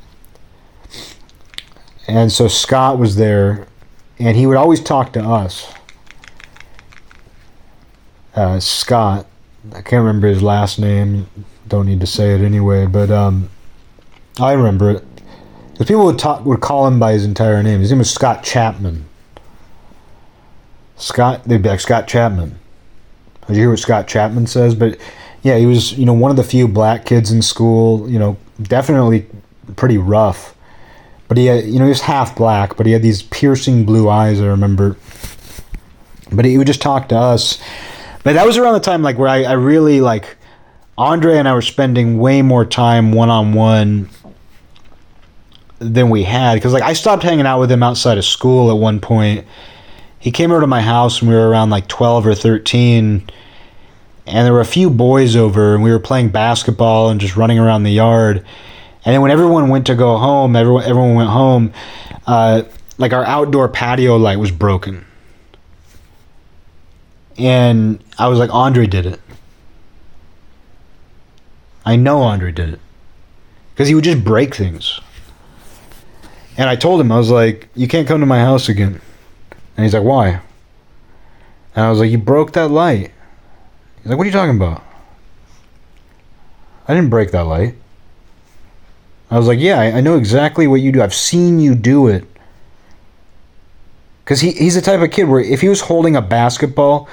And 2.07 2.31
so 2.31 2.47
Scott 2.47 2.97
was 2.97 3.17
there, 3.17 3.67
and 4.17 4.37
he 4.37 4.47
would 4.47 4.57
always 4.57 4.81
talk 4.81 5.13
to 5.13 5.23
us. 5.23 5.71
Uh, 8.39 8.57
Scott, 8.57 9.25
I 9.73 9.81
can't 9.81 10.05
remember 10.05 10.29
his 10.29 10.41
last 10.41 10.79
name. 10.79 11.27
Don't 11.67 11.87
need 11.87 11.99
to 11.99 12.07
say 12.07 12.33
it 12.33 12.39
anyway, 12.39 12.85
but 12.85 13.11
um, 13.11 13.49
I 14.39 14.53
remember 14.53 14.91
it. 14.91 15.03
Because 15.73 15.87
people 15.87 16.05
would 16.05 16.17
talk 16.17 16.45
would 16.45 16.61
call 16.61 16.87
him 16.87 17.01
by 17.01 17.11
his 17.11 17.25
entire 17.25 17.61
name. 17.61 17.81
His 17.81 17.91
name 17.91 17.99
was 17.99 18.09
Scott 18.09 18.41
Chapman. 18.41 19.03
Scott, 20.95 21.43
they'd 21.43 21.61
be 21.61 21.67
like 21.67 21.81
Scott 21.81 22.07
Chapman. 22.07 22.57
Did 23.47 23.57
you 23.57 23.63
hear 23.63 23.71
what 23.71 23.79
Scott 23.79 24.07
Chapman 24.07 24.47
says? 24.47 24.73
But 24.73 24.97
yeah, 25.43 25.57
he 25.57 25.65
was 25.65 25.97
you 25.97 26.05
know 26.05 26.13
one 26.13 26.31
of 26.31 26.37
the 26.37 26.43
few 26.45 26.69
black 26.69 27.03
kids 27.05 27.33
in 27.33 27.41
school. 27.41 28.09
You 28.09 28.19
know, 28.19 28.37
definitely 28.61 29.25
pretty 29.75 29.97
rough. 29.97 30.55
But 31.27 31.35
he 31.35 31.47
had, 31.47 31.65
you 31.65 31.77
know 31.77 31.83
he 31.83 31.89
was 31.89 31.99
half 31.99 32.37
black, 32.37 32.77
but 32.77 32.85
he 32.85 32.93
had 32.93 33.01
these 33.01 33.21
piercing 33.21 33.85
blue 33.85 34.07
eyes. 34.07 34.39
I 34.39 34.45
remember. 34.45 34.95
But 36.31 36.45
he 36.45 36.57
would 36.57 36.67
just 36.67 36.81
talk 36.81 37.09
to 37.09 37.17
us. 37.17 37.61
But 38.29 38.33
that 38.33 38.45
was 38.45 38.57
around 38.57 38.75
the 38.75 38.79
time 38.79 39.01
like 39.01 39.17
where 39.17 39.27
I, 39.27 39.41
I 39.41 39.53
really 39.53 40.01
like 40.01 40.37
Andre 40.99 41.39
and 41.39 41.47
I 41.47 41.55
were 41.55 41.63
spending 41.63 42.19
way 42.19 42.43
more 42.43 42.63
time 42.63 43.11
one 43.11 43.31
on 43.31 43.53
one 43.53 44.07
than 45.79 46.11
we 46.11 46.21
had 46.25 46.53
because 46.53 46.71
like 46.71 46.83
I 46.83 46.93
stopped 46.93 47.23
hanging 47.23 47.47
out 47.47 47.59
with 47.59 47.71
him 47.71 47.81
outside 47.81 48.19
of 48.19 48.25
school 48.25 48.69
at 48.69 48.77
one 48.77 48.99
point. 48.99 49.47
He 50.19 50.29
came 50.29 50.51
over 50.51 50.61
to 50.61 50.67
my 50.67 50.79
house 50.79 51.23
when 51.23 51.31
we 51.31 51.35
were 51.35 51.49
around 51.49 51.71
like 51.71 51.87
12 51.87 52.27
or 52.27 52.35
13 52.35 53.27
and 54.27 54.45
there 54.45 54.53
were 54.53 54.61
a 54.61 54.63
few 54.63 54.91
boys 54.91 55.35
over 55.35 55.73
and 55.73 55.81
we 55.81 55.89
were 55.89 55.97
playing 55.97 56.29
basketball 56.29 57.09
and 57.09 57.19
just 57.19 57.35
running 57.35 57.57
around 57.57 57.81
the 57.81 57.89
yard. 57.89 58.45
And 59.05 59.15
then 59.15 59.23
when 59.23 59.31
everyone 59.31 59.69
went 59.69 59.87
to 59.87 59.95
go 59.95 60.17
home, 60.17 60.55
everyone 60.55 60.83
everyone 60.83 61.15
went 61.15 61.29
home, 61.31 61.73
uh, 62.27 62.61
like 62.99 63.11
our 63.11 63.25
outdoor 63.25 63.69
patio 63.69 64.17
light 64.17 64.37
was 64.37 64.51
broken. 64.51 65.07
And 67.39 68.03
I 68.17 68.27
was 68.27 68.37
like, 68.37 68.53
Andre 68.53 68.85
did 68.85 69.05
it. 69.05 69.21
I 71.85 71.95
know 71.95 72.21
Andre 72.21 72.51
did 72.51 72.73
it. 72.73 72.79
Because 73.73 73.87
he 73.87 73.95
would 73.95 74.03
just 74.03 74.23
break 74.23 74.53
things. 74.53 74.99
And 76.57 76.69
I 76.69 76.75
told 76.75 76.99
him, 76.99 77.11
I 77.11 77.17
was 77.17 77.31
like, 77.31 77.69
you 77.75 77.87
can't 77.87 78.07
come 78.07 78.19
to 78.19 78.25
my 78.25 78.39
house 78.39 78.67
again. 78.67 78.99
And 79.77 79.85
he's 79.85 79.93
like, 79.93 80.03
why? 80.03 80.41
And 81.73 81.85
I 81.85 81.89
was 81.89 81.99
like, 81.99 82.11
you 82.11 82.17
broke 82.17 82.51
that 82.53 82.69
light. 82.69 83.11
He's 83.97 84.07
like, 84.07 84.17
what 84.17 84.23
are 84.23 84.29
you 84.29 84.33
talking 84.33 84.57
about? 84.57 84.83
I 86.87 86.93
didn't 86.93 87.09
break 87.09 87.31
that 87.31 87.45
light. 87.45 87.75
I 89.31 89.37
was 89.37 89.47
like, 89.47 89.59
yeah, 89.59 89.79
I, 89.79 90.01
know 90.01 90.17
exactly 90.17 90.67
what 90.67 90.81
you 90.81 90.91
do. 90.91 91.01
I've 91.01 91.13
seen 91.13 91.59
you 91.59 91.75
do 91.75 92.07
it. 92.07 92.25
Because 94.29 94.41
he, 94.41 94.51
he's 94.51 94.75
the 94.75 94.81
type 94.81 95.01
of 95.01 95.09
kid 95.09 95.23
where 95.23 95.39
if 95.39 95.61
he 95.61 95.69
was 95.69 95.81
holding 95.81 96.15
a 96.15 96.21
basketball, 96.21 97.09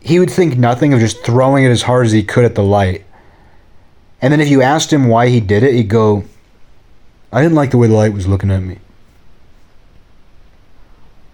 he 0.00 0.18
would 0.18 0.32
think 0.32 0.58
nothing 0.58 0.92
of 0.92 0.98
just 0.98 1.24
throwing 1.24 1.62
it 1.62 1.68
as 1.68 1.82
hard 1.82 2.06
as 2.06 2.10
he 2.10 2.24
could 2.24 2.44
at 2.44 2.56
the 2.56 2.62
light. 2.64 3.04
And 4.20 4.32
then 4.32 4.40
if 4.40 4.48
you 4.48 4.60
asked 4.60 4.92
him 4.92 5.06
why 5.06 5.28
he 5.28 5.38
did 5.38 5.62
it, 5.62 5.74
he'd 5.74 5.88
go, 5.88 6.24
I 7.30 7.40
didn't 7.40 7.54
like 7.54 7.70
the 7.70 7.78
way 7.78 7.86
the 7.86 7.94
light 7.94 8.14
was 8.14 8.26
looking 8.26 8.50
at 8.50 8.64
me. 8.64 8.80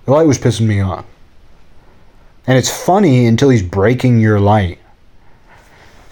The 0.05 0.11
light 0.11 0.27
was 0.27 0.39
pissing 0.39 0.67
me 0.67 0.81
off. 0.83 1.07
And 2.47 2.59
it's 2.59 2.69
funny 2.69 3.25
until 3.25 3.49
he's 3.49 3.63
breaking 3.63 4.21
your 4.21 4.39
light. 4.39 4.81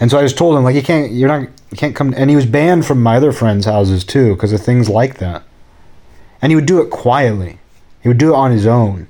And 0.00 0.10
so 0.10 0.18
I 0.18 0.22
just 0.22 0.38
told 0.38 0.56
him, 0.56 0.64
like, 0.64 0.76
you 0.76 0.82
can't, 0.82 1.12
you're 1.12 1.28
not, 1.28 1.42
you 1.42 1.76
can't 1.76 1.94
come. 1.94 2.14
And 2.16 2.30
he 2.30 2.36
was 2.36 2.46
banned 2.46 2.86
from 2.86 3.02
my 3.02 3.16
other 3.16 3.32
friends' 3.32 3.66
houses 3.66 4.02
too 4.02 4.32
because 4.32 4.54
of 4.54 4.62
things 4.62 4.88
like 4.88 5.18
that. 5.18 5.42
And 6.40 6.50
he 6.50 6.56
would 6.56 6.64
do 6.64 6.80
it 6.80 6.88
quietly. 6.88 7.57
He 8.02 8.08
would 8.08 8.18
do 8.18 8.32
it 8.32 8.36
on 8.36 8.50
his 8.50 8.66
own. 8.66 9.08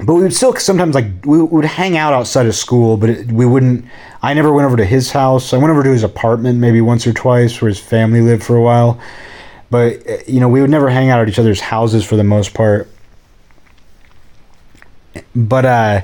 But 0.00 0.14
we 0.14 0.22
would 0.22 0.34
still 0.34 0.54
sometimes 0.56 0.94
like 0.94 1.06
we 1.24 1.42
would 1.42 1.64
hang 1.64 1.96
out 1.96 2.12
outside 2.12 2.46
of 2.46 2.54
school, 2.54 2.96
but 2.96 3.10
it, 3.10 3.32
we 3.32 3.44
wouldn't 3.44 3.84
I 4.22 4.34
never 4.34 4.52
went 4.52 4.66
over 4.66 4.76
to 4.76 4.84
his 4.84 5.10
house. 5.10 5.52
I 5.52 5.58
went 5.58 5.70
over 5.70 5.82
to 5.82 5.90
his 5.90 6.02
apartment 6.02 6.58
maybe 6.58 6.80
once 6.80 7.06
or 7.06 7.12
twice 7.12 7.60
where 7.60 7.68
his 7.68 7.78
family 7.78 8.20
lived 8.20 8.42
for 8.42 8.56
a 8.56 8.62
while. 8.62 9.00
But, 9.70 10.08
uh, 10.08 10.16
you 10.26 10.40
know, 10.40 10.48
we 10.48 10.60
would 10.60 10.70
never 10.70 10.88
hang 10.88 11.10
out 11.10 11.20
at 11.20 11.28
each 11.28 11.38
other's 11.38 11.60
houses 11.60 12.04
for 12.04 12.16
the 12.16 12.24
most 12.24 12.54
part. 12.54 12.88
But, 15.34 15.64
uh, 15.64 16.00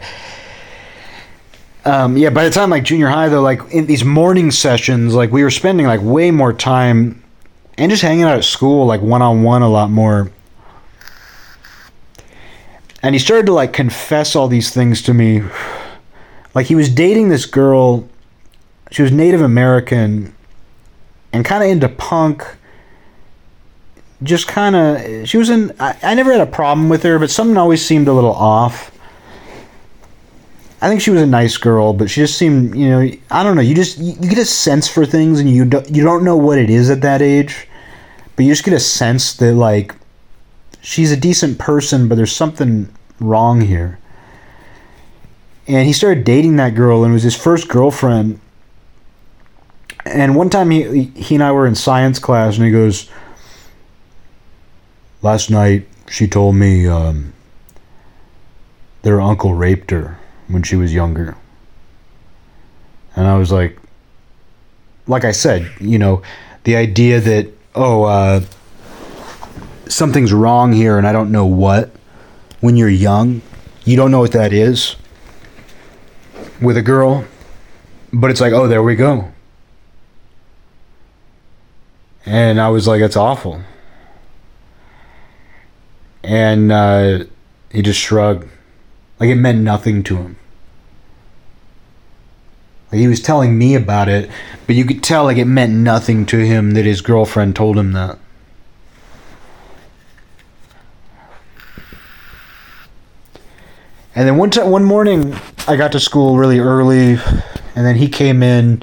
um, 1.84 2.16
yeah, 2.16 2.30
by 2.30 2.44
the 2.44 2.50
time 2.50 2.70
like 2.70 2.84
junior 2.84 3.08
high, 3.08 3.28
though, 3.28 3.42
like 3.42 3.60
in 3.70 3.86
these 3.86 4.04
morning 4.04 4.50
sessions, 4.50 5.14
like 5.14 5.32
we 5.32 5.42
were 5.42 5.50
spending 5.50 5.86
like 5.86 6.00
way 6.02 6.30
more 6.30 6.52
time 6.52 7.23
and 7.76 7.90
just 7.90 8.02
hanging 8.02 8.24
out 8.24 8.36
at 8.36 8.44
school, 8.44 8.86
like 8.86 9.00
one 9.00 9.22
on 9.22 9.42
one, 9.42 9.62
a 9.62 9.68
lot 9.68 9.90
more. 9.90 10.30
And 13.02 13.14
he 13.14 13.18
started 13.18 13.46
to 13.46 13.52
like 13.52 13.72
confess 13.72 14.34
all 14.34 14.48
these 14.48 14.70
things 14.70 15.02
to 15.02 15.14
me 15.14 15.42
like 16.54 16.66
he 16.66 16.74
was 16.74 16.88
dating 16.88 17.28
this 17.28 17.46
girl. 17.46 18.08
She 18.90 19.02
was 19.02 19.10
Native 19.10 19.40
American 19.40 20.34
and 21.32 21.44
kind 21.44 21.64
of 21.64 21.68
into 21.68 21.88
punk. 21.88 22.44
Just 24.22 24.46
kind 24.46 24.76
of, 24.76 25.28
she 25.28 25.36
was 25.36 25.50
in. 25.50 25.74
I, 25.80 25.98
I 26.02 26.14
never 26.14 26.32
had 26.32 26.40
a 26.40 26.46
problem 26.46 26.88
with 26.88 27.02
her, 27.02 27.18
but 27.18 27.30
something 27.30 27.56
always 27.56 27.84
seemed 27.84 28.08
a 28.08 28.12
little 28.12 28.32
off. 28.32 28.93
I 30.84 30.88
think 30.88 31.00
she 31.00 31.10
was 31.10 31.22
a 31.22 31.26
nice 31.26 31.56
girl, 31.56 31.94
but 31.94 32.10
she 32.10 32.20
just 32.20 32.36
seemed, 32.36 32.76
you 32.76 32.90
know, 32.90 33.10
I 33.30 33.42
don't 33.42 33.56
know. 33.56 33.62
You 33.62 33.74
just 33.74 33.98
you, 33.98 34.14
get 34.14 34.38
a 34.38 34.44
sense 34.44 34.86
for 34.86 35.06
things, 35.06 35.40
and 35.40 35.48
you 35.48 35.64
don't 35.64 35.88
you 35.88 36.04
don't 36.04 36.24
know 36.24 36.36
what 36.36 36.58
it 36.58 36.68
is 36.68 36.90
at 36.90 37.00
that 37.00 37.22
age, 37.22 37.66
but 38.36 38.44
you 38.44 38.52
just 38.52 38.64
get 38.64 38.74
a 38.74 38.80
sense 38.80 39.34
that 39.34 39.54
like 39.54 39.94
she's 40.82 41.10
a 41.10 41.16
decent 41.16 41.58
person, 41.58 42.08
but 42.08 42.16
there's 42.16 42.36
something 42.36 42.94
wrong 43.20 43.60
here 43.60 43.98
and 45.66 45.86
he 45.86 45.92
started 45.92 46.24
dating 46.24 46.56
that 46.56 46.74
girl 46.74 47.04
and 47.04 47.12
it 47.12 47.14
was 47.14 47.22
his 47.22 47.36
first 47.36 47.68
girlfriend 47.68 48.40
and 50.04 50.36
one 50.36 50.50
time 50.50 50.70
he 50.70 51.04
he 51.14 51.34
and 51.34 51.44
I 51.44 51.52
were 51.52 51.66
in 51.66 51.74
science 51.74 52.18
class 52.18 52.56
and 52.56 52.64
he 52.64 52.70
goes 52.70 53.08
last 55.22 55.50
night 55.50 55.88
she 56.08 56.26
told 56.26 56.54
me 56.54 56.86
um, 56.86 57.32
their 59.02 59.20
uncle 59.20 59.54
raped 59.54 59.90
her 59.90 60.18
when 60.48 60.62
she 60.62 60.76
was 60.76 60.92
younger 60.92 61.36
and 63.16 63.26
I 63.26 63.36
was 63.36 63.50
like 63.50 63.78
like 65.06 65.24
I 65.24 65.32
said 65.32 65.70
you 65.80 65.98
know 65.98 66.22
the 66.64 66.76
idea 66.76 67.20
that 67.20 67.48
oh 67.74 68.04
uh, 68.04 68.40
something's 69.88 70.32
wrong 70.32 70.72
here 70.72 70.98
and 70.98 71.06
I 71.06 71.12
don't 71.12 71.30
know 71.30 71.46
what 71.46 71.90
when 72.60 72.76
you're 72.76 72.88
young 72.88 73.42
you 73.84 73.96
don't 73.96 74.10
know 74.10 74.20
what 74.20 74.32
that 74.32 74.52
is 74.52 74.96
with 76.60 76.76
a 76.76 76.82
girl, 76.82 77.24
but 78.12 78.30
it's 78.30 78.40
like, 78.40 78.52
oh, 78.52 78.66
there 78.66 78.82
we 78.82 78.96
go. 78.96 79.30
And 82.26 82.60
I 82.60 82.68
was 82.70 82.88
like, 82.88 83.00
that's 83.00 83.16
awful. 83.16 83.60
And 86.22 86.72
uh, 86.72 87.24
He 87.70 87.82
just 87.82 88.00
shrugged. 88.00 88.48
Like 89.24 89.30
it 89.30 89.36
meant 89.36 89.62
nothing 89.62 90.02
to 90.02 90.18
him. 90.18 90.36
Like 92.92 93.00
he 93.00 93.08
was 93.08 93.22
telling 93.22 93.56
me 93.56 93.74
about 93.74 94.06
it, 94.06 94.30
but 94.66 94.76
you 94.76 94.84
could 94.84 95.02
tell 95.02 95.24
like 95.24 95.38
it 95.38 95.46
meant 95.46 95.72
nothing 95.72 96.26
to 96.26 96.36
him 96.36 96.72
that 96.72 96.84
his 96.84 97.00
girlfriend 97.00 97.56
told 97.56 97.78
him 97.78 97.92
that. 97.92 98.18
And 104.14 104.28
then 104.28 104.36
one 104.36 104.50
time, 104.50 104.68
one 104.68 104.84
morning, 104.84 105.34
I 105.66 105.76
got 105.76 105.92
to 105.92 106.00
school 106.00 106.36
really 106.36 106.58
early, 106.58 107.12
and 107.14 107.86
then 107.86 107.96
he 107.96 108.08
came 108.10 108.42
in, 108.42 108.82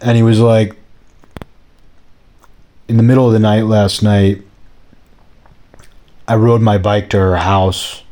and 0.00 0.16
he 0.16 0.22
was 0.22 0.40
like, 0.40 0.74
in 2.88 2.96
the 2.96 3.02
middle 3.02 3.26
of 3.26 3.34
the 3.34 3.38
night 3.38 3.64
last 3.64 4.02
night, 4.02 4.40
I 6.26 6.36
rode 6.36 6.62
my 6.62 6.78
bike 6.78 7.10
to 7.10 7.18
her 7.18 7.36
house, 7.36 8.03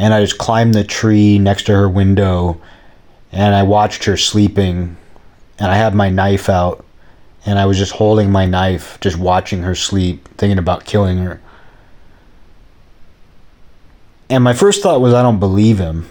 and 0.00 0.14
I 0.14 0.22
just 0.22 0.38
climbed 0.38 0.72
the 0.72 0.82
tree 0.82 1.38
next 1.38 1.64
to 1.64 1.72
her 1.72 1.86
window, 1.86 2.58
and 3.32 3.54
I 3.54 3.64
watched 3.64 4.04
her 4.04 4.16
sleeping, 4.16 4.96
and 5.58 5.70
I 5.70 5.76
had 5.76 5.94
my 5.94 6.08
knife 6.08 6.48
out, 6.48 6.86
and 7.44 7.58
I 7.58 7.66
was 7.66 7.76
just 7.76 7.92
holding 7.92 8.32
my 8.32 8.46
knife, 8.46 8.98
just 9.02 9.18
watching 9.18 9.62
her 9.62 9.74
sleep, 9.74 10.26
thinking 10.38 10.58
about 10.58 10.86
killing 10.86 11.18
her. 11.18 11.38
And 14.30 14.42
my 14.42 14.54
first 14.54 14.82
thought 14.82 15.02
was, 15.02 15.12
I 15.12 15.22
don't 15.22 15.38
believe 15.38 15.78
him. 15.78 16.08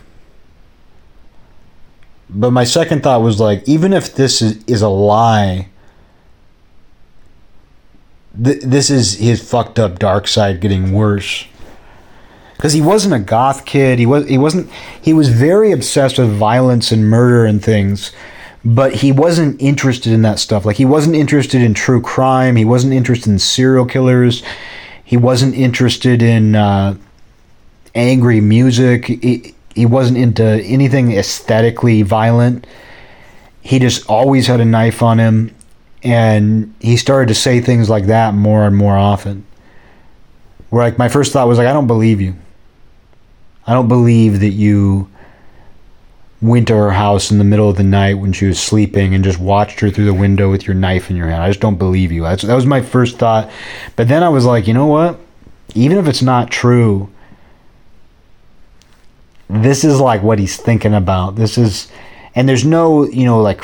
But 2.29 2.51
my 2.51 2.65
second 2.65 3.01
thought 3.01 3.23
was 3.23 3.39
like, 3.39 3.67
even 3.67 3.91
if 3.91 4.13
this 4.13 4.39
is, 4.39 4.63
is 4.65 4.83
a 4.83 4.89
lie, 4.89 5.69
th- 8.43 8.61
this 8.61 8.91
is 8.91 9.15
his 9.15 9.41
fucked 9.41 9.79
up 9.79 9.97
dark 9.97 10.27
side 10.27 10.61
getting 10.61 10.93
worse. 10.93 11.45
Because 12.59 12.73
he 12.73 12.81
wasn't 12.81 13.15
a 13.15 13.19
goth 13.19 13.65
kid. 13.65 13.97
He 13.97 14.05
was. 14.05 14.27
He 14.27 14.37
wasn't. 14.37 14.69
He 15.01 15.13
was 15.13 15.29
very 15.29 15.71
obsessed 15.71 16.19
with 16.19 16.29
violence 16.29 16.91
and 16.91 17.09
murder 17.09 17.45
and 17.45 17.63
things, 17.63 18.11
but 18.63 18.95
he 18.95 19.11
wasn't 19.11 19.61
interested 19.61 20.11
in 20.11 20.21
that 20.23 20.39
stuff. 20.39 20.65
Like 20.65 20.75
he 20.75 20.85
wasn't 20.85 21.15
interested 21.15 21.61
in 21.61 21.73
true 21.73 22.01
crime. 22.01 22.57
He 22.57 22.65
wasn't 22.65 22.93
interested 22.93 23.29
in 23.29 23.39
serial 23.39 23.85
killers. 23.85 24.43
He 25.03 25.17
wasn't 25.17 25.55
interested 25.55 26.21
in. 26.21 26.55
Uh, 26.55 26.97
angry 27.95 28.41
music. 28.41 29.05
He, 29.05 29.53
he 29.75 29.85
wasn't 29.85 30.17
into 30.17 30.43
anything 30.43 31.11
aesthetically 31.11 32.01
violent. 32.01 32.65
He 33.61 33.79
just 33.79 34.09
always 34.09 34.47
had 34.47 34.59
a 34.59 34.65
knife 34.65 35.03
on 35.03 35.19
him, 35.19 35.55
and 36.03 36.73
he 36.79 36.97
started 36.97 37.27
to 37.27 37.35
say 37.35 37.61
things 37.61 37.89
like 37.89 38.05
that 38.07 38.33
more 38.33 38.65
and 38.65 38.75
more 38.75 38.97
often. 38.97 39.45
Where 40.69 40.83
like 40.83 40.97
my 40.97 41.09
first 41.09 41.33
thought 41.33 41.47
was 41.47 41.57
like, 41.57 41.67
I 41.67 41.73
don't 41.73 41.87
believe 41.87 42.21
you. 42.21 42.35
I 43.69 43.73
don't 43.73 43.87
believe 43.87 44.39
that 44.39 44.49
you 44.49 45.07
went 46.41 46.67
to 46.69 46.75
her 46.75 46.89
house 46.89 47.29
in 47.29 47.37
the 47.37 47.43
middle 47.43 47.69
of 47.69 47.77
the 47.77 47.83
night 47.83 48.15
when 48.15 48.33
she 48.33 48.47
was 48.47 48.59
sleeping 48.59 49.13
and 49.13 49.23
just 49.23 49.39
watched 49.39 49.79
her 49.81 49.91
through 49.91 50.05
the 50.05 50.13
window 50.15 50.49
with 50.49 50.65
your 50.65 50.73
knife 50.73 51.11
in 51.11 51.15
your 51.15 51.27
hand. 51.27 51.43
I 51.43 51.49
just 51.49 51.59
don't 51.59 51.77
believe 51.77 52.11
you. 52.11 52.23
That's, 52.23 52.41
that 52.41 52.55
was 52.55 52.65
my 52.65 52.81
first 52.81 53.19
thought. 53.19 53.51
But 53.95 54.07
then 54.07 54.23
I 54.23 54.29
was 54.29 54.43
like, 54.43 54.65
you 54.65 54.73
know 54.73 54.87
what? 54.87 55.19
Even 55.75 55.99
if 55.99 56.07
it's 56.07 56.23
not 56.23 56.49
true, 56.49 57.11
this 59.47 59.83
is 59.83 59.99
like 59.99 60.23
what 60.23 60.39
he's 60.39 60.57
thinking 60.57 60.95
about. 60.95 61.35
This 61.35 61.55
is, 61.55 61.91
and 62.33 62.49
there's 62.49 62.65
no, 62.65 63.05
you 63.05 63.25
know, 63.25 63.39
like, 63.39 63.63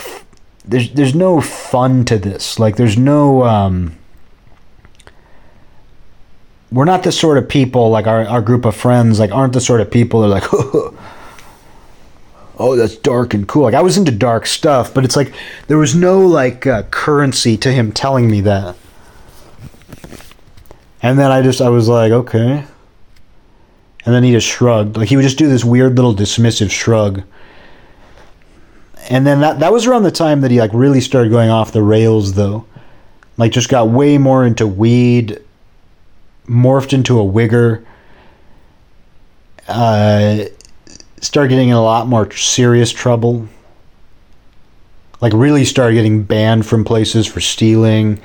there's 0.65 0.93
there's 0.93 1.15
no 1.15 1.41
fun 1.41 2.05
to 2.05 2.19
this. 2.19 2.59
Like, 2.59 2.75
there's 2.75 2.95
no. 2.97 3.43
um 3.43 3.97
we're 6.75 6.85
not 6.85 7.03
the 7.03 7.11
sort 7.11 7.37
of 7.37 7.47
people 7.47 7.89
like 7.89 8.07
our, 8.07 8.25
our 8.27 8.41
group 8.41 8.65
of 8.65 8.75
friends 8.75 9.19
like 9.19 9.31
aren't 9.31 9.53
the 9.53 9.61
sort 9.61 9.81
of 9.81 9.89
people 9.89 10.21
that 10.21 10.27
are 10.27 10.29
like 10.29 10.53
oh 12.57 12.75
that's 12.75 12.95
dark 12.97 13.33
and 13.33 13.47
cool 13.47 13.63
like 13.63 13.73
i 13.73 13.81
was 13.81 13.97
into 13.97 14.11
dark 14.11 14.45
stuff 14.45 14.93
but 14.93 15.03
it's 15.03 15.15
like 15.15 15.33
there 15.67 15.77
was 15.77 15.95
no 15.95 16.25
like 16.25 16.67
uh, 16.67 16.83
currency 16.83 17.57
to 17.57 17.71
him 17.71 17.91
telling 17.91 18.29
me 18.29 18.41
that 18.41 18.75
and 21.01 21.17
then 21.17 21.31
i 21.31 21.41
just 21.41 21.61
i 21.61 21.69
was 21.69 21.87
like 21.87 22.11
okay 22.11 22.65
and 24.05 24.13
then 24.13 24.23
he 24.23 24.31
just 24.31 24.47
shrugged. 24.47 24.97
Like 24.97 25.09
he 25.09 25.15
would 25.15 25.23
just 25.23 25.37
do 25.37 25.49
this 25.49 25.65
weird 25.65 25.95
little 25.95 26.13
dismissive 26.13 26.69
shrug. 26.69 27.23
And 29.09 29.25
then 29.25 29.41
that 29.41 29.59
that 29.59 29.71
was 29.71 29.87
around 29.87 30.03
the 30.03 30.11
time 30.11 30.41
that 30.41 30.51
he 30.51 30.59
like 30.59 30.71
really 30.73 31.01
started 31.01 31.31
going 31.31 31.49
off 31.49 31.71
the 31.71 31.81
rails 31.81 32.33
though. 32.33 32.65
Like 33.37 33.51
just 33.51 33.69
got 33.69 33.89
way 33.89 34.17
more 34.17 34.45
into 34.45 34.67
weed, 34.67 35.39
morphed 36.47 36.93
into 36.93 37.19
a 37.19 37.23
wigger. 37.23 37.83
Uh 39.67 40.45
started 41.21 41.49
getting 41.49 41.69
in 41.69 41.75
a 41.75 41.83
lot 41.83 42.07
more 42.07 42.31
serious 42.31 42.91
trouble. 42.91 43.47
Like 45.21 45.33
really 45.33 45.65
started 45.65 45.95
getting 45.95 46.23
banned 46.23 46.65
from 46.65 46.83
places 46.85 47.25
for 47.25 47.41
stealing 47.41 48.21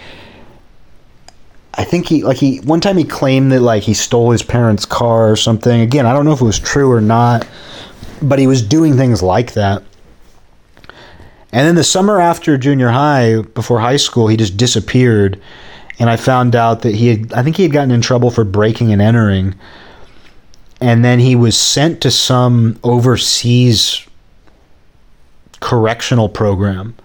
I 1.74 1.84
think 1.84 2.08
he 2.08 2.22
like 2.22 2.36
he 2.36 2.58
one 2.58 2.80
time 2.80 2.96
he 2.96 3.04
claimed 3.04 3.52
that 3.52 3.60
like 3.60 3.82
he 3.82 3.94
stole 3.94 4.32
his 4.32 4.42
parents' 4.42 4.84
car 4.84 5.30
or 5.30 5.36
something. 5.36 5.80
Again, 5.80 6.04
I 6.04 6.12
don't 6.12 6.24
know 6.24 6.32
if 6.32 6.40
it 6.40 6.44
was 6.44 6.58
true 6.58 6.90
or 6.90 7.00
not, 7.00 7.48
but 8.20 8.38
he 8.38 8.46
was 8.46 8.60
doing 8.60 8.96
things 8.96 9.22
like 9.22 9.54
that. 9.54 9.82
And 11.52 11.66
then 11.66 11.76
the 11.76 11.84
summer 11.84 12.20
after 12.20 12.58
junior 12.58 12.90
high, 12.90 13.40
before 13.42 13.80
high 13.80 13.96
school, 13.96 14.28
he 14.28 14.36
just 14.36 14.56
disappeared. 14.56 15.40
And 16.00 16.10
I 16.10 16.16
found 16.16 16.56
out 16.56 16.82
that 16.82 16.96
he 16.96 17.08
had 17.08 17.32
I 17.32 17.44
think 17.44 17.56
he 17.56 17.62
had 17.62 17.72
gotten 17.72 17.92
in 17.92 18.00
trouble 18.00 18.32
for 18.32 18.42
breaking 18.42 18.92
and 18.92 19.00
entering. 19.00 19.54
And 20.80 21.04
then 21.04 21.20
he 21.20 21.36
was 21.36 21.56
sent 21.56 22.00
to 22.00 22.10
some 22.10 22.80
overseas 22.82 24.04
correctional 25.60 26.28
program 26.28 26.96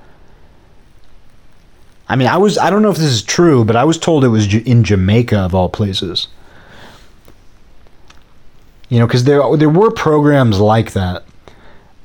I 2.08 2.16
mean, 2.16 2.28
I 2.28 2.38
was 2.38 2.58
I 2.58 2.70
don't 2.70 2.82
know 2.82 2.92
if 2.92 2.98
this 2.98 3.12
is 3.12 3.24
true, 3.24 3.66
but 3.66 3.76
I 3.76 3.84
was 3.84 3.98
told 3.98 4.24
it 4.24 4.30
was 4.30 4.54
in 4.54 4.84
Jamaica 4.84 5.40
of 5.40 5.56
all 5.56 5.70
places. 5.70 6.28
You 8.90 9.00
know, 9.00 9.08
because 9.08 9.24
there 9.24 9.42
there 9.58 9.70
were 9.70 9.92
programs 9.92 10.60
like 10.60 10.94
that, 10.94 11.24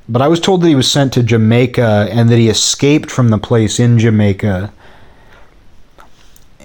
but 0.08 0.22
I 0.22 0.28
was 0.28 0.40
told 0.40 0.62
that 0.62 0.68
he 0.68 0.74
was 0.74 0.90
sent 0.90 1.12
to 1.14 1.22
Jamaica 1.22 2.08
and 2.10 2.30
that 2.30 2.38
he 2.38 2.48
escaped 2.48 3.10
from 3.10 3.28
the 3.28 3.38
place 3.38 3.78
in 3.78 3.98
Jamaica, 3.98 4.72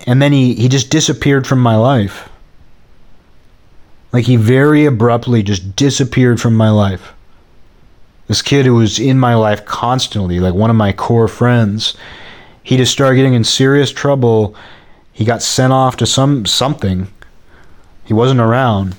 and 0.06 0.22
then 0.22 0.32
he 0.32 0.54
he 0.56 0.68
just 0.68 0.90
disappeared 0.90 1.48
from 1.48 1.60
my 1.60 1.76
life. 1.76 2.30
Like 4.12 4.26
he 4.26 4.36
very 4.36 4.86
abruptly 4.86 5.44
just 5.44 5.76
disappeared 5.76 6.40
from 6.40 6.56
my 6.56 6.70
life. 6.70 7.14
This 8.28 8.42
kid 8.42 8.66
who 8.66 8.76
was 8.76 8.98
in 8.98 9.20
my 9.20 9.36
life 9.36 9.66
constantly, 9.66 10.40
like 10.40 10.54
one 10.54 10.70
of 10.70 10.76
my 10.76 10.92
core 10.92 11.28
friends 11.28 11.96
he 12.66 12.78
just 12.78 12.92
started 12.92 13.16
getting 13.16 13.36
in 13.36 13.44
serious 13.44 13.92
trouble. 13.92 14.56
He 15.14 15.24
got 15.24 15.44
sent 15.44 15.72
off 15.72 15.98
to 15.98 16.08
some 16.08 16.48
something. 16.48 17.08
He 18.06 18.14
wasn't 18.14 18.40
around. 18.40 18.96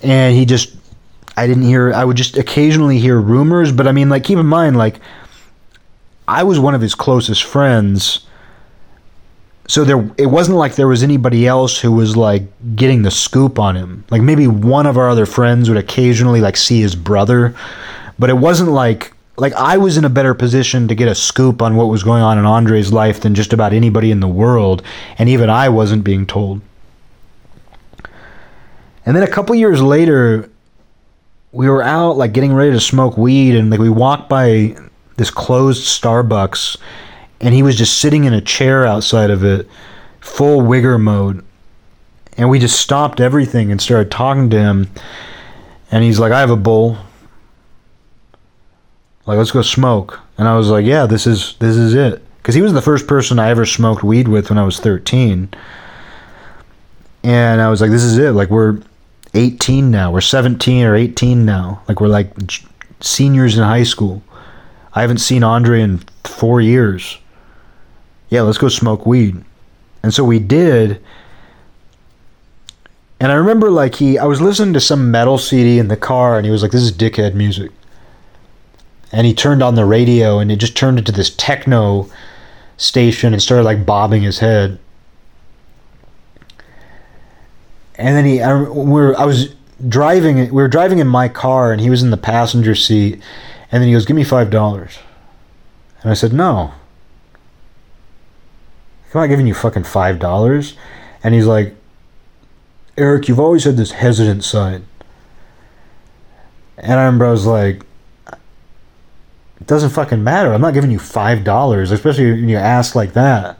And 0.00 0.36
he 0.36 0.46
just 0.46 0.76
I 1.36 1.48
didn't 1.48 1.64
hear 1.64 1.92
I 1.92 2.04
would 2.04 2.16
just 2.16 2.38
occasionally 2.38 3.00
hear 3.00 3.20
rumors, 3.20 3.72
but 3.72 3.88
I 3.88 3.92
mean 3.92 4.08
like 4.08 4.22
keep 4.22 4.38
in 4.38 4.46
mind 4.46 4.76
like 4.76 5.00
I 6.28 6.44
was 6.44 6.60
one 6.60 6.76
of 6.76 6.80
his 6.80 6.94
closest 6.94 7.42
friends. 7.42 8.26
So 9.68 9.84
there 9.84 10.10
it 10.18 10.26
wasn't 10.26 10.58
like 10.58 10.74
there 10.74 10.88
was 10.88 11.02
anybody 11.02 11.46
else 11.46 11.78
who 11.78 11.92
was 11.92 12.16
like 12.16 12.42
getting 12.74 13.02
the 13.02 13.10
scoop 13.10 13.58
on 13.58 13.76
him. 13.76 14.04
Like 14.10 14.22
maybe 14.22 14.46
one 14.46 14.86
of 14.86 14.98
our 14.98 15.08
other 15.08 15.26
friends 15.26 15.68
would 15.68 15.78
occasionally 15.78 16.40
like 16.40 16.56
see 16.56 16.80
his 16.80 16.94
brother, 16.96 17.54
but 18.18 18.28
it 18.28 18.36
wasn't 18.36 18.70
like 18.70 19.14
like 19.36 19.52
I 19.54 19.78
was 19.78 19.96
in 19.96 20.04
a 20.04 20.10
better 20.10 20.34
position 20.34 20.88
to 20.88 20.94
get 20.94 21.08
a 21.08 21.14
scoop 21.14 21.62
on 21.62 21.76
what 21.76 21.88
was 21.88 22.02
going 22.02 22.22
on 22.22 22.38
in 22.38 22.44
Andre's 22.44 22.92
life 22.92 23.20
than 23.20 23.34
just 23.34 23.52
about 23.52 23.72
anybody 23.72 24.10
in 24.10 24.20
the 24.20 24.28
world, 24.28 24.82
and 25.18 25.28
even 25.28 25.48
I 25.48 25.68
wasn't 25.68 26.04
being 26.04 26.26
told. 26.26 26.60
And 29.04 29.16
then 29.16 29.22
a 29.22 29.28
couple 29.28 29.54
years 29.54 29.82
later, 29.82 30.48
we 31.50 31.68
were 31.68 31.82
out 31.82 32.16
like 32.16 32.32
getting 32.32 32.52
ready 32.52 32.72
to 32.72 32.80
smoke 32.80 33.16
weed, 33.16 33.54
and 33.54 33.70
like 33.70 33.80
we 33.80 33.90
walked 33.90 34.28
by 34.28 34.76
this 35.16 35.30
closed 35.30 35.84
Starbucks, 35.84 36.76
and 37.42 37.52
he 37.52 37.62
was 37.62 37.76
just 37.76 37.98
sitting 37.98 38.24
in 38.24 38.32
a 38.32 38.40
chair 38.40 38.86
outside 38.86 39.30
of 39.30 39.44
it, 39.44 39.68
full 40.20 40.62
wigger 40.62 40.98
mode. 40.98 41.44
And 42.38 42.48
we 42.48 42.60
just 42.60 42.80
stopped 42.80 43.20
everything 43.20 43.70
and 43.70 43.80
started 43.80 44.10
talking 44.10 44.48
to 44.50 44.58
him. 44.58 44.88
And 45.90 46.02
he's 46.04 46.18
like, 46.18 46.32
I 46.32 46.40
have 46.40 46.50
a 46.50 46.56
bowl. 46.56 46.96
Like 49.26 49.36
let's 49.36 49.50
go 49.50 49.62
smoke. 49.62 50.20
And 50.38 50.48
i 50.48 50.56
was 50.56 50.68
like 50.68 50.86
yeah 50.86 51.06
this 51.06 51.26
is 51.26 51.56
this 51.58 51.76
is 51.76 51.94
it. 51.94 52.22
Because 52.38 52.54
he 52.54 52.62
was 52.62 52.72
the 52.72 52.82
first 52.82 53.06
person 53.06 53.38
i 53.38 53.50
ever 53.50 53.66
smoked 53.66 54.02
weed 54.02 54.26
with 54.26 54.50
when 54.50 54.58
i 54.58 54.64
was 54.64 54.80
13 54.80 55.48
and 57.22 57.60
i 57.60 57.68
was 57.68 57.80
like 57.80 57.90
this 57.90 58.02
is 58.02 58.18
it. 58.18 58.32
Like 58.32 58.50
we're 58.50 58.80
18 59.34 59.90
now. 59.90 60.10
We're 60.10 60.20
17 60.20 60.84
or 60.84 60.96
18 60.96 61.44
now. 61.44 61.82
Like 61.88 62.00
we're 62.00 62.08
like 62.08 62.32
seniors 63.00 63.56
in 63.56 63.62
high 63.62 63.84
school. 63.84 64.22
I 64.94 65.00
haven't 65.02 65.18
seen 65.18 65.44
andre 65.44 65.82
in 65.82 66.02
four 66.24 66.60
years 66.60 67.18
yeah 68.32 68.42
let's 68.42 68.58
go 68.58 68.68
smoke 68.68 69.06
weed 69.06 69.36
and 70.02 70.12
so 70.12 70.24
we 70.24 70.38
did 70.40 71.00
And 73.22 73.30
I 73.30 73.36
remember 73.36 73.70
like 73.70 73.94
he, 73.94 74.18
I 74.18 74.24
was 74.24 74.40
listening 74.40 74.74
to 74.74 74.80
some 74.80 75.12
metal 75.12 75.38
CD 75.38 75.78
in 75.78 75.86
the 75.86 75.96
car, 75.96 76.36
and 76.36 76.44
he 76.44 76.50
was 76.50 76.60
like, 76.60 76.72
"This 76.72 76.82
is 76.82 76.90
dickhead 76.90 77.34
music." 77.34 77.70
And 79.12 79.28
he 79.28 79.32
turned 79.32 79.62
on 79.62 79.76
the 79.76 79.84
radio, 79.84 80.40
and 80.40 80.50
it 80.50 80.56
just 80.56 80.76
turned 80.76 80.98
into 80.98 81.12
this 81.12 81.30
techno 81.30 82.10
station, 82.78 83.32
and 83.32 83.40
started 83.40 83.62
like 83.62 83.86
bobbing 83.86 84.22
his 84.22 84.40
head. 84.40 84.80
And 87.94 88.16
then 88.16 88.24
he, 88.24 88.42
I, 88.42 88.60
we 88.60 88.90
were, 88.90 89.16
I 89.16 89.24
was 89.24 89.54
driving, 89.88 90.38
we 90.38 90.60
were 90.60 90.66
driving 90.66 90.98
in 90.98 91.06
my 91.06 91.28
car, 91.28 91.70
and 91.70 91.80
he 91.80 91.90
was 91.90 92.02
in 92.02 92.10
the 92.10 92.16
passenger 92.16 92.74
seat, 92.74 93.22
and 93.70 93.80
then 93.80 93.86
he 93.86 93.92
goes, 93.94 94.04
"Give 94.04 94.16
me 94.16 94.24
five 94.24 94.50
dollars," 94.50 94.98
and 96.02 96.10
I 96.10 96.14
said, 96.14 96.32
"No." 96.32 96.72
I'm 99.14 99.20
not 99.20 99.26
giving 99.26 99.46
you 99.46 99.54
fucking 99.54 99.84
five 99.84 100.18
dollars. 100.18 100.74
And 101.22 101.34
he's 101.34 101.46
like, 101.46 101.74
Eric, 102.96 103.28
you've 103.28 103.40
always 103.40 103.64
had 103.64 103.76
this 103.76 103.92
hesitant 103.92 104.44
side. 104.44 104.82
And 106.76 106.98
I 106.98 107.04
remember 107.04 107.26
I 107.26 107.30
was 107.30 107.46
like, 107.46 107.82
it 108.26 109.66
doesn't 109.66 109.90
fucking 109.90 110.24
matter. 110.24 110.52
I'm 110.52 110.60
not 110.60 110.74
giving 110.74 110.90
you 110.90 110.98
five 110.98 111.44
dollars, 111.44 111.90
especially 111.90 112.32
when 112.32 112.48
you 112.48 112.56
ask 112.56 112.94
like 112.94 113.12
that. 113.12 113.58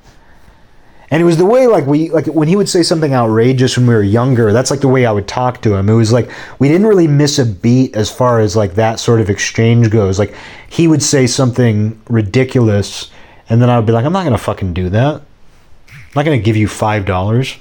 And 1.10 1.20
it 1.20 1.26
was 1.26 1.36
the 1.36 1.44
way 1.44 1.66
like 1.66 1.86
we 1.86 2.08
like 2.10 2.26
when 2.26 2.48
he 2.48 2.56
would 2.56 2.70
say 2.70 2.82
something 2.82 3.12
outrageous 3.12 3.76
when 3.76 3.86
we 3.86 3.94
were 3.94 4.02
younger, 4.02 4.52
that's 4.52 4.70
like 4.70 4.80
the 4.80 4.88
way 4.88 5.04
I 5.04 5.12
would 5.12 5.28
talk 5.28 5.60
to 5.62 5.74
him. 5.74 5.90
It 5.90 5.94
was 5.94 6.10
like 6.10 6.30
we 6.58 6.68
didn't 6.68 6.86
really 6.86 7.06
miss 7.06 7.38
a 7.38 7.44
beat 7.44 7.94
as 7.94 8.10
far 8.10 8.40
as 8.40 8.56
like 8.56 8.74
that 8.76 8.98
sort 8.98 9.20
of 9.20 9.28
exchange 9.28 9.90
goes. 9.90 10.18
Like 10.18 10.34
he 10.70 10.88
would 10.88 11.02
say 11.02 11.26
something 11.26 12.00
ridiculous 12.08 13.10
and 13.50 13.60
then 13.60 13.68
I 13.68 13.76
would 13.76 13.84
be 13.84 13.92
like, 13.92 14.06
I'm 14.06 14.12
not 14.14 14.24
gonna 14.24 14.38
fucking 14.38 14.72
do 14.72 14.88
that. 14.88 15.20
I'm 16.12 16.20
not 16.20 16.24
gonna 16.26 16.38
give 16.38 16.56
you 16.56 16.68
five 16.68 17.06
dollars. 17.06 17.56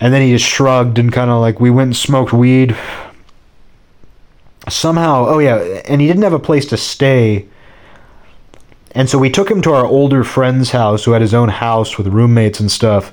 And 0.00 0.12
then 0.12 0.20
he 0.22 0.32
just 0.32 0.44
shrugged 0.44 0.98
and 0.98 1.12
kind 1.12 1.30
of 1.30 1.40
like 1.40 1.60
we 1.60 1.70
went 1.70 1.88
and 1.88 1.96
smoked 1.96 2.32
weed. 2.32 2.76
Somehow, 4.68 5.26
oh 5.28 5.38
yeah, 5.38 5.58
and 5.84 6.00
he 6.00 6.08
didn't 6.08 6.24
have 6.24 6.32
a 6.32 6.40
place 6.40 6.66
to 6.66 6.76
stay. 6.76 7.46
And 8.90 9.08
so 9.08 9.16
we 9.18 9.30
took 9.30 9.48
him 9.48 9.62
to 9.62 9.72
our 9.72 9.86
older 9.86 10.24
friend's 10.24 10.72
house 10.72 11.04
who 11.04 11.12
had 11.12 11.22
his 11.22 11.32
own 11.32 11.48
house 11.48 11.96
with 11.96 12.08
roommates 12.08 12.58
and 12.58 12.70
stuff. 12.70 13.12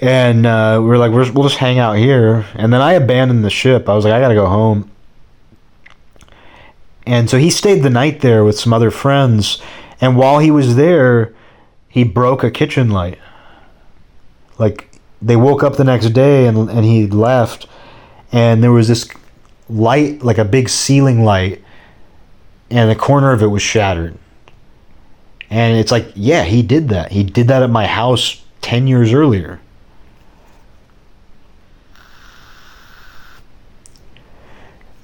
And 0.00 0.44
uh, 0.44 0.78
we 0.80 0.88
were 0.88 0.98
like, 0.98 1.12
we'll 1.12 1.48
just 1.48 1.58
hang 1.58 1.78
out 1.78 1.96
here. 1.96 2.44
And 2.56 2.72
then 2.72 2.80
I 2.80 2.94
abandoned 2.94 3.44
the 3.44 3.50
ship. 3.50 3.88
I 3.88 3.94
was 3.94 4.04
like, 4.04 4.14
I 4.14 4.20
gotta 4.20 4.34
go 4.34 4.46
home. 4.46 4.90
And 7.06 7.30
so 7.30 7.38
he 7.38 7.50
stayed 7.50 7.84
the 7.84 7.90
night 7.90 8.20
there 8.20 8.44
with 8.44 8.58
some 8.58 8.72
other 8.72 8.90
friends. 8.90 9.62
And 10.02 10.16
while 10.16 10.40
he 10.40 10.50
was 10.50 10.76
there, 10.76 11.32
he 11.88 12.04
broke 12.04 12.44
a 12.44 12.50
kitchen 12.50 12.90
light. 12.90 13.18
Like 14.58 14.90
they 15.22 15.36
woke 15.36 15.62
up 15.62 15.76
the 15.76 15.84
next 15.84 16.10
day 16.10 16.46
and 16.46 16.68
and 16.68 16.84
he 16.84 17.06
left, 17.06 17.66
and 18.32 18.62
there 18.62 18.72
was 18.72 18.88
this 18.88 19.08
light, 19.70 20.22
like 20.22 20.38
a 20.38 20.44
big 20.44 20.68
ceiling 20.68 21.24
light, 21.24 21.62
and 22.68 22.90
the 22.90 22.96
corner 22.96 23.32
of 23.32 23.42
it 23.42 23.46
was 23.46 23.62
shattered. 23.62 24.18
And 25.48 25.78
it's 25.78 25.92
like, 25.92 26.10
yeah, 26.14 26.44
he 26.44 26.62
did 26.62 26.88
that. 26.88 27.12
He 27.12 27.22
did 27.22 27.48
that 27.48 27.62
at 27.62 27.70
my 27.70 27.86
house 27.86 28.42
10 28.62 28.86
years 28.86 29.12
earlier. 29.12 29.60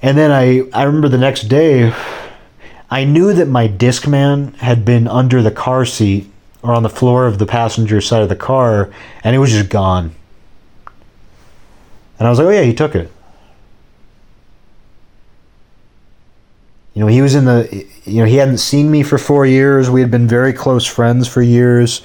And 0.01 0.17
then 0.17 0.31
I, 0.31 0.67
I 0.73 0.83
remember 0.83 1.07
the 1.07 1.19
next 1.19 1.43
day, 1.43 1.93
I 2.91 3.03
knew 3.03 3.33
that 3.33 3.47
my 3.47 3.67
Discman 3.67 4.55
had 4.55 4.83
been 4.83 5.07
under 5.07 5.41
the 5.41 5.51
car 5.51 5.85
seat 5.85 6.29
or 6.63 6.73
on 6.73 6.83
the 6.83 6.89
floor 6.89 7.27
of 7.27 7.37
the 7.37 7.45
passenger 7.45 8.01
side 8.01 8.23
of 8.23 8.29
the 8.29 8.35
car, 8.35 8.91
and 9.23 9.35
it 9.35 9.39
was 9.39 9.51
just 9.51 9.69
gone. 9.69 10.15
And 12.17 12.27
I 12.27 12.29
was 12.29 12.39
like, 12.39 12.47
oh 12.47 12.51
yeah, 12.51 12.63
he 12.63 12.73
took 12.73 12.95
it. 12.95 13.11
You 16.93 17.01
know, 17.01 17.07
he 17.07 17.21
was 17.21 17.35
in 17.35 17.45
the, 17.45 17.85
you 18.03 18.17
know, 18.17 18.25
he 18.25 18.35
hadn't 18.35 18.57
seen 18.57 18.91
me 18.91 19.03
for 19.03 19.17
four 19.17 19.45
years. 19.45 19.89
We 19.89 20.01
had 20.01 20.11
been 20.11 20.27
very 20.27 20.51
close 20.51 20.85
friends 20.85 21.27
for 21.27 21.41
years. 21.41 22.01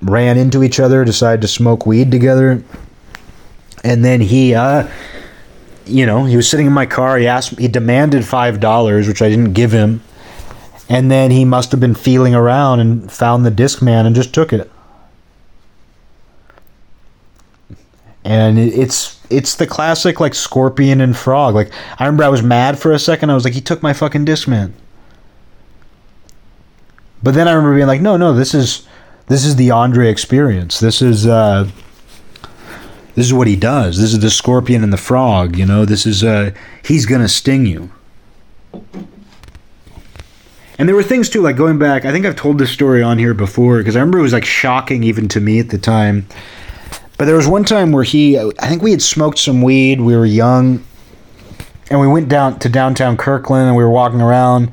Ran 0.00 0.38
into 0.38 0.62
each 0.62 0.80
other, 0.80 1.04
decided 1.04 1.42
to 1.42 1.48
smoke 1.48 1.84
weed 1.84 2.10
together. 2.10 2.62
And 3.82 4.02
then 4.02 4.22
he, 4.22 4.54
uh, 4.54 4.88
you 5.86 6.06
know, 6.06 6.24
he 6.24 6.36
was 6.36 6.48
sitting 6.48 6.66
in 6.66 6.72
my 6.72 6.86
car. 6.86 7.18
He 7.18 7.26
asked, 7.26 7.58
he 7.58 7.68
demanded 7.68 8.22
$5, 8.22 9.08
which 9.08 9.22
I 9.22 9.28
didn't 9.28 9.52
give 9.52 9.72
him 9.72 10.00
and 10.88 11.10
then 11.10 11.30
he 11.30 11.44
must 11.44 11.70
have 11.70 11.80
been 11.80 11.94
feeling 11.94 12.34
around 12.34 12.80
and 12.80 13.10
found 13.10 13.44
the 13.44 13.50
Discman 13.50 14.06
and 14.06 14.14
just 14.14 14.34
took 14.34 14.52
it. 14.52 14.70
And 18.22 18.58
it's 18.58 19.20
it's 19.30 19.56
the 19.56 19.66
classic 19.66 20.18
like 20.18 20.34
scorpion 20.34 21.00
and 21.00 21.16
frog. 21.16 21.54
Like 21.54 21.70
I 21.98 22.04
remember 22.04 22.24
I 22.24 22.28
was 22.28 22.42
mad 22.42 22.78
for 22.78 22.92
a 22.92 22.98
second. 22.98 23.30
I 23.30 23.34
was 23.34 23.44
like, 23.44 23.54
he 23.54 23.60
took 23.60 23.82
my 23.82 23.92
fucking 23.92 24.24
Discman. 24.24 24.72
But 27.22 27.34
then 27.34 27.48
I 27.48 27.52
remember 27.52 27.76
being 27.76 27.86
like, 27.86 28.00
no, 28.00 28.16
no, 28.16 28.32
this 28.32 28.54
is 28.54 28.86
this 29.26 29.44
is 29.44 29.56
the 29.56 29.70
Andre 29.70 30.10
experience. 30.10 30.80
This 30.80 31.02
is 31.02 31.26
uh 31.26 31.70
this 33.14 33.26
is 33.26 33.32
what 33.32 33.46
he 33.46 33.56
does. 33.56 34.00
This 34.00 34.12
is 34.12 34.20
the 34.20 34.30
scorpion 34.30 34.82
and 34.82 34.92
the 34.92 34.98
frog, 34.98 35.56
you 35.56 35.66
know. 35.66 35.84
This 35.84 36.06
is 36.06 36.22
uh 36.24 36.52
he's 36.84 37.06
going 37.06 37.20
to 37.20 37.28
sting 37.28 37.66
you. 37.66 37.90
And 40.76 40.88
there 40.88 40.96
were 40.96 41.04
things 41.04 41.28
too, 41.28 41.40
like 41.40 41.56
going 41.56 41.78
back. 41.78 42.04
I 42.04 42.10
think 42.10 42.26
I've 42.26 42.36
told 42.36 42.58
this 42.58 42.70
story 42.70 43.02
on 43.02 43.18
here 43.18 43.34
before 43.34 43.78
because 43.78 43.96
I 43.96 44.00
remember 44.00 44.18
it 44.18 44.22
was 44.22 44.32
like 44.32 44.44
shocking 44.44 45.04
even 45.04 45.28
to 45.28 45.40
me 45.40 45.60
at 45.60 45.70
the 45.70 45.78
time. 45.78 46.26
But 47.16 47.26
there 47.26 47.36
was 47.36 47.46
one 47.46 47.64
time 47.64 47.92
where 47.92 48.02
he, 48.02 48.38
I 48.38 48.68
think 48.68 48.82
we 48.82 48.90
had 48.90 49.00
smoked 49.00 49.38
some 49.38 49.62
weed. 49.62 50.00
We 50.00 50.16
were 50.16 50.26
young, 50.26 50.84
and 51.88 52.00
we 52.00 52.08
went 52.08 52.28
down 52.28 52.58
to 52.58 52.68
downtown 52.68 53.16
Kirkland, 53.16 53.68
and 53.68 53.76
we 53.76 53.84
were 53.84 53.90
walking 53.90 54.20
around, 54.20 54.72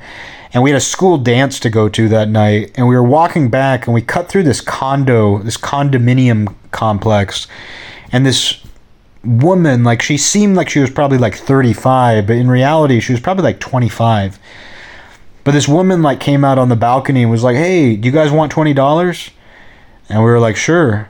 and 0.52 0.64
we 0.64 0.72
had 0.72 0.78
a 0.78 0.82
school 0.82 1.20
dance 1.20 1.60
to 1.60 1.70
go 1.70 1.88
to 1.90 2.10
that 2.10 2.30
night. 2.30 2.72
And 2.76 2.88
we 2.88 2.96
were 2.96 3.04
walking 3.04 3.52
back, 3.52 3.86
and 3.86 3.94
we 3.94 4.02
cut 4.02 4.28
through 4.28 4.44
this 4.44 4.60
condo, 4.60 5.38
this 5.44 5.58
condominium 5.58 6.56
complex, 6.72 7.48
and 8.12 8.26
this 8.26 8.62
woman, 9.24 9.84
like 9.84 10.02
she 10.02 10.18
seemed 10.18 10.56
like 10.56 10.70
she 10.70 10.80
was 10.80 10.90
probably 10.90 11.18
like 11.18 11.36
35, 11.36 12.28
but 12.28 12.36
in 12.36 12.50
reality, 12.50 13.00
she 13.00 13.14
was 13.14 13.22
probably 13.22 13.44
like 13.44 13.60
25 13.60 14.40
but 15.44 15.52
this 15.52 15.68
woman 15.68 16.02
like 16.02 16.20
came 16.20 16.44
out 16.44 16.60
on 16.60 16.70
the 16.70 16.76
balcony 16.76 17.24
and 17.24 17.32
was 17.32 17.44
like, 17.44 17.56
"Hey, 17.56 17.96
do 17.96 18.08
you 18.08 18.12
guys 18.12 18.32
want 18.32 18.52
twenty 18.52 18.74
dollars?" 18.74 19.32
And 20.10 20.20
we 20.20 20.26
were 20.26 20.40
like, 20.40 20.56
"Sure." 20.56 21.10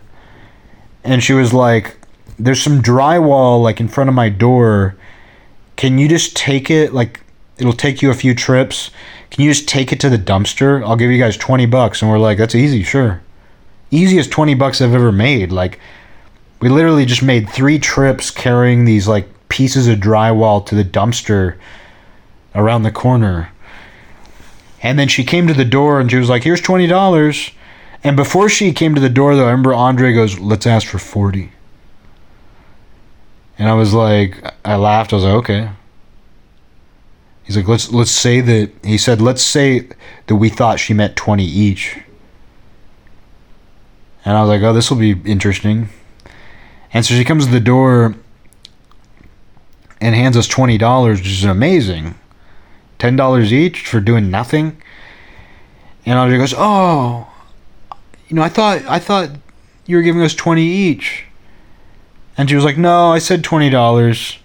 And 1.03 1.23
she 1.23 1.34
was 1.34 1.53
like, 1.53 1.98
"There's 2.40 2.61
some 2.61 2.82
drywall 2.82 3.61
like 3.61 3.80
in 3.80 3.88
front 3.88 4.10
of 4.10 4.15
my 4.15 4.30
door. 4.30 4.95
Can 5.76 5.98
you 5.98 6.07
just 6.07 6.36
take 6.36 6.69
it? 6.69 6.94
Like, 6.94 7.22
it'll 7.57 7.73
take 7.73 8.02
you 8.02 8.11
a 8.11 8.15
few 8.15 8.34
trips. 8.34 8.91
Can 9.32 9.44
you 9.44 9.52
just 9.52 9.68
take 9.68 9.91
it 9.91 9.99
to 10.02 10.10
the 10.10 10.18
dumpster? 10.18 10.86
I'll 10.86 10.95
give 10.95 11.11
you 11.11 11.19
guys 11.19 11.36
twenty 11.36 11.65
bucks." 11.65 12.02
And 12.02 12.10
we're 12.10 12.19
like, 12.19 12.38
"That's 12.38 12.56
easy, 12.56 12.84
sure." 12.84 13.22
Easiest 13.90 14.32
twenty 14.32 14.53
bucks 14.53 14.82
I've 14.82 14.94
ever 14.94 15.11
made. 15.11 15.52
Like, 15.52 15.78
we 16.61 16.69
literally 16.69 17.05
just 17.05 17.23
made 17.23 17.49
three 17.49 17.79
trips 17.79 18.31
carrying 18.31 18.85
these 18.85 19.07
like 19.07 19.27
pieces 19.49 19.88
of 19.88 19.99
drywall 19.99 20.65
to 20.65 20.75
the 20.75 20.83
dumpster 20.83 21.57
around 22.55 22.83
the 22.83 22.91
corner 22.91 23.51
and 24.81 24.97
then 24.97 25.07
she 25.07 25.23
came 25.23 25.47
to 25.47 25.53
the 25.53 25.65
door 25.65 25.99
and 25.99 26.09
she 26.09 26.17
was 26.17 26.29
like, 26.29 26.43
here's 26.43 26.61
$20. 26.61 27.53
And 28.03 28.15
before 28.15 28.49
she 28.49 28.73
came 28.73 28.95
to 28.95 29.01
the 29.01 29.09
door, 29.09 29.35
though, 29.35 29.45
I 29.45 29.51
remember 29.51 29.73
Andre 29.73 30.13
goes, 30.13 30.39
let's 30.39 30.65
ask 30.65 30.88
for 30.88 30.97
40 30.97 31.51
And 33.59 33.69
I 33.69 33.73
was 33.73 33.93
like, 33.93 34.43
I 34.65 34.75
laughed. 34.75 35.13
I 35.13 35.17
was 35.17 35.25
like, 35.25 35.33
okay. 35.35 35.69
He's 37.43 37.57
like, 37.57 37.67
let's 37.67 37.91
let's 37.91 38.11
say 38.11 38.39
that 38.39 38.71
he 38.83 38.97
said, 38.97 39.19
let's 39.19 39.41
say 39.41 39.89
that 40.27 40.35
we 40.35 40.47
thought 40.47 40.79
she 40.79 40.93
meant 40.93 41.15
twenty 41.15 41.43
each. 41.43 41.99
And 44.23 44.38
I 44.38 44.41
was 44.41 44.47
like, 44.47 44.61
oh, 44.61 44.73
this 44.73 44.89
will 44.89 44.97
be 44.97 45.19
interesting. 45.25 45.89
And 46.93 47.05
so 47.05 47.13
she 47.13 47.23
comes 47.23 47.45
to 47.45 47.51
the 47.51 47.59
door 47.59 48.15
and 49.99 50.15
hands 50.15 50.35
us 50.35 50.47
twenty 50.47 50.77
dollars, 50.77 51.19
which 51.19 51.30
is 51.30 51.43
amazing 51.43 52.15
ten 53.01 53.15
dollars 53.15 53.51
each 53.51 53.88
for 53.88 53.99
doing 53.99 54.30
nothing. 54.30 54.81
And 56.05 56.18
Andre 56.18 56.38
goes, 56.38 56.53
"Oh, 56.55 57.27
you 58.27 58.35
know, 58.35 58.43
I 58.43 58.49
thought 58.49 58.84
I 58.88 58.99
thought 58.99 59.31
you 59.85 59.95
were 59.95 60.03
giving 60.03 60.22
us 60.22 60.35
twenty 60.35 60.63
each." 60.63 61.26
And 62.38 62.49
she 62.49 62.55
was 62.55 62.63
like, 62.63 62.77
"No, 62.77 63.11
I 63.11 63.19
said 63.19 63.43
twenty 63.43 63.69
dollars. 63.69 64.38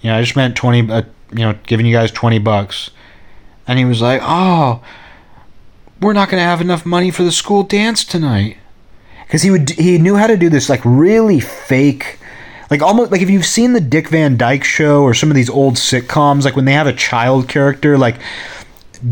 You 0.00 0.10
know, 0.10 0.18
I 0.18 0.22
just 0.22 0.36
meant 0.36 0.56
twenty. 0.56 0.90
Uh, 0.90 1.02
you 1.32 1.44
know, 1.44 1.58
giving 1.66 1.86
you 1.86 1.92
guys 1.92 2.10
twenty 2.10 2.38
bucks." 2.38 2.90
And 3.66 3.78
he 3.78 3.84
was 3.84 4.00
like, 4.00 4.20
"Oh, 4.22 4.82
we're 6.00 6.12
not 6.12 6.28
going 6.28 6.40
to 6.40 6.44
have 6.48 6.60
enough 6.60 6.86
money 6.86 7.10
for 7.10 7.24
the 7.24 7.32
school 7.32 7.62
dance 7.62 8.04
tonight." 8.04 8.58
Because 9.26 9.42
he 9.42 9.50
would, 9.50 9.70
he 9.70 9.98
knew 9.98 10.16
how 10.16 10.26
to 10.26 10.36
do 10.36 10.48
this 10.48 10.68
like 10.68 10.80
really 10.84 11.40
fake 11.40 12.18
like 12.70 12.82
almost 12.82 13.12
like 13.12 13.22
if 13.22 13.30
you've 13.30 13.46
seen 13.46 13.72
the 13.72 13.80
Dick 13.80 14.08
Van 14.08 14.36
Dyke 14.36 14.64
show 14.64 15.02
or 15.02 15.14
some 15.14 15.30
of 15.30 15.36
these 15.36 15.50
old 15.50 15.74
sitcoms, 15.74 16.44
like 16.44 16.56
when 16.56 16.64
they 16.64 16.72
have 16.72 16.86
a 16.86 16.92
child 16.92 17.48
character, 17.48 17.96
like 17.96 18.16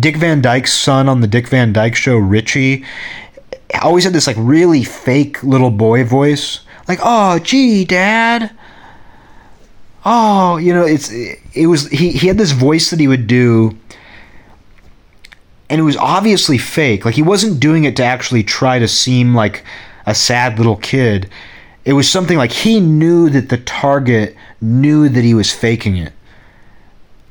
Dick 0.00 0.16
Van 0.16 0.40
Dyke's 0.40 0.72
son 0.72 1.08
on 1.08 1.20
the 1.20 1.28
Dick 1.28 1.48
Van 1.48 1.72
Dyke 1.72 1.94
show, 1.94 2.16
Richie, 2.16 2.84
always 3.80 4.04
had 4.04 4.12
this 4.12 4.26
like 4.26 4.36
really 4.38 4.82
fake 4.82 5.42
little 5.42 5.70
boy 5.70 6.04
voice, 6.04 6.60
like 6.88 6.98
"Oh, 7.02 7.38
gee, 7.38 7.84
Dad." 7.84 8.50
Oh, 10.04 10.56
you 10.56 10.74
know, 10.74 10.84
it's 10.84 11.10
it 11.10 11.66
was 11.66 11.88
he 11.88 12.10
he 12.10 12.26
had 12.26 12.38
this 12.38 12.50
voice 12.50 12.90
that 12.90 13.00
he 13.00 13.08
would 13.08 13.26
do 13.26 13.78
and 15.70 15.80
it 15.80 15.84
was 15.84 15.96
obviously 15.96 16.58
fake. 16.58 17.04
Like 17.04 17.14
he 17.14 17.22
wasn't 17.22 17.58
doing 17.60 17.84
it 17.84 17.96
to 17.96 18.04
actually 18.04 18.42
try 18.42 18.78
to 18.78 18.86
seem 18.88 19.34
like 19.34 19.64
a 20.06 20.14
sad 20.14 20.58
little 20.58 20.76
kid. 20.76 21.28
It 21.84 21.92
was 21.92 22.08
something 22.08 22.38
like 22.38 22.52
he 22.52 22.80
knew 22.80 23.28
that 23.30 23.48
the 23.48 23.58
target 23.58 24.36
knew 24.60 25.08
that 25.08 25.24
he 25.24 25.34
was 25.34 25.52
faking 25.52 25.96
it. 25.96 26.12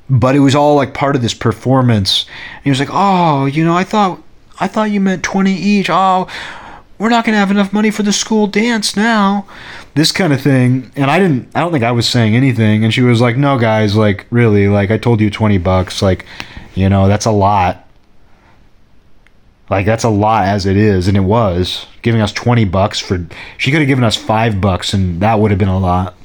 But 0.09 0.35
it 0.35 0.39
was 0.39 0.53
all 0.53 0.75
like 0.75 0.93
part 0.93 1.15
of 1.15 1.21
this 1.21 1.33
performance. 1.33 2.25
And 2.55 2.63
he 2.65 2.69
was 2.69 2.79
like, 2.79 2.89
"Oh, 2.91 3.45
you 3.45 3.63
know, 3.63 3.75
I 3.75 3.83
thought 3.83 4.21
I 4.59 4.67
thought 4.67 4.91
you 4.91 4.99
meant 4.99 5.23
20 5.23 5.53
each. 5.53 5.89
Oh, 5.89 6.27
we're 6.99 7.09
not 7.09 7.25
going 7.25 7.33
to 7.33 7.39
have 7.39 7.51
enough 7.51 7.73
money 7.73 7.89
for 7.89 8.03
the 8.03 8.13
school 8.13 8.45
dance 8.45 8.95
now." 8.95 9.47
This 9.95 10.11
kind 10.11 10.33
of 10.33 10.41
thing. 10.41 10.91
And 10.95 11.09
I 11.09 11.19
didn't 11.19 11.49
I 11.55 11.61
don't 11.61 11.71
think 11.71 11.83
I 11.83 11.91
was 11.91 12.07
saying 12.07 12.35
anything 12.35 12.83
and 12.83 12.93
she 12.93 13.01
was 13.01 13.21
like, 13.21 13.37
"No, 13.37 13.57
guys, 13.57 13.95
like 13.95 14.27
really, 14.29 14.67
like 14.67 14.91
I 14.91 14.97
told 14.97 15.21
you 15.21 15.29
20 15.29 15.57
bucks, 15.57 16.01
like, 16.01 16.25
you 16.75 16.89
know, 16.89 17.07
that's 17.07 17.25
a 17.25 17.31
lot." 17.31 17.87
Like 19.73 19.87
that's 19.87 20.03
a 20.03 20.09
lot 20.09 20.45
as 20.45 20.67
it 20.67 20.77
is, 20.77 21.07
and 21.07 21.17
it 21.17 21.21
was 21.21 21.87
giving 22.03 22.21
us 22.21 22.31
twenty 22.31 22.63
bucks 22.63 22.99
for. 22.99 23.25
She 23.57 23.71
could 23.71 23.79
have 23.79 23.87
given 23.87 24.03
us 24.03 24.15
five 24.15 24.61
bucks, 24.61 24.93
and 24.93 25.19
that 25.21 25.39
would 25.39 25.49
have 25.49 25.57
been 25.57 25.67
a 25.67 25.79
lot. 25.79 26.15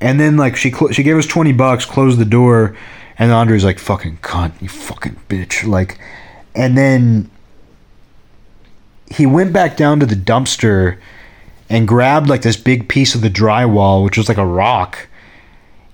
And 0.00 0.20
then 0.20 0.36
like 0.36 0.54
she 0.54 0.70
cl- 0.70 0.92
she 0.92 1.02
gave 1.02 1.16
us 1.16 1.26
twenty 1.26 1.52
bucks, 1.52 1.84
closed 1.84 2.20
the 2.20 2.24
door, 2.24 2.76
and 3.18 3.32
Andre's 3.32 3.64
like, 3.64 3.80
"Fucking 3.80 4.18
cunt, 4.18 4.62
you 4.62 4.68
fucking 4.68 5.16
bitch!" 5.28 5.66
Like, 5.66 5.98
and 6.54 6.78
then 6.78 7.28
he 9.10 9.26
went 9.26 9.52
back 9.52 9.76
down 9.76 9.98
to 9.98 10.06
the 10.06 10.14
dumpster 10.14 10.98
and 11.68 11.88
grabbed 11.88 12.28
like 12.28 12.42
this 12.42 12.56
big 12.56 12.88
piece 12.88 13.16
of 13.16 13.22
the 13.22 13.30
drywall, 13.30 14.04
which 14.04 14.16
was 14.16 14.28
like 14.28 14.38
a 14.38 14.46
rock, 14.46 15.08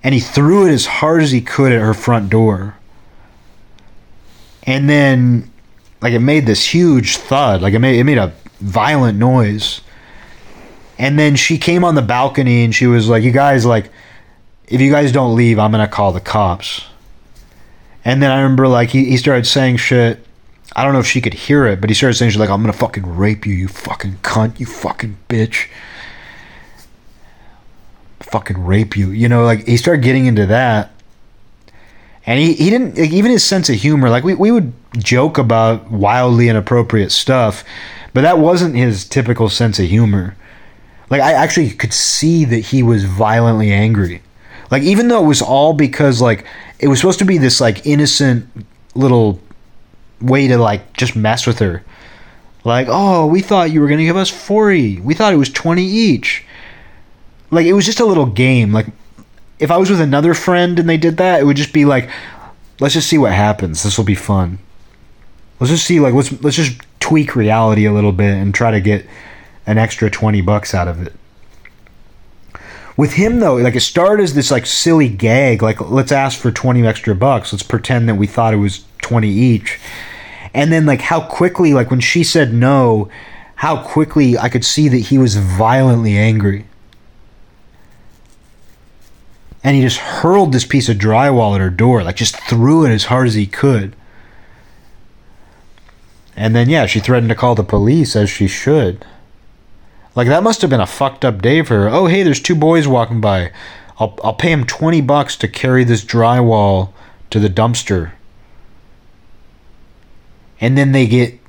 and 0.02 0.12
he 0.12 0.20
threw 0.20 0.66
it 0.66 0.70
as 0.70 0.84
hard 0.84 1.22
as 1.22 1.30
he 1.30 1.40
could 1.40 1.72
at 1.72 1.80
her 1.80 1.94
front 1.94 2.28
door 2.28 2.75
and 4.66 4.90
then 4.90 5.50
like 6.02 6.12
it 6.12 6.20
made 6.20 6.46
this 6.46 6.64
huge 6.64 7.16
thud. 7.16 7.62
Like 7.62 7.74
it 7.74 7.78
made 7.78 7.98
it 7.98 8.04
made 8.04 8.18
a 8.18 8.34
violent 8.60 9.18
noise. 9.18 9.80
And 10.98 11.18
then 11.18 11.36
she 11.36 11.58
came 11.58 11.84
on 11.84 11.94
the 11.94 12.02
balcony 12.02 12.64
and 12.64 12.74
she 12.74 12.86
was 12.86 13.08
like 13.08 13.22
you 13.22 13.30
guys 13.30 13.64
like 13.64 13.90
if 14.66 14.80
you 14.80 14.90
guys 14.90 15.12
don't 15.12 15.36
leave 15.36 15.58
i'm 15.58 15.70
gonna 15.70 15.88
call 15.88 16.12
the 16.12 16.20
cops. 16.20 16.84
And 18.04 18.22
then 18.22 18.30
i 18.30 18.36
remember 18.36 18.68
like 18.68 18.90
he, 18.90 19.04
he 19.06 19.16
started 19.16 19.46
saying 19.46 19.76
shit. 19.76 20.24
I 20.74 20.84
don't 20.84 20.92
know 20.92 20.98
if 20.98 21.06
she 21.06 21.20
could 21.20 21.34
hear 21.34 21.66
it 21.66 21.80
but 21.80 21.88
he 21.88 21.94
started 21.94 22.16
saying 22.16 22.32
shit 22.32 22.40
like 22.40 22.50
i'm 22.50 22.60
gonna 22.60 22.72
fucking 22.72 23.16
rape 23.16 23.46
you 23.46 23.54
you 23.54 23.68
fucking 23.68 24.18
cunt 24.22 24.58
you 24.58 24.66
fucking 24.66 25.16
bitch. 25.28 25.68
Fucking 28.20 28.64
rape 28.64 28.96
you. 28.96 29.10
You 29.10 29.28
know 29.28 29.44
like 29.44 29.66
he 29.66 29.76
started 29.76 30.02
getting 30.02 30.26
into 30.26 30.46
that 30.46 30.90
and 32.26 32.40
he, 32.40 32.54
he 32.54 32.70
didn't 32.70 32.98
like, 32.98 33.12
even 33.12 33.30
his 33.30 33.44
sense 33.44 33.68
of 33.68 33.76
humor 33.76 34.10
like 34.10 34.24
we, 34.24 34.34
we 34.34 34.50
would 34.50 34.72
joke 34.98 35.38
about 35.38 35.90
wildly 35.90 36.48
inappropriate 36.48 37.12
stuff 37.12 37.64
but 38.16 38.22
that 38.22 38.38
wasn't 38.38 38.74
his 38.74 39.04
typical 39.04 39.50
sense 39.50 39.78
of 39.78 39.88
humor. 39.88 40.34
Like 41.10 41.20
i 41.20 41.34
actually 41.34 41.68
could 41.68 41.92
see 41.92 42.46
that 42.46 42.60
he 42.60 42.82
was 42.82 43.04
violently 43.04 43.70
angry. 43.70 44.22
Like 44.70 44.82
even 44.84 45.08
though 45.08 45.22
it 45.22 45.26
was 45.26 45.42
all 45.42 45.74
because 45.74 46.22
like 46.22 46.46
it 46.78 46.88
was 46.88 46.98
supposed 46.98 47.18
to 47.18 47.26
be 47.26 47.36
this 47.36 47.60
like 47.60 47.84
innocent 47.84 48.48
little 48.94 49.38
way 50.22 50.48
to 50.48 50.56
like 50.56 50.94
just 50.94 51.14
mess 51.14 51.46
with 51.46 51.58
her. 51.58 51.84
Like 52.64 52.86
oh 52.88 53.26
we 53.26 53.42
thought 53.42 53.70
you 53.70 53.82
were 53.82 53.86
going 53.86 53.98
to 53.98 54.06
give 54.06 54.16
us 54.16 54.30
40 54.30 55.00
we 55.00 55.12
thought 55.12 55.34
it 55.34 55.36
was 55.36 55.50
20 55.50 55.84
each. 55.84 56.42
Like 57.50 57.66
it 57.66 57.74
was 57.74 57.84
just 57.84 58.00
a 58.00 58.06
little 58.06 58.24
game. 58.24 58.72
Like 58.72 58.86
if 59.58 59.70
I 59.70 59.76
was 59.76 59.90
with 59.90 60.00
another 60.00 60.34
friend 60.34 60.78
and 60.78 60.88
they 60.88 60.96
did 60.96 61.16
that, 61.16 61.40
it 61.40 61.44
would 61.44 61.56
just 61.56 61.72
be 61.72 61.84
like, 61.84 62.10
let's 62.80 62.94
just 62.94 63.08
see 63.08 63.18
what 63.18 63.32
happens. 63.32 63.82
This 63.82 63.96
will 63.96 64.04
be 64.04 64.14
fun. 64.14 64.58
Let's 65.58 65.70
just 65.70 65.86
see 65.86 66.00
like 66.00 66.12
let's 66.12 66.32
let's 66.42 66.56
just 66.56 66.80
tweak 67.00 67.34
reality 67.34 67.86
a 67.86 67.92
little 67.92 68.12
bit 68.12 68.34
and 68.34 68.54
try 68.54 68.70
to 68.70 68.80
get 68.80 69.06
an 69.66 69.78
extra 69.78 70.10
20 70.10 70.40
bucks 70.42 70.74
out 70.74 70.88
of 70.88 71.06
it. 71.06 71.14
With 72.96 73.14
him 73.14 73.40
though, 73.40 73.56
like 73.56 73.74
it 73.74 73.80
started 73.80 74.22
as 74.22 74.34
this 74.34 74.50
like 74.50 74.66
silly 74.66 75.08
gag, 75.08 75.62
like 75.62 75.80
let's 75.80 76.12
ask 76.12 76.38
for 76.38 76.50
20 76.50 76.86
extra 76.86 77.14
bucks. 77.14 77.52
Let's 77.52 77.62
pretend 77.62 78.08
that 78.08 78.16
we 78.16 78.26
thought 78.26 78.54
it 78.54 78.58
was 78.58 78.84
20 79.02 79.28
each. 79.28 79.78
And 80.52 80.70
then 80.72 80.84
like 80.84 81.00
how 81.00 81.20
quickly 81.20 81.72
like 81.72 81.90
when 81.90 82.00
she 82.00 82.22
said 82.22 82.52
no, 82.52 83.10
how 83.54 83.82
quickly 83.82 84.36
I 84.36 84.50
could 84.50 84.64
see 84.64 84.88
that 84.88 84.98
he 84.98 85.16
was 85.16 85.36
violently 85.36 86.18
angry 86.18 86.65
and 89.66 89.74
he 89.74 89.82
just 89.82 89.98
hurled 89.98 90.52
this 90.52 90.64
piece 90.64 90.88
of 90.88 90.96
drywall 90.96 91.56
at 91.56 91.60
her 91.60 91.70
door, 91.70 92.04
like 92.04 92.14
just 92.14 92.36
threw 92.42 92.86
it 92.86 92.92
as 92.92 93.06
hard 93.06 93.26
as 93.26 93.34
he 93.34 93.48
could. 93.48 93.96
And 96.36 96.54
then, 96.54 96.68
yeah, 96.68 96.86
she 96.86 97.00
threatened 97.00 97.30
to 97.30 97.34
call 97.34 97.56
the 97.56 97.64
police, 97.64 98.14
as 98.14 98.30
she 98.30 98.46
should. 98.46 99.04
Like, 100.14 100.28
that 100.28 100.44
must 100.44 100.60
have 100.60 100.70
been 100.70 100.78
a 100.78 100.86
fucked 100.86 101.24
up 101.24 101.42
day 101.42 101.62
for 101.62 101.80
her. 101.80 101.88
Oh, 101.88 102.06
hey, 102.06 102.22
there's 102.22 102.40
two 102.40 102.54
boys 102.54 102.86
walking 102.86 103.20
by. 103.20 103.50
I'll, 103.98 104.16
I'll 104.22 104.34
pay 104.34 104.52
him 104.52 104.66
20 104.66 105.00
bucks 105.00 105.34
to 105.38 105.48
carry 105.48 105.82
this 105.82 106.04
drywall 106.04 106.92
to 107.30 107.40
the 107.40 107.48
dumpster. 107.48 108.12
And 110.60 110.78
then 110.78 110.92
they 110.92 111.08
get 111.08 111.40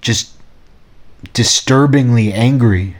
just 0.00 0.32
disturbingly 1.32 2.32
angry. 2.32 2.98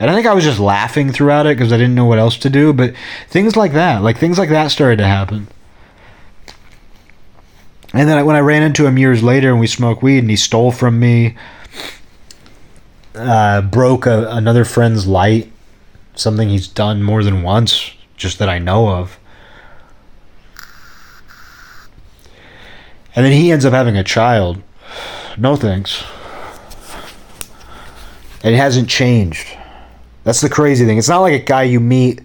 And 0.00 0.10
I 0.10 0.14
think 0.14 0.26
I 0.26 0.32
was 0.32 0.44
just 0.44 0.58
laughing 0.58 1.12
throughout 1.12 1.46
it 1.46 1.58
because 1.58 1.74
I 1.74 1.76
didn't 1.76 1.94
know 1.94 2.06
what 2.06 2.18
else 2.18 2.38
to 2.38 2.50
do. 2.50 2.72
But 2.72 2.94
things 3.28 3.54
like 3.54 3.74
that, 3.74 4.02
like 4.02 4.16
things 4.16 4.38
like 4.38 4.48
that 4.48 4.68
started 4.68 4.96
to 4.96 5.06
happen. 5.06 5.46
And 7.92 8.08
then 8.08 8.24
when 8.24 8.34
I 8.34 8.40
ran 8.40 8.62
into 8.62 8.86
him 8.86 8.96
years 8.96 9.22
later 9.22 9.50
and 9.50 9.60
we 9.60 9.66
smoked 9.66 10.02
weed 10.02 10.20
and 10.20 10.30
he 10.30 10.36
stole 10.36 10.72
from 10.72 10.98
me, 10.98 11.36
uh, 13.14 13.60
broke 13.60 14.06
a, 14.06 14.28
another 14.30 14.64
friend's 14.64 15.06
light, 15.06 15.52
something 16.14 16.48
he's 16.48 16.66
done 16.66 17.02
more 17.02 17.22
than 17.22 17.42
once, 17.42 17.92
just 18.16 18.38
that 18.38 18.48
I 18.48 18.58
know 18.58 18.88
of. 18.88 19.18
And 23.14 23.26
then 23.26 23.32
he 23.32 23.52
ends 23.52 23.66
up 23.66 23.74
having 23.74 23.98
a 23.98 24.04
child. 24.04 24.62
No 25.36 25.56
thanks. 25.56 26.04
It 28.42 28.54
hasn't 28.54 28.88
changed. 28.88 29.46
That's 30.24 30.40
the 30.40 30.50
crazy 30.50 30.84
thing. 30.84 30.98
It's 30.98 31.08
not 31.08 31.20
like 31.20 31.32
a 31.32 31.44
guy 31.44 31.62
you 31.62 31.80
meet 31.80 32.20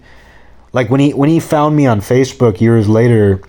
like 0.76 0.90
when 0.90 1.00
he 1.00 1.14
when 1.14 1.30
he 1.30 1.40
found 1.40 1.74
me 1.74 1.86
on 1.86 2.02
Facebook 2.02 2.60
years 2.60 2.86
later, 2.86 3.40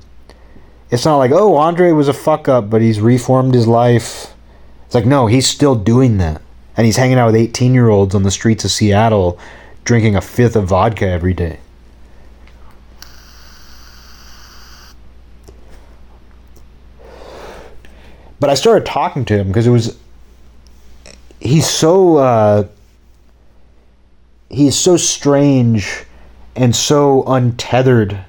it's 0.90 1.04
not 1.04 1.18
like, 1.18 1.32
"Oh, 1.32 1.58
Andre 1.58 1.92
was 1.92 2.08
a 2.08 2.14
fuck 2.14 2.48
up, 2.48 2.70
but 2.70 2.82
he's 2.82 3.02
reformed 3.02 3.54
his 3.54 3.68
life." 3.68 4.34
It's 4.86 4.96
like, 4.96 5.06
"No, 5.06 5.28
he's 5.28 5.46
still 5.46 5.76
doing 5.76 6.20
that." 6.20 6.42
And 6.78 6.86
he's 6.86 6.96
hanging 6.96 7.18
out 7.18 7.26
with 7.26 7.36
18-year-olds 7.36 8.16
on 8.16 8.24
the 8.24 8.32
streets 8.32 8.64
of 8.64 8.72
Seattle 8.72 9.38
drinking 9.84 10.16
a 10.16 10.22
fifth 10.22 10.56
of 10.56 10.68
vodka 10.68 11.06
every 11.06 11.34
day. 11.34 11.60
But 18.40 18.50
I 18.50 18.54
started 18.54 18.86
talking 18.86 19.26
to 19.26 19.36
him 19.36 19.48
because 19.48 19.68
it 19.68 19.72
was 19.72 19.98
he's 21.42 21.68
so 21.68 22.16
uh, 22.16 22.68
he's 24.50 24.76
so 24.76 24.98
strange 24.98 26.06
and 26.56 26.76
so 26.76 27.24
untethered 27.26 28.20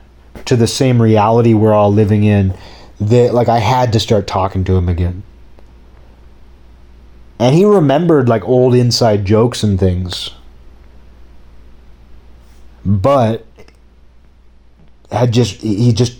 to 0.45 0.57
the 0.57 0.67
same 0.67 1.01
reality 1.01 1.55
we're 1.55 1.73
all 1.73 1.93
living 1.93 2.25
in 2.25 2.55
that 3.01 3.33
like 3.33 3.49
I 3.49 3.59
had 3.59 3.93
to 3.93 4.01
start 4.01 4.27
talking 4.27 4.65
to 4.65 4.77
him 4.77 4.89
again. 4.89 5.23
And 7.39 7.55
he 7.55 7.65
remembered 7.65 8.29
like 8.29 8.45
old 8.45 8.75
inside 8.75 9.25
jokes 9.25 9.63
and 9.63 9.79
things. 9.79 10.31
But 12.85 13.45
had 15.11 15.33
just 15.33 15.61
he 15.61 15.93
just 15.93 16.19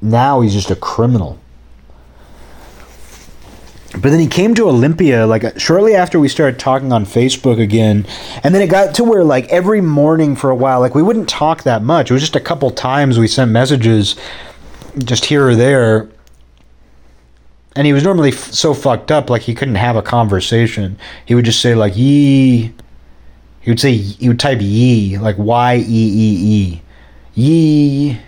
now 0.00 0.40
he's 0.40 0.54
just 0.54 0.70
a 0.70 0.76
criminal. 0.76 1.38
But 3.92 4.10
then 4.10 4.20
he 4.20 4.26
came 4.26 4.54
to 4.54 4.68
Olympia 4.68 5.26
like 5.26 5.58
shortly 5.58 5.94
after 5.94 6.20
we 6.20 6.28
started 6.28 6.58
talking 6.60 6.92
on 6.92 7.06
Facebook 7.06 7.58
again, 7.58 8.06
and 8.44 8.54
then 8.54 8.60
it 8.60 8.68
got 8.68 8.94
to 8.96 9.04
where 9.04 9.24
like 9.24 9.48
every 9.48 9.80
morning 9.80 10.36
for 10.36 10.50
a 10.50 10.54
while, 10.54 10.80
like 10.80 10.94
we 10.94 11.02
wouldn't 11.02 11.28
talk 11.28 11.62
that 11.62 11.82
much. 11.82 12.10
It 12.10 12.12
was 12.12 12.22
just 12.22 12.36
a 12.36 12.40
couple 12.40 12.70
times 12.70 13.18
we 13.18 13.26
sent 13.26 13.50
messages, 13.50 14.14
just 14.98 15.24
here 15.24 15.48
or 15.48 15.54
there. 15.54 16.08
And 17.76 17.86
he 17.86 17.92
was 17.92 18.02
normally 18.02 18.30
f- 18.30 18.52
so 18.52 18.74
fucked 18.74 19.10
up, 19.10 19.30
like 19.30 19.42
he 19.42 19.54
couldn't 19.54 19.76
have 19.76 19.96
a 19.96 20.02
conversation. 20.02 20.98
He 21.24 21.34
would 21.34 21.44
just 21.46 21.60
say 21.62 21.74
like 21.74 21.96
"yee." 21.96 22.74
He 23.60 23.70
would 23.70 23.80
say 23.80 23.94
he 23.96 24.28
would 24.28 24.40
type 24.40 24.58
"yee" 24.60 25.16
like 25.18 25.36
Y 25.38 25.76
E 25.76 25.82
E 25.86 26.36
E, 26.74 26.82
yee. 27.34 28.18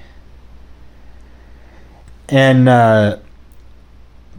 And 2.29 2.69
uh, 2.69 3.19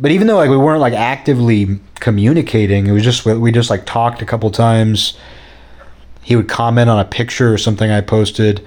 but 0.01 0.09
even 0.09 0.25
though 0.25 0.35
like 0.35 0.49
we 0.49 0.57
weren't 0.57 0.81
like 0.81 0.93
actively 0.93 1.79
communicating, 1.95 2.87
it 2.87 2.91
was 2.91 3.03
just 3.03 3.23
we 3.23 3.51
just 3.51 3.69
like 3.69 3.85
talked 3.85 4.21
a 4.23 4.25
couple 4.25 4.49
times. 4.49 5.15
He 6.23 6.35
would 6.35 6.49
comment 6.49 6.89
on 6.89 6.99
a 6.99 7.05
picture 7.05 7.53
or 7.53 7.57
something 7.59 7.89
I 7.89 8.01
posted. 8.01 8.65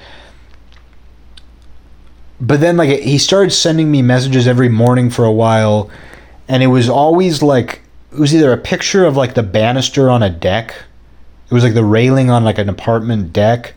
But 2.40 2.60
then 2.60 2.76
like 2.76 3.00
he 3.00 3.18
started 3.18 3.50
sending 3.50 3.90
me 3.90 4.00
messages 4.00 4.46
every 4.46 4.68
morning 4.68 5.10
for 5.10 5.24
a 5.24 5.32
while 5.32 5.90
and 6.46 6.62
it 6.62 6.68
was 6.68 6.88
always 6.88 7.42
like 7.42 7.82
it 8.12 8.18
was 8.20 8.32
either 8.32 8.52
a 8.52 8.58
picture 8.58 9.04
of 9.04 9.16
like 9.16 9.34
the 9.34 9.42
banister 9.42 10.08
on 10.08 10.22
a 10.22 10.30
deck. 10.30 10.72
It 11.50 11.54
was 11.54 11.64
like 11.64 11.74
the 11.74 11.84
railing 11.84 12.30
on 12.30 12.44
like 12.44 12.58
an 12.58 12.68
apartment 12.68 13.32
deck 13.32 13.74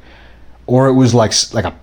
or 0.68 0.88
it 0.88 0.94
was 0.94 1.16
like 1.16 1.34
like 1.54 1.66
a 1.66 1.76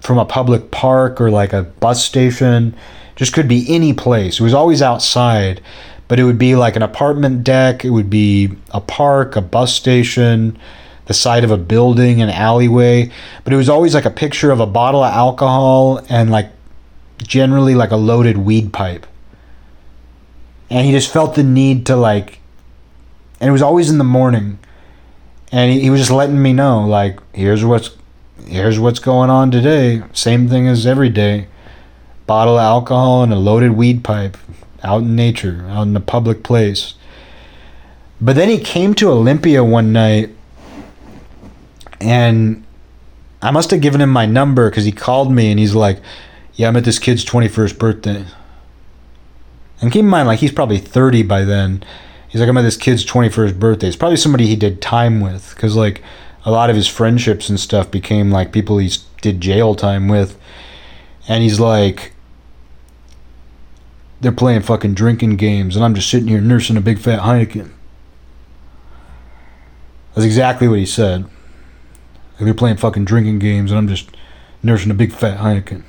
from 0.00 0.16
a 0.16 0.24
public 0.24 0.70
park 0.70 1.20
or 1.20 1.30
like 1.30 1.52
a 1.52 1.64
bus 1.64 2.02
station 2.02 2.74
just 3.18 3.32
could 3.32 3.48
be 3.48 3.66
any 3.68 3.92
place. 3.92 4.38
It 4.38 4.44
was 4.44 4.54
always 4.54 4.80
outside, 4.80 5.60
but 6.06 6.20
it 6.20 6.24
would 6.24 6.38
be 6.38 6.54
like 6.54 6.76
an 6.76 6.82
apartment 6.82 7.42
deck, 7.42 7.84
it 7.84 7.90
would 7.90 8.08
be 8.08 8.52
a 8.70 8.80
park, 8.80 9.34
a 9.34 9.40
bus 9.40 9.74
station, 9.74 10.56
the 11.06 11.14
side 11.14 11.42
of 11.42 11.50
a 11.50 11.56
building, 11.56 12.22
an 12.22 12.30
alleyway, 12.30 13.10
but 13.42 13.52
it 13.52 13.56
was 13.56 13.68
always 13.68 13.92
like 13.92 14.04
a 14.04 14.10
picture 14.10 14.52
of 14.52 14.60
a 14.60 14.66
bottle 14.66 15.02
of 15.02 15.12
alcohol 15.12 16.00
and 16.08 16.30
like 16.30 16.48
generally 17.18 17.74
like 17.74 17.90
a 17.90 17.96
loaded 17.96 18.38
weed 18.38 18.72
pipe. 18.72 19.04
And 20.70 20.86
he 20.86 20.92
just 20.92 21.12
felt 21.12 21.34
the 21.34 21.42
need 21.42 21.86
to 21.86 21.96
like 21.96 22.38
and 23.40 23.48
it 23.48 23.52
was 23.52 23.62
always 23.62 23.90
in 23.90 23.98
the 23.98 24.04
morning. 24.04 24.58
And 25.50 25.72
he, 25.72 25.80
he 25.80 25.90
was 25.90 26.00
just 26.00 26.12
letting 26.12 26.40
me 26.40 26.52
know 26.52 26.86
like 26.86 27.18
here's 27.32 27.64
what's 27.64 27.90
here's 28.46 28.78
what's 28.78 29.00
going 29.00 29.28
on 29.28 29.50
today. 29.50 30.04
Same 30.12 30.48
thing 30.48 30.68
as 30.68 30.86
every 30.86 31.08
day 31.08 31.48
bottle 32.28 32.58
of 32.58 32.62
alcohol 32.62 33.24
and 33.24 33.32
a 33.32 33.36
loaded 33.36 33.72
weed 33.72 34.04
pipe 34.04 34.36
out 34.84 35.02
in 35.02 35.16
nature, 35.16 35.66
out 35.68 35.88
in 35.88 35.96
a 35.96 36.00
public 36.00 36.44
place. 36.44 36.94
But 38.20 38.36
then 38.36 38.48
he 38.48 38.58
came 38.58 38.94
to 38.94 39.10
Olympia 39.10 39.64
one 39.64 39.92
night 39.92 40.30
and 42.00 42.64
I 43.42 43.50
must 43.50 43.70
have 43.70 43.80
given 43.80 44.00
him 44.00 44.10
my 44.10 44.26
number 44.26 44.70
because 44.70 44.84
he 44.84 44.92
called 44.92 45.32
me 45.32 45.50
and 45.50 45.58
he's 45.58 45.74
like, 45.74 46.00
Yeah, 46.54 46.68
I'm 46.68 46.76
at 46.76 46.84
this 46.84 46.98
kid's 46.98 47.24
21st 47.24 47.78
birthday. 47.78 48.24
And 49.80 49.92
keep 49.92 50.00
in 50.00 50.08
mind, 50.08 50.26
like, 50.26 50.40
he's 50.40 50.52
probably 50.52 50.78
30 50.78 51.22
by 51.22 51.44
then. 51.44 51.84
He's 52.28 52.40
like, 52.40 52.50
I'm 52.50 52.58
at 52.58 52.62
this 52.62 52.76
kid's 52.76 53.06
21st 53.06 53.58
birthday. 53.60 53.86
It's 53.86 53.96
probably 53.96 54.16
somebody 54.16 54.46
he 54.46 54.56
did 54.56 54.82
time 54.82 55.20
with 55.20 55.54
because, 55.54 55.76
like, 55.76 56.02
a 56.44 56.50
lot 56.50 56.68
of 56.68 56.74
his 56.74 56.88
friendships 56.88 57.48
and 57.48 57.60
stuff 57.60 57.90
became 57.90 58.30
like 58.30 58.52
people 58.52 58.78
he 58.78 58.90
did 59.20 59.40
jail 59.40 59.74
time 59.74 60.08
with. 60.08 60.38
And 61.28 61.42
he's 61.42 61.60
like, 61.60 62.12
they're 64.20 64.32
playing 64.32 64.62
fucking 64.62 64.94
drinking 64.94 65.36
games, 65.36 65.76
and 65.76 65.84
I'm 65.84 65.94
just 65.94 66.10
sitting 66.10 66.28
here 66.28 66.40
nursing 66.40 66.76
a 66.76 66.80
big 66.80 66.98
fat 66.98 67.20
Heineken. 67.20 67.70
That's 70.14 70.26
exactly 70.26 70.66
what 70.66 70.78
he 70.78 70.86
said. 70.86 71.22
Like 71.22 72.40
they're 72.40 72.54
playing 72.54 72.78
fucking 72.78 73.04
drinking 73.04 73.38
games, 73.38 73.70
and 73.70 73.78
I'm 73.78 73.88
just 73.88 74.10
nursing 74.62 74.90
a 74.90 74.94
big 74.94 75.12
fat 75.12 75.38
Heineken. 75.38 75.84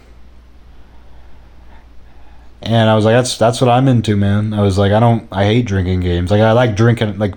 And 2.62 2.90
I 2.90 2.96
was 2.96 3.06
like, 3.06 3.14
that's 3.14 3.38
that's 3.38 3.62
what 3.62 3.70
I'm 3.70 3.88
into, 3.88 4.16
man. 4.16 4.54
I 4.54 4.62
was 4.62 4.78
like, 4.78 4.92
I 4.92 5.00
don't, 5.00 5.28
I 5.32 5.46
hate 5.46 5.66
drinking 5.66 6.02
games. 6.02 6.30
Like 6.30 6.42
I 6.42 6.52
like 6.52 6.76
drinking, 6.76 7.18
like 7.18 7.34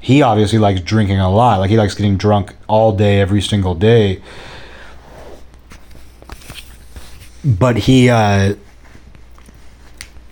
he 0.00 0.22
obviously 0.22 0.58
likes 0.58 0.80
drinking 0.80 1.18
a 1.18 1.30
lot. 1.30 1.60
Like 1.60 1.70
he 1.70 1.76
likes 1.76 1.94
getting 1.94 2.16
drunk 2.16 2.54
all 2.68 2.92
day, 2.92 3.20
every 3.20 3.40
single 3.40 3.74
day. 3.74 4.20
But 7.44 7.76
he, 7.76 8.10
uh, 8.10 8.56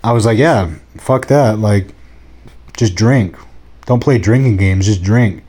I 0.05 0.11
was 0.11 0.23
like, 0.23 0.37
yeah, 0.37 0.71
fuck 0.97 1.25
that. 1.27 1.57
Like, 1.57 1.87
just 2.77 2.93
drink. 2.93 3.35
Don't 3.87 3.99
play 3.99 4.19
drinking 4.19 4.57
games. 4.57 4.85
Just 4.85 5.01
drink. 5.01 5.43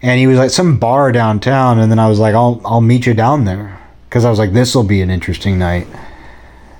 And 0.00 0.18
he 0.18 0.26
was 0.26 0.38
like 0.38 0.48
some 0.48 0.78
bar 0.78 1.12
downtown, 1.12 1.78
and 1.78 1.92
then 1.92 1.98
I 1.98 2.08
was 2.08 2.18
like, 2.18 2.34
I'll 2.34 2.62
I'll 2.64 2.80
meet 2.80 3.04
you 3.04 3.12
down 3.12 3.44
there 3.44 3.78
because 4.08 4.24
I 4.24 4.30
was 4.30 4.38
like, 4.38 4.54
this 4.54 4.74
will 4.74 4.82
be 4.82 5.02
an 5.02 5.10
interesting 5.10 5.58
night. 5.58 5.86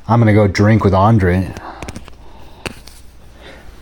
I'm 0.08 0.20
gonna 0.20 0.32
go 0.32 0.48
drink 0.48 0.84
with 0.84 0.94
Andre. 0.94 1.54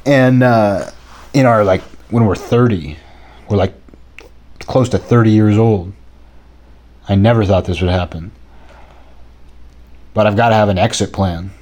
And 0.05 0.43
uh, 0.43 0.91
in 1.33 1.47
our 1.47 1.63
like 1.63 1.83
when 2.11 2.27
we're 2.27 2.35
30, 2.35 2.97
we're 3.49 3.59
like 3.59 3.75
close 4.59 4.89
to 4.89 4.99
30 4.99 5.31
years 5.31 5.57
old. 5.57 5.93
I 7.09 7.15
never 7.15 7.45
thought 7.45 7.65
this 7.65 7.81
would 7.81 7.91
happen. 7.91 8.33
But 10.15 10.27
I've 10.27 10.37
got 10.37 10.49
to 10.49 10.57
have 10.57 10.69
an 10.69 10.79
exit 10.79 11.13
plan 11.13 11.53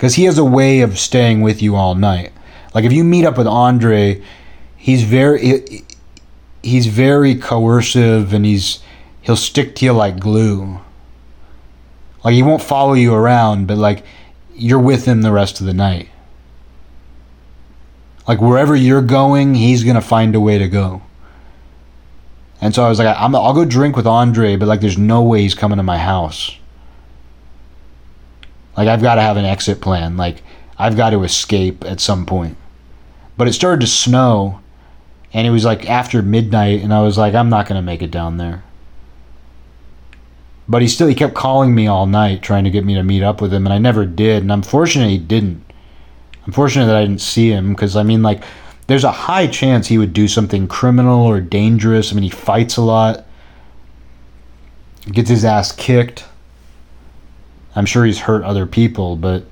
because 0.00 0.14
he 0.14 0.24
has 0.24 0.38
a 0.38 0.44
way 0.44 0.80
of 0.80 0.98
staying 0.98 1.42
with 1.42 1.60
you 1.60 1.76
all 1.76 1.94
night. 1.94 2.32
Like 2.74 2.86
if 2.86 2.92
you 2.92 3.04
meet 3.04 3.26
up 3.26 3.36
with 3.36 3.46
Andre, 3.46 4.22
he's 4.74 5.02
very 5.02 5.84
he's 6.62 6.86
very 6.86 7.34
coercive 7.34 8.32
and 8.32 8.46
he's 8.46 8.78
he'll 9.20 9.36
stick 9.36 9.74
to 9.74 9.84
you 9.84 9.92
like 9.92 10.18
glue. 10.18 10.80
Like 12.24 12.32
he 12.32 12.42
won't 12.42 12.62
follow 12.62 12.94
you 12.94 13.12
around, 13.12 13.66
but 13.66 13.76
like 13.76 14.02
you're 14.54 14.78
with 14.78 15.04
him 15.04 15.20
the 15.20 15.32
rest 15.32 15.60
of 15.60 15.66
the 15.66 15.74
night. 15.74 16.08
Like 18.26 18.40
wherever 18.40 18.74
you're 18.74 19.02
going, 19.02 19.54
he's 19.54 19.84
gonna 19.84 20.00
find 20.00 20.34
a 20.34 20.40
way 20.40 20.56
to 20.56 20.66
go. 20.66 21.02
And 22.62 22.74
so 22.74 22.84
I 22.84 22.88
was 22.88 22.98
like, 22.98 23.14
I'm, 23.18 23.34
I'll 23.34 23.52
go 23.52 23.66
drink 23.66 23.96
with 23.96 24.06
Andre, 24.06 24.56
but 24.56 24.66
like, 24.66 24.80
there's 24.80 24.96
no 24.96 25.20
way 25.20 25.42
he's 25.42 25.54
coming 25.54 25.76
to 25.76 25.82
my 25.82 25.98
house. 25.98 26.56
Like 28.76 28.88
I've 28.88 29.02
got 29.02 29.16
to 29.16 29.22
have 29.22 29.36
an 29.36 29.44
exit 29.44 29.80
plan. 29.80 30.16
Like 30.16 30.42
I've 30.78 30.96
got 30.96 31.10
to 31.10 31.22
escape 31.24 31.84
at 31.84 32.00
some 32.00 32.26
point. 32.26 32.56
But 33.36 33.48
it 33.48 33.52
started 33.52 33.80
to 33.80 33.86
snow 33.86 34.60
and 35.32 35.46
it 35.46 35.50
was 35.50 35.64
like 35.64 35.88
after 35.88 36.22
midnight 36.22 36.82
and 36.82 36.92
I 36.92 37.02
was 37.02 37.18
like 37.18 37.34
I'm 37.34 37.48
not 37.48 37.66
going 37.66 37.78
to 37.78 37.84
make 37.84 38.02
it 38.02 38.10
down 38.10 38.36
there. 38.36 38.62
But 40.68 40.82
he 40.82 40.88
still 40.88 41.08
he 41.08 41.14
kept 41.14 41.34
calling 41.34 41.74
me 41.74 41.86
all 41.86 42.06
night 42.06 42.42
trying 42.42 42.64
to 42.64 42.70
get 42.70 42.84
me 42.84 42.94
to 42.94 43.02
meet 43.02 43.22
up 43.22 43.40
with 43.40 43.52
him 43.52 43.66
and 43.66 43.72
I 43.72 43.78
never 43.78 44.06
did 44.06 44.42
and 44.42 44.52
I'm 44.52 44.62
fortunate 44.62 45.10
he 45.10 45.18
didn't. 45.18 45.64
I'm 46.46 46.52
fortunate 46.52 46.86
that 46.86 46.96
I 46.96 47.04
didn't 47.04 47.20
see 47.20 47.50
him 47.50 47.74
cuz 47.74 47.96
I 47.96 48.02
mean 48.02 48.22
like 48.22 48.42
there's 48.86 49.04
a 49.04 49.12
high 49.12 49.46
chance 49.46 49.86
he 49.86 49.98
would 49.98 50.12
do 50.12 50.26
something 50.26 50.66
criminal 50.66 51.24
or 51.24 51.40
dangerous. 51.40 52.12
I 52.12 52.14
mean 52.14 52.24
he 52.24 52.30
fights 52.30 52.76
a 52.76 52.82
lot. 52.82 53.26
Gets 55.10 55.30
his 55.30 55.44
ass 55.44 55.72
kicked. 55.72 56.24
I'm 57.74 57.86
sure 57.86 58.04
he's 58.04 58.18
hurt 58.18 58.42
other 58.44 58.66
people, 58.66 59.16
but 59.16 59.44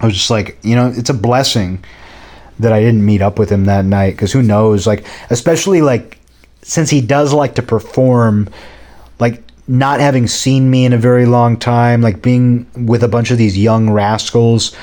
I 0.00 0.06
was 0.06 0.14
just 0.14 0.30
like, 0.30 0.58
you 0.62 0.76
know, 0.76 0.92
it's 0.94 1.10
a 1.10 1.14
blessing 1.14 1.84
that 2.60 2.72
I 2.72 2.80
didn't 2.80 3.04
meet 3.04 3.22
up 3.22 3.38
with 3.38 3.50
him 3.50 3.64
that 3.64 3.84
night 3.84 4.12
because 4.12 4.32
who 4.32 4.42
knows? 4.42 4.86
Like, 4.86 5.04
especially 5.30 5.82
like 5.82 6.18
since 6.62 6.90
he 6.90 7.00
does 7.00 7.32
like 7.32 7.56
to 7.56 7.62
perform, 7.62 8.48
like 9.18 9.42
not 9.66 10.00
having 10.00 10.26
seen 10.26 10.70
me 10.70 10.84
in 10.84 10.92
a 10.92 10.98
very 10.98 11.26
long 11.26 11.56
time, 11.56 12.00
like 12.00 12.22
being 12.22 12.66
with 12.86 13.02
a 13.02 13.08
bunch 13.08 13.30
of 13.30 13.38
these 13.38 13.58
young 13.58 13.90
rascals, 13.90 14.74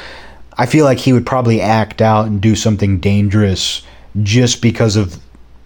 I 0.57 0.65
feel 0.65 0.85
like 0.85 0.97
he 0.97 1.13
would 1.13 1.25
probably 1.25 1.61
act 1.61 2.01
out 2.01 2.27
and 2.27 2.41
do 2.41 2.55
something 2.55 2.99
dangerous 2.99 3.83
just 4.21 4.61
because 4.61 4.97
of 4.97 5.17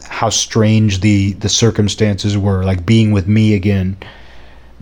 how 0.03 0.29
strange 0.29 1.01
the 1.01 1.33
the 1.33 1.49
circumstances 1.49 2.37
were, 2.37 2.63
like 2.63 2.85
being 2.85 3.11
with 3.11 3.27
me 3.27 3.55
again 3.55 3.97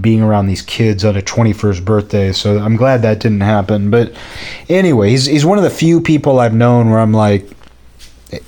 being 0.02 0.22
around 0.22 0.48
these 0.48 0.62
kids 0.62 1.06
on 1.06 1.16
a 1.16 1.22
21st 1.22 1.86
birthday. 1.86 2.32
So 2.32 2.58
I'm 2.60 2.76
glad 2.76 3.02
that 3.04 3.20
didn't 3.20 3.42
happen. 3.42 3.92
But 3.92 4.14
anyway, 4.70 5.10
he's, 5.10 5.26
he's 5.26 5.46
one 5.46 5.58
of 5.58 5.64
the 5.64 5.70
few 5.70 6.02
people 6.02 6.40
I've 6.40 6.54
known 6.54 6.90
where 6.90 7.00
I'm 7.00 7.14
like, 7.14 7.48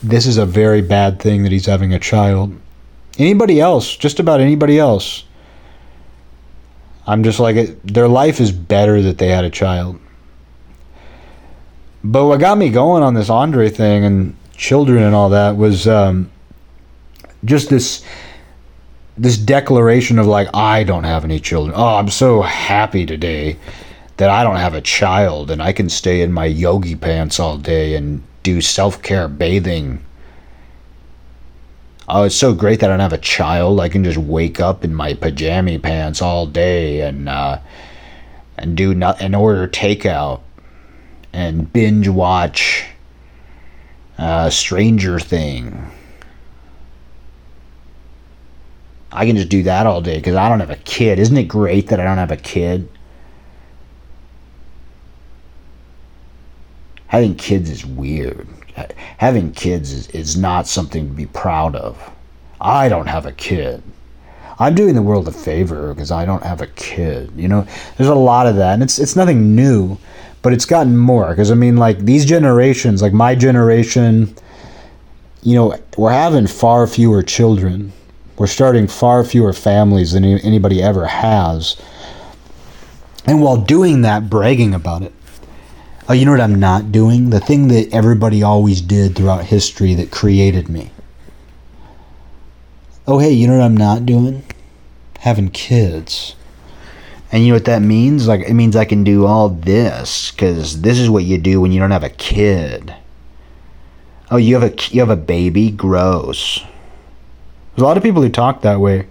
this 0.01 0.26
is 0.26 0.38
a 0.38 0.45
very 0.45 0.81
bad 0.81 1.19
thing 1.19 1.43
that 1.43 1.51
he's 1.51 1.65
having 1.65 1.93
a 1.93 1.99
child. 1.99 2.55
Anybody 3.17 3.61
else, 3.61 3.95
just 3.95 4.19
about 4.19 4.39
anybody 4.39 4.80
else, 4.80 5.23
I'm 7.07 7.23
just 7.23 7.39
like, 7.39 7.81
their 7.84 8.07
life 8.07 8.41
is 8.41 8.51
better 8.51 9.01
that 9.03 9.19
they 9.19 9.27
had 9.27 9.45
a 9.45 9.49
child. 9.49 9.99
But 12.03 12.26
what 12.26 12.39
got 12.39 12.57
me 12.57 12.69
going 12.69 13.03
on 13.03 13.13
this 13.13 13.30
Andre 13.30 13.69
thing 13.69 14.03
and 14.05 14.35
children 14.55 15.03
and 15.03 15.13
all 15.13 15.30
that 15.30 15.55
was 15.57 15.88
um, 15.88 16.31
just 17.43 17.69
this 17.69 18.03
this 19.17 19.37
declaration 19.37 20.19
of 20.19 20.27
like 20.27 20.49
I 20.53 20.83
don't 20.83 21.03
have 21.03 21.23
any 21.23 21.39
children. 21.39 21.75
Oh, 21.75 21.95
I'm 21.95 22.09
so 22.09 22.41
happy 22.41 23.05
today 23.05 23.57
that 24.17 24.29
I 24.29 24.43
don't 24.43 24.57
have 24.57 24.73
a 24.73 24.81
child 24.81 25.51
and 25.51 25.61
I 25.61 25.73
can 25.73 25.89
stay 25.89 26.21
in 26.21 26.31
my 26.31 26.45
yogi 26.45 26.95
pants 26.95 27.39
all 27.39 27.57
day 27.57 27.95
and 27.95 28.23
do 28.43 28.61
self-care 28.61 29.27
bathing. 29.27 30.03
Oh, 32.07 32.23
it's 32.23 32.35
so 32.35 32.53
great 32.53 32.79
that 32.81 32.91
I 32.91 32.93
don't 32.93 32.99
have 32.99 33.13
a 33.13 33.17
child. 33.17 33.79
I 33.79 33.89
can 33.89 34.03
just 34.03 34.17
wake 34.17 34.59
up 34.59 34.83
in 34.83 34.93
my 34.93 35.13
pajama 35.13 35.79
pants 35.79 36.21
all 36.21 36.45
day 36.45 37.01
and 37.01 37.27
uh, 37.27 37.59
and 38.57 38.77
do 38.77 38.93
not 38.93 39.21
and 39.21 39.35
order 39.35 39.67
takeout 39.67 40.41
and 41.33 41.71
binge 41.71 42.07
watch 42.07 42.85
uh, 44.17 44.49
Stranger 44.49 45.19
Thing 45.19 45.91
I 49.15 49.25
can 49.25 49.37
just 49.37 49.49
do 49.49 49.63
that 49.63 49.87
all 49.87 50.01
day 50.01 50.17
because 50.17 50.35
I 50.35 50.49
don't 50.49 50.59
have 50.59 50.69
a 50.69 50.75
kid. 50.75 51.19
Isn't 51.19 51.37
it 51.37 51.45
great 51.45 51.87
that 51.87 52.01
I 52.01 52.03
don't 52.03 52.17
have 52.17 52.31
a 52.31 52.37
kid? 52.37 52.89
Having 57.07 57.35
kids 57.35 57.69
is 57.69 57.85
weird. 57.85 58.45
Having 59.17 59.53
kids 59.53 59.93
is, 59.93 60.09
is 60.09 60.35
not 60.35 60.67
something 60.67 61.07
to 61.07 61.13
be 61.13 61.27
proud 61.27 61.77
of. 61.77 62.11
I 62.59 62.89
don't 62.89 63.07
have 63.07 63.25
a 63.25 63.31
kid. 63.31 63.81
I'm 64.59 64.75
doing 64.75 64.95
the 64.95 65.01
world 65.01 65.29
a 65.29 65.31
favor 65.31 65.93
because 65.93 66.11
I 66.11 66.25
don't 66.25 66.43
have 66.43 66.61
a 66.61 66.67
kid. 66.67 67.31
You 67.37 67.47
know, 67.47 67.65
there's 67.95 68.09
a 68.09 68.15
lot 68.15 68.47
of 68.47 68.57
that, 68.57 68.73
and 68.73 68.83
it's 68.83 68.99
it's 68.99 69.15
nothing 69.15 69.55
new, 69.55 69.97
but 70.41 70.51
it's 70.51 70.65
gotten 70.65 70.97
more. 70.97 71.29
Because 71.29 71.51
I 71.51 71.55
mean, 71.55 71.77
like 71.77 71.99
these 71.99 72.25
generations, 72.25 73.01
like 73.01 73.13
my 73.13 73.35
generation, 73.35 74.35
you 75.41 75.55
know, 75.55 75.77
we're 75.97 76.11
having 76.11 76.47
far 76.47 76.85
fewer 76.87 77.23
children. 77.23 77.93
We're 78.37 78.47
starting 78.47 78.87
far 78.87 79.23
fewer 79.23 79.53
families 79.53 80.11
than 80.11 80.25
anybody 80.25 80.81
ever 80.81 81.05
has. 81.07 81.77
And 83.25 83.41
while 83.41 83.57
doing 83.57 84.01
that, 84.01 84.29
bragging 84.29 84.73
about 84.73 85.03
it. 85.03 85.13
Oh, 86.07 86.13
you 86.13 86.25
know 86.25 86.31
what 86.31 86.41
I'm 86.41 86.59
not 86.59 86.91
doing? 86.91 87.29
The 87.29 87.39
thing 87.39 87.69
that 87.69 87.91
everybody 87.91 88.43
always 88.43 88.81
did 88.81 89.15
throughout 89.15 89.45
history 89.45 89.95
that 89.95 90.11
created 90.11 90.69
me. 90.69 90.91
Oh, 93.07 93.19
hey, 93.19 93.31
you 93.31 93.47
know 93.47 93.57
what 93.57 93.65
I'm 93.65 93.77
not 93.77 94.05
doing? 94.05 94.43
Having 95.19 95.49
kids. 95.49 96.35
And 97.31 97.43
you 97.43 97.49
know 97.49 97.55
what 97.55 97.65
that 97.65 97.81
means? 97.81 98.27
Like, 98.27 98.41
it 98.41 98.53
means 98.53 98.75
I 98.75 98.85
can 98.85 99.03
do 99.03 99.25
all 99.25 99.49
this 99.49 100.31
because 100.31 100.81
this 100.81 100.99
is 100.99 101.09
what 101.09 101.23
you 101.23 101.37
do 101.37 101.59
when 101.59 101.71
you 101.71 101.79
don't 101.79 101.91
have 101.91 102.03
a 102.03 102.09
kid. 102.09 102.95
Oh, 104.29 104.37
you 104.37 104.59
have 104.59 104.63
a 104.63 104.75
you 104.93 105.01
have 105.01 105.09
a 105.09 105.15
baby? 105.15 105.71
Gross. 105.71 106.63
There's 107.76 107.84
a 107.84 107.88
lot 107.88 107.97
of 107.97 108.03
people 108.03 108.22
who 108.22 108.30
talk 108.30 108.61
that 108.61 108.80
way. 108.80 109.06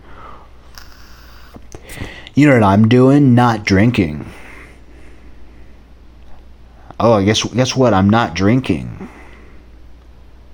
You 2.34 2.48
know 2.48 2.54
what 2.54 2.62
I'm 2.62 2.88
doing? 2.88 3.34
Not 3.34 3.66
drinking. 3.66 4.24
Oh, 6.98 7.12
I 7.12 7.24
guess 7.24 7.44
guess 7.44 7.76
what? 7.76 7.92
I'm 7.92 8.08
not 8.08 8.32
drinking. 8.34 9.10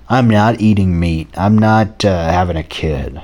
I'm 0.09 0.29
not 0.29 0.59
eating 0.59 0.99
meat. 0.99 1.29
I'm 1.37 1.57
not 1.57 2.03
uh, 2.03 2.29
having 2.29 2.57
a 2.57 2.63
kid. 2.63 3.21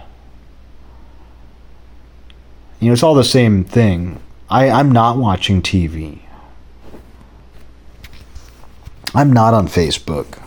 You 2.80 2.88
know, 2.88 2.94
it's 2.94 3.04
all 3.04 3.14
the 3.14 3.26
same 3.26 3.66
thing. 3.66 4.22
I, 4.50 4.70
I'm 4.70 4.94
not 4.94 5.18
watching 5.18 5.62
TV. 5.62 6.20
I'm 9.14 9.34
not 9.34 9.54
on 9.54 9.68
Facebook. 9.68 10.42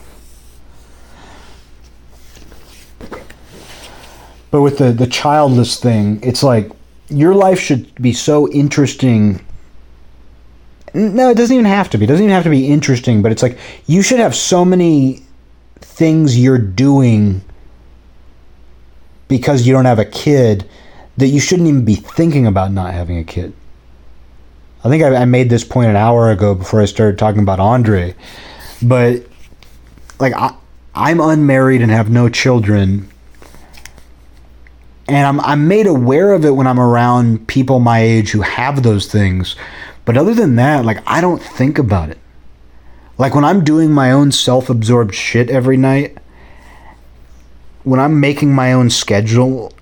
But 4.50 4.62
with 4.62 4.78
the, 4.78 4.92
the 4.92 5.06
childless 5.06 5.78
thing, 5.78 6.20
it's 6.22 6.42
like 6.42 6.70
your 7.08 7.34
life 7.34 7.60
should 7.60 7.94
be 7.96 8.12
so 8.12 8.50
interesting. 8.50 9.44
No, 10.92 11.30
it 11.30 11.36
doesn't 11.36 11.54
even 11.54 11.66
have 11.66 11.90
to 11.90 11.98
be. 11.98 12.04
It 12.04 12.08
doesn't 12.08 12.24
even 12.24 12.34
have 12.34 12.44
to 12.44 12.50
be 12.50 12.68
interesting, 12.68 13.22
but 13.22 13.30
it's 13.30 13.42
like 13.42 13.58
you 13.86 14.02
should 14.02 14.18
have 14.18 14.34
so 14.34 14.64
many 14.64 15.22
things 15.80 16.38
you're 16.38 16.58
doing 16.58 17.42
because 19.28 19.66
you 19.66 19.72
don't 19.72 19.84
have 19.84 20.00
a 20.00 20.04
kid 20.04 20.68
that 21.16 21.28
you 21.28 21.38
shouldn't 21.38 21.68
even 21.68 21.84
be 21.84 21.94
thinking 21.94 22.46
about 22.46 22.72
not 22.72 22.92
having 22.92 23.18
a 23.18 23.24
kid. 23.24 23.52
I 24.82 24.88
think 24.88 25.02
I, 25.02 25.14
I 25.14 25.24
made 25.26 25.50
this 25.50 25.62
point 25.62 25.90
an 25.90 25.96
hour 25.96 26.30
ago 26.30 26.54
before 26.54 26.80
I 26.80 26.86
started 26.86 27.18
talking 27.18 27.42
about 27.42 27.60
Andre, 27.60 28.14
but 28.82 29.22
like 30.18 30.32
I, 30.34 30.54
I'm 30.94 31.20
unmarried 31.20 31.82
and 31.82 31.90
have 31.90 32.10
no 32.10 32.28
children, 32.28 33.08
and 35.10 35.26
I'm 35.26 35.40
I'm 35.40 35.68
made 35.68 35.86
aware 35.86 36.32
of 36.32 36.44
it 36.44 36.50
when 36.50 36.66
I'm 36.66 36.80
around 36.80 37.48
people 37.48 37.80
my 37.80 38.00
age 38.00 38.30
who 38.30 38.42
have 38.42 38.82
those 38.82 39.10
things. 39.10 39.56
But 40.04 40.16
other 40.16 40.34
than 40.34 40.56
that, 40.56 40.84
like 40.84 41.02
I 41.06 41.20
don't 41.20 41.42
think 41.42 41.78
about 41.78 42.10
it. 42.10 42.18
Like 43.18 43.34
when 43.34 43.44
I'm 43.44 43.64
doing 43.64 43.90
my 43.90 44.12
own 44.12 44.32
self-absorbed 44.32 45.14
shit 45.14 45.50
every 45.50 45.76
night, 45.76 46.16
when 47.82 48.00
I'm 48.00 48.18
making 48.20 48.54
my 48.54 48.72
own 48.72 48.88
schedule, 48.88 49.72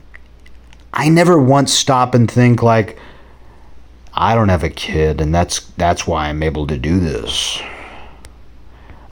I 0.93 1.09
never 1.09 1.39
once 1.39 1.73
stop 1.73 2.15
and 2.15 2.29
think 2.29 2.63
like 2.63 2.99
I 4.15 4.35
don't 4.35 4.49
have 4.49 4.65
a 4.65 4.71
kid 4.71 5.21
and 5.21 5.33
that's 5.33 5.61
that's 5.77 6.07
why 6.07 6.29
I'm 6.29 6.43
able 6.43 6.67
to 6.67 6.77
do 6.77 6.99
this. 6.99 7.61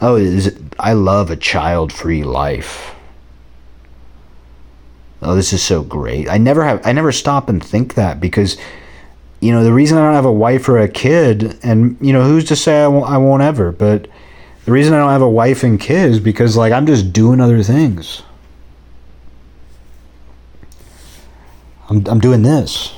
Oh, 0.01 0.17
is 0.17 0.49
it, 0.49 0.59
I 0.79 0.93
love 0.95 1.31
a 1.31 1.37
child-free 1.37 2.25
life. 2.25 2.96
Oh, 5.23 5.35
this 5.35 5.53
is 5.53 5.63
so 5.63 5.83
great. 5.83 6.29
I 6.29 6.39
never 6.39 6.65
have 6.65 6.87
I 6.87 6.93
never 6.93 7.13
stop 7.13 7.49
and 7.49 7.63
think 7.63 7.95
that 7.95 8.21
because 8.21 8.57
you 9.41 9.53
know, 9.53 9.63
the 9.63 9.73
reason 9.73 9.99
I 9.99 10.03
don't 10.03 10.15
have 10.15 10.25
a 10.25 10.33
wife 10.33 10.69
or 10.69 10.79
a 10.79 10.89
kid 10.89 11.59
and 11.63 11.97
you 12.01 12.13
know, 12.13 12.23
who's 12.23 12.45
to 12.47 12.57
say 12.57 12.83
I 12.83 12.89
won't, 12.89 13.11
I 13.11 13.19
won't 13.19 13.43
ever, 13.43 13.73
but 13.73 14.09
the 14.65 14.73
reason 14.73 14.95
I 14.95 14.99
don't 14.99 15.11
have 15.11 15.23
a 15.23 15.29
wife 15.29 15.63
and 15.63 15.81
kids 15.81 16.19
because 16.19 16.57
like 16.57 16.73
I'm 16.73 16.87
just 16.87 17.13
doing 17.13 17.41
other 17.41 17.63
things. 17.63 18.23
I'm, 21.89 22.05
I'm 22.07 22.21
doing 22.21 22.43
this. 22.43 22.93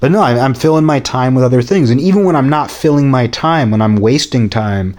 But 0.00 0.10
no, 0.10 0.20
I'm 0.20 0.54
filling 0.54 0.84
my 0.84 1.00
time 1.00 1.34
with 1.34 1.44
other 1.44 1.62
things. 1.62 1.90
And 1.90 2.00
even 2.00 2.24
when 2.24 2.36
I'm 2.36 2.48
not 2.48 2.70
filling 2.70 3.10
my 3.10 3.26
time, 3.28 3.70
when 3.70 3.80
I'm 3.80 3.96
wasting 3.96 4.50
time, 4.50 4.94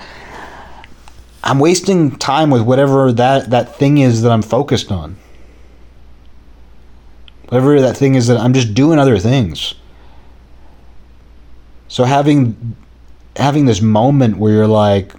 I'm 1.44 1.60
wasting 1.60 2.16
time 2.18 2.50
with 2.50 2.64
whatever 2.64 3.12
that, 3.14 3.52
that 3.52 3.76
thing 3.76 4.00
is 4.00 4.24
that 4.24 4.32
I'm 4.32 4.42
focused 4.42 4.92
on. 4.92 5.16
Whatever 7.50 7.80
that 7.82 7.96
thing 7.96 8.16
is 8.16 8.28
that 8.28 8.38
I'm 8.38 8.54
just 8.54 8.74
doing 8.74 9.00
other 9.00 9.18
things. 9.20 9.74
So 11.88 12.04
having 12.04 12.76
having 13.38 13.66
this 13.66 13.82
moment 13.82 14.38
where 14.38 14.54
you're 14.54 14.68
like, 14.68 15.14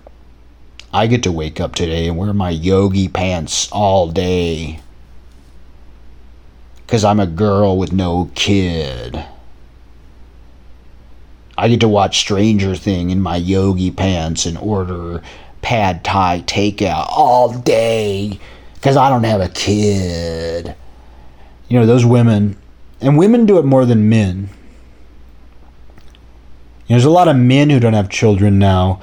I 0.93 1.07
get 1.07 1.23
to 1.23 1.33
wake 1.33 1.61
up 1.61 1.75
today 1.75 2.07
and 2.07 2.19
wear 2.19 2.33
my 2.35 2.51
yogi 2.51 3.09
pants 3.09 3.71
all 3.73 4.11
day 4.11 4.81
because 6.87 7.05
I'm 7.05 7.21
a 7.21 7.27
girl 7.27 7.79
with 7.79 7.93
no 7.93 8.31
kid. 8.35 9.25
I 11.57 11.69
get 11.69 11.81
to 11.81 11.89
watch 11.89 12.19
Stranger 12.19 12.77
Thing 12.77 13.11
in 13.11 13.21
my 13.21 13.37
yogi 13.37 13.91
pants 13.91 14.47
and 14.47 14.59
order 14.59 15.23
pad 15.63 16.05
thai 16.05 16.43
takeout 16.47 17.09
all 17.11 17.59
day 17.59 18.39
because 18.75 18.97
I 18.97 19.09
don't 19.09 19.25
have 19.25 19.41
a 19.41 19.49
kid. 19.49 20.75
You 21.69 21.78
know, 21.78 21.86
those 21.86 22.05
women, 22.05 22.57
and 23.01 23.19
women 23.19 23.47
do 23.47 23.59
it 23.59 23.65
more 23.65 23.85
than 23.85 24.09
men. 24.09 24.49
You 26.86 26.95
know, 26.95 26.97
there's 26.97 27.05
a 27.05 27.11
lot 27.11 27.28
of 27.28 27.36
men 27.36 27.70
who 27.70 27.81
don't 27.81 27.93
have 27.93 28.09
children 28.09 28.59
now, 28.59 29.01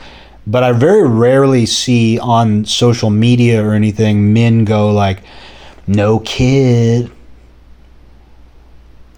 but 0.48 0.64
I 0.64 0.72
very 0.72 1.08
rarely 1.08 1.66
see 1.66 2.20
on 2.20 2.66
social 2.66 3.10
media 3.10 3.64
or 3.64 3.74
anything 3.74 4.34
men 4.34 4.66
go 4.66 4.92
like, 4.92 5.24
no 5.88 6.20
kid 6.20 7.12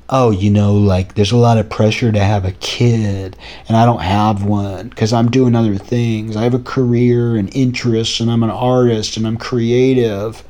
oh, 0.09 0.31
you 0.31 0.49
know, 0.49 0.73
like 0.73 1.15
there's 1.15 1.31
a 1.31 1.37
lot 1.37 1.57
of 1.57 1.69
pressure 1.69 2.11
to 2.11 2.19
have 2.19 2.45
a 2.45 2.51
kid, 2.53 3.35
and 3.67 3.77
I 3.77 3.85
don't 3.85 4.01
have 4.01 4.43
one 4.43 4.89
because 4.89 5.13
I'm 5.13 5.29
doing 5.29 5.55
other 5.55 5.75
things. 5.75 6.35
I 6.35 6.43
have 6.43 6.53
a 6.53 6.59
career 6.59 7.35
and 7.35 7.53
interests, 7.55 8.19
and 8.19 8.31
I'm 8.31 8.43
an 8.43 8.49
artist 8.49 9.17
and 9.17 9.27
I'm 9.27 9.37
creative. 9.37 10.43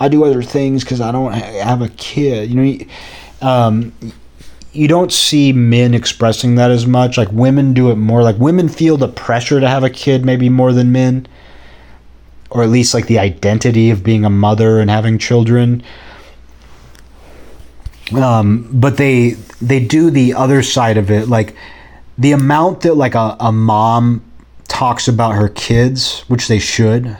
I 0.00 0.08
do 0.08 0.24
other 0.24 0.42
things 0.42 0.84
because 0.84 1.00
I 1.00 1.12
don't 1.12 1.32
have 1.32 1.82
a 1.82 1.88
kid. 1.88 2.50
You 2.50 2.56
know, 2.62 2.86
um, 3.42 3.92
you 4.72 4.88
don't 4.88 5.12
see 5.12 5.52
men 5.52 5.94
expressing 5.94 6.54
that 6.56 6.70
as 6.70 6.86
much. 6.86 7.18
Like 7.18 7.30
women 7.32 7.74
do 7.74 7.90
it 7.90 7.96
more. 7.96 8.22
Like 8.22 8.36
women 8.36 8.68
feel 8.68 8.96
the 8.96 9.08
pressure 9.08 9.60
to 9.60 9.68
have 9.68 9.84
a 9.84 9.90
kid 9.90 10.24
maybe 10.24 10.48
more 10.48 10.72
than 10.72 10.92
men, 10.92 11.26
or 12.50 12.62
at 12.62 12.68
least 12.68 12.94
like 12.94 13.06
the 13.06 13.18
identity 13.18 13.90
of 13.90 14.04
being 14.04 14.24
a 14.24 14.30
mother 14.30 14.78
and 14.78 14.90
having 14.90 15.18
children 15.18 15.82
um, 18.14 18.68
but 18.72 18.96
they 18.96 19.30
they 19.60 19.84
do 19.84 20.10
the 20.10 20.34
other 20.34 20.62
side 20.62 20.96
of 20.96 21.10
it 21.10 21.28
like 21.28 21.54
the 22.16 22.32
amount 22.32 22.82
that 22.82 22.94
like 22.94 23.14
a, 23.14 23.36
a 23.40 23.52
mom 23.52 24.24
talks 24.66 25.08
about 25.08 25.32
her 25.32 25.48
kids 25.48 26.20
which 26.28 26.48
they 26.48 26.58
should 26.58 27.16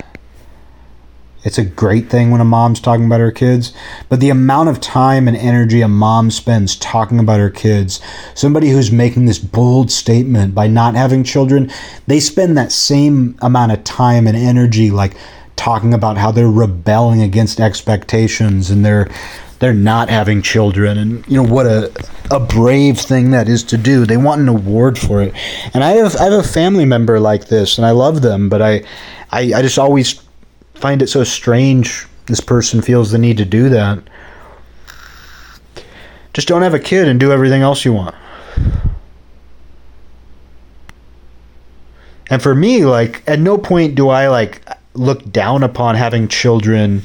it's 1.48 1.56
a 1.56 1.64
great 1.64 2.10
thing 2.10 2.30
when 2.30 2.42
a 2.42 2.44
mom's 2.44 2.78
talking 2.78 3.06
about 3.06 3.20
her 3.20 3.32
kids 3.32 3.72
but 4.10 4.20
the 4.20 4.28
amount 4.28 4.68
of 4.68 4.82
time 4.82 5.26
and 5.26 5.36
energy 5.38 5.80
a 5.80 5.88
mom 5.88 6.30
spends 6.30 6.76
talking 6.76 7.18
about 7.18 7.40
her 7.40 7.48
kids 7.48 8.02
somebody 8.34 8.68
who's 8.68 8.92
making 8.92 9.24
this 9.24 9.38
bold 9.38 9.90
statement 9.90 10.54
by 10.54 10.66
not 10.66 10.94
having 10.94 11.24
children 11.24 11.70
they 12.06 12.20
spend 12.20 12.54
that 12.58 12.70
same 12.70 13.34
amount 13.40 13.72
of 13.72 13.82
time 13.82 14.26
and 14.26 14.36
energy 14.36 14.90
like 14.90 15.16
talking 15.56 15.94
about 15.94 16.18
how 16.18 16.30
they're 16.30 16.50
rebelling 16.50 17.22
against 17.22 17.60
expectations 17.60 18.70
and 18.70 18.84
they're 18.84 19.08
they're 19.58 19.74
not 19.74 20.08
having 20.08 20.40
children. 20.40 20.98
And 20.98 21.26
you 21.26 21.42
know 21.42 21.48
what 21.48 21.66
a 21.66 21.90
a 22.30 22.38
brave 22.38 22.98
thing 22.98 23.30
that 23.32 23.48
is 23.48 23.64
to 23.64 23.76
do. 23.76 24.06
They 24.06 24.18
want 24.18 24.40
an 24.40 24.48
award 24.48 24.98
for 24.98 25.20
it. 25.22 25.34
And 25.74 25.82
i 25.82 25.92
have 25.92 26.14
i 26.16 26.24
have 26.24 26.32
a 26.34 26.42
family 26.42 26.84
member 26.84 27.18
like 27.18 27.48
this 27.48 27.78
and 27.78 27.86
i 27.86 27.90
love 27.90 28.22
them 28.22 28.48
but 28.48 28.62
i 28.62 28.84
i, 29.32 29.52
I 29.54 29.62
just 29.62 29.78
always 29.78 30.20
find 30.78 31.02
it 31.02 31.08
so 31.08 31.24
strange 31.24 32.06
this 32.26 32.40
person 32.40 32.80
feels 32.82 33.10
the 33.10 33.18
need 33.18 33.36
to 33.36 33.44
do 33.44 33.68
that 33.68 34.02
just 36.32 36.48
don't 36.48 36.62
have 36.62 36.74
a 36.74 36.78
kid 36.78 37.08
and 37.08 37.18
do 37.18 37.32
everything 37.32 37.62
else 37.62 37.84
you 37.84 37.92
want 37.92 38.14
And 42.30 42.42
for 42.42 42.54
me, 42.54 42.84
like, 42.84 43.22
at 43.26 43.38
no 43.38 43.58
point 43.58 43.94
do 43.94 44.08
I 44.08 44.28
like 44.28 44.62
look 44.94 45.30
down 45.30 45.62
upon 45.62 45.94
having 45.94 46.28
children, 46.28 47.04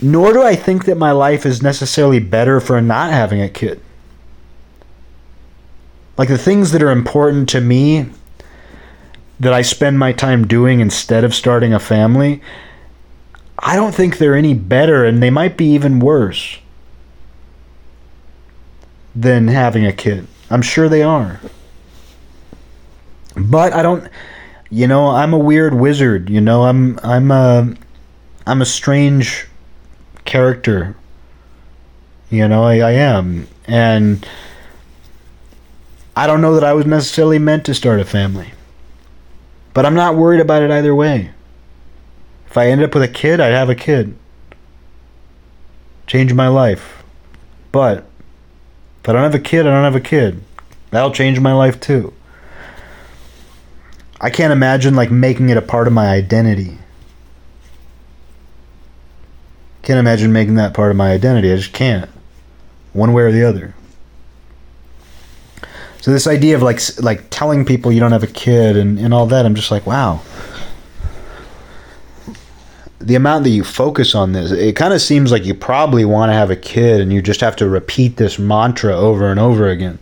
nor 0.00 0.32
do 0.32 0.42
I 0.42 0.54
think 0.54 0.84
that 0.84 0.98
my 0.98 1.12
life 1.12 1.46
is 1.46 1.62
necessarily 1.62 2.18
better 2.18 2.60
for 2.60 2.80
not 2.80 3.10
having 3.10 3.40
a 3.40 3.48
kid. 3.48 3.80
Like, 6.16 6.28
the 6.28 6.38
things 6.38 6.72
that 6.72 6.82
are 6.82 6.90
important 6.90 7.48
to 7.50 7.60
me 7.60 8.10
that 9.40 9.52
I 9.52 9.62
spend 9.62 9.98
my 9.98 10.12
time 10.12 10.46
doing 10.46 10.80
instead 10.80 11.22
of 11.22 11.34
starting 11.34 11.72
a 11.72 11.78
family, 11.78 12.42
I 13.58 13.76
don't 13.76 13.94
think 13.94 14.18
they're 14.18 14.36
any 14.36 14.54
better, 14.54 15.04
and 15.04 15.22
they 15.22 15.30
might 15.30 15.56
be 15.56 15.66
even 15.72 15.98
worse 15.98 16.58
than 19.14 19.48
having 19.48 19.84
a 19.84 19.92
kid. 19.92 20.26
I'm 20.50 20.62
sure 20.62 20.88
they 20.88 21.02
are. 21.02 21.40
But 23.36 23.72
I 23.72 23.82
don't 23.82 24.08
you 24.70 24.86
know, 24.86 25.08
I'm 25.08 25.32
a 25.32 25.38
weird 25.38 25.74
wizard, 25.74 26.28
you 26.28 26.40
know, 26.40 26.64
I'm 26.64 26.98
I'm 27.02 27.30
a 27.30 27.74
I'm 28.46 28.62
a 28.62 28.66
strange 28.66 29.46
character. 30.24 30.96
You 32.30 32.46
know, 32.46 32.64
I, 32.64 32.78
I 32.78 32.90
am. 32.92 33.48
And 33.66 34.26
I 36.14 36.26
don't 36.26 36.42
know 36.42 36.54
that 36.54 36.64
I 36.64 36.74
was 36.74 36.84
necessarily 36.84 37.38
meant 37.38 37.64
to 37.66 37.74
start 37.74 38.00
a 38.00 38.04
family. 38.04 38.52
But 39.72 39.86
I'm 39.86 39.94
not 39.94 40.16
worried 40.16 40.40
about 40.40 40.62
it 40.62 40.70
either 40.70 40.94
way. 40.94 41.30
If 42.48 42.56
I 42.56 42.68
end 42.68 42.82
up 42.82 42.94
with 42.94 43.02
a 43.02 43.08
kid, 43.08 43.40
I'd 43.40 43.52
have 43.52 43.68
a 43.68 43.74
kid. 43.74 44.16
Change 46.06 46.32
my 46.32 46.48
life. 46.48 47.02
But 47.70 48.06
if 49.02 49.08
I 49.08 49.12
don't 49.12 49.22
have 49.22 49.34
a 49.34 49.38
kid, 49.38 49.66
I 49.66 49.70
don't 49.70 49.84
have 49.84 49.94
a 49.94 50.00
kid. 50.00 50.42
That'll 50.90 51.12
change 51.12 51.38
my 51.38 51.52
life 51.52 51.78
too. 51.78 52.14
I 54.20 54.30
can't 54.30 54.52
imagine 54.52 54.94
like 54.94 55.10
making 55.10 55.50
it 55.50 55.56
a 55.56 55.62
part 55.62 55.86
of 55.86 55.92
my 55.92 56.08
identity. 56.08 56.78
Can't 59.82 59.98
imagine 59.98 60.32
making 60.32 60.54
that 60.54 60.74
part 60.74 60.90
of 60.90 60.96
my 60.96 61.12
identity. 61.12 61.52
I 61.52 61.56
just 61.56 61.72
can't. 61.72 62.10
One 62.92 63.12
way 63.12 63.22
or 63.22 63.32
the 63.32 63.44
other. 63.44 63.74
So 66.00 66.10
this 66.10 66.26
idea 66.26 66.56
of 66.56 66.62
like 66.62 66.80
like 67.02 67.28
telling 67.30 67.64
people 67.64 67.92
you 67.92 68.00
don't 68.00 68.12
have 68.12 68.22
a 68.22 68.28
kid 68.28 68.76
and, 68.76 68.98
and 68.98 69.12
all 69.12 69.26
that, 69.26 69.44
I'm 69.44 69.54
just 69.54 69.70
like, 69.70 69.86
wow. 69.86 70.22
The 73.00 73.14
amount 73.14 73.44
that 73.44 73.50
you 73.50 73.62
focus 73.62 74.14
on 74.14 74.32
this, 74.32 74.50
it 74.50 74.74
kind 74.74 74.92
of 74.92 75.00
seems 75.00 75.30
like 75.30 75.44
you 75.44 75.54
probably 75.54 76.04
want 76.04 76.30
to 76.30 76.34
have 76.34 76.50
a 76.50 76.56
kid 76.56 77.00
and 77.00 77.12
you 77.12 77.22
just 77.22 77.40
have 77.40 77.56
to 77.56 77.68
repeat 77.68 78.16
this 78.16 78.38
mantra 78.38 78.94
over 78.96 79.30
and 79.30 79.38
over 79.38 79.68
again. 79.68 79.98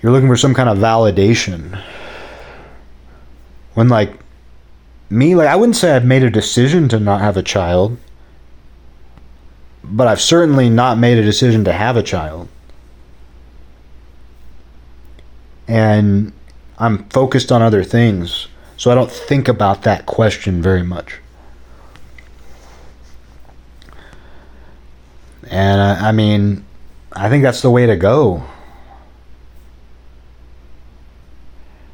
You're 0.00 0.12
looking 0.12 0.28
for 0.28 0.36
some 0.36 0.54
kind 0.54 0.68
of 0.68 0.78
validation. 0.78 1.82
When 3.74 3.88
like 3.88 4.12
me, 5.10 5.34
like 5.34 5.48
I 5.48 5.56
wouldn't 5.56 5.76
say 5.76 5.94
I've 5.94 6.04
made 6.04 6.22
a 6.22 6.30
decision 6.30 6.88
to 6.88 6.98
not 6.98 7.20
have 7.20 7.36
a 7.36 7.42
child 7.42 7.98
but 9.90 10.06
I've 10.06 10.20
certainly 10.20 10.68
not 10.68 10.98
made 10.98 11.18
a 11.18 11.24
decision 11.24 11.64
to 11.64 11.72
have 11.72 11.96
a 11.96 12.02
child. 12.02 12.48
And 15.66 16.32
I'm 16.78 17.08
focused 17.08 17.50
on 17.52 17.62
other 17.62 17.84
things, 17.84 18.48
so 18.78 18.90
I 18.90 18.94
don't 18.94 19.10
think 19.10 19.46
about 19.46 19.82
that 19.82 20.06
question 20.06 20.62
very 20.62 20.82
much. 20.82 21.18
And 25.50 25.80
I, 25.80 26.08
I 26.08 26.12
mean, 26.12 26.64
I 27.12 27.28
think 27.28 27.42
that's 27.42 27.60
the 27.60 27.70
way 27.70 27.84
to 27.84 27.96
go. 27.96 28.42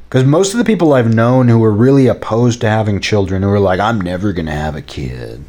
Because 0.08 0.24
most 0.24 0.54
of 0.54 0.58
the 0.58 0.64
people 0.64 0.92
I've 0.92 1.12
known 1.12 1.48
who 1.48 1.62
are 1.64 1.72
really 1.72 2.06
opposed 2.06 2.60
to 2.60 2.68
having 2.68 3.00
children, 3.00 3.42
who 3.42 3.48
are 3.48 3.58
like, 3.58 3.80
I'm 3.80 4.00
never 4.00 4.32
going 4.32 4.46
to 4.46 4.52
have 4.52 4.76
a 4.76 4.82
kid 4.82 5.44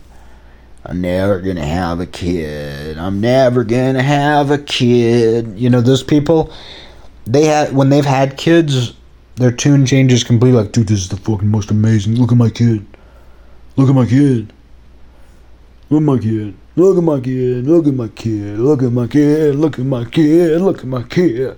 I'm 0.87 1.01
never 1.01 1.39
gonna 1.39 1.65
have 1.65 1.99
a 1.99 2.05
kid. 2.05 2.97
I'm 2.99 3.19
never 3.19 3.63
gonna 3.63 4.03
have 4.03 4.51
a 4.51 4.59
kid. 4.59 5.57
You 5.57 5.69
know, 5.69 5.81
those 5.81 6.03
people, 6.03 6.53
they 7.25 7.45
had 7.45 7.73
when 7.75 7.89
they've 7.89 8.05
had 8.05 8.37
kids, 8.37 8.93
their 9.35 9.51
tune 9.51 9.85
changes 9.85 10.23
completely. 10.23 10.61
Like, 10.61 10.71
dude, 10.71 10.87
this 10.87 10.99
is 10.99 11.09
the 11.09 11.17
fucking 11.17 11.49
most 11.49 11.71
amazing. 11.71 12.15
Look 12.15 12.31
at 12.31 12.37
my 12.37 12.49
kid. 12.49 12.85
Look 13.75 13.89
at 13.89 13.95
my 13.95 14.05
kid. 14.05 14.51
Look 15.89 15.99
at 15.99 16.03
my 16.03 16.19
kid. 16.19 16.55
Look 16.77 16.97
at 16.97 17.03
my 17.03 17.19
kid. 17.19 17.67
Look 17.67 17.87
at 17.87 17.93
my 17.93 18.07
kid. 18.07 18.59
Look 18.59 18.83
at 18.83 18.91
my 18.91 19.07
kid. 19.07 19.55
Look 19.55 19.79
at 19.79 19.85
my 19.85 20.05
kid. 20.05 20.61
Look 20.61 20.79
at 20.79 20.85
my 20.85 21.03
kid. 21.03 21.57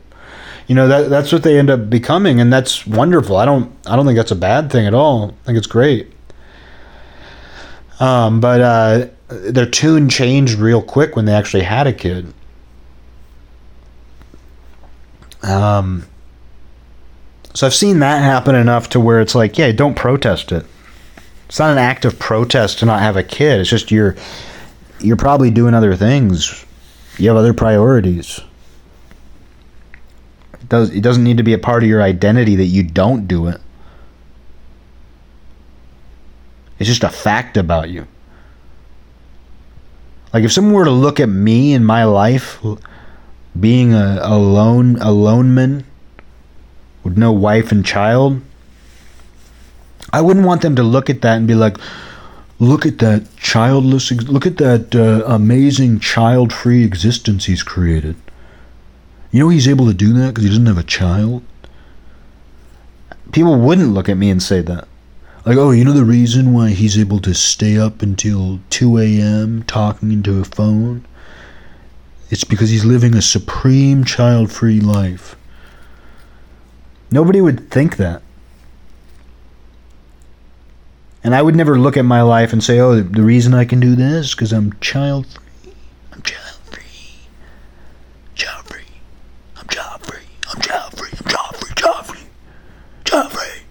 You 0.67 0.75
know 0.75 0.87
that 0.89 1.09
that's 1.09 1.31
what 1.31 1.43
they 1.43 1.57
end 1.57 1.69
up 1.69 1.89
becoming, 1.89 2.41
and 2.41 2.51
that's 2.51 2.85
wonderful. 2.85 3.37
I 3.37 3.45
don't 3.45 3.73
I 3.85 3.95
don't 3.95 4.05
think 4.05 4.17
that's 4.17 4.31
a 4.31 4.35
bad 4.35 4.69
thing 4.69 4.85
at 4.85 4.93
all. 4.93 5.29
I 5.43 5.45
think 5.45 5.57
it's 5.57 5.67
great. 5.67 6.11
Um, 8.01 8.41
but 8.41 8.61
uh, 8.61 9.07
their 9.29 9.65
tune 9.65 10.09
changed 10.09 10.59
real 10.59 10.81
quick 10.81 11.15
when 11.15 11.25
they 11.25 11.33
actually 11.33 11.63
had 11.63 11.87
a 11.87 11.93
kid. 11.93 12.33
Um, 15.41 16.05
so 17.57 17.65
I've 17.65 17.73
seen 17.73 18.01
that 18.01 18.21
happen 18.21 18.53
enough 18.53 18.89
to 18.89 18.99
where 18.99 19.19
it's 19.19 19.33
like, 19.33 19.57
yeah, 19.57 19.71
don't 19.71 19.95
protest 19.95 20.51
it. 20.51 20.63
It's 21.47 21.57
not 21.57 21.71
an 21.71 21.79
act 21.79 22.05
of 22.05 22.19
protest 22.19 22.77
to 22.79 22.85
not 22.85 22.99
have 22.99 23.17
a 23.17 23.23
kid. 23.23 23.59
It's 23.59 23.67
just 23.67 23.89
you're 23.89 24.15
you're 24.99 25.17
probably 25.17 25.49
doing 25.49 25.73
other 25.73 25.95
things. 25.95 26.63
You 27.17 27.29
have 27.29 27.37
other 27.37 27.55
priorities. 27.55 28.39
It 30.61 30.69
does 30.69 30.91
it 30.91 31.01
doesn't 31.01 31.23
need 31.23 31.37
to 31.37 31.43
be 31.43 31.53
a 31.53 31.57
part 31.57 31.81
of 31.81 31.89
your 31.89 32.03
identity 32.03 32.57
that 32.57 32.65
you 32.65 32.83
don't 32.83 33.27
do 33.27 33.47
it. 33.47 33.59
It's 36.77 36.87
just 36.87 37.03
a 37.03 37.09
fact 37.09 37.57
about 37.57 37.89
you. 37.89 38.05
Like 40.31 40.43
if 40.43 40.51
someone 40.51 40.75
were 40.75 40.85
to 40.85 40.91
look 40.91 41.19
at 41.19 41.27
me 41.27 41.73
in 41.73 41.83
my 41.83 42.03
life 42.03 42.63
being 43.59 43.95
a, 43.95 44.19
a 44.21 44.37
lone 44.37 44.97
a 44.97 45.11
lone 45.11 45.55
man 45.55 45.86
with 47.07 47.17
no 47.17 47.31
wife 47.31 47.71
and 47.71 47.85
child, 47.85 48.41
I 50.11 50.21
wouldn't 50.21 50.45
want 50.45 50.61
them 50.61 50.75
to 50.75 50.83
look 50.83 51.09
at 51.09 51.21
that 51.21 51.37
and 51.37 51.47
be 51.47 51.55
like, 51.55 51.77
"Look 52.59 52.85
at 52.85 52.99
that 52.99 53.35
childless, 53.37 54.11
look 54.11 54.45
at 54.45 54.57
that 54.57 54.95
uh, 54.95 55.23
amazing 55.25 55.99
child-free 55.99 56.83
existence 56.83 57.45
he's 57.45 57.63
created." 57.63 58.15
You 59.31 59.39
know 59.39 59.49
he's 59.49 59.67
able 59.67 59.87
to 59.87 59.93
do 59.93 60.13
that 60.13 60.29
because 60.29 60.43
he 60.43 60.49
doesn't 60.49 60.65
have 60.65 60.77
a 60.77 60.83
child. 60.83 61.43
People 63.31 63.55
wouldn't 63.59 63.93
look 63.93 64.09
at 64.09 64.17
me 64.17 64.29
and 64.29 64.41
say 64.41 64.61
that. 64.61 64.87
Like, 65.45 65.57
oh, 65.57 65.71
you 65.71 65.85
know 65.85 65.93
the 65.93 66.03
reason 66.03 66.53
why 66.53 66.71
he's 66.71 66.97
able 66.97 67.19
to 67.19 67.33
stay 67.33 67.77
up 67.77 68.01
until 68.01 68.59
2 68.69 68.97
a.m. 68.97 69.63
talking 69.63 70.11
into 70.11 70.39
a 70.41 70.43
phone? 70.43 71.05
It's 72.29 72.43
because 72.43 72.69
he's 72.69 72.83
living 72.83 73.15
a 73.15 73.21
supreme 73.21 74.03
child 74.03 74.51
free 74.51 74.81
life. 74.81 75.37
Nobody 77.11 77.41
would 77.41 77.69
think 77.69 77.97
that. 77.97 78.21
And 81.23 81.35
I 81.35 81.41
would 81.41 81.55
never 81.55 81.77
look 81.77 81.97
at 81.97 82.05
my 82.05 82.21
life 82.21 82.53
and 82.53 82.63
say, 82.63 82.79
oh, 82.79 83.01
the 83.01 83.21
reason 83.21 83.53
I 83.53 83.65
can 83.65 83.79
do 83.79 83.95
this 83.95 84.27
is 84.27 84.35
because 84.35 84.53
I'm 84.53 84.73
child 84.79 85.27
free. 85.27 85.73
I'm 86.13 86.21
child 86.21 86.57
free. 86.65 86.83
Child 88.35 88.65
free. 88.65 88.81
I'm 89.57 89.67
child 89.67 90.01
free. 90.01 90.19
I'm 90.53 90.61
child 90.61 90.97
free. 90.97 91.09
I'm 91.17 91.25
child 91.27 91.55
free. 91.57 91.73
Child 91.75 92.05
free. 92.05 92.19
Child 93.03 93.31
free. 93.31 93.61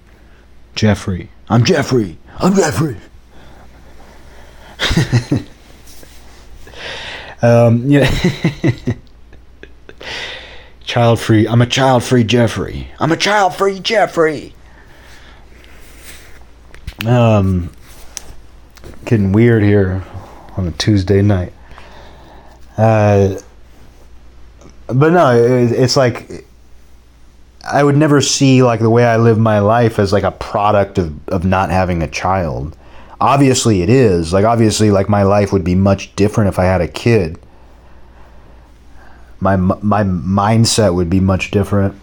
Jeffrey. 0.75 1.31
I'm 1.49 1.65
Jeffrey. 1.65 2.19
I'm 2.39 2.55
Jeffrey. 2.55 2.97
um, 7.43 7.89
yeah. 7.89 8.11
child 10.87 11.21
free. 11.21 11.47
I'm 11.47 11.61
a 11.61 11.67
child 11.67 12.05
free 12.05 12.25
Jeffrey. 12.25 12.89
I'm 12.99 13.13
a 13.13 13.17
child 13.17 13.55
free 13.55 13.81
Jeffrey. 13.81 14.55
Um, 17.05 17.71
getting 19.05 19.33
weird 19.33 19.63
here 19.63 20.05
on 20.57 20.69
a 20.69 20.73
Tuesday 20.73 21.21
night. 21.21 21.53
Uh, 22.79 23.39
but 24.87 25.13
no, 25.13 25.35
it, 25.35 25.73
it's 25.73 25.97
like 25.97 26.47
I 27.65 27.83
would 27.83 27.97
never 27.97 28.21
see 28.21 28.63
like 28.63 28.81
the 28.81 28.91
way 28.91 29.05
I 29.05 29.17
live 29.17 29.39
my 29.39 29.59
life 29.59 29.99
as 29.99 30.13
like 30.13 30.23
a 30.23 30.31
product 30.31 30.99
of, 30.99 31.29
of 31.29 31.45
not 31.45 31.71
having 31.71 32.03
a 32.03 32.09
child. 32.09 32.77
Obviously 33.21 33.83
it 33.83 33.91
is. 33.91 34.33
Like 34.33 34.45
obviously 34.45 34.91
like 34.93 35.09
my 35.09 35.25
life 35.25 35.53
would 35.53 35.65
be 35.65 35.75
much 35.75 36.15
different 36.15 36.49
if 36.49 36.59
I 36.59 36.65
had 36.65 36.81
a 36.81 36.89
kid. 36.89 37.39
My 39.41 39.57
my 39.57 40.03
mindset 40.03 40.95
would 40.95 41.11
be 41.11 41.21
much 41.21 41.51
different. 41.51 41.95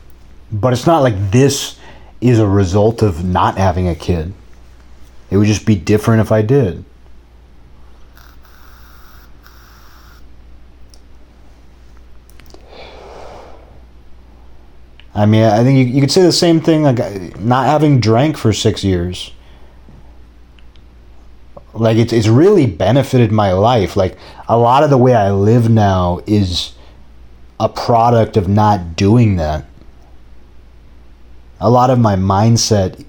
But 0.52 0.74
it's 0.74 0.86
not 0.86 1.02
like 1.02 1.32
this 1.32 1.80
is 2.22 2.40
a 2.40 2.48
result 2.48 3.02
of 3.02 3.26
not 3.26 3.58
having 3.58 3.88
a 3.88 3.96
kid. 3.96 4.34
It 5.32 5.38
would 5.38 5.48
just 5.48 5.66
be 5.66 5.76
different 5.76 6.22
if 6.22 6.32
I 6.32 6.42
did. 6.42 6.86
I 15.16 15.26
mean, 15.26 15.44
I 15.44 15.64
think 15.64 15.78
you, 15.78 15.86
you 15.94 16.02
could 16.02 16.12
say 16.12 16.22
the 16.24 16.32
same 16.32 16.60
thing 16.60 16.84
like 16.84 17.40
not 17.40 17.66
having 17.68 18.00
drank 18.00 18.38
for 18.38 18.52
six 18.52 18.84
years. 18.84 19.32
Like 21.74 21.98
it's 21.98 22.14
it's 22.14 22.28
really 22.28 22.66
benefited 22.66 23.32
my 23.32 23.54
life. 23.54 23.96
Like 23.96 24.18
a 24.48 24.58
lot 24.58 24.84
of 24.84 24.90
the 24.90 24.98
way 24.98 25.14
I 25.14 25.32
live 25.32 25.70
now 25.70 26.22
is 26.26 26.74
a 27.60 27.70
product 27.70 28.38
of 28.38 28.48
not 28.48 28.96
doing 28.96 29.36
that. 29.38 29.66
A 31.60 31.70
lot 31.70 31.90
of 31.90 32.00
my 32.00 32.16
mindset 32.16 33.06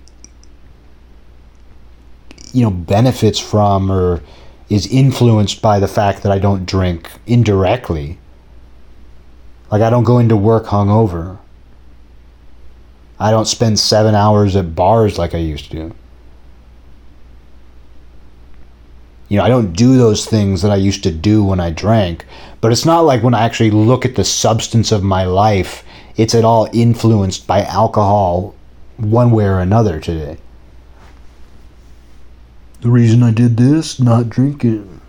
you 2.54 2.62
know 2.62 2.70
benefits 2.70 3.38
from 3.38 3.90
or 3.90 4.22
is 4.70 4.86
influenced 4.86 5.60
by 5.60 5.78
the 5.78 5.88
fact 5.88 6.22
that 6.22 6.32
I 6.32 6.38
don't 6.38 6.64
drink 6.64 7.10
indirectly. 7.26 8.18
Like 9.70 9.82
I 9.82 9.90
don't 9.90 10.04
go 10.04 10.18
into 10.18 10.36
work 10.36 10.66
hungover. 10.66 11.38
I 13.18 13.30
don't 13.30 13.46
spend 13.46 13.78
7 13.78 14.14
hours 14.14 14.56
at 14.56 14.74
bars 14.74 15.18
like 15.18 15.34
I 15.34 15.38
used 15.38 15.70
to. 15.72 15.94
You 19.28 19.38
know, 19.38 19.44
I 19.44 19.48
don't 19.48 19.72
do 19.72 19.96
those 19.96 20.26
things 20.26 20.62
that 20.62 20.70
I 20.70 20.76
used 20.76 21.02
to 21.02 21.10
do 21.10 21.42
when 21.42 21.58
I 21.58 21.70
drank, 21.70 22.24
but 22.64 22.72
it's 22.72 22.86
not 22.86 23.00
like 23.00 23.22
when 23.22 23.34
I 23.34 23.44
actually 23.44 23.70
look 23.70 24.06
at 24.06 24.14
the 24.14 24.24
substance 24.24 24.90
of 24.90 25.02
my 25.02 25.26
life, 25.26 25.84
it's 26.16 26.34
at 26.34 26.46
all 26.46 26.66
influenced 26.72 27.46
by 27.46 27.62
alcohol 27.62 28.54
one 28.96 29.32
way 29.32 29.44
or 29.44 29.58
another 29.58 30.00
today. 30.00 30.38
The 32.80 32.88
reason 32.88 33.22
I 33.22 33.32
did 33.32 33.58
this, 33.58 34.00
not 34.00 34.30
drinking. 34.30 35.02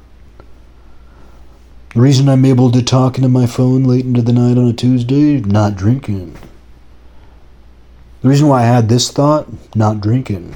The 1.94 2.02
reason 2.02 2.28
I'm 2.28 2.44
able 2.44 2.72
to 2.74 2.84
talk 2.84 3.18
into 3.18 3.30
my 3.30 3.46
phone 3.46 3.86
late 3.86 4.04
into 4.04 4.22
the 4.22 4.34
night 4.34 4.58
on 4.58 4.68
a 4.68 4.74
Tuesday, 4.74 5.40
not 5.40 5.78
drinking. 5.78 6.36
The 8.22 8.28
reason 8.28 8.50
why 8.50 8.64
I 8.64 8.66
had 8.66 8.90
this 8.90 9.10
thought, 9.10 9.48
not 9.74 10.02
drinking. 10.02 10.56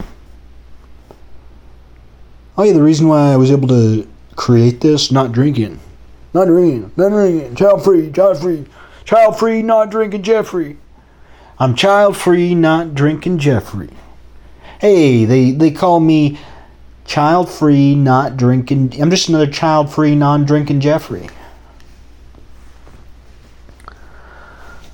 Oh 2.58 2.64
yeah, 2.64 2.74
the 2.74 2.84
reason 2.84 3.08
why 3.08 3.32
I 3.32 3.38
was 3.38 3.52
able 3.52 3.70
to 3.70 4.06
create 4.36 4.82
this, 4.82 5.14
not 5.14 5.32
drinking. 5.32 5.80
Not 6.34 6.46
drinking, 6.46 6.92
not 6.96 7.10
drinking, 7.10 7.56
child 7.56 7.84
free, 7.84 8.12
child 8.12 8.40
free, 8.40 8.66
child 9.04 9.40
free, 9.40 9.62
not 9.62 9.90
drinking 9.90 10.24
Jeffrey. 10.24 10.78
I'm 11.58 11.76
child 11.76 12.16
free, 12.16 12.56
not 12.56 12.94
drinking 12.94 13.40
Jeffrey. 13.40 13.90
Hey, 14.80 15.26
they, 15.26 15.52
they 15.52 15.72
call 15.72 16.00
me 16.00 16.40
child 17.06 17.50
free, 17.50 17.96
not 17.96 18.38
drinking. 18.38 19.02
I'm 19.02 19.10
just 19.10 19.28
another 19.28 19.50
child 19.50 19.92
free, 19.92 20.16
non 20.16 20.46
drinking 20.46 20.80
Jeffrey. 20.80 21.28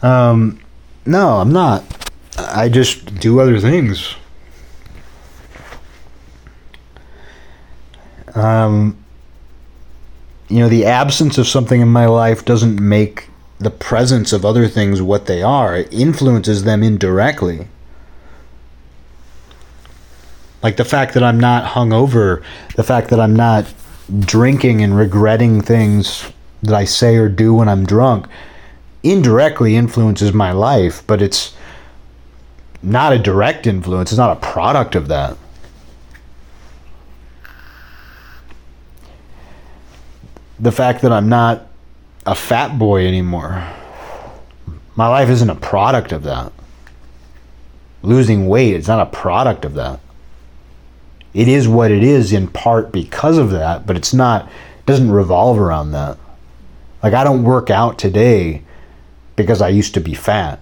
Um, 0.02 0.60
no, 1.06 1.40
I'm 1.40 1.52
not. 1.52 1.84
I 2.38 2.70
just 2.70 3.20
do 3.20 3.40
other 3.40 3.60
things. 3.60 4.16
Um, 8.34 9.05
you 10.47 10.59
know, 10.59 10.69
the 10.69 10.85
absence 10.85 11.38
of 11.38 11.47
something 11.47 11.81
in 11.81 11.88
my 11.88 12.05
life 12.05 12.45
doesn't 12.45 12.80
make 12.80 13.30
the 13.59 13.72
presence 13.72 14.34
of 14.34 14.45
other 14.45 14.67
things 14.67 15.01
what 15.01 15.26
they 15.26 15.41
are. 15.41 15.76
It 15.76 15.93
influences 15.93 16.63
them 16.63 16.84
indirectly. 16.84 17.67
Like 20.61 20.77
the 20.77 20.85
fact 20.85 21.13
that 21.13 21.23
I'm 21.23 21.39
not 21.39 21.72
hungover, 21.72 22.43
the 22.76 22.84
fact 22.84 23.09
that 23.09 23.19
I'm 23.19 23.35
not 23.35 23.72
drinking 24.19 24.81
and 24.81 24.97
regretting 24.97 25.61
things 25.61 26.31
that 26.61 26.76
I 26.76 26.85
say 26.85 27.15
or 27.15 27.30
do 27.30 27.53
when 27.53 27.69
I'm 27.69 27.85
drunk 27.85 28.27
indirectly 29.05 29.76
influences 29.76 30.34
my 30.34 30.51
life, 30.51 31.03
but 31.05 31.22
it's 31.22 31.55
not 32.81 33.13
a 33.13 33.19
direct 33.19 33.67
influence, 33.67 34.11
it's 34.11 34.17
not 34.17 34.35
a 34.35 34.39
product 34.39 34.95
of 34.95 35.07
that. 35.07 35.38
The 40.66 40.72
fact 40.72 41.02
that 41.04 41.12
I'm 41.12 41.30
not 41.30 41.68
a 42.26 42.36
fat 42.36 42.78
boy 42.80 43.08
anymore, 43.08 43.64
my 44.96 45.08
life 45.08 45.30
isn't 45.30 45.50
a 45.50 45.56
product 45.56 46.12
of 46.12 46.24
that. 46.24 46.52
Losing 48.02 48.48
weight, 48.48 48.76
it's 48.76 48.88
not 48.88 49.08
a 49.08 49.12
product 49.12 49.64
of 49.66 49.76
that 49.76 50.00
it 51.36 51.50
is 51.50 51.68
what 51.68 51.92
it 51.92 52.02
is 52.02 52.32
in 52.32 52.48
part 52.48 52.94
because 52.94 53.38
of 53.38 53.52
that, 53.52 53.86
but 53.86 53.98
it's 53.98 54.14
not 54.14 54.46
it 54.46 54.86
doesn't 54.86 55.12
revolve 55.12 55.60
around 55.60 55.92
that. 55.92 56.18
Like 57.04 57.14
I 57.14 57.26
don't 57.26 57.44
work 57.44 57.70
out 57.70 58.00
today 58.00 58.64
because 59.36 59.62
I 59.62 59.68
used 59.68 59.94
to 59.96 60.00
be 60.00 60.14
fat. 60.14 60.62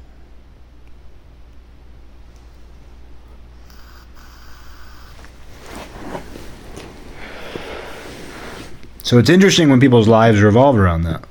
So 9.04 9.18
it's 9.18 9.30
interesting 9.30 9.70
when 9.70 9.82
people's 9.82 10.08
lives 10.08 10.42
revolve 10.42 10.78
around 10.78 11.04
that. 11.04 11.24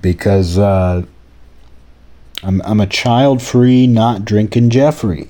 Because 0.00 0.56
uh, 0.56 1.02
I'm, 2.42 2.62
I'm 2.62 2.80
a 2.80 2.86
child 2.86 3.42
free, 3.42 3.86
not 3.86 4.24
drinking 4.24 4.70
Jeffrey. 4.70 5.28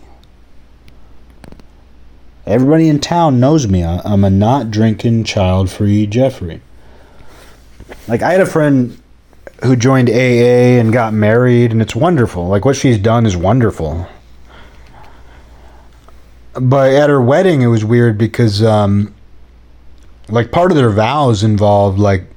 Everybody 2.47 2.89
in 2.89 3.01
town 3.01 3.41
knows 3.41 3.67
me. 3.67 3.83
I'm 3.83 4.23
a 4.23 4.31
not 4.31 4.71
drinking, 4.71 5.25
child 5.25 5.69
free 5.69 6.07
Jeffrey. 6.07 6.61
Like, 8.07 8.23
I 8.23 8.31
had 8.31 8.41
a 8.41 8.47
friend 8.47 9.03
who 9.65 9.75
joined 9.75 10.09
AA 10.09 10.79
and 10.79 10.93
got 10.93 11.13
married, 11.13 11.73
and 11.73 11.83
it's 11.83 11.97
wonderful. 11.97 12.47
Like, 12.47 12.65
what 12.65 12.77
she's 12.77 12.99
done 12.99 13.27
is 13.27 13.37
wonderful. 13.37 14.07
But 16.61 16.93
at 16.93 17.11
her 17.11 17.21
wedding, 17.21 17.63
it 17.63 17.67
was 17.67 17.85
weird 17.85 18.17
because, 18.17 18.63
um, 18.63 19.15
like, 20.29 20.53
part 20.53 20.71
of 20.71 20.77
their 20.77 20.91
vows 20.91 21.43
involved, 21.43 21.99
like, 21.99 22.29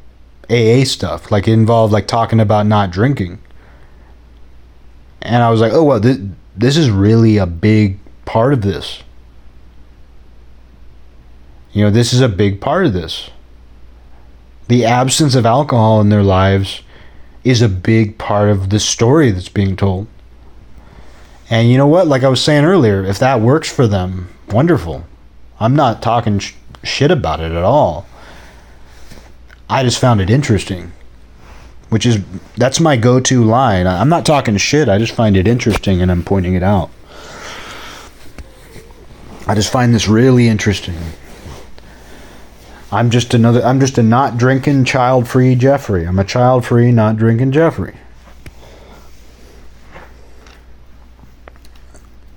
AA 0.50 0.84
stuff. 0.84 1.32
Like, 1.32 1.48
it 1.48 1.54
involved, 1.54 1.94
like, 1.94 2.08
talking 2.08 2.40
about 2.40 2.66
not 2.66 2.91
drinking 2.91 3.40
and 5.22 5.44
I 5.44 5.50
was 5.50 5.62
like, 5.62 5.74
oh 5.74 5.84
well, 5.84 6.00
this 6.00 6.18
this 6.56 6.78
is 6.78 6.90
really 6.90 7.38
a 7.38 7.46
big 7.46 8.00
part 8.26 8.54
of 8.54 8.62
this. 8.62 9.04
You 11.72 11.84
know, 11.84 11.91
this 11.91 12.14
is 12.14 12.22
a 12.22 12.30
big 12.30 12.60
part 12.60 12.86
of 12.86 12.94
this. 12.94 13.30
The 14.68 14.86
absence 14.86 15.36
of 15.36 15.46
alcohol 15.46 16.02
in 16.02 16.10
their 16.10 16.24
lives 16.24 16.82
is 17.44 17.62
a 17.62 17.70
big 17.70 18.18
part 18.18 18.50
of 18.50 18.70
the 18.70 18.80
story 18.80 19.32
that's 19.32 19.50
being 19.50 19.76
told. 19.76 20.08
And 21.49 21.69
you 21.69 21.77
know 21.77 21.88
what? 21.88 22.07
Like 22.07 22.23
I 22.23 22.30
was 22.30 22.43
saying 22.43 22.65
earlier, 22.65 23.03
if 23.03 23.19
that 23.19 23.41
works 23.41 23.71
for 23.71 23.88
them, 23.88 24.30
wonderful. 24.49 25.05
I'm 25.59 25.76
not 25.76 26.01
talking 26.01 26.39
sh- 26.39 26.53
shit 26.84 27.11
about 27.11 27.39
it 27.39 27.51
at 27.51 27.63
all. 27.63 28.05
I 29.69 29.84
just 29.84 29.99
found 29.99 30.21
it 30.21 30.30
interesting 30.30 30.91
which 31.89 32.05
is 32.05 32.19
that's 32.55 32.80
my 32.80 32.95
go-to 32.95 33.43
line. 33.43 33.88
I'm 33.88 34.09
not 34.09 34.26
talking 34.26 34.55
shit. 34.57 34.88
I 34.88 34.97
just 34.97 35.13
find 35.13 35.35
it 35.35 35.47
interesting 35.47 36.01
and 36.01 36.11
I'm 36.11 36.23
pointing 36.23 36.53
it 36.53 36.63
out. 36.63 36.89
I 39.47 39.55
just 39.55 39.71
find 39.71 39.93
this 39.93 40.07
really 40.07 40.47
interesting. 40.47 40.97
I'm 42.91 43.09
just 43.09 43.34
another 43.34 43.63
I'm 43.63 43.80
just 43.80 43.97
a 43.97 44.03
not 44.03 44.38
drinking 44.38 44.85
child-free 44.85 45.55
Jeffrey. 45.55 46.05
I'm 46.05 46.19
a 46.19 46.23
child-free 46.23 46.91
not 46.91 47.17
drinking 47.17 47.51
Jeffrey. 47.51 47.95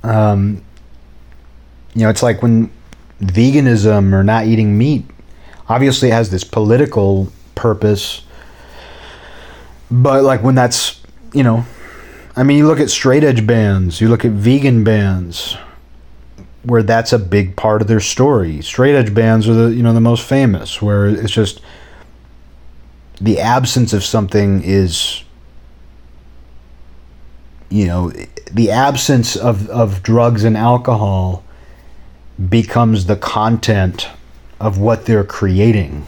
Um 0.02 0.62
you 1.94 2.02
know, 2.02 2.08
it's 2.08 2.22
like 2.22 2.42
when 2.42 2.70
veganism 3.20 4.12
or 4.12 4.24
not 4.24 4.46
eating 4.46 4.76
meat 4.76 5.04
obviously 5.68 6.10
has 6.10 6.30
this 6.30 6.42
political 6.42 7.30
purpose 7.54 8.22
but 9.92 10.24
like 10.24 10.42
when 10.42 10.54
that's, 10.54 11.00
you 11.34 11.42
know, 11.42 11.66
I 12.34 12.42
mean, 12.44 12.56
you 12.56 12.66
look 12.66 12.80
at 12.80 12.88
straight 12.88 13.22
edge 13.22 13.46
bands, 13.46 14.00
you 14.00 14.08
look 14.08 14.24
at 14.24 14.30
vegan 14.30 14.84
bands, 14.84 15.56
where 16.62 16.82
that's 16.82 17.12
a 17.12 17.18
big 17.18 17.56
part 17.56 17.82
of 17.82 17.88
their 17.88 18.00
story. 18.00 18.62
Straight 18.62 18.94
edge 18.94 19.12
bands 19.12 19.46
are 19.48 19.54
the 19.54 19.74
you 19.74 19.82
know 19.82 19.92
the 19.92 20.00
most 20.00 20.26
famous, 20.26 20.80
where 20.80 21.06
it's 21.06 21.30
just 21.30 21.60
the 23.20 23.38
absence 23.38 23.92
of 23.92 24.02
something 24.02 24.62
is 24.64 25.24
you 27.72 27.86
know 27.86 28.12
the 28.50 28.70
absence 28.70 29.34
of, 29.36 29.68
of 29.70 30.02
drugs 30.02 30.44
and 30.44 30.56
alcohol 30.56 31.44
becomes 32.48 33.06
the 33.06 33.16
content 33.16 34.08
of 34.60 34.78
what 34.78 35.06
they're 35.06 35.24
creating 35.24 36.06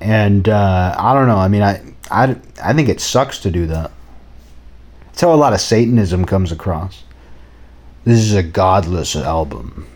and 0.00 0.48
uh, 0.48 0.94
I 0.96 1.14
don't 1.14 1.26
know. 1.26 1.38
I 1.38 1.48
mean, 1.48 1.62
I, 1.62 1.82
I, 2.10 2.36
I 2.62 2.72
think 2.72 2.88
it 2.88 3.00
sucks 3.00 3.40
to 3.40 3.50
do 3.50 3.66
that. 3.66 3.90
That's 5.06 5.20
how 5.20 5.32
a 5.32 5.34
lot 5.34 5.52
of 5.52 5.60
Satanism 5.60 6.24
comes 6.24 6.52
across. 6.52 7.02
This 8.04 8.20
is 8.20 8.34
a 8.34 8.42
godless 8.42 9.16
album. 9.16 9.88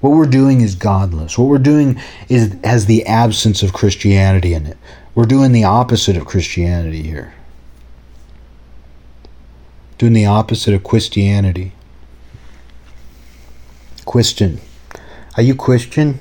What 0.00 0.10
we're 0.10 0.26
doing 0.26 0.60
is 0.60 0.74
godless. 0.74 1.36
What 1.36 1.46
we're 1.48 1.58
doing 1.58 2.00
is 2.28 2.56
has 2.62 2.86
the 2.86 3.04
absence 3.06 3.62
of 3.62 3.72
Christianity 3.72 4.54
in 4.54 4.66
it. 4.66 4.78
We're 5.20 5.26
doing 5.26 5.52
the 5.52 5.64
opposite 5.64 6.16
of 6.16 6.24
Christianity 6.24 7.02
here. 7.02 7.34
Doing 9.98 10.14
the 10.14 10.24
opposite 10.24 10.72
of 10.72 10.82
Christianity. 10.82 11.72
Christian. 14.06 14.62
Are 15.36 15.42
you 15.42 15.54
Christian? 15.54 16.20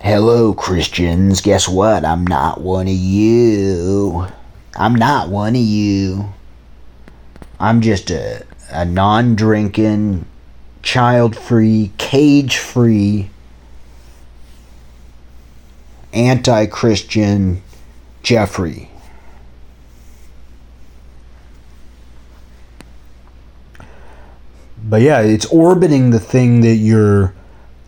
Hello, 0.00 0.54
Christians. 0.54 1.42
Guess 1.42 1.68
what? 1.68 2.06
I'm 2.06 2.26
not 2.26 2.62
one 2.62 2.88
of 2.88 2.94
you. 2.94 4.26
I'm 4.74 4.94
not 4.94 5.28
one 5.28 5.54
of 5.54 5.60
you. 5.60 6.32
I'm 7.60 7.82
just 7.82 8.10
a, 8.10 8.46
a 8.70 8.86
non 8.86 9.34
drinking, 9.34 10.24
child 10.82 11.36
free, 11.36 11.92
cage 11.98 12.56
free, 12.56 13.28
anti 16.14 16.66
Christian 16.66 17.62
Jeffrey. 18.22 18.90
But 24.82 25.00
yeah, 25.00 25.20
it's 25.20 25.46
orbiting 25.46 26.10
the 26.10 26.20
thing 26.20 26.60
that 26.60 26.76
you're 26.76 27.34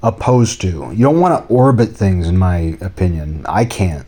opposed 0.02 0.60
to. 0.62 0.90
You 0.92 1.04
don't 1.04 1.20
want 1.20 1.46
to 1.46 1.54
orbit 1.54 1.90
things, 1.90 2.26
in 2.26 2.38
my 2.38 2.78
opinion. 2.80 3.44
I 3.48 3.64
can't. 3.64 4.06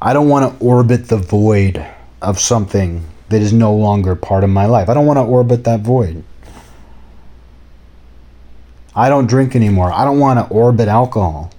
I 0.00 0.12
don't 0.12 0.28
want 0.28 0.58
to 0.58 0.64
orbit 0.64 1.08
the 1.08 1.16
void 1.16 1.84
of 2.20 2.38
something 2.38 3.04
that 3.30 3.42
is 3.42 3.52
no 3.52 3.74
longer 3.74 4.14
part 4.14 4.44
of 4.44 4.50
my 4.50 4.66
life. 4.66 4.88
I 4.88 4.94
don't 4.94 5.06
want 5.06 5.16
to 5.16 5.22
orbit 5.22 5.64
that 5.64 5.80
void. 5.80 6.22
I 8.94 9.08
don't 9.08 9.26
drink 9.26 9.54
anymore. 9.56 9.92
I 9.92 10.04
don't 10.04 10.18
want 10.18 10.38
to 10.38 10.54
orbit 10.54 10.88
alcohol. 10.88 11.52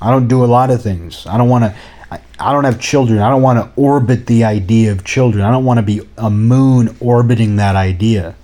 I 0.00 0.10
don't 0.10 0.28
do 0.28 0.44
a 0.44 0.46
lot 0.46 0.70
of 0.70 0.82
things. 0.82 1.26
I 1.26 1.36
don't 1.36 1.48
want 1.48 1.64
to. 1.64 1.76
I, 2.10 2.20
I 2.38 2.52
don't 2.52 2.64
have 2.64 2.80
children. 2.80 3.18
I 3.18 3.28
don't 3.28 3.42
want 3.42 3.58
to 3.58 3.80
orbit 3.80 4.26
the 4.26 4.44
idea 4.44 4.92
of 4.92 5.04
children. 5.04 5.44
I 5.44 5.50
don't 5.50 5.64
want 5.64 5.78
to 5.78 5.82
be 5.82 6.00
a 6.16 6.30
moon 6.30 6.96
orbiting 7.00 7.56
that 7.56 7.76
idea. 7.76 8.34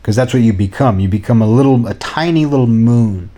Because 0.00 0.16
that's 0.16 0.34
what 0.34 0.42
you 0.42 0.52
become. 0.52 1.00
You 1.00 1.08
become 1.08 1.40
a 1.40 1.46
little, 1.46 1.86
a 1.86 1.94
tiny 1.94 2.44
little 2.44 2.66
moon. 2.66 3.30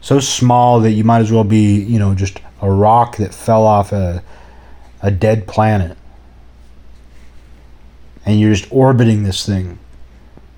So 0.00 0.18
small 0.18 0.80
that 0.80 0.92
you 0.92 1.04
might 1.04 1.20
as 1.20 1.30
well 1.30 1.44
be, 1.44 1.74
you 1.82 1.98
know, 1.98 2.14
just 2.14 2.40
a 2.62 2.70
rock 2.70 3.18
that 3.18 3.34
fell 3.34 3.64
off 3.64 3.92
a, 3.92 4.22
a 5.02 5.10
dead 5.10 5.46
planet. 5.46 5.98
And 8.24 8.40
you're 8.40 8.54
just 8.54 8.72
orbiting 8.72 9.24
this 9.24 9.44
thing. 9.44 9.78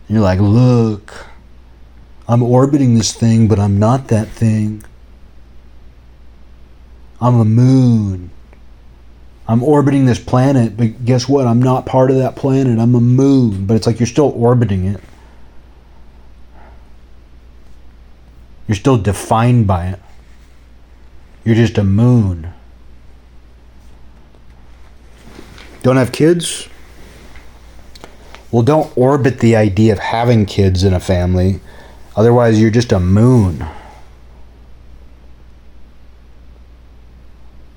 You're 0.09 0.21
like, 0.21 0.39
look, 0.39 1.27
I'm 2.29 2.43
orbiting 2.43 2.97
this 2.97 3.13
thing, 3.13 3.49
but 3.49 3.59
I'm 3.59 3.79
not 3.79 4.09
that 4.09 4.29
thing. 4.29 4.85
I'm 7.21 7.39
a 7.39 7.45
moon. 7.45 8.31
I'm 9.49 9.63
orbiting 9.63 10.07
this 10.07 10.19
planet, 10.19 10.77
but 10.77 11.05
guess 11.05 11.29
what? 11.29 11.47
I'm 11.47 11.63
not 11.63 11.87
part 11.87 12.11
of 12.11 12.17
that 12.17 12.35
planet. 12.35 12.79
I'm 12.79 12.95
a 12.95 13.01
moon. 13.01 13.67
But 13.67 13.75
it's 13.75 13.87
like 13.87 14.01
you're 14.01 14.07
still 14.09 14.33
orbiting 14.35 14.85
it. 14.87 15.01
You're 18.67 18.77
still 18.77 18.99
defined 18.99 19.69
by 19.69 19.87
it. 19.87 20.01
You're 21.45 21.55
just 21.55 21.79
a 21.79 21.85
moon. 21.85 22.53
Don't 25.85 25.97
have 25.97 26.11
kids? 26.11 26.69
Well, 28.51 28.63
don't 28.63 28.97
orbit 28.97 29.39
the 29.39 29.55
idea 29.55 29.93
of 29.93 30.01
having 30.01 30.45
kids 30.47 30.83
in 30.83 30.93
a 30.93 30.99
family. 30.99 31.61
Otherwise, 32.17 32.61
you're 32.61 32.71
just 32.71 32.93
a 32.93 33.01
moon. 33.01 33.65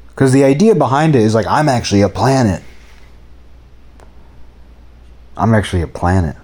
Because 0.07 0.31
the 0.31 0.45
idea 0.45 0.75
behind 0.75 1.15
it 1.15 1.21
is 1.21 1.35
like, 1.35 1.45
I'm 1.47 1.67
actually 1.67 2.01
a 2.01 2.09
planet. 2.09 2.63
I'm 5.35 5.53
actually 5.53 5.81
a 5.81 5.87
planet. 5.87 6.35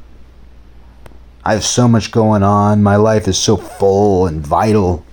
I 1.44 1.54
have 1.54 1.64
so 1.64 1.88
much 1.88 2.12
going 2.12 2.44
on. 2.44 2.84
My 2.84 2.96
life 2.96 3.28
is 3.28 3.38
so 3.38 3.56
full 3.56 4.28
and 4.28 4.46
vital. 4.46 5.06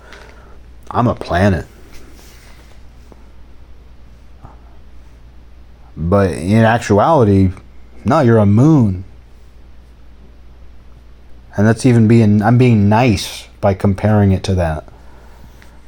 I'm 0.91 1.07
a 1.07 1.15
planet. 1.15 1.67
But 5.97 6.33
in 6.33 6.65
actuality, 6.65 7.51
no, 8.05 8.21
you're 8.21 8.39
a 8.39 8.47
moon. 8.47 9.05
And 11.57 11.66
that's 11.66 11.85
even 11.85 12.09
being, 12.09 12.43
I'm 12.43 12.59
being 12.59 12.89
nice 12.89 13.47
by 13.61 13.74
comparing 13.74 14.33
it 14.33 14.43
to 14.45 14.55
that. 14.55 14.85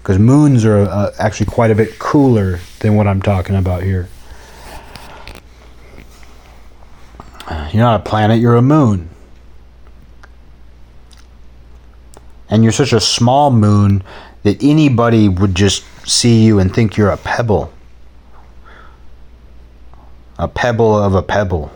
Because 0.02 0.18
moons 0.18 0.64
are 0.64 0.80
uh, 0.80 1.12
actually 1.18 1.46
quite 1.46 1.70
a 1.70 1.74
bit 1.74 1.98
cooler 1.98 2.60
than 2.80 2.94
what 2.96 3.06
I'm 3.06 3.22
talking 3.22 3.56
about 3.56 3.82
here. 3.82 4.08
You're 7.50 7.82
not 7.82 8.00
a 8.00 8.04
planet, 8.04 8.38
you're 8.38 8.56
a 8.56 8.62
moon. 8.62 9.08
And 12.48 12.62
you're 12.62 12.72
such 12.72 12.92
a 12.92 13.00
small 13.00 13.50
moon 13.50 14.04
that 14.44 14.62
anybody 14.62 15.28
would 15.28 15.54
just 15.54 15.82
see 16.06 16.44
you 16.44 16.58
and 16.58 16.72
think 16.72 16.96
you're 16.96 17.10
a 17.10 17.16
pebble. 17.16 17.72
A 20.38 20.46
pebble 20.46 20.94
of 20.96 21.14
a 21.14 21.22
pebble. 21.22 21.72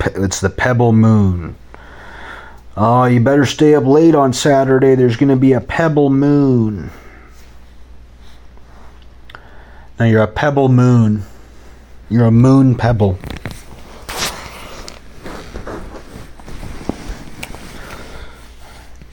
It's 0.00 0.40
the 0.40 0.50
pebble 0.50 0.92
moon. 0.92 1.56
Oh, 2.76 3.04
you 3.04 3.20
better 3.20 3.44
stay 3.44 3.74
up 3.74 3.84
late 3.84 4.14
on 4.14 4.32
Saturday. 4.32 4.94
There's 4.94 5.16
going 5.16 5.30
to 5.30 5.36
be 5.36 5.52
a 5.52 5.60
pebble 5.60 6.10
moon. 6.10 6.90
Now 9.98 10.06
you're 10.06 10.22
a 10.22 10.28
pebble 10.28 10.68
moon. 10.68 11.24
You're 12.08 12.26
a 12.26 12.30
moon 12.30 12.76
pebble. 12.76 13.18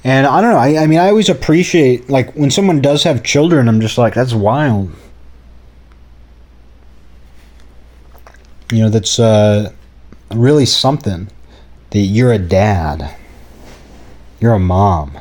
And 0.04 0.28
I 0.28 0.40
don't 0.40 0.52
know. 0.52 0.58
I, 0.58 0.84
I 0.84 0.86
mean, 0.86 1.00
I 1.00 1.10
always 1.10 1.30
appreciate, 1.30 2.12
like, 2.12 2.32
when 2.36 2.52
someone 2.52 2.80
does 2.80 3.02
have 3.04 3.24
children, 3.24 3.68
I'm 3.68 3.82
just 3.82 3.98
like, 3.98 4.14
that's 4.14 4.36
wild. 4.36 4.92
You 8.72 8.84
know, 8.84 8.90
that's 8.90 9.18
uh, 9.18 9.74
really 10.32 10.66
something 10.66 11.30
that 11.92 12.00
you're 12.00 12.34
a 12.34 12.40
dad, 12.40 13.16
you're 14.40 14.54
a 14.54 14.60
mom. 14.60 15.18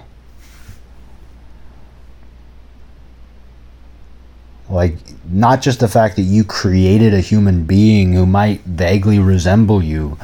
Like, 4.68 4.96
not 5.28 5.62
just 5.62 5.80
the 5.80 5.88
fact 5.88 6.16
that 6.16 6.22
you 6.22 6.42
created 6.42 7.12
a 7.12 7.20
human 7.20 7.64
being 7.64 8.12
who 8.12 8.26
might 8.26 8.60
vaguely 8.62 9.18
resemble 9.18 9.82
you, 9.82 10.18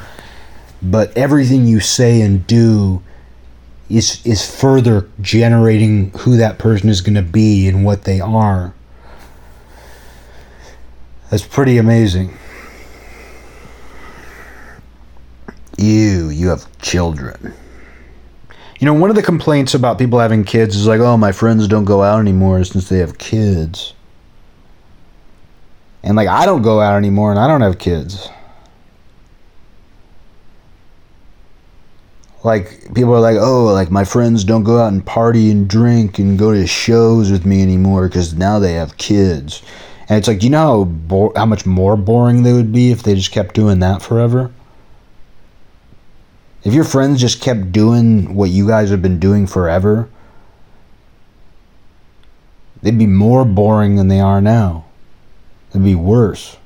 but 0.81 1.15
everything 1.15 1.65
you 1.65 1.79
say 1.79 2.21
and 2.21 2.45
do 2.47 3.03
is 3.89 4.25
is 4.25 4.49
further 4.49 5.07
generating 5.19 6.11
who 6.19 6.37
that 6.37 6.57
person 6.57 6.89
is 6.89 7.01
going 7.01 7.15
to 7.15 7.21
be 7.21 7.67
and 7.67 7.85
what 7.85 8.03
they 8.03 8.19
are. 8.19 8.73
That's 11.29 11.45
pretty 11.45 11.77
amazing. 11.77 12.37
You, 15.81 16.29
you 16.29 16.49
have 16.49 16.65
children. 16.79 17.53
You 18.79 18.85
know, 18.85 18.93
one 18.93 19.09
of 19.09 19.15
the 19.15 19.23
complaints 19.23 19.73
about 19.73 19.97
people 19.97 20.19
having 20.19 20.43
kids 20.43 20.75
is 20.75 20.87
like, 20.87 20.99
oh, 20.99 21.17
my 21.17 21.31
friends 21.31 21.67
don't 21.67 21.85
go 21.85 22.03
out 22.03 22.19
anymore 22.19 22.63
since 22.63 22.89
they 22.89 22.99
have 22.99 23.17
kids. 23.17 23.93
And 26.03 26.15
like, 26.15 26.27
I 26.27 26.45
don't 26.45 26.61
go 26.61 26.81
out 26.81 26.95
anymore 26.95 27.31
and 27.31 27.39
I 27.39 27.47
don't 27.47 27.61
have 27.61 27.77
kids. 27.77 28.29
like 32.43 32.93
people 32.95 33.13
are 33.13 33.19
like 33.19 33.37
oh 33.39 33.65
like 33.65 33.91
my 33.91 34.03
friends 34.03 34.43
don't 34.43 34.63
go 34.63 34.79
out 34.79 34.91
and 34.91 35.05
party 35.05 35.51
and 35.51 35.69
drink 35.69 36.17
and 36.17 36.39
go 36.39 36.51
to 36.51 36.65
shows 36.65 37.31
with 37.31 37.45
me 37.45 37.61
anymore 37.61 38.07
because 38.07 38.33
now 38.33 38.57
they 38.57 38.73
have 38.73 38.97
kids 38.97 39.61
and 40.09 40.17
it's 40.17 40.27
like 40.27 40.39
do 40.39 40.47
you 40.47 40.49
know 40.49 40.57
how, 40.57 40.83
bo- 40.83 41.33
how 41.35 41.45
much 41.45 41.65
more 41.65 41.95
boring 41.95 42.43
they 42.43 42.53
would 42.53 42.71
be 42.71 42.91
if 42.91 43.03
they 43.03 43.13
just 43.13 43.31
kept 43.31 43.53
doing 43.53 43.79
that 43.79 44.01
forever 44.01 44.51
if 46.63 46.73
your 46.73 46.83
friends 46.83 47.19
just 47.19 47.41
kept 47.41 47.71
doing 47.71 48.35
what 48.35 48.49
you 48.49 48.67
guys 48.67 48.89
have 48.89 49.01
been 49.01 49.19
doing 49.19 49.47
forever 49.47 50.09
they'd 52.81 52.97
be 52.97 53.07
more 53.07 53.45
boring 53.45 53.95
than 53.95 54.07
they 54.07 54.19
are 54.19 54.41
now 54.41 54.85
they'd 55.71 55.83
be 55.83 55.95
worse 55.95 56.57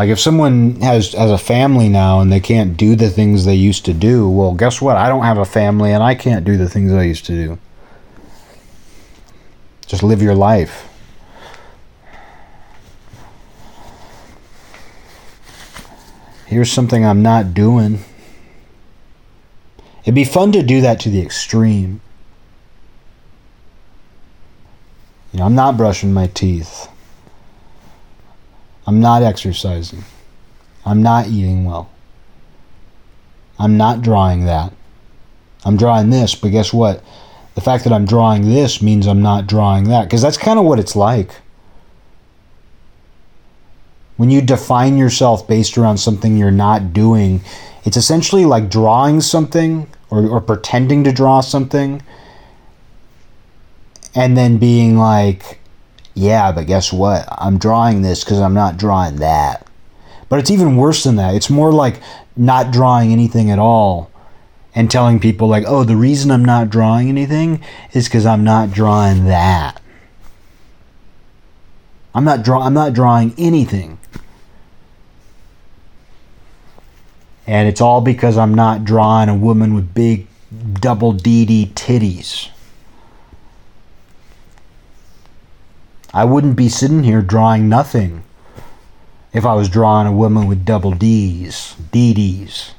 Like 0.00 0.08
if 0.08 0.18
someone 0.18 0.76
has 0.80 1.12
has 1.12 1.30
a 1.30 1.38
family 1.38 1.88
now 1.88 2.20
and 2.20 2.32
they 2.32 2.40
can't 2.40 2.76
do 2.76 2.96
the 2.96 3.10
things 3.10 3.44
they 3.44 3.54
used 3.54 3.84
to 3.84 3.92
do, 3.92 4.28
well, 4.28 4.54
guess 4.54 4.80
what? 4.80 4.96
I 4.96 5.08
don't 5.08 5.24
have 5.24 5.36
a 5.38 5.44
family 5.44 5.92
and 5.92 6.02
I 6.02 6.14
can't 6.14 6.44
do 6.44 6.56
the 6.56 6.68
things 6.70 6.90
I 6.90 7.02
used 7.02 7.26
to 7.26 7.32
do. 7.32 7.58
Just 9.86 10.02
live 10.02 10.22
your 10.22 10.34
life. 10.34 10.89
Here's 16.50 16.72
something 16.72 17.06
I'm 17.06 17.22
not 17.22 17.54
doing. 17.54 18.00
It'd 20.02 20.16
be 20.16 20.24
fun 20.24 20.50
to 20.50 20.64
do 20.64 20.80
that 20.80 20.98
to 21.00 21.08
the 21.08 21.22
extreme. 21.22 22.00
You 25.32 25.38
know, 25.38 25.44
I'm 25.44 25.54
not 25.54 25.76
brushing 25.76 26.12
my 26.12 26.26
teeth. 26.26 26.88
I'm 28.84 28.98
not 28.98 29.22
exercising. 29.22 30.02
I'm 30.84 31.04
not 31.04 31.28
eating 31.28 31.66
well. 31.66 31.88
I'm 33.56 33.76
not 33.76 34.02
drawing 34.02 34.46
that. 34.46 34.72
I'm 35.64 35.76
drawing 35.76 36.10
this, 36.10 36.34
but 36.34 36.48
guess 36.48 36.72
what? 36.72 37.04
The 37.54 37.60
fact 37.60 37.84
that 37.84 37.92
I'm 37.92 38.06
drawing 38.06 38.42
this 38.50 38.82
means 38.82 39.06
I'm 39.06 39.22
not 39.22 39.46
drawing 39.46 39.84
that. 39.84 40.02
Because 40.02 40.20
that's 40.20 40.36
kind 40.36 40.58
of 40.58 40.64
what 40.64 40.80
it's 40.80 40.96
like. 40.96 41.30
When 44.20 44.28
you 44.28 44.42
define 44.42 44.98
yourself 44.98 45.48
based 45.48 45.78
around 45.78 45.96
something 45.96 46.36
you're 46.36 46.50
not 46.50 46.92
doing, 46.92 47.40
it's 47.86 47.96
essentially 47.96 48.44
like 48.44 48.68
drawing 48.68 49.22
something 49.22 49.88
or, 50.10 50.28
or 50.28 50.42
pretending 50.42 51.04
to 51.04 51.10
draw 51.10 51.40
something 51.40 52.02
and 54.14 54.36
then 54.36 54.58
being 54.58 54.98
like, 54.98 55.58
yeah, 56.12 56.52
but 56.52 56.66
guess 56.66 56.92
what? 56.92 57.26
I'm 57.30 57.56
drawing 57.56 58.02
this 58.02 58.22
because 58.22 58.40
I'm 58.40 58.52
not 58.52 58.76
drawing 58.76 59.16
that. 59.20 59.66
But 60.28 60.38
it's 60.38 60.50
even 60.50 60.76
worse 60.76 61.02
than 61.04 61.16
that. 61.16 61.34
It's 61.34 61.48
more 61.48 61.72
like 61.72 61.98
not 62.36 62.72
drawing 62.72 63.12
anything 63.12 63.50
at 63.50 63.58
all 63.58 64.10
and 64.74 64.90
telling 64.90 65.18
people, 65.18 65.48
like, 65.48 65.64
oh, 65.66 65.82
the 65.82 65.96
reason 65.96 66.30
I'm 66.30 66.44
not 66.44 66.68
drawing 66.68 67.08
anything 67.08 67.64
is 67.94 68.04
because 68.06 68.26
I'm 68.26 68.44
not 68.44 68.70
drawing 68.70 69.24
that. 69.24 69.80
I'm 72.14 72.24
not 72.24 72.42
draw 72.42 72.60
I'm 72.66 72.74
not 72.74 72.92
drawing 72.92 73.34
anything. 73.38 73.96
And 77.50 77.68
it's 77.68 77.80
all 77.80 78.00
because 78.00 78.38
I'm 78.38 78.54
not 78.54 78.84
drawing 78.84 79.28
a 79.28 79.34
woman 79.34 79.74
with 79.74 79.92
big 79.92 80.28
double 80.74 81.12
DD 81.12 81.72
titties. 81.72 82.48
I 86.14 86.24
wouldn't 86.24 86.54
be 86.54 86.68
sitting 86.68 87.02
here 87.02 87.20
drawing 87.20 87.68
nothing 87.68 88.22
if 89.32 89.44
I 89.44 89.54
was 89.54 89.68
drawing 89.68 90.06
a 90.06 90.12
woman 90.12 90.46
with 90.46 90.64
double 90.64 90.92
D's, 90.92 91.74
DDs. 91.90 92.70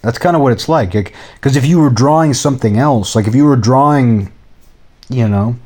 That's 0.00 0.16
kind 0.16 0.34
of 0.34 0.40
what 0.40 0.52
it's 0.52 0.66
like. 0.66 0.92
Because 0.92 1.56
if 1.56 1.66
you 1.66 1.78
were 1.78 1.90
drawing 1.90 2.32
something 2.32 2.78
else, 2.78 3.14
like 3.14 3.26
if 3.26 3.34
you 3.34 3.44
were 3.44 3.56
drawing, 3.56 4.32
you 5.10 5.28
know, 5.28 5.56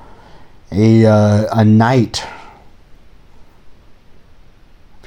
a 0.73 1.07
uh, 1.07 1.47
a 1.53 1.65
knight, 1.65 2.27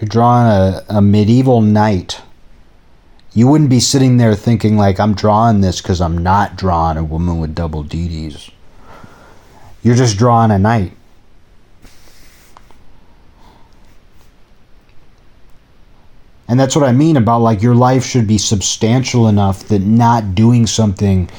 you're 0.03 0.09
drawing 0.09 0.47
a, 0.47 0.83
a 0.97 1.01
medieval 1.01 1.61
knight, 1.61 2.19
you 3.33 3.47
wouldn't 3.47 3.69
be 3.69 3.79
sitting 3.79 4.17
there 4.17 4.35
thinking 4.35 4.75
like 4.75 4.99
I'm 4.99 5.13
drawing 5.13 5.61
this 5.61 5.79
because 5.81 6.01
I'm 6.01 6.17
not 6.17 6.57
drawing 6.57 6.97
a 6.97 7.03
woman 7.05 7.39
with 7.39 7.55
double 7.55 7.85
DDs. 7.85 8.51
You're 9.81 9.95
just 9.95 10.17
drawing 10.17 10.51
a 10.51 10.59
knight. 10.59 10.91
And 16.49 16.59
that's 16.59 16.75
what 16.75 16.83
I 16.83 16.91
mean 16.91 17.15
about 17.15 17.39
like 17.39 17.61
your 17.61 17.73
life 17.73 18.03
should 18.03 18.27
be 18.27 18.37
substantial 18.37 19.29
enough 19.29 19.63
that 19.69 19.83
not 19.83 20.35
doing 20.35 20.67
something 20.67 21.29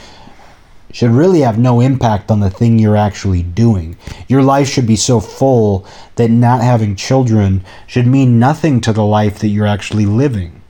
should 0.94 1.10
really 1.10 1.40
have 1.40 1.58
no 1.58 1.80
impact 1.80 2.30
on 2.30 2.38
the 2.38 2.48
thing 2.48 2.78
you're 2.78 2.96
actually 2.96 3.42
doing. 3.42 3.96
Your 4.28 4.44
life 4.44 4.68
should 4.68 4.86
be 4.86 4.94
so 4.94 5.18
full 5.18 5.84
that 6.14 6.30
not 6.30 6.60
having 6.60 6.94
children 6.94 7.64
should 7.88 8.06
mean 8.06 8.38
nothing 8.38 8.80
to 8.82 8.92
the 8.92 9.04
life 9.04 9.40
that 9.40 9.48
you're 9.48 9.66
actually 9.66 10.06
living. 10.06 10.62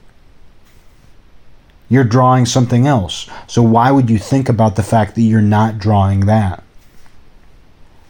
You're 1.89 2.03
drawing 2.03 2.47
something 2.47 2.87
else. 2.87 3.29
So 3.45 3.61
why 3.61 3.91
would 3.91 4.09
you 4.09 4.17
think 4.17 4.49
about 4.49 4.75
the 4.75 4.81
fact 4.81 5.13
that 5.13 5.21
you're 5.21 5.41
not 5.41 5.77
drawing 5.77 6.21
that? 6.21 6.63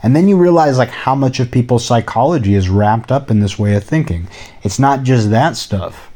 And 0.02 0.16
then 0.16 0.30
you 0.30 0.38
realize 0.38 0.78
like 0.78 0.92
how 0.92 1.16
much 1.16 1.42
of 1.42 1.52
people's 1.52 1.84
psychology 1.84 2.56
is 2.56 2.70
wrapped 2.70 3.12
up 3.12 3.30
in 3.30 3.42
this 3.42 3.60
way 3.60 3.76
of 3.76 3.84
thinking. 3.84 4.30
It's 4.64 4.80
not 4.80 5.04
just 5.04 5.32
that 5.32 5.58
stuff. 5.58 6.10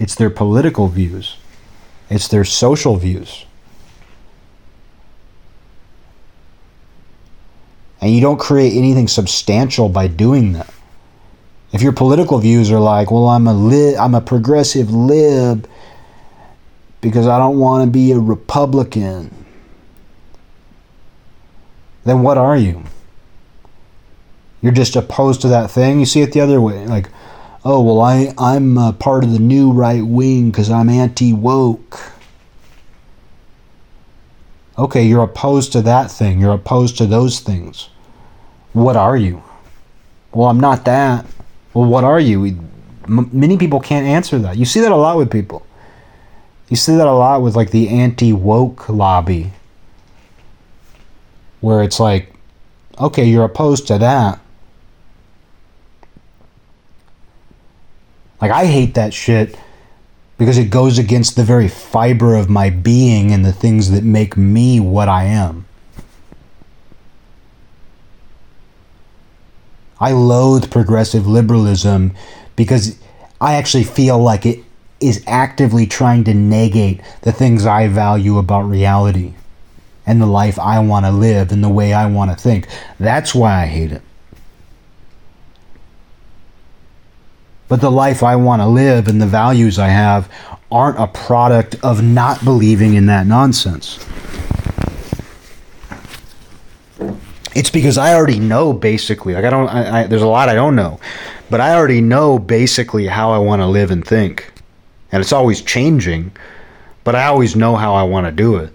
It's 0.00 0.16
their 0.16 0.30
political 0.30 0.88
views. 0.88 1.36
It's 2.10 2.26
their 2.26 2.44
social 2.44 2.96
views. 2.96 3.44
And 8.00 8.14
you 8.14 8.20
don't 8.20 8.38
create 8.38 8.76
anything 8.76 9.08
substantial 9.08 9.88
by 9.88 10.06
doing 10.06 10.52
that. 10.52 10.72
If 11.72 11.82
your 11.82 11.92
political 11.92 12.38
views 12.38 12.70
are 12.70 12.80
like, 12.80 13.10
well, 13.10 13.26
I'm 13.26 13.46
a 13.46 13.52
li- 13.52 13.96
I'm 13.96 14.14
a 14.14 14.20
progressive 14.20 14.90
lib 14.90 15.68
because 17.00 17.26
I 17.26 17.38
don't 17.38 17.58
want 17.58 17.86
to 17.86 17.90
be 17.90 18.12
a 18.12 18.18
Republican 18.18 19.38
then 22.08 22.22
what 22.22 22.38
are 22.38 22.56
you? 22.56 22.84
You're 24.62 24.72
just 24.72 24.96
opposed 24.96 25.42
to 25.42 25.48
that 25.48 25.70
thing. 25.70 26.00
You 26.00 26.06
see 26.06 26.22
it 26.22 26.32
the 26.32 26.40
other 26.40 26.60
way, 26.60 26.86
like, 26.86 27.10
oh 27.64 27.82
well, 27.82 28.00
I 28.00 28.32
I'm 28.38 28.94
part 28.94 29.24
of 29.24 29.32
the 29.32 29.38
new 29.38 29.72
right 29.72 30.04
wing 30.04 30.50
because 30.50 30.70
I'm 30.70 30.88
anti 30.88 31.32
woke. 31.32 32.00
Okay, 34.78 35.02
you're 35.02 35.24
opposed 35.24 35.72
to 35.72 35.82
that 35.82 36.10
thing. 36.10 36.38
You're 36.40 36.54
opposed 36.54 36.96
to 36.98 37.06
those 37.06 37.40
things. 37.40 37.88
What 38.72 38.96
are 38.96 39.16
you? 39.16 39.42
Well, 40.32 40.48
I'm 40.48 40.60
not 40.60 40.84
that. 40.84 41.26
Well, 41.74 41.86
what 41.86 42.04
are 42.04 42.20
you? 42.20 42.46
M- 43.08 43.30
many 43.32 43.56
people 43.56 43.80
can't 43.80 44.06
answer 44.06 44.38
that. 44.38 44.56
You 44.56 44.64
see 44.64 44.80
that 44.80 44.92
a 44.92 44.96
lot 44.96 45.16
with 45.16 45.32
people. 45.32 45.66
You 46.68 46.76
see 46.76 46.94
that 46.96 47.06
a 47.06 47.12
lot 47.12 47.42
with 47.42 47.56
like 47.56 47.70
the 47.70 47.88
anti 47.88 48.32
woke 48.32 48.88
lobby 48.88 49.52
where 51.60 51.82
it's 51.82 51.98
like, 51.98 52.32
okay, 53.00 53.24
you're 53.24 53.44
opposed 53.44 53.88
to 53.88 53.98
that. 53.98 54.38
Like, 58.40 58.52
I 58.52 58.66
hate 58.66 58.94
that 58.94 59.12
shit 59.12 59.58
because 60.38 60.56
it 60.56 60.70
goes 60.70 60.98
against 60.98 61.36
the 61.36 61.42
very 61.42 61.68
fiber 61.68 62.36
of 62.36 62.48
my 62.48 62.70
being 62.70 63.32
and 63.32 63.44
the 63.44 63.52
things 63.52 63.90
that 63.90 64.04
make 64.04 64.36
me 64.36 64.78
what 64.80 65.08
I 65.08 65.24
am. 65.24 65.66
I 70.00 70.12
loathe 70.12 70.70
progressive 70.70 71.26
liberalism 71.26 72.14
because 72.54 72.96
I 73.40 73.54
actually 73.54 73.82
feel 73.82 74.18
like 74.18 74.46
it 74.46 74.60
is 75.00 75.24
actively 75.26 75.86
trying 75.86 76.22
to 76.24 76.34
negate 76.34 77.00
the 77.22 77.32
things 77.32 77.66
I 77.66 77.88
value 77.88 78.38
about 78.38 78.62
reality 78.62 79.34
and 80.06 80.20
the 80.20 80.26
life 80.26 80.58
I 80.58 80.78
want 80.78 81.04
to 81.04 81.10
live 81.10 81.50
and 81.50 81.62
the 81.62 81.68
way 81.68 81.92
I 81.92 82.06
want 82.06 82.30
to 82.30 82.36
think. 82.36 82.68
That's 82.98 83.34
why 83.34 83.62
I 83.62 83.66
hate 83.66 83.92
it. 83.92 84.02
But 87.68 87.80
the 87.80 87.90
life 87.90 88.22
I 88.22 88.36
want 88.36 88.62
to 88.62 88.66
live 88.66 89.08
and 89.08 89.20
the 89.20 89.26
values 89.26 89.78
I 89.78 89.88
have 89.88 90.30
aren't 90.70 90.98
a 90.98 91.06
product 91.06 91.76
of 91.82 92.02
not 92.02 92.42
believing 92.44 92.94
in 92.94 93.06
that 93.06 93.26
nonsense. 93.26 94.04
It's 97.54 97.70
because 97.70 97.98
I 97.98 98.14
already 98.14 98.38
know 98.38 98.72
basically. 98.72 99.34
Like 99.34 99.44
I 99.44 99.50
don't. 99.50 99.68
I, 99.68 100.00
I, 100.02 100.06
there's 100.06 100.22
a 100.22 100.28
lot 100.28 100.48
I 100.48 100.54
don't 100.54 100.76
know, 100.76 101.00
but 101.50 101.60
I 101.60 101.74
already 101.74 102.00
know 102.00 102.38
basically 102.38 103.06
how 103.06 103.32
I 103.32 103.38
want 103.38 103.60
to 103.60 103.66
live 103.66 103.90
and 103.90 104.06
think, 104.06 104.52
and 105.10 105.20
it's 105.20 105.32
always 105.32 105.60
changing. 105.60 106.32
But 107.04 107.14
I 107.16 107.26
always 107.26 107.56
know 107.56 107.74
how 107.74 107.94
I 107.94 108.02
want 108.02 108.26
to 108.26 108.32
do 108.32 108.56
it. 108.56 108.72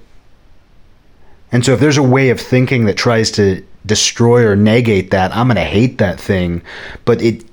And 1.51 1.63
so 1.63 1.73
if 1.73 1.79
there's 1.79 1.97
a 1.97 2.03
way 2.03 2.29
of 2.29 2.41
thinking 2.41 2.85
that 2.85 2.97
tries 2.97 3.29
to 3.31 3.63
destroy 3.85 4.45
or 4.45 4.55
negate 4.55 5.11
that, 5.11 5.33
I'm 5.35 5.47
going 5.47 5.55
to 5.55 5.61
hate 5.61 5.99
that 5.99 6.19
thing. 6.19 6.63
But 7.05 7.21
it 7.21 7.45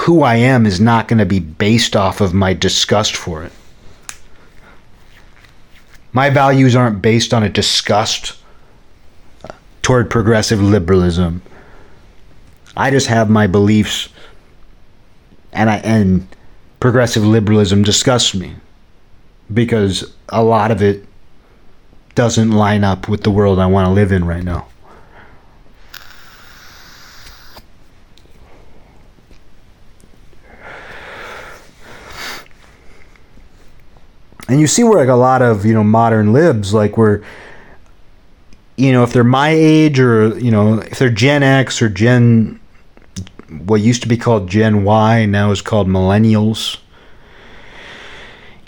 who 0.00 0.22
I 0.22 0.36
am 0.36 0.66
is 0.66 0.80
not 0.80 1.08
going 1.08 1.18
to 1.18 1.26
be 1.26 1.40
based 1.40 1.96
off 1.96 2.20
of 2.20 2.34
my 2.34 2.52
disgust 2.52 3.16
for 3.16 3.44
it. 3.44 3.52
My 6.12 6.30
values 6.30 6.76
aren't 6.76 7.02
based 7.02 7.34
on 7.34 7.42
a 7.42 7.48
disgust 7.48 8.36
toward 9.82 10.10
progressive 10.10 10.60
liberalism. 10.62 11.42
I 12.76 12.90
just 12.90 13.08
have 13.08 13.28
my 13.30 13.46
beliefs 13.46 14.08
and 15.52 15.70
I 15.70 15.76
and 15.78 16.26
progressive 16.80 17.24
liberalism 17.24 17.82
disgusts 17.82 18.34
me 18.34 18.56
because 19.52 20.12
a 20.28 20.42
lot 20.42 20.70
of 20.70 20.82
it 20.82 21.04
doesn't 22.14 22.50
line 22.52 22.84
up 22.84 23.08
with 23.08 23.22
the 23.22 23.30
world 23.30 23.58
I 23.58 23.66
want 23.66 23.86
to 23.86 23.92
live 23.92 24.12
in 24.12 24.24
right 24.24 24.44
now. 24.44 24.66
And 34.48 34.60
you 34.60 34.66
see 34.66 34.84
where 34.84 34.98
like 34.98 35.08
a 35.08 35.14
lot 35.14 35.42
of, 35.42 35.64
you 35.64 35.72
know, 35.72 35.84
modern 35.84 36.32
libs 36.32 36.74
like 36.74 36.96
where 36.96 37.22
you 38.76 38.90
know, 38.90 39.04
if 39.04 39.12
they're 39.12 39.22
my 39.22 39.50
age 39.50 40.00
or, 40.00 40.36
you 40.36 40.50
know, 40.50 40.80
if 40.80 40.98
they're 40.98 41.08
Gen 41.08 41.44
X 41.44 41.80
or 41.80 41.88
Gen 41.88 42.60
what 43.66 43.80
used 43.80 44.02
to 44.02 44.08
be 44.08 44.16
called 44.16 44.48
Gen 44.48 44.84
Y 44.84 45.26
now 45.26 45.50
is 45.50 45.62
called 45.62 45.88
millennials. 45.88 46.78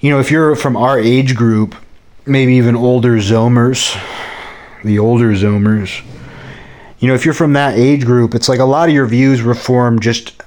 You 0.00 0.10
know, 0.10 0.20
if 0.20 0.30
you're 0.30 0.54
from 0.54 0.76
our 0.76 0.98
age 0.98 1.34
group, 1.34 1.74
maybe 2.26 2.54
even 2.54 2.76
older 2.76 3.16
Zoomers, 3.16 4.00
the 4.84 4.98
older 4.98 5.32
Zoomers, 5.32 6.04
you 6.98 7.08
know, 7.08 7.14
if 7.14 7.24
you're 7.24 7.34
from 7.34 7.54
that 7.54 7.76
age 7.76 8.04
group, 8.04 8.34
it's 8.34 8.48
like 8.48 8.60
a 8.60 8.64
lot 8.64 8.88
of 8.88 8.94
your 8.94 9.06
views 9.06 9.42
reform 9.42 9.98
just 9.98 10.42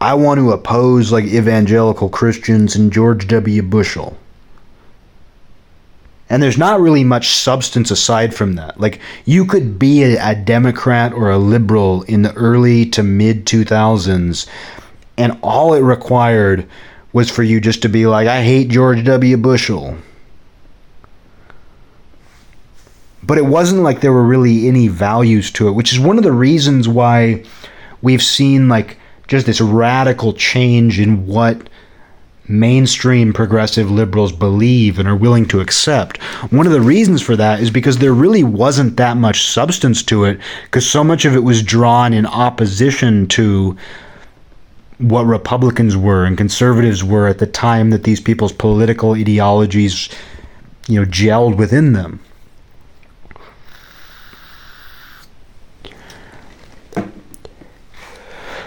I 0.00 0.14
want 0.14 0.38
to 0.38 0.52
oppose 0.52 1.12
like 1.12 1.24
evangelical 1.24 2.08
Christians 2.08 2.76
and 2.76 2.92
George 2.92 3.26
W. 3.28 3.62
Bushel. 3.62 4.16
And 6.30 6.42
there's 6.42 6.58
not 6.58 6.80
really 6.80 7.04
much 7.04 7.28
substance 7.28 7.90
aside 7.90 8.34
from 8.34 8.54
that. 8.54 8.80
Like, 8.80 9.00
you 9.24 9.44
could 9.44 9.78
be 9.78 10.02
a, 10.02 10.30
a 10.30 10.34
Democrat 10.34 11.12
or 11.12 11.30
a 11.30 11.38
liberal 11.38 12.02
in 12.04 12.22
the 12.22 12.32
early 12.32 12.86
to 12.86 13.02
mid 13.02 13.44
2000s, 13.44 14.46
and 15.18 15.38
all 15.42 15.74
it 15.74 15.80
required 15.80 16.66
was 17.12 17.30
for 17.30 17.42
you 17.42 17.60
just 17.60 17.82
to 17.82 17.88
be 17.88 18.06
like, 18.06 18.26
I 18.26 18.42
hate 18.42 18.68
George 18.68 19.04
W. 19.04 19.36
Bushel. 19.36 19.96
But 23.22 23.38
it 23.38 23.46
wasn't 23.46 23.82
like 23.82 24.00
there 24.00 24.12
were 24.12 24.24
really 24.24 24.66
any 24.66 24.88
values 24.88 25.50
to 25.52 25.68
it, 25.68 25.72
which 25.72 25.92
is 25.92 26.00
one 26.00 26.18
of 26.18 26.24
the 26.24 26.32
reasons 26.32 26.88
why 26.88 27.44
we've 28.02 28.22
seen 28.22 28.68
like 28.68 28.98
just 29.28 29.46
this 29.46 29.60
radical 29.60 30.32
change 30.32 31.00
in 31.00 31.26
what 31.26 31.68
mainstream 32.46 33.32
progressive 33.32 33.90
liberals 33.90 34.32
believe 34.32 34.98
and 34.98 35.08
are 35.08 35.16
willing 35.16 35.46
to 35.46 35.60
accept. 35.60 36.22
One 36.52 36.66
of 36.66 36.72
the 36.72 36.80
reasons 36.80 37.22
for 37.22 37.36
that 37.36 37.60
is 37.60 37.70
because 37.70 37.98
there 37.98 38.12
really 38.12 38.44
wasn't 38.44 38.96
that 38.98 39.16
much 39.16 39.46
substance 39.46 40.02
to 40.04 40.24
it, 40.24 40.38
because 40.64 40.88
so 40.88 41.02
much 41.02 41.24
of 41.24 41.34
it 41.34 41.42
was 41.42 41.62
drawn 41.62 42.12
in 42.12 42.26
opposition 42.26 43.26
to 43.28 43.76
what 44.98 45.22
Republicans 45.24 45.96
were 45.96 46.24
and 46.24 46.38
conservatives 46.38 47.02
were 47.02 47.26
at 47.26 47.38
the 47.38 47.46
time 47.46 47.90
that 47.90 48.04
these 48.04 48.20
people's 48.20 48.52
political 48.52 49.14
ideologies, 49.14 50.08
you 50.86 51.00
know, 51.00 51.06
gelled 51.06 51.56
within 51.56 51.94
them. 51.94 52.20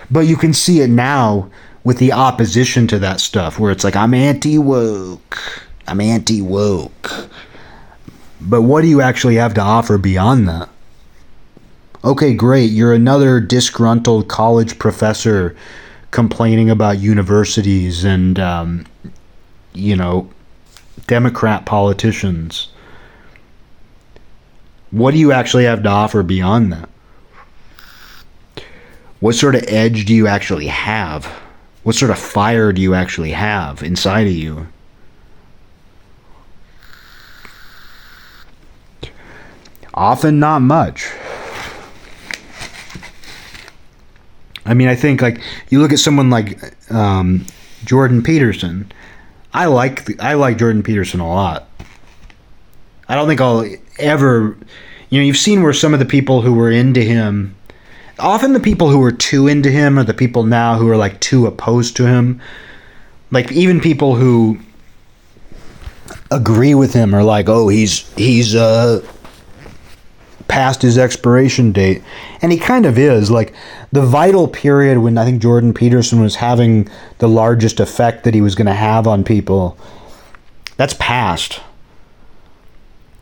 But 0.10 0.22
you 0.22 0.38
can 0.38 0.54
see 0.54 0.82
it 0.82 0.90
now 0.90 1.49
with 1.88 1.99
the 1.99 2.11
opposition 2.11 2.85
to 2.85 2.99
that 2.99 3.22
stuff, 3.22 3.57
where 3.57 3.72
it's 3.72 3.85
like, 3.85 3.95
I'm 3.95 4.14
anti 4.14 4.57
woke. 4.57 5.38
I'm 5.88 6.01
anti 6.01 6.41
woke. 6.41 7.30
But 8.41 8.64
what 8.64 8.81
do 8.81 8.89
you 8.89 8.99
actually 8.99 9.35
have 9.35 9.53
to 9.53 9.61
offer 9.61 9.97
beyond 9.97 10.49
that? 10.49 10.68
Okay, 12.03 12.34
great. 12.34 12.72
You're 12.72 12.91
another 12.91 13.39
disgruntled 13.39 14.27
college 14.27 14.77
professor 14.77 15.55
complaining 16.11 16.69
about 16.69 16.99
universities 16.99 18.03
and, 18.03 18.38
um, 18.38 18.85
you 19.72 19.95
know, 19.95 20.30
Democrat 21.07 21.65
politicians. 21.65 22.68
What 24.91 25.11
do 25.11 25.19
you 25.22 25.31
actually 25.31 25.64
have 25.64 25.84
to 25.84 25.89
offer 25.89 26.22
beyond 26.22 26.73
that? 26.73 26.89
What 29.22 29.35
sort 29.35 29.55
of 29.55 29.64
edge 29.69 30.03
do 30.03 30.14
you 30.14 30.27
actually 30.27 30.68
have? 30.68 31.47
What 31.88 31.95
sort 31.95 32.11
of 32.11 32.19
fire 32.19 32.73
do 32.73 32.81
you 32.81 32.93
actually 32.93 33.31
have 33.31 33.81
inside 33.81 34.27
of 34.27 34.34
you? 34.34 34.68
Often 39.93 40.38
not 40.38 40.61
much. 40.61 41.09
I 44.65 44.73
mean, 44.73 44.89
I 44.89 44.95
think 44.95 45.22
like 45.22 45.39
you 45.69 45.80
look 45.80 45.93
at 45.93 45.99
someone 45.99 46.30
like 46.30 46.59
um, 46.91 47.45
Jordan 47.85 48.22
Peterson. 48.22 48.91
I 49.53 49.68
like 49.68 50.03
the, 50.03 50.19
I 50.19 50.34
like 50.34 50.57
Jordan 50.57 50.84
Peterson 50.84 51.22
a 51.22 51.30
lot. 51.30 51.69
I 53.07 53.15
don't 53.15 53.30
think 53.30 53.39
I'll 53.39 53.65
ever, 53.97 54.57
you 55.09 55.22
know, 55.22 55.26
you've 55.26 55.38
seen 55.38 55.64
where 55.64 55.72
some 55.72 55.93
of 55.93 55.99
the 55.99 56.05
people 56.05 56.41
who 56.41 56.53
were 56.53 56.69
into 56.69 57.01
him 57.01 57.55
often 58.19 58.53
the 58.53 58.60
people 58.60 58.89
who 58.89 59.03
are 59.03 59.11
too 59.11 59.48
into 59.48 59.69
him 59.69 59.98
are 59.98 60.03
the 60.03 60.14
people 60.14 60.44
now 60.44 60.77
who 60.77 60.89
are 60.89 60.98
like 60.98 61.19
too 61.19 61.45
opposed 61.45 61.95
to 61.98 62.07
him. 62.07 62.41
Like 63.31 63.52
even 63.52 63.81
people 63.81 64.15
who 64.15 64.57
agree 66.31 66.76
with 66.76 66.94
him 66.94 67.14
are 67.14 67.23
like, 67.23 67.49
"Oh, 67.49 67.68
he's 67.68 68.11
he's 68.15 68.56
uh 68.56 69.06
past 70.48 70.81
his 70.81 70.98
expiration 70.98 71.72
date." 71.72 72.02
And 72.41 72.52
he 72.52 72.57
kind 72.57 72.85
of 72.85 72.98
is. 72.98 73.30
Like 73.30 73.53
the 73.91 74.06
vital 74.06 74.48
period 74.48 74.99
when 74.99 75.18
I 75.18 75.26
think 75.26 75.41
Jordan 75.41 75.73
Peterson 75.73 76.22
was 76.22 76.35
having 76.35 76.89
the 77.19 77.30
largest 77.30 77.80
effect 77.80 78.23
that 78.23 78.34
he 78.34 78.41
was 78.41 78.56
going 78.56 78.68
to 78.68 78.73
have 78.73 79.07
on 79.07 79.23
people. 79.23 79.77
That's 80.77 80.95
past. 80.99 81.61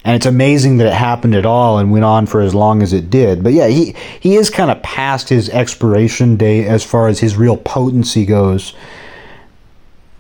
And 0.06 0.16
it's 0.16 0.28
amazing 0.28 0.78
that 0.78 0.88
it 0.88 0.94
happened 0.94 1.34
at 1.34 1.48
all 1.48 1.80
and 1.80 1.92
went 1.92 2.06
on 2.06 2.28
for 2.28 2.40
as 2.40 2.54
long 2.54 2.84
as 2.84 2.94
it 2.94 3.10
did. 3.10 3.44
But 3.44 3.54
yeah, 3.54 3.68
he, 3.68 3.96
he 4.20 4.36
is 4.36 4.52
kind 4.52 4.70
of 4.70 4.82
past 4.84 5.30
his 5.30 5.50
expiration 5.50 6.38
date 6.38 6.68
as 6.68 6.84
far 6.84 7.08
as 7.08 7.20
his 7.20 7.36
real 7.36 7.58
potency 7.58 8.24
goes. 8.24 8.76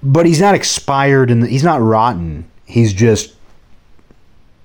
But 0.01 0.25
he's 0.25 0.41
not 0.41 0.55
expired 0.55 1.29
and 1.29 1.45
he's 1.45 1.63
not 1.63 1.81
rotten. 1.81 2.49
He's 2.65 2.93
just, 2.93 3.35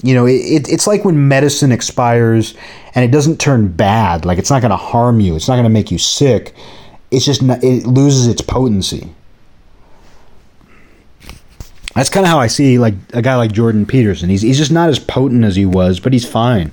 you 0.02 0.14
know, 0.14 0.24
it, 0.26 0.66
it's 0.70 0.86
like 0.86 1.04
when 1.04 1.28
medicine 1.28 1.70
expires 1.70 2.54
and 2.94 3.04
it 3.04 3.10
doesn't 3.10 3.38
turn 3.38 3.68
bad. 3.68 4.24
Like 4.24 4.38
it's 4.38 4.50
not 4.50 4.62
going 4.62 4.70
to 4.70 4.76
harm 4.78 5.20
you, 5.20 5.36
it's 5.36 5.48
not 5.48 5.56
going 5.56 5.64
to 5.64 5.70
make 5.70 5.90
you 5.90 5.98
sick. 5.98 6.54
It's 7.10 7.26
just, 7.26 7.42
not, 7.42 7.62
it 7.62 7.86
loses 7.86 8.26
its 8.26 8.40
potency 8.40 9.12
that's 11.94 12.08
kind 12.08 12.24
of 12.24 12.30
how 12.30 12.38
I 12.38 12.46
see 12.46 12.78
like 12.78 12.94
a 13.12 13.22
guy 13.22 13.36
like 13.36 13.52
Jordan 13.52 13.86
Peterson. 13.86 14.28
He's 14.28 14.42
he's 14.42 14.58
just 14.58 14.70
not 14.70 14.88
as 14.88 14.98
potent 14.98 15.44
as 15.44 15.56
he 15.56 15.66
was, 15.66 15.98
but 15.98 16.12
he's 16.12 16.28
fine. 16.28 16.72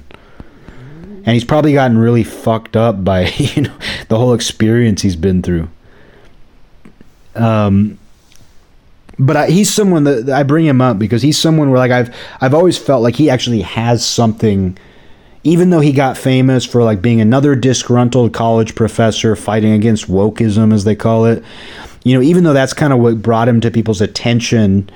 And 1.26 1.34
he's 1.34 1.44
probably 1.44 1.74
gotten 1.74 1.98
really 1.98 2.24
fucked 2.24 2.76
up 2.76 3.04
by 3.04 3.28
you 3.38 3.64
know 3.64 3.78
the 4.10 4.18
whole 4.18 4.34
experience 4.34 5.02
he's 5.02 5.16
been 5.16 5.42
through. 5.42 5.70
Um, 7.36 8.00
but 9.20 9.36
I, 9.36 9.48
he's 9.50 9.74
someone 9.74 10.04
that 10.04 10.30
I 10.30 10.44
bring 10.44 10.66
him 10.66 10.82
up 10.82 11.00
because 11.00 11.22
he's 11.22 11.40
someone 11.40 11.70
where 11.72 11.80
like 11.80 11.92
I've 11.92 12.16
I've 12.40 12.54
always 12.54 12.78
felt 12.78 13.02
like 13.02 13.16
he 13.16 13.30
actually 13.30 13.62
has 13.62 14.06
something. 14.06 14.78
Even 15.44 15.70
though 15.70 15.80
he 15.80 15.94
got 15.94 16.18
famous 16.18 16.66
for 16.66 16.84
like 16.84 17.02
being 17.02 17.22
another 17.22 17.56
disgruntled 17.56 18.34
college 18.34 18.76
professor 18.76 19.34
fighting 19.36 19.72
against 19.72 20.10
wokeism, 20.10 20.74
as 20.74 20.84
they 20.84 20.96
call 20.96 21.26
it, 21.26 21.42
you 22.04 22.14
know, 22.14 22.22
even 22.22 22.44
though 22.44 22.54
that's 22.54 22.74
kind 22.74 22.94
of 22.94 23.00
what 23.00 23.22
brought 23.22 23.48
him 23.48 23.62
to 23.62 23.72
people's 23.72 24.02
attention, 24.02 24.90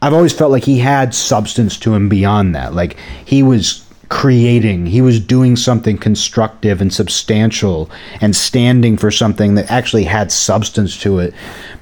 I've 0.00 0.12
always 0.12 0.32
felt 0.32 0.50
like 0.50 0.64
he 0.64 0.78
had 0.78 1.14
substance 1.14 1.78
to 1.78 1.94
him 1.94 2.08
beyond 2.08 2.54
that. 2.54 2.74
Like 2.74 2.96
he 3.24 3.42
was 3.42 3.86
creating, 4.08 4.86
he 4.86 5.00
was 5.00 5.18
doing 5.18 5.56
something 5.56 5.96
constructive 5.96 6.80
and 6.80 6.92
substantial 6.92 7.90
and 8.20 8.36
standing 8.36 8.96
for 8.96 9.10
something 9.10 9.54
that 9.54 9.70
actually 9.70 10.04
had 10.04 10.30
substance 10.30 11.00
to 11.00 11.18
it. 11.18 11.32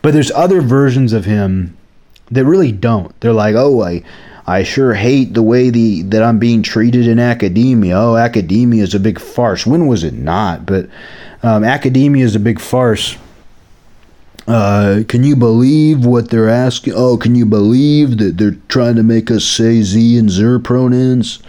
But 0.02 0.12
there's 0.12 0.30
other 0.30 0.60
versions 0.60 1.12
of 1.12 1.24
him 1.24 1.76
that 2.30 2.44
really 2.44 2.72
don't. 2.72 3.18
They're 3.20 3.32
like, 3.32 3.56
"Oh, 3.56 3.82
I 3.82 4.02
I 4.46 4.62
sure 4.62 4.94
hate 4.94 5.34
the 5.34 5.42
way 5.42 5.70
the 5.70 6.02
that 6.02 6.22
I'm 6.22 6.38
being 6.38 6.62
treated 6.62 7.06
in 7.06 7.18
academia. 7.18 7.96
Oh, 7.98 8.16
academia 8.16 8.82
is 8.82 8.94
a 8.94 9.00
big 9.00 9.18
farce. 9.18 9.66
When 9.66 9.86
was 9.86 10.04
it 10.04 10.14
not? 10.14 10.66
But 10.66 10.88
um, 11.42 11.64
academia 11.64 12.24
is 12.24 12.36
a 12.36 12.40
big 12.40 12.60
farce." 12.60 13.16
Uh, 14.46 15.02
can 15.06 15.22
you 15.22 15.36
believe 15.36 16.04
what 16.04 16.30
they're 16.30 16.48
asking? 16.48 16.94
Oh, 16.96 17.16
can 17.16 17.34
you 17.34 17.46
believe 17.46 18.18
that 18.18 18.36
they're 18.38 18.56
trying 18.68 18.96
to 18.96 19.02
make 19.02 19.30
us 19.30 19.44
say 19.44 19.82
Z 19.82 20.18
and 20.18 20.30
Zer 20.30 20.58
pronouns? 20.58 21.40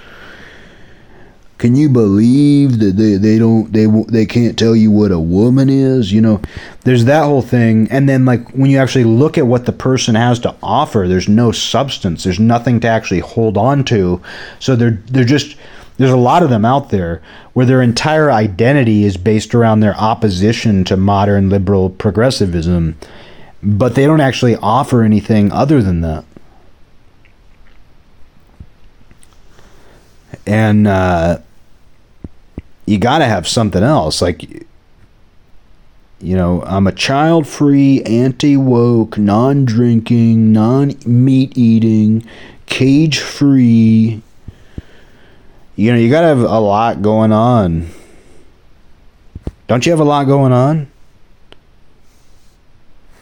Can 1.58 1.76
you 1.76 1.90
believe 1.90 2.80
that 2.80 2.98
they, 2.98 3.18
they 3.18 3.38
don't 3.38 3.72
they 3.72 3.86
they 3.86 4.26
can't 4.26 4.58
tell 4.58 4.76
you 4.76 4.90
what 4.90 5.12
a 5.12 5.20
woman 5.20 5.70
is? 5.70 6.12
You 6.12 6.20
know, 6.20 6.42
there's 6.86 7.06
that 7.06 7.26
whole 7.26 7.44
thing, 7.44 7.88
and 7.92 8.10
then 8.10 8.26
like 8.26 8.50
when 8.54 8.72
you 8.72 8.80
actually 8.80 9.04
look 9.04 9.38
at 9.38 9.46
what 9.46 9.68
the 9.68 9.72
person 9.72 10.16
has 10.16 10.40
to 10.40 10.56
offer, 10.64 11.06
there's 11.08 11.30
no 11.30 11.52
substance. 11.52 12.24
There's 12.24 12.40
nothing 12.40 12.80
to 12.80 12.88
actually 12.88 13.20
hold 13.20 13.58
on 13.58 13.84
to. 13.86 14.20
So 14.58 14.76
they're 14.76 15.00
they're 15.06 15.24
just 15.24 15.56
there's 16.02 16.14
a 16.14 16.18
lot 16.18 16.41
of 16.41 16.49
them 16.49 16.65
out 16.65 16.90
there 16.90 17.22
where 17.53 17.65
their 17.65 17.82
entire 17.82 18.32
identity 18.32 19.03
is 19.03 19.18
based 19.18 19.53
around 19.53 19.82
their 19.82 19.95
opposition 19.95 20.84
to 20.86 20.98
modern 20.98 21.49
liberal 21.49 21.90
progressivism, 21.90 22.98
but 23.61 23.94
they 23.95 24.06
don't 24.06 24.22
actually 24.22 24.56
offer 24.56 25.03
anything 25.03 25.52
other 25.52 25.82
than 25.82 26.02
that. 26.02 26.26
And 30.48 30.88
uh, 30.88 31.40
you 32.86 32.98
got 32.98 33.19
to 33.19 33.26
have 33.26 33.48
something 33.48 33.84
else. 33.84 34.22
Like, 34.22 34.65
you 36.19 36.36
know, 36.36 36.64
I'm 36.64 36.88
a 36.88 36.91
child 36.91 37.48
free, 37.48 38.02
anti 38.03 38.57
woke, 38.57 39.18
non 39.18 39.65
drinking, 39.65 40.52
non 40.52 40.95
meat 41.06 41.56
eating, 41.56 42.26
cage 42.65 43.19
free. 43.19 44.22
You 45.76 45.91
know, 45.91 45.98
you 45.98 46.10
gotta 46.10 46.27
have 46.27 46.39
a 46.39 46.60
lot 46.60 47.02
going 47.02 47.31
on. 47.31 47.88
Don't 49.68 49.85
you 49.85 49.91
have 49.91 49.99
a 49.99 50.06
lot 50.06 50.26
going 50.26 50.52
on? 50.52 50.91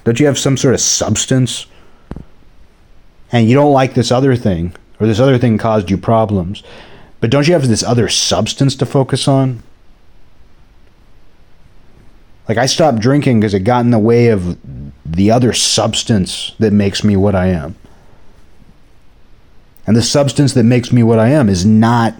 Don't 0.03 0.19
you 0.19 0.25
have 0.25 0.39
some 0.39 0.57
sort 0.57 0.73
of 0.73 0.81
substance? 0.81 1.67
And 3.31 3.47
you 3.47 3.53
don't 3.53 3.73
like 3.73 3.93
this 3.93 4.11
other 4.11 4.35
thing, 4.35 4.75
or 4.99 5.05
this 5.05 5.19
other 5.19 5.37
thing 5.37 5.57
caused 5.59 5.91
you 5.91 5.97
problems. 5.97 6.63
But 7.19 7.29
don't 7.29 7.47
you 7.47 7.53
have 7.53 7.67
this 7.67 7.83
other 7.83 8.09
substance 8.09 8.75
to 8.77 8.85
focus 8.85 9.27
on? 9.27 9.61
Like, 12.47 12.57
I 12.57 12.65
stopped 12.65 12.99
drinking 12.99 13.39
because 13.39 13.53
it 13.53 13.59
got 13.59 13.85
in 13.85 13.91
the 13.91 13.99
way 13.99 14.29
of 14.29 14.57
the 15.05 15.29
other 15.29 15.53
substance 15.53 16.55
that 16.57 16.73
makes 16.73 17.03
me 17.03 17.15
what 17.15 17.35
I 17.35 17.47
am. 17.47 17.75
And 19.85 19.95
the 19.95 20.01
substance 20.01 20.53
that 20.53 20.63
makes 20.63 20.91
me 20.91 21.03
what 21.03 21.19
I 21.19 21.29
am 21.29 21.47
is 21.47 21.63
not 21.65 22.15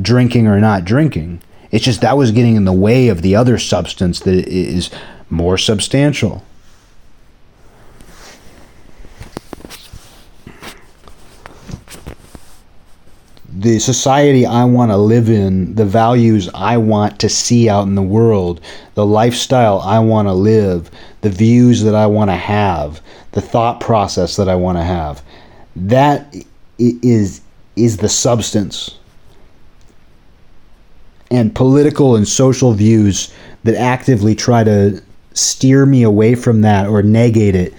drinking 0.00 0.46
or 0.46 0.60
not 0.60 0.84
drinking. 0.84 1.42
It's 1.70 1.84
just 1.84 2.00
that 2.00 2.16
was 2.16 2.32
getting 2.32 2.56
in 2.56 2.64
the 2.64 2.72
way 2.72 3.08
of 3.08 3.22
the 3.22 3.36
other 3.36 3.58
substance 3.58 4.20
that 4.20 4.48
is 4.48 4.90
more 5.30 5.58
substantial. 5.58 6.44
the 13.58 13.78
society 13.78 14.44
I 14.44 14.64
want 14.64 14.90
to 14.90 14.96
live 14.96 15.30
in, 15.30 15.74
the 15.74 15.86
values 15.86 16.48
I 16.54 16.76
want 16.76 17.18
to 17.20 17.28
see 17.28 17.68
out 17.68 17.86
in 17.86 17.94
the 17.94 18.02
world, 18.02 18.60
the 18.94 19.06
lifestyle 19.06 19.80
I 19.80 19.98
want 19.98 20.28
to 20.28 20.34
live, 20.34 20.90
the 21.22 21.30
views 21.30 21.82
that 21.82 21.94
I 21.94 22.06
want 22.06 22.30
to 22.30 22.36
have, 22.36 23.00
the 23.32 23.40
thought 23.40 23.80
process 23.80 24.36
that 24.36 24.48
I 24.48 24.54
want 24.54 24.78
to 24.78 24.84
have. 24.84 25.22
That 25.74 26.34
is 26.78 27.40
is 27.76 27.96
the 27.96 28.08
substance. 28.08 28.98
And 31.30 31.54
political 31.54 32.16
and 32.16 32.26
social 32.26 32.72
views 32.72 33.32
that 33.64 33.74
actively 33.74 34.34
try 34.34 34.62
to 34.64 35.02
steer 35.34 35.84
me 35.84 36.02
away 36.02 36.34
from 36.34 36.62
that 36.62 36.86
or 36.88 37.02
negate 37.02 37.54
it, 37.54 37.74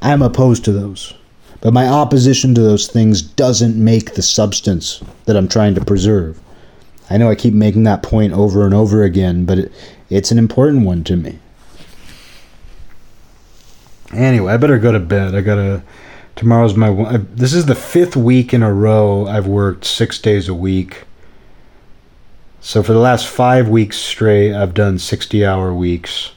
I'm 0.00 0.22
opposed 0.22 0.64
to 0.64 0.72
those. 0.72 1.14
But 1.60 1.74
my 1.74 1.88
opposition 1.88 2.54
to 2.54 2.60
those 2.60 2.86
things 2.86 3.20
doesn't 3.20 3.82
make 3.82 4.14
the 4.14 4.22
substance 4.22 5.02
that 5.24 5.36
I'm 5.36 5.48
trying 5.48 5.74
to 5.74 5.84
preserve. 5.84 6.38
I 7.10 7.16
know 7.16 7.30
I 7.30 7.34
keep 7.34 7.54
making 7.54 7.84
that 7.84 8.02
point 8.02 8.32
over 8.32 8.64
and 8.64 8.74
over 8.74 9.02
again, 9.02 9.44
but 9.44 9.58
it, 9.58 9.72
it's 10.08 10.30
an 10.30 10.38
important 10.38 10.84
one 10.86 11.02
to 11.04 11.16
me. 11.16 11.38
Anyway, 14.12 14.52
I 14.52 14.56
better 14.56 14.78
go 14.78 14.92
to 14.92 15.00
bed. 15.00 15.34
I 15.34 15.40
gotta. 15.40 15.82
Tomorrow's 16.36 16.76
my. 16.76 17.18
This 17.34 17.52
is 17.52 17.66
the 17.66 17.74
fifth 17.74 18.16
week 18.16 18.54
in 18.54 18.62
a 18.62 18.72
row 18.72 19.26
I've 19.26 19.46
worked 19.46 19.84
six 19.84 20.18
days 20.18 20.48
a 20.48 20.54
week. 20.54 21.04
So 22.68 22.82
for 22.82 22.92
the 22.92 22.98
last 22.98 23.26
five 23.26 23.70
weeks 23.70 23.96
straight, 23.96 24.52
I've 24.52 24.74
done 24.74 24.98
60 24.98 25.42
hour 25.42 25.72
weeks. 25.72 26.32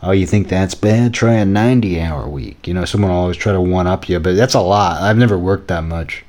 Oh, 0.00 0.12
you 0.12 0.26
think 0.26 0.46
that's 0.46 0.76
bad? 0.76 1.12
Try 1.12 1.32
a 1.32 1.44
90 1.44 2.00
hour 2.00 2.28
week. 2.28 2.68
You 2.68 2.74
know, 2.74 2.84
someone 2.84 3.10
will 3.10 3.18
always 3.18 3.36
try 3.36 3.52
to 3.52 3.60
one 3.60 3.88
up 3.88 4.08
you, 4.08 4.20
but 4.20 4.36
that's 4.36 4.54
a 4.54 4.60
lot. 4.60 5.02
I've 5.02 5.18
never 5.18 5.36
worked 5.36 5.66
that 5.66 5.82
much, 5.82 6.24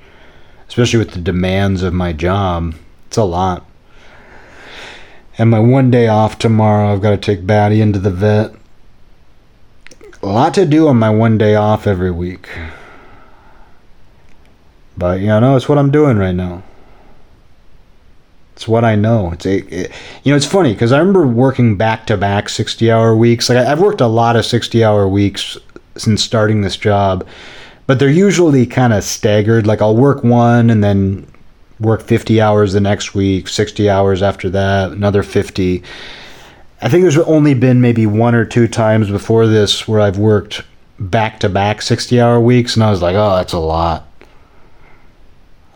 especially 0.67 0.97
with 0.97 1.11
the 1.11 1.21
demands 1.21 1.83
of 1.83 1.93
my 1.93 2.13
job. 2.13 2.73
It's 3.05 3.17
a 3.17 3.23
lot. 3.23 3.63
And 5.37 5.51
my 5.51 5.59
one 5.59 5.91
day 5.91 6.07
off 6.07 6.39
tomorrow, 6.39 6.91
I've 6.91 7.01
got 7.03 7.11
to 7.11 7.17
take 7.17 7.45
Batty 7.45 7.79
into 7.79 7.99
the 7.99 8.09
vet. 8.09 8.55
A 10.23 10.25
lot 10.25 10.55
to 10.55 10.65
do 10.65 10.87
on 10.87 10.97
my 10.97 11.11
one 11.11 11.37
day 11.37 11.53
off 11.53 11.85
every 11.85 12.09
week. 12.09 12.49
But, 14.97 15.19
you 15.19 15.27
know, 15.27 15.55
it's 15.55 15.69
what 15.69 15.77
I'm 15.77 15.91
doing 15.91 16.17
right 16.17 16.33
now. 16.33 16.63
It's 18.55 18.67
what 18.67 18.85
I 18.85 18.95
know. 18.95 19.31
It's 19.31 19.45
it, 19.45 19.91
you 20.23 20.31
know, 20.31 20.37
it's 20.37 20.45
funny 20.45 20.73
because 20.73 20.91
I 20.91 20.99
remember 20.99 21.25
working 21.25 21.75
back 21.75 22.05
to 22.07 22.17
back 22.17 22.49
sixty 22.49 22.91
hour 22.91 23.15
weeks. 23.15 23.49
Like 23.49 23.57
I, 23.57 23.71
I've 23.71 23.81
worked 23.81 24.01
a 24.01 24.07
lot 24.07 24.35
of 24.35 24.45
sixty 24.45 24.83
hour 24.83 25.07
weeks 25.07 25.57
since 25.95 26.23
starting 26.23 26.61
this 26.61 26.77
job, 26.77 27.25
but 27.87 27.99
they're 27.99 28.09
usually 28.09 28.65
kind 28.65 28.93
of 28.93 29.03
staggered. 29.03 29.65
Like 29.65 29.81
I'll 29.81 29.95
work 29.95 30.23
one 30.23 30.69
and 30.69 30.83
then 30.83 31.27
work 31.79 32.01
50 32.01 32.39
hours 32.39 32.73
the 32.73 32.79
next 32.79 33.13
week, 33.13 33.47
60 33.47 33.89
hours 33.89 34.21
after 34.21 34.49
that, 34.51 34.91
another 34.91 35.23
50. 35.23 35.83
I 36.81 36.89
think 36.89 37.01
there's 37.01 37.17
only 37.17 37.53
been 37.53 37.81
maybe 37.81 38.05
one 38.05 38.35
or 38.35 38.45
two 38.45 38.67
times 38.67 39.09
before 39.09 39.47
this 39.47 39.87
where 39.87 39.99
I've 39.99 40.17
worked 40.17 40.63
back 40.99 41.39
to 41.41 41.49
back 41.49 41.81
60 41.81 42.21
hour 42.21 42.39
weeks, 42.39 42.75
and 42.75 42.83
I 42.83 42.91
was 42.91 43.01
like, 43.01 43.15
oh, 43.15 43.35
that's 43.35 43.53
a 43.53 43.59
lot. 43.59 44.07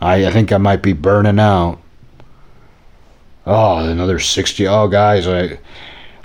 I, 0.00 0.26
I 0.26 0.30
think 0.30 0.52
I 0.52 0.58
might 0.58 0.82
be 0.82 0.92
burning 0.92 1.40
out 1.40 1.80
oh, 3.48 3.78
another 3.78 4.18
60. 4.18 4.66
Oh, 4.68 4.88
guys, 4.88 5.26
I. 5.26 5.58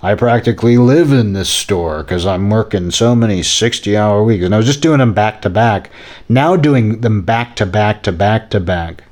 I 0.06 0.16
practically 0.16 0.78
live 0.78 1.14
in 1.14 1.32
this 1.32 1.50
store 1.50 2.04
because 2.04 2.26
I'm 2.26 2.50
working 2.50 2.92
so 2.92 3.16
many 3.16 3.42
60 3.42 3.96
hour 3.96 4.22
weeks. 4.22 4.44
And 4.44 4.54
I 4.54 4.58
was 4.58 4.66
just 4.66 4.82
doing 4.82 4.98
them 4.98 5.14
back 5.14 5.42
to 5.44 5.50
back. 5.50 5.92
Now 6.28 6.58
doing 6.58 7.00
them 7.00 7.22
back 7.22 7.56
to 7.56 7.66
back 7.66 8.04
to 8.04 8.12
back 8.12 8.50
to 8.50 8.60
back. 8.60 9.06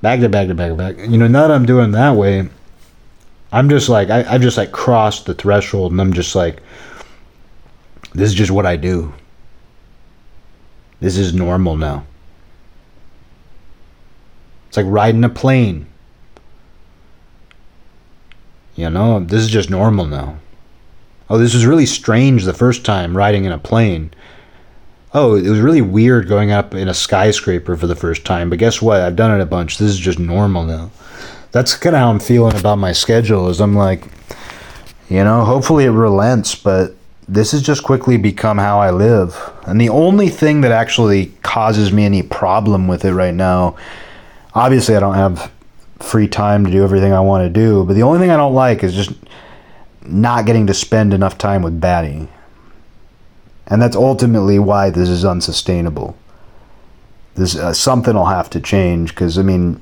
Back 0.00 0.18
to 0.18 0.28
back 0.28 0.48
to 0.48 0.54
back 0.54 0.70
to 0.70 0.74
back. 0.74 0.98
You 0.98 1.18
know, 1.18 1.28
now 1.28 1.46
that 1.46 1.54
I'm 1.54 1.66
doing 1.66 1.92
that 1.92 2.16
way, 2.16 2.48
I'm 3.52 3.68
just 3.68 3.88
like, 3.88 4.10
I, 4.10 4.24
I've 4.24 4.42
just 4.42 4.56
like 4.56 4.72
crossed 4.72 5.26
the 5.26 5.34
threshold 5.34 5.92
and 5.92 6.00
I'm 6.00 6.12
just 6.12 6.34
like, 6.34 6.60
this 8.12 8.28
is 8.30 8.34
just 8.34 8.50
what 8.50 8.66
I 8.66 8.74
do. 8.74 9.14
This 10.98 11.16
is 11.16 11.32
normal 11.32 11.76
now. 11.76 12.04
It's 14.66 14.76
like 14.76 14.86
riding 14.88 15.22
a 15.22 15.28
plane. 15.28 15.86
You 18.74 18.90
know, 18.90 19.20
this 19.20 19.42
is 19.42 19.48
just 19.48 19.70
normal 19.70 20.06
now. 20.06 20.38
Oh, 21.28 21.38
this 21.38 21.54
was 21.54 21.66
really 21.66 21.86
strange 21.86 22.44
the 22.44 22.52
first 22.52 22.84
time 22.84 23.16
riding 23.16 23.44
in 23.44 23.52
a 23.52 23.58
plane. 23.58 24.12
Oh, 25.14 25.34
it 25.34 25.48
was 25.48 25.60
really 25.60 25.82
weird 25.82 26.28
going 26.28 26.50
up 26.50 26.74
in 26.74 26.88
a 26.88 26.94
skyscraper 26.94 27.76
for 27.76 27.86
the 27.86 27.94
first 27.94 28.24
time, 28.24 28.48
but 28.48 28.58
guess 28.58 28.80
what? 28.80 29.00
I've 29.00 29.16
done 29.16 29.38
it 29.38 29.42
a 29.42 29.46
bunch. 29.46 29.78
This 29.78 29.90
is 29.90 29.98
just 29.98 30.18
normal 30.18 30.64
now. 30.64 30.90
That's 31.52 31.76
kind 31.76 31.94
of 31.94 32.00
how 32.00 32.10
I'm 32.10 32.18
feeling 32.18 32.56
about 32.58 32.76
my 32.76 32.92
schedule. 32.92 33.48
Is 33.48 33.60
I'm 33.60 33.76
like, 33.76 34.04
you 35.10 35.22
know, 35.22 35.44
hopefully 35.44 35.84
it 35.84 35.90
relents, 35.90 36.54
but 36.54 36.94
this 37.28 37.52
has 37.52 37.62
just 37.62 37.84
quickly 37.84 38.16
become 38.16 38.56
how 38.56 38.80
I 38.80 38.90
live. 38.90 39.38
And 39.66 39.78
the 39.80 39.90
only 39.90 40.28
thing 40.28 40.62
that 40.62 40.72
actually 40.72 41.26
causes 41.42 41.92
me 41.92 42.04
any 42.04 42.22
problem 42.22 42.88
with 42.88 43.04
it 43.04 43.12
right 43.12 43.34
now, 43.34 43.76
obviously, 44.54 44.96
I 44.96 45.00
don't 45.00 45.14
have 45.14 45.52
free 46.02 46.28
time 46.28 46.64
to 46.64 46.70
do 46.70 46.82
everything 46.82 47.12
I 47.12 47.20
want 47.20 47.44
to 47.44 47.50
do. 47.50 47.84
But 47.84 47.94
the 47.94 48.02
only 48.02 48.18
thing 48.18 48.30
I 48.30 48.36
don't 48.36 48.54
like 48.54 48.82
is 48.82 48.94
just 48.94 49.12
not 50.04 50.46
getting 50.46 50.66
to 50.66 50.74
spend 50.74 51.14
enough 51.14 51.38
time 51.38 51.62
with 51.62 51.80
Batty. 51.80 52.28
And 53.66 53.80
that's 53.80 53.96
ultimately 53.96 54.58
why 54.58 54.90
this 54.90 55.08
is 55.08 55.24
unsustainable. 55.24 56.16
This 57.34 57.56
uh, 57.56 57.72
something 57.72 58.14
will 58.14 58.26
have 58.26 58.50
to 58.50 58.60
change 58.60 59.10
because 59.10 59.38
I 59.38 59.42
mean, 59.42 59.80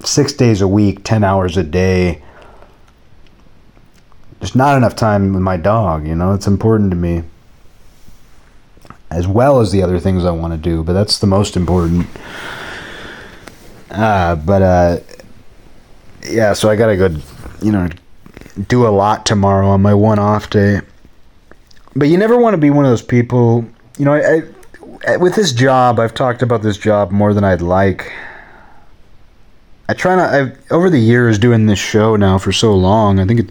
six 0.00 0.32
days 0.32 0.60
a 0.60 0.68
week, 0.68 1.04
ten 1.04 1.24
hours 1.24 1.56
a 1.56 1.62
day. 1.62 2.22
There's 4.40 4.56
not 4.56 4.76
enough 4.76 4.96
time 4.96 5.32
with 5.32 5.42
my 5.42 5.56
dog. 5.56 6.06
You 6.06 6.16
know, 6.16 6.34
it's 6.34 6.48
important 6.48 6.90
to 6.90 6.96
me, 6.96 7.22
as 9.08 9.26
well 9.26 9.60
as 9.60 9.70
the 9.70 9.82
other 9.82 10.00
things 10.00 10.24
I 10.24 10.32
want 10.32 10.52
to 10.52 10.58
do. 10.58 10.82
But 10.82 10.94
that's 10.94 11.20
the 11.20 11.28
most 11.28 11.56
important. 11.56 12.06
Uh, 13.90 14.34
but 14.36 14.62
uh, 14.62 14.98
yeah, 16.24 16.52
so 16.52 16.68
I 16.70 16.76
gotta 16.76 16.96
go, 16.96 17.08
you 17.62 17.72
know, 17.72 17.88
do 18.68 18.86
a 18.86 18.90
lot 18.90 19.26
tomorrow 19.26 19.68
on 19.68 19.82
my 19.82 19.94
one 19.94 20.18
off 20.18 20.50
day. 20.50 20.80
But 21.94 22.08
you 22.08 22.16
never 22.16 22.38
want 22.38 22.54
to 22.54 22.58
be 22.58 22.70
one 22.70 22.84
of 22.84 22.90
those 22.90 23.02
people, 23.02 23.66
you 23.98 24.04
know, 24.04 24.14
I, 24.14 24.42
I, 25.06 25.16
with 25.16 25.34
this 25.34 25.52
job, 25.52 25.98
I've 25.98 26.14
talked 26.14 26.42
about 26.42 26.62
this 26.62 26.76
job 26.76 27.10
more 27.10 27.34
than 27.34 27.44
I'd 27.44 27.60
like. 27.60 28.10
I 29.88 29.94
try 29.94 30.16
not, 30.16 30.32
I've, 30.32 30.58
over 30.70 30.88
the 30.88 30.98
years 30.98 31.38
doing 31.38 31.66
this 31.66 31.78
show 31.78 32.16
now 32.16 32.38
for 32.38 32.52
so 32.52 32.74
long, 32.74 33.18
I 33.18 33.26
think 33.26 33.40
it, 33.40 33.50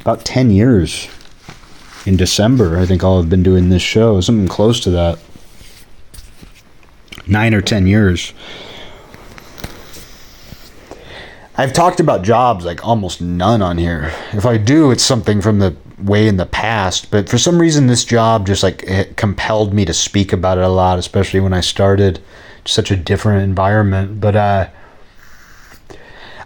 about 0.00 0.24
10 0.24 0.50
years 0.50 1.08
in 2.06 2.16
December, 2.16 2.78
I 2.78 2.86
think 2.86 3.04
I'll 3.04 3.20
have 3.20 3.30
been 3.30 3.42
doing 3.42 3.68
this 3.68 3.82
show, 3.82 4.20
something 4.20 4.48
close 4.48 4.80
to 4.80 4.90
that. 4.90 5.18
Nine 7.26 7.52
or 7.52 7.60
10 7.60 7.86
years. 7.86 8.32
I've 11.58 11.72
talked 11.72 11.98
about 11.98 12.22
jobs 12.22 12.64
like 12.64 12.86
almost 12.86 13.20
none 13.20 13.62
on 13.62 13.78
here. 13.78 14.12
If 14.32 14.46
I 14.46 14.58
do, 14.58 14.92
it's 14.92 15.02
something 15.02 15.40
from 15.40 15.58
the 15.58 15.76
way 16.00 16.28
in 16.28 16.36
the 16.36 16.46
past. 16.46 17.10
But 17.10 17.28
for 17.28 17.36
some 17.36 17.58
reason, 17.58 17.88
this 17.88 18.04
job 18.04 18.46
just 18.46 18.62
like 18.62 18.84
it 18.84 19.16
compelled 19.16 19.74
me 19.74 19.84
to 19.84 19.92
speak 19.92 20.32
about 20.32 20.58
it 20.58 20.64
a 20.64 20.68
lot, 20.68 21.00
especially 21.00 21.40
when 21.40 21.52
I 21.52 21.60
started. 21.60 22.20
Such 22.64 22.92
a 22.92 22.96
different 22.96 23.42
environment. 23.42 24.20
But 24.20 24.36
uh, 24.36 24.68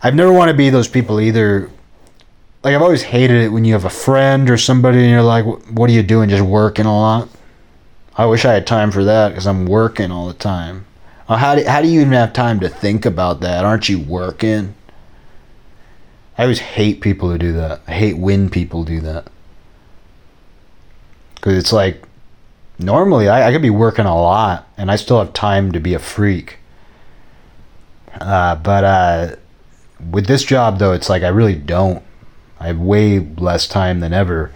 I've 0.03 0.15
never 0.15 0.33
want 0.33 0.51
to 0.51 0.57
be 0.57 0.71
those 0.71 0.89
people 0.89 1.21
either 1.21 1.71
like 2.65 2.75
I've 2.75 2.83
always 2.83 3.03
hated 3.03 3.43
it 3.43 3.49
when 3.49 3.65
you 3.65 3.75
have 3.75 3.85
a 3.85 3.91
friend 3.91 4.49
or 4.49 4.57
somebody 4.57 4.99
and 4.99 5.11
you're 5.11 5.23
like, 5.23 5.45
"What 5.45 5.91
are 5.91 5.93
you 5.93 6.03
doing? 6.03 6.31
Just 6.31 6.43
working 6.43 6.87
a 6.87 6.97
lot?" 6.97 7.29
I 8.17 8.25
wish 8.27 8.45
I 8.45 8.53
had 8.55 8.67
time 8.67 8.91
for 8.91 9.05
that 9.05 9.31
because 9.31 9.47
I'm 9.47 9.67
working 9.67 10.11
all 10.11 10.29
the 10.29 10.35
time. 10.35 10.87
Uh, 11.29 11.37
how 11.37 11.55
do 11.55 11.65
how 11.65 11.83
do 11.83 11.89
you 11.89 12.01
even 12.01 12.13
have 12.13 12.33
time 12.33 12.61
to 12.61 12.69
think 12.69 13.05
about 13.05 13.41
that? 13.41 13.65
Aren't 13.65 13.89
you 13.91 13.99
working? 13.99 14.75
I 16.39 16.43
always 16.43 16.61
hate 16.61 17.01
people 17.01 17.31
who 17.31 17.39
do 17.39 17.53
that. 17.53 17.81
I 17.87 17.93
hate 17.93 18.17
when 18.17 18.49
people 18.49 18.85
do 18.85 19.01
that 19.01 19.27
because 21.43 21.59
it's 21.59 21.73
like 21.73 22.05
normally 22.79 23.29
I, 23.29 23.49
I 23.49 23.53
could 23.53 23.63
be 23.63 23.71
working 23.71 24.07
a 24.07 24.15
lot 24.15 24.69
and 24.77 24.91
I 24.93 24.97
still 24.97 25.19
have 25.19 25.33
time 25.33 25.73
to 25.73 25.81
be 25.81 25.93
a 25.93 25.99
freak. 25.99 26.59
Uh, 28.21 28.55
but 28.55 28.85
uh, 28.85 29.37
with 30.11 30.27
this 30.27 30.45
job 30.45 30.79
though, 30.79 30.93
it's 30.93 31.09
like 31.09 31.25
I 31.25 31.29
really 31.29 31.57
don't. 31.57 32.03
I 32.61 32.69
have 32.69 32.79
way 32.79 33.19
less 33.19 33.67
time 33.67 33.99
than 33.99 34.13
ever, 34.13 34.53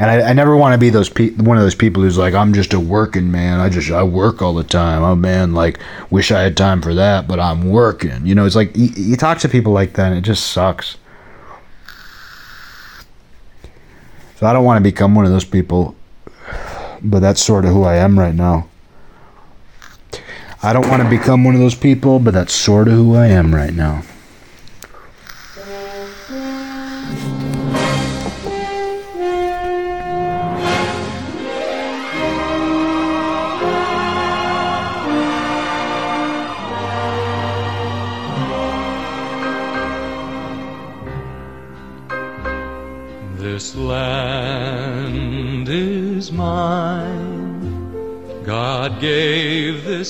and 0.00 0.10
I, 0.10 0.30
I 0.30 0.32
never 0.32 0.56
want 0.56 0.72
to 0.72 0.78
be 0.78 0.88
those 0.88 1.10
pe- 1.10 1.32
one 1.32 1.58
of 1.58 1.62
those 1.62 1.74
people 1.74 2.02
who's 2.02 2.16
like 2.16 2.32
I'm 2.32 2.54
just 2.54 2.72
a 2.72 2.80
working 2.80 3.30
man. 3.30 3.60
I 3.60 3.68
just 3.68 3.90
I 3.90 4.02
work 4.02 4.40
all 4.40 4.54
the 4.54 4.64
time. 4.64 5.02
Oh 5.02 5.14
man, 5.14 5.52
like 5.52 5.78
wish 6.08 6.32
I 6.32 6.40
had 6.40 6.56
time 6.56 6.80
for 6.80 6.94
that, 6.94 7.28
but 7.28 7.38
I'm 7.38 7.68
working. 7.68 8.26
You 8.26 8.34
know, 8.34 8.46
it's 8.46 8.56
like 8.56 8.74
you, 8.74 8.88
you 8.96 9.16
talk 9.16 9.38
to 9.40 9.48
people 9.48 9.74
like 9.74 9.92
that, 9.92 10.08
and 10.08 10.16
it 10.16 10.22
just 10.22 10.46
sucks. 10.46 10.96
So 14.36 14.46
I 14.46 14.54
don't 14.54 14.64
want 14.64 14.78
to 14.78 14.82
become 14.82 15.14
one 15.14 15.26
of 15.26 15.32
those 15.32 15.44
people, 15.44 15.94
but 17.02 17.20
that's 17.20 17.42
sort 17.42 17.66
of 17.66 17.72
who 17.72 17.84
I 17.84 17.96
am 17.96 18.18
right 18.18 18.34
now. 18.34 18.68
I 20.62 20.72
don't 20.72 20.88
want 20.88 21.02
to 21.02 21.10
become 21.10 21.44
one 21.44 21.54
of 21.54 21.60
those 21.60 21.74
people, 21.74 22.18
but 22.18 22.32
that's 22.32 22.54
sort 22.54 22.88
of 22.88 22.94
who 22.94 23.16
I 23.16 23.26
am 23.26 23.54
right 23.54 23.74
now. 23.74 24.02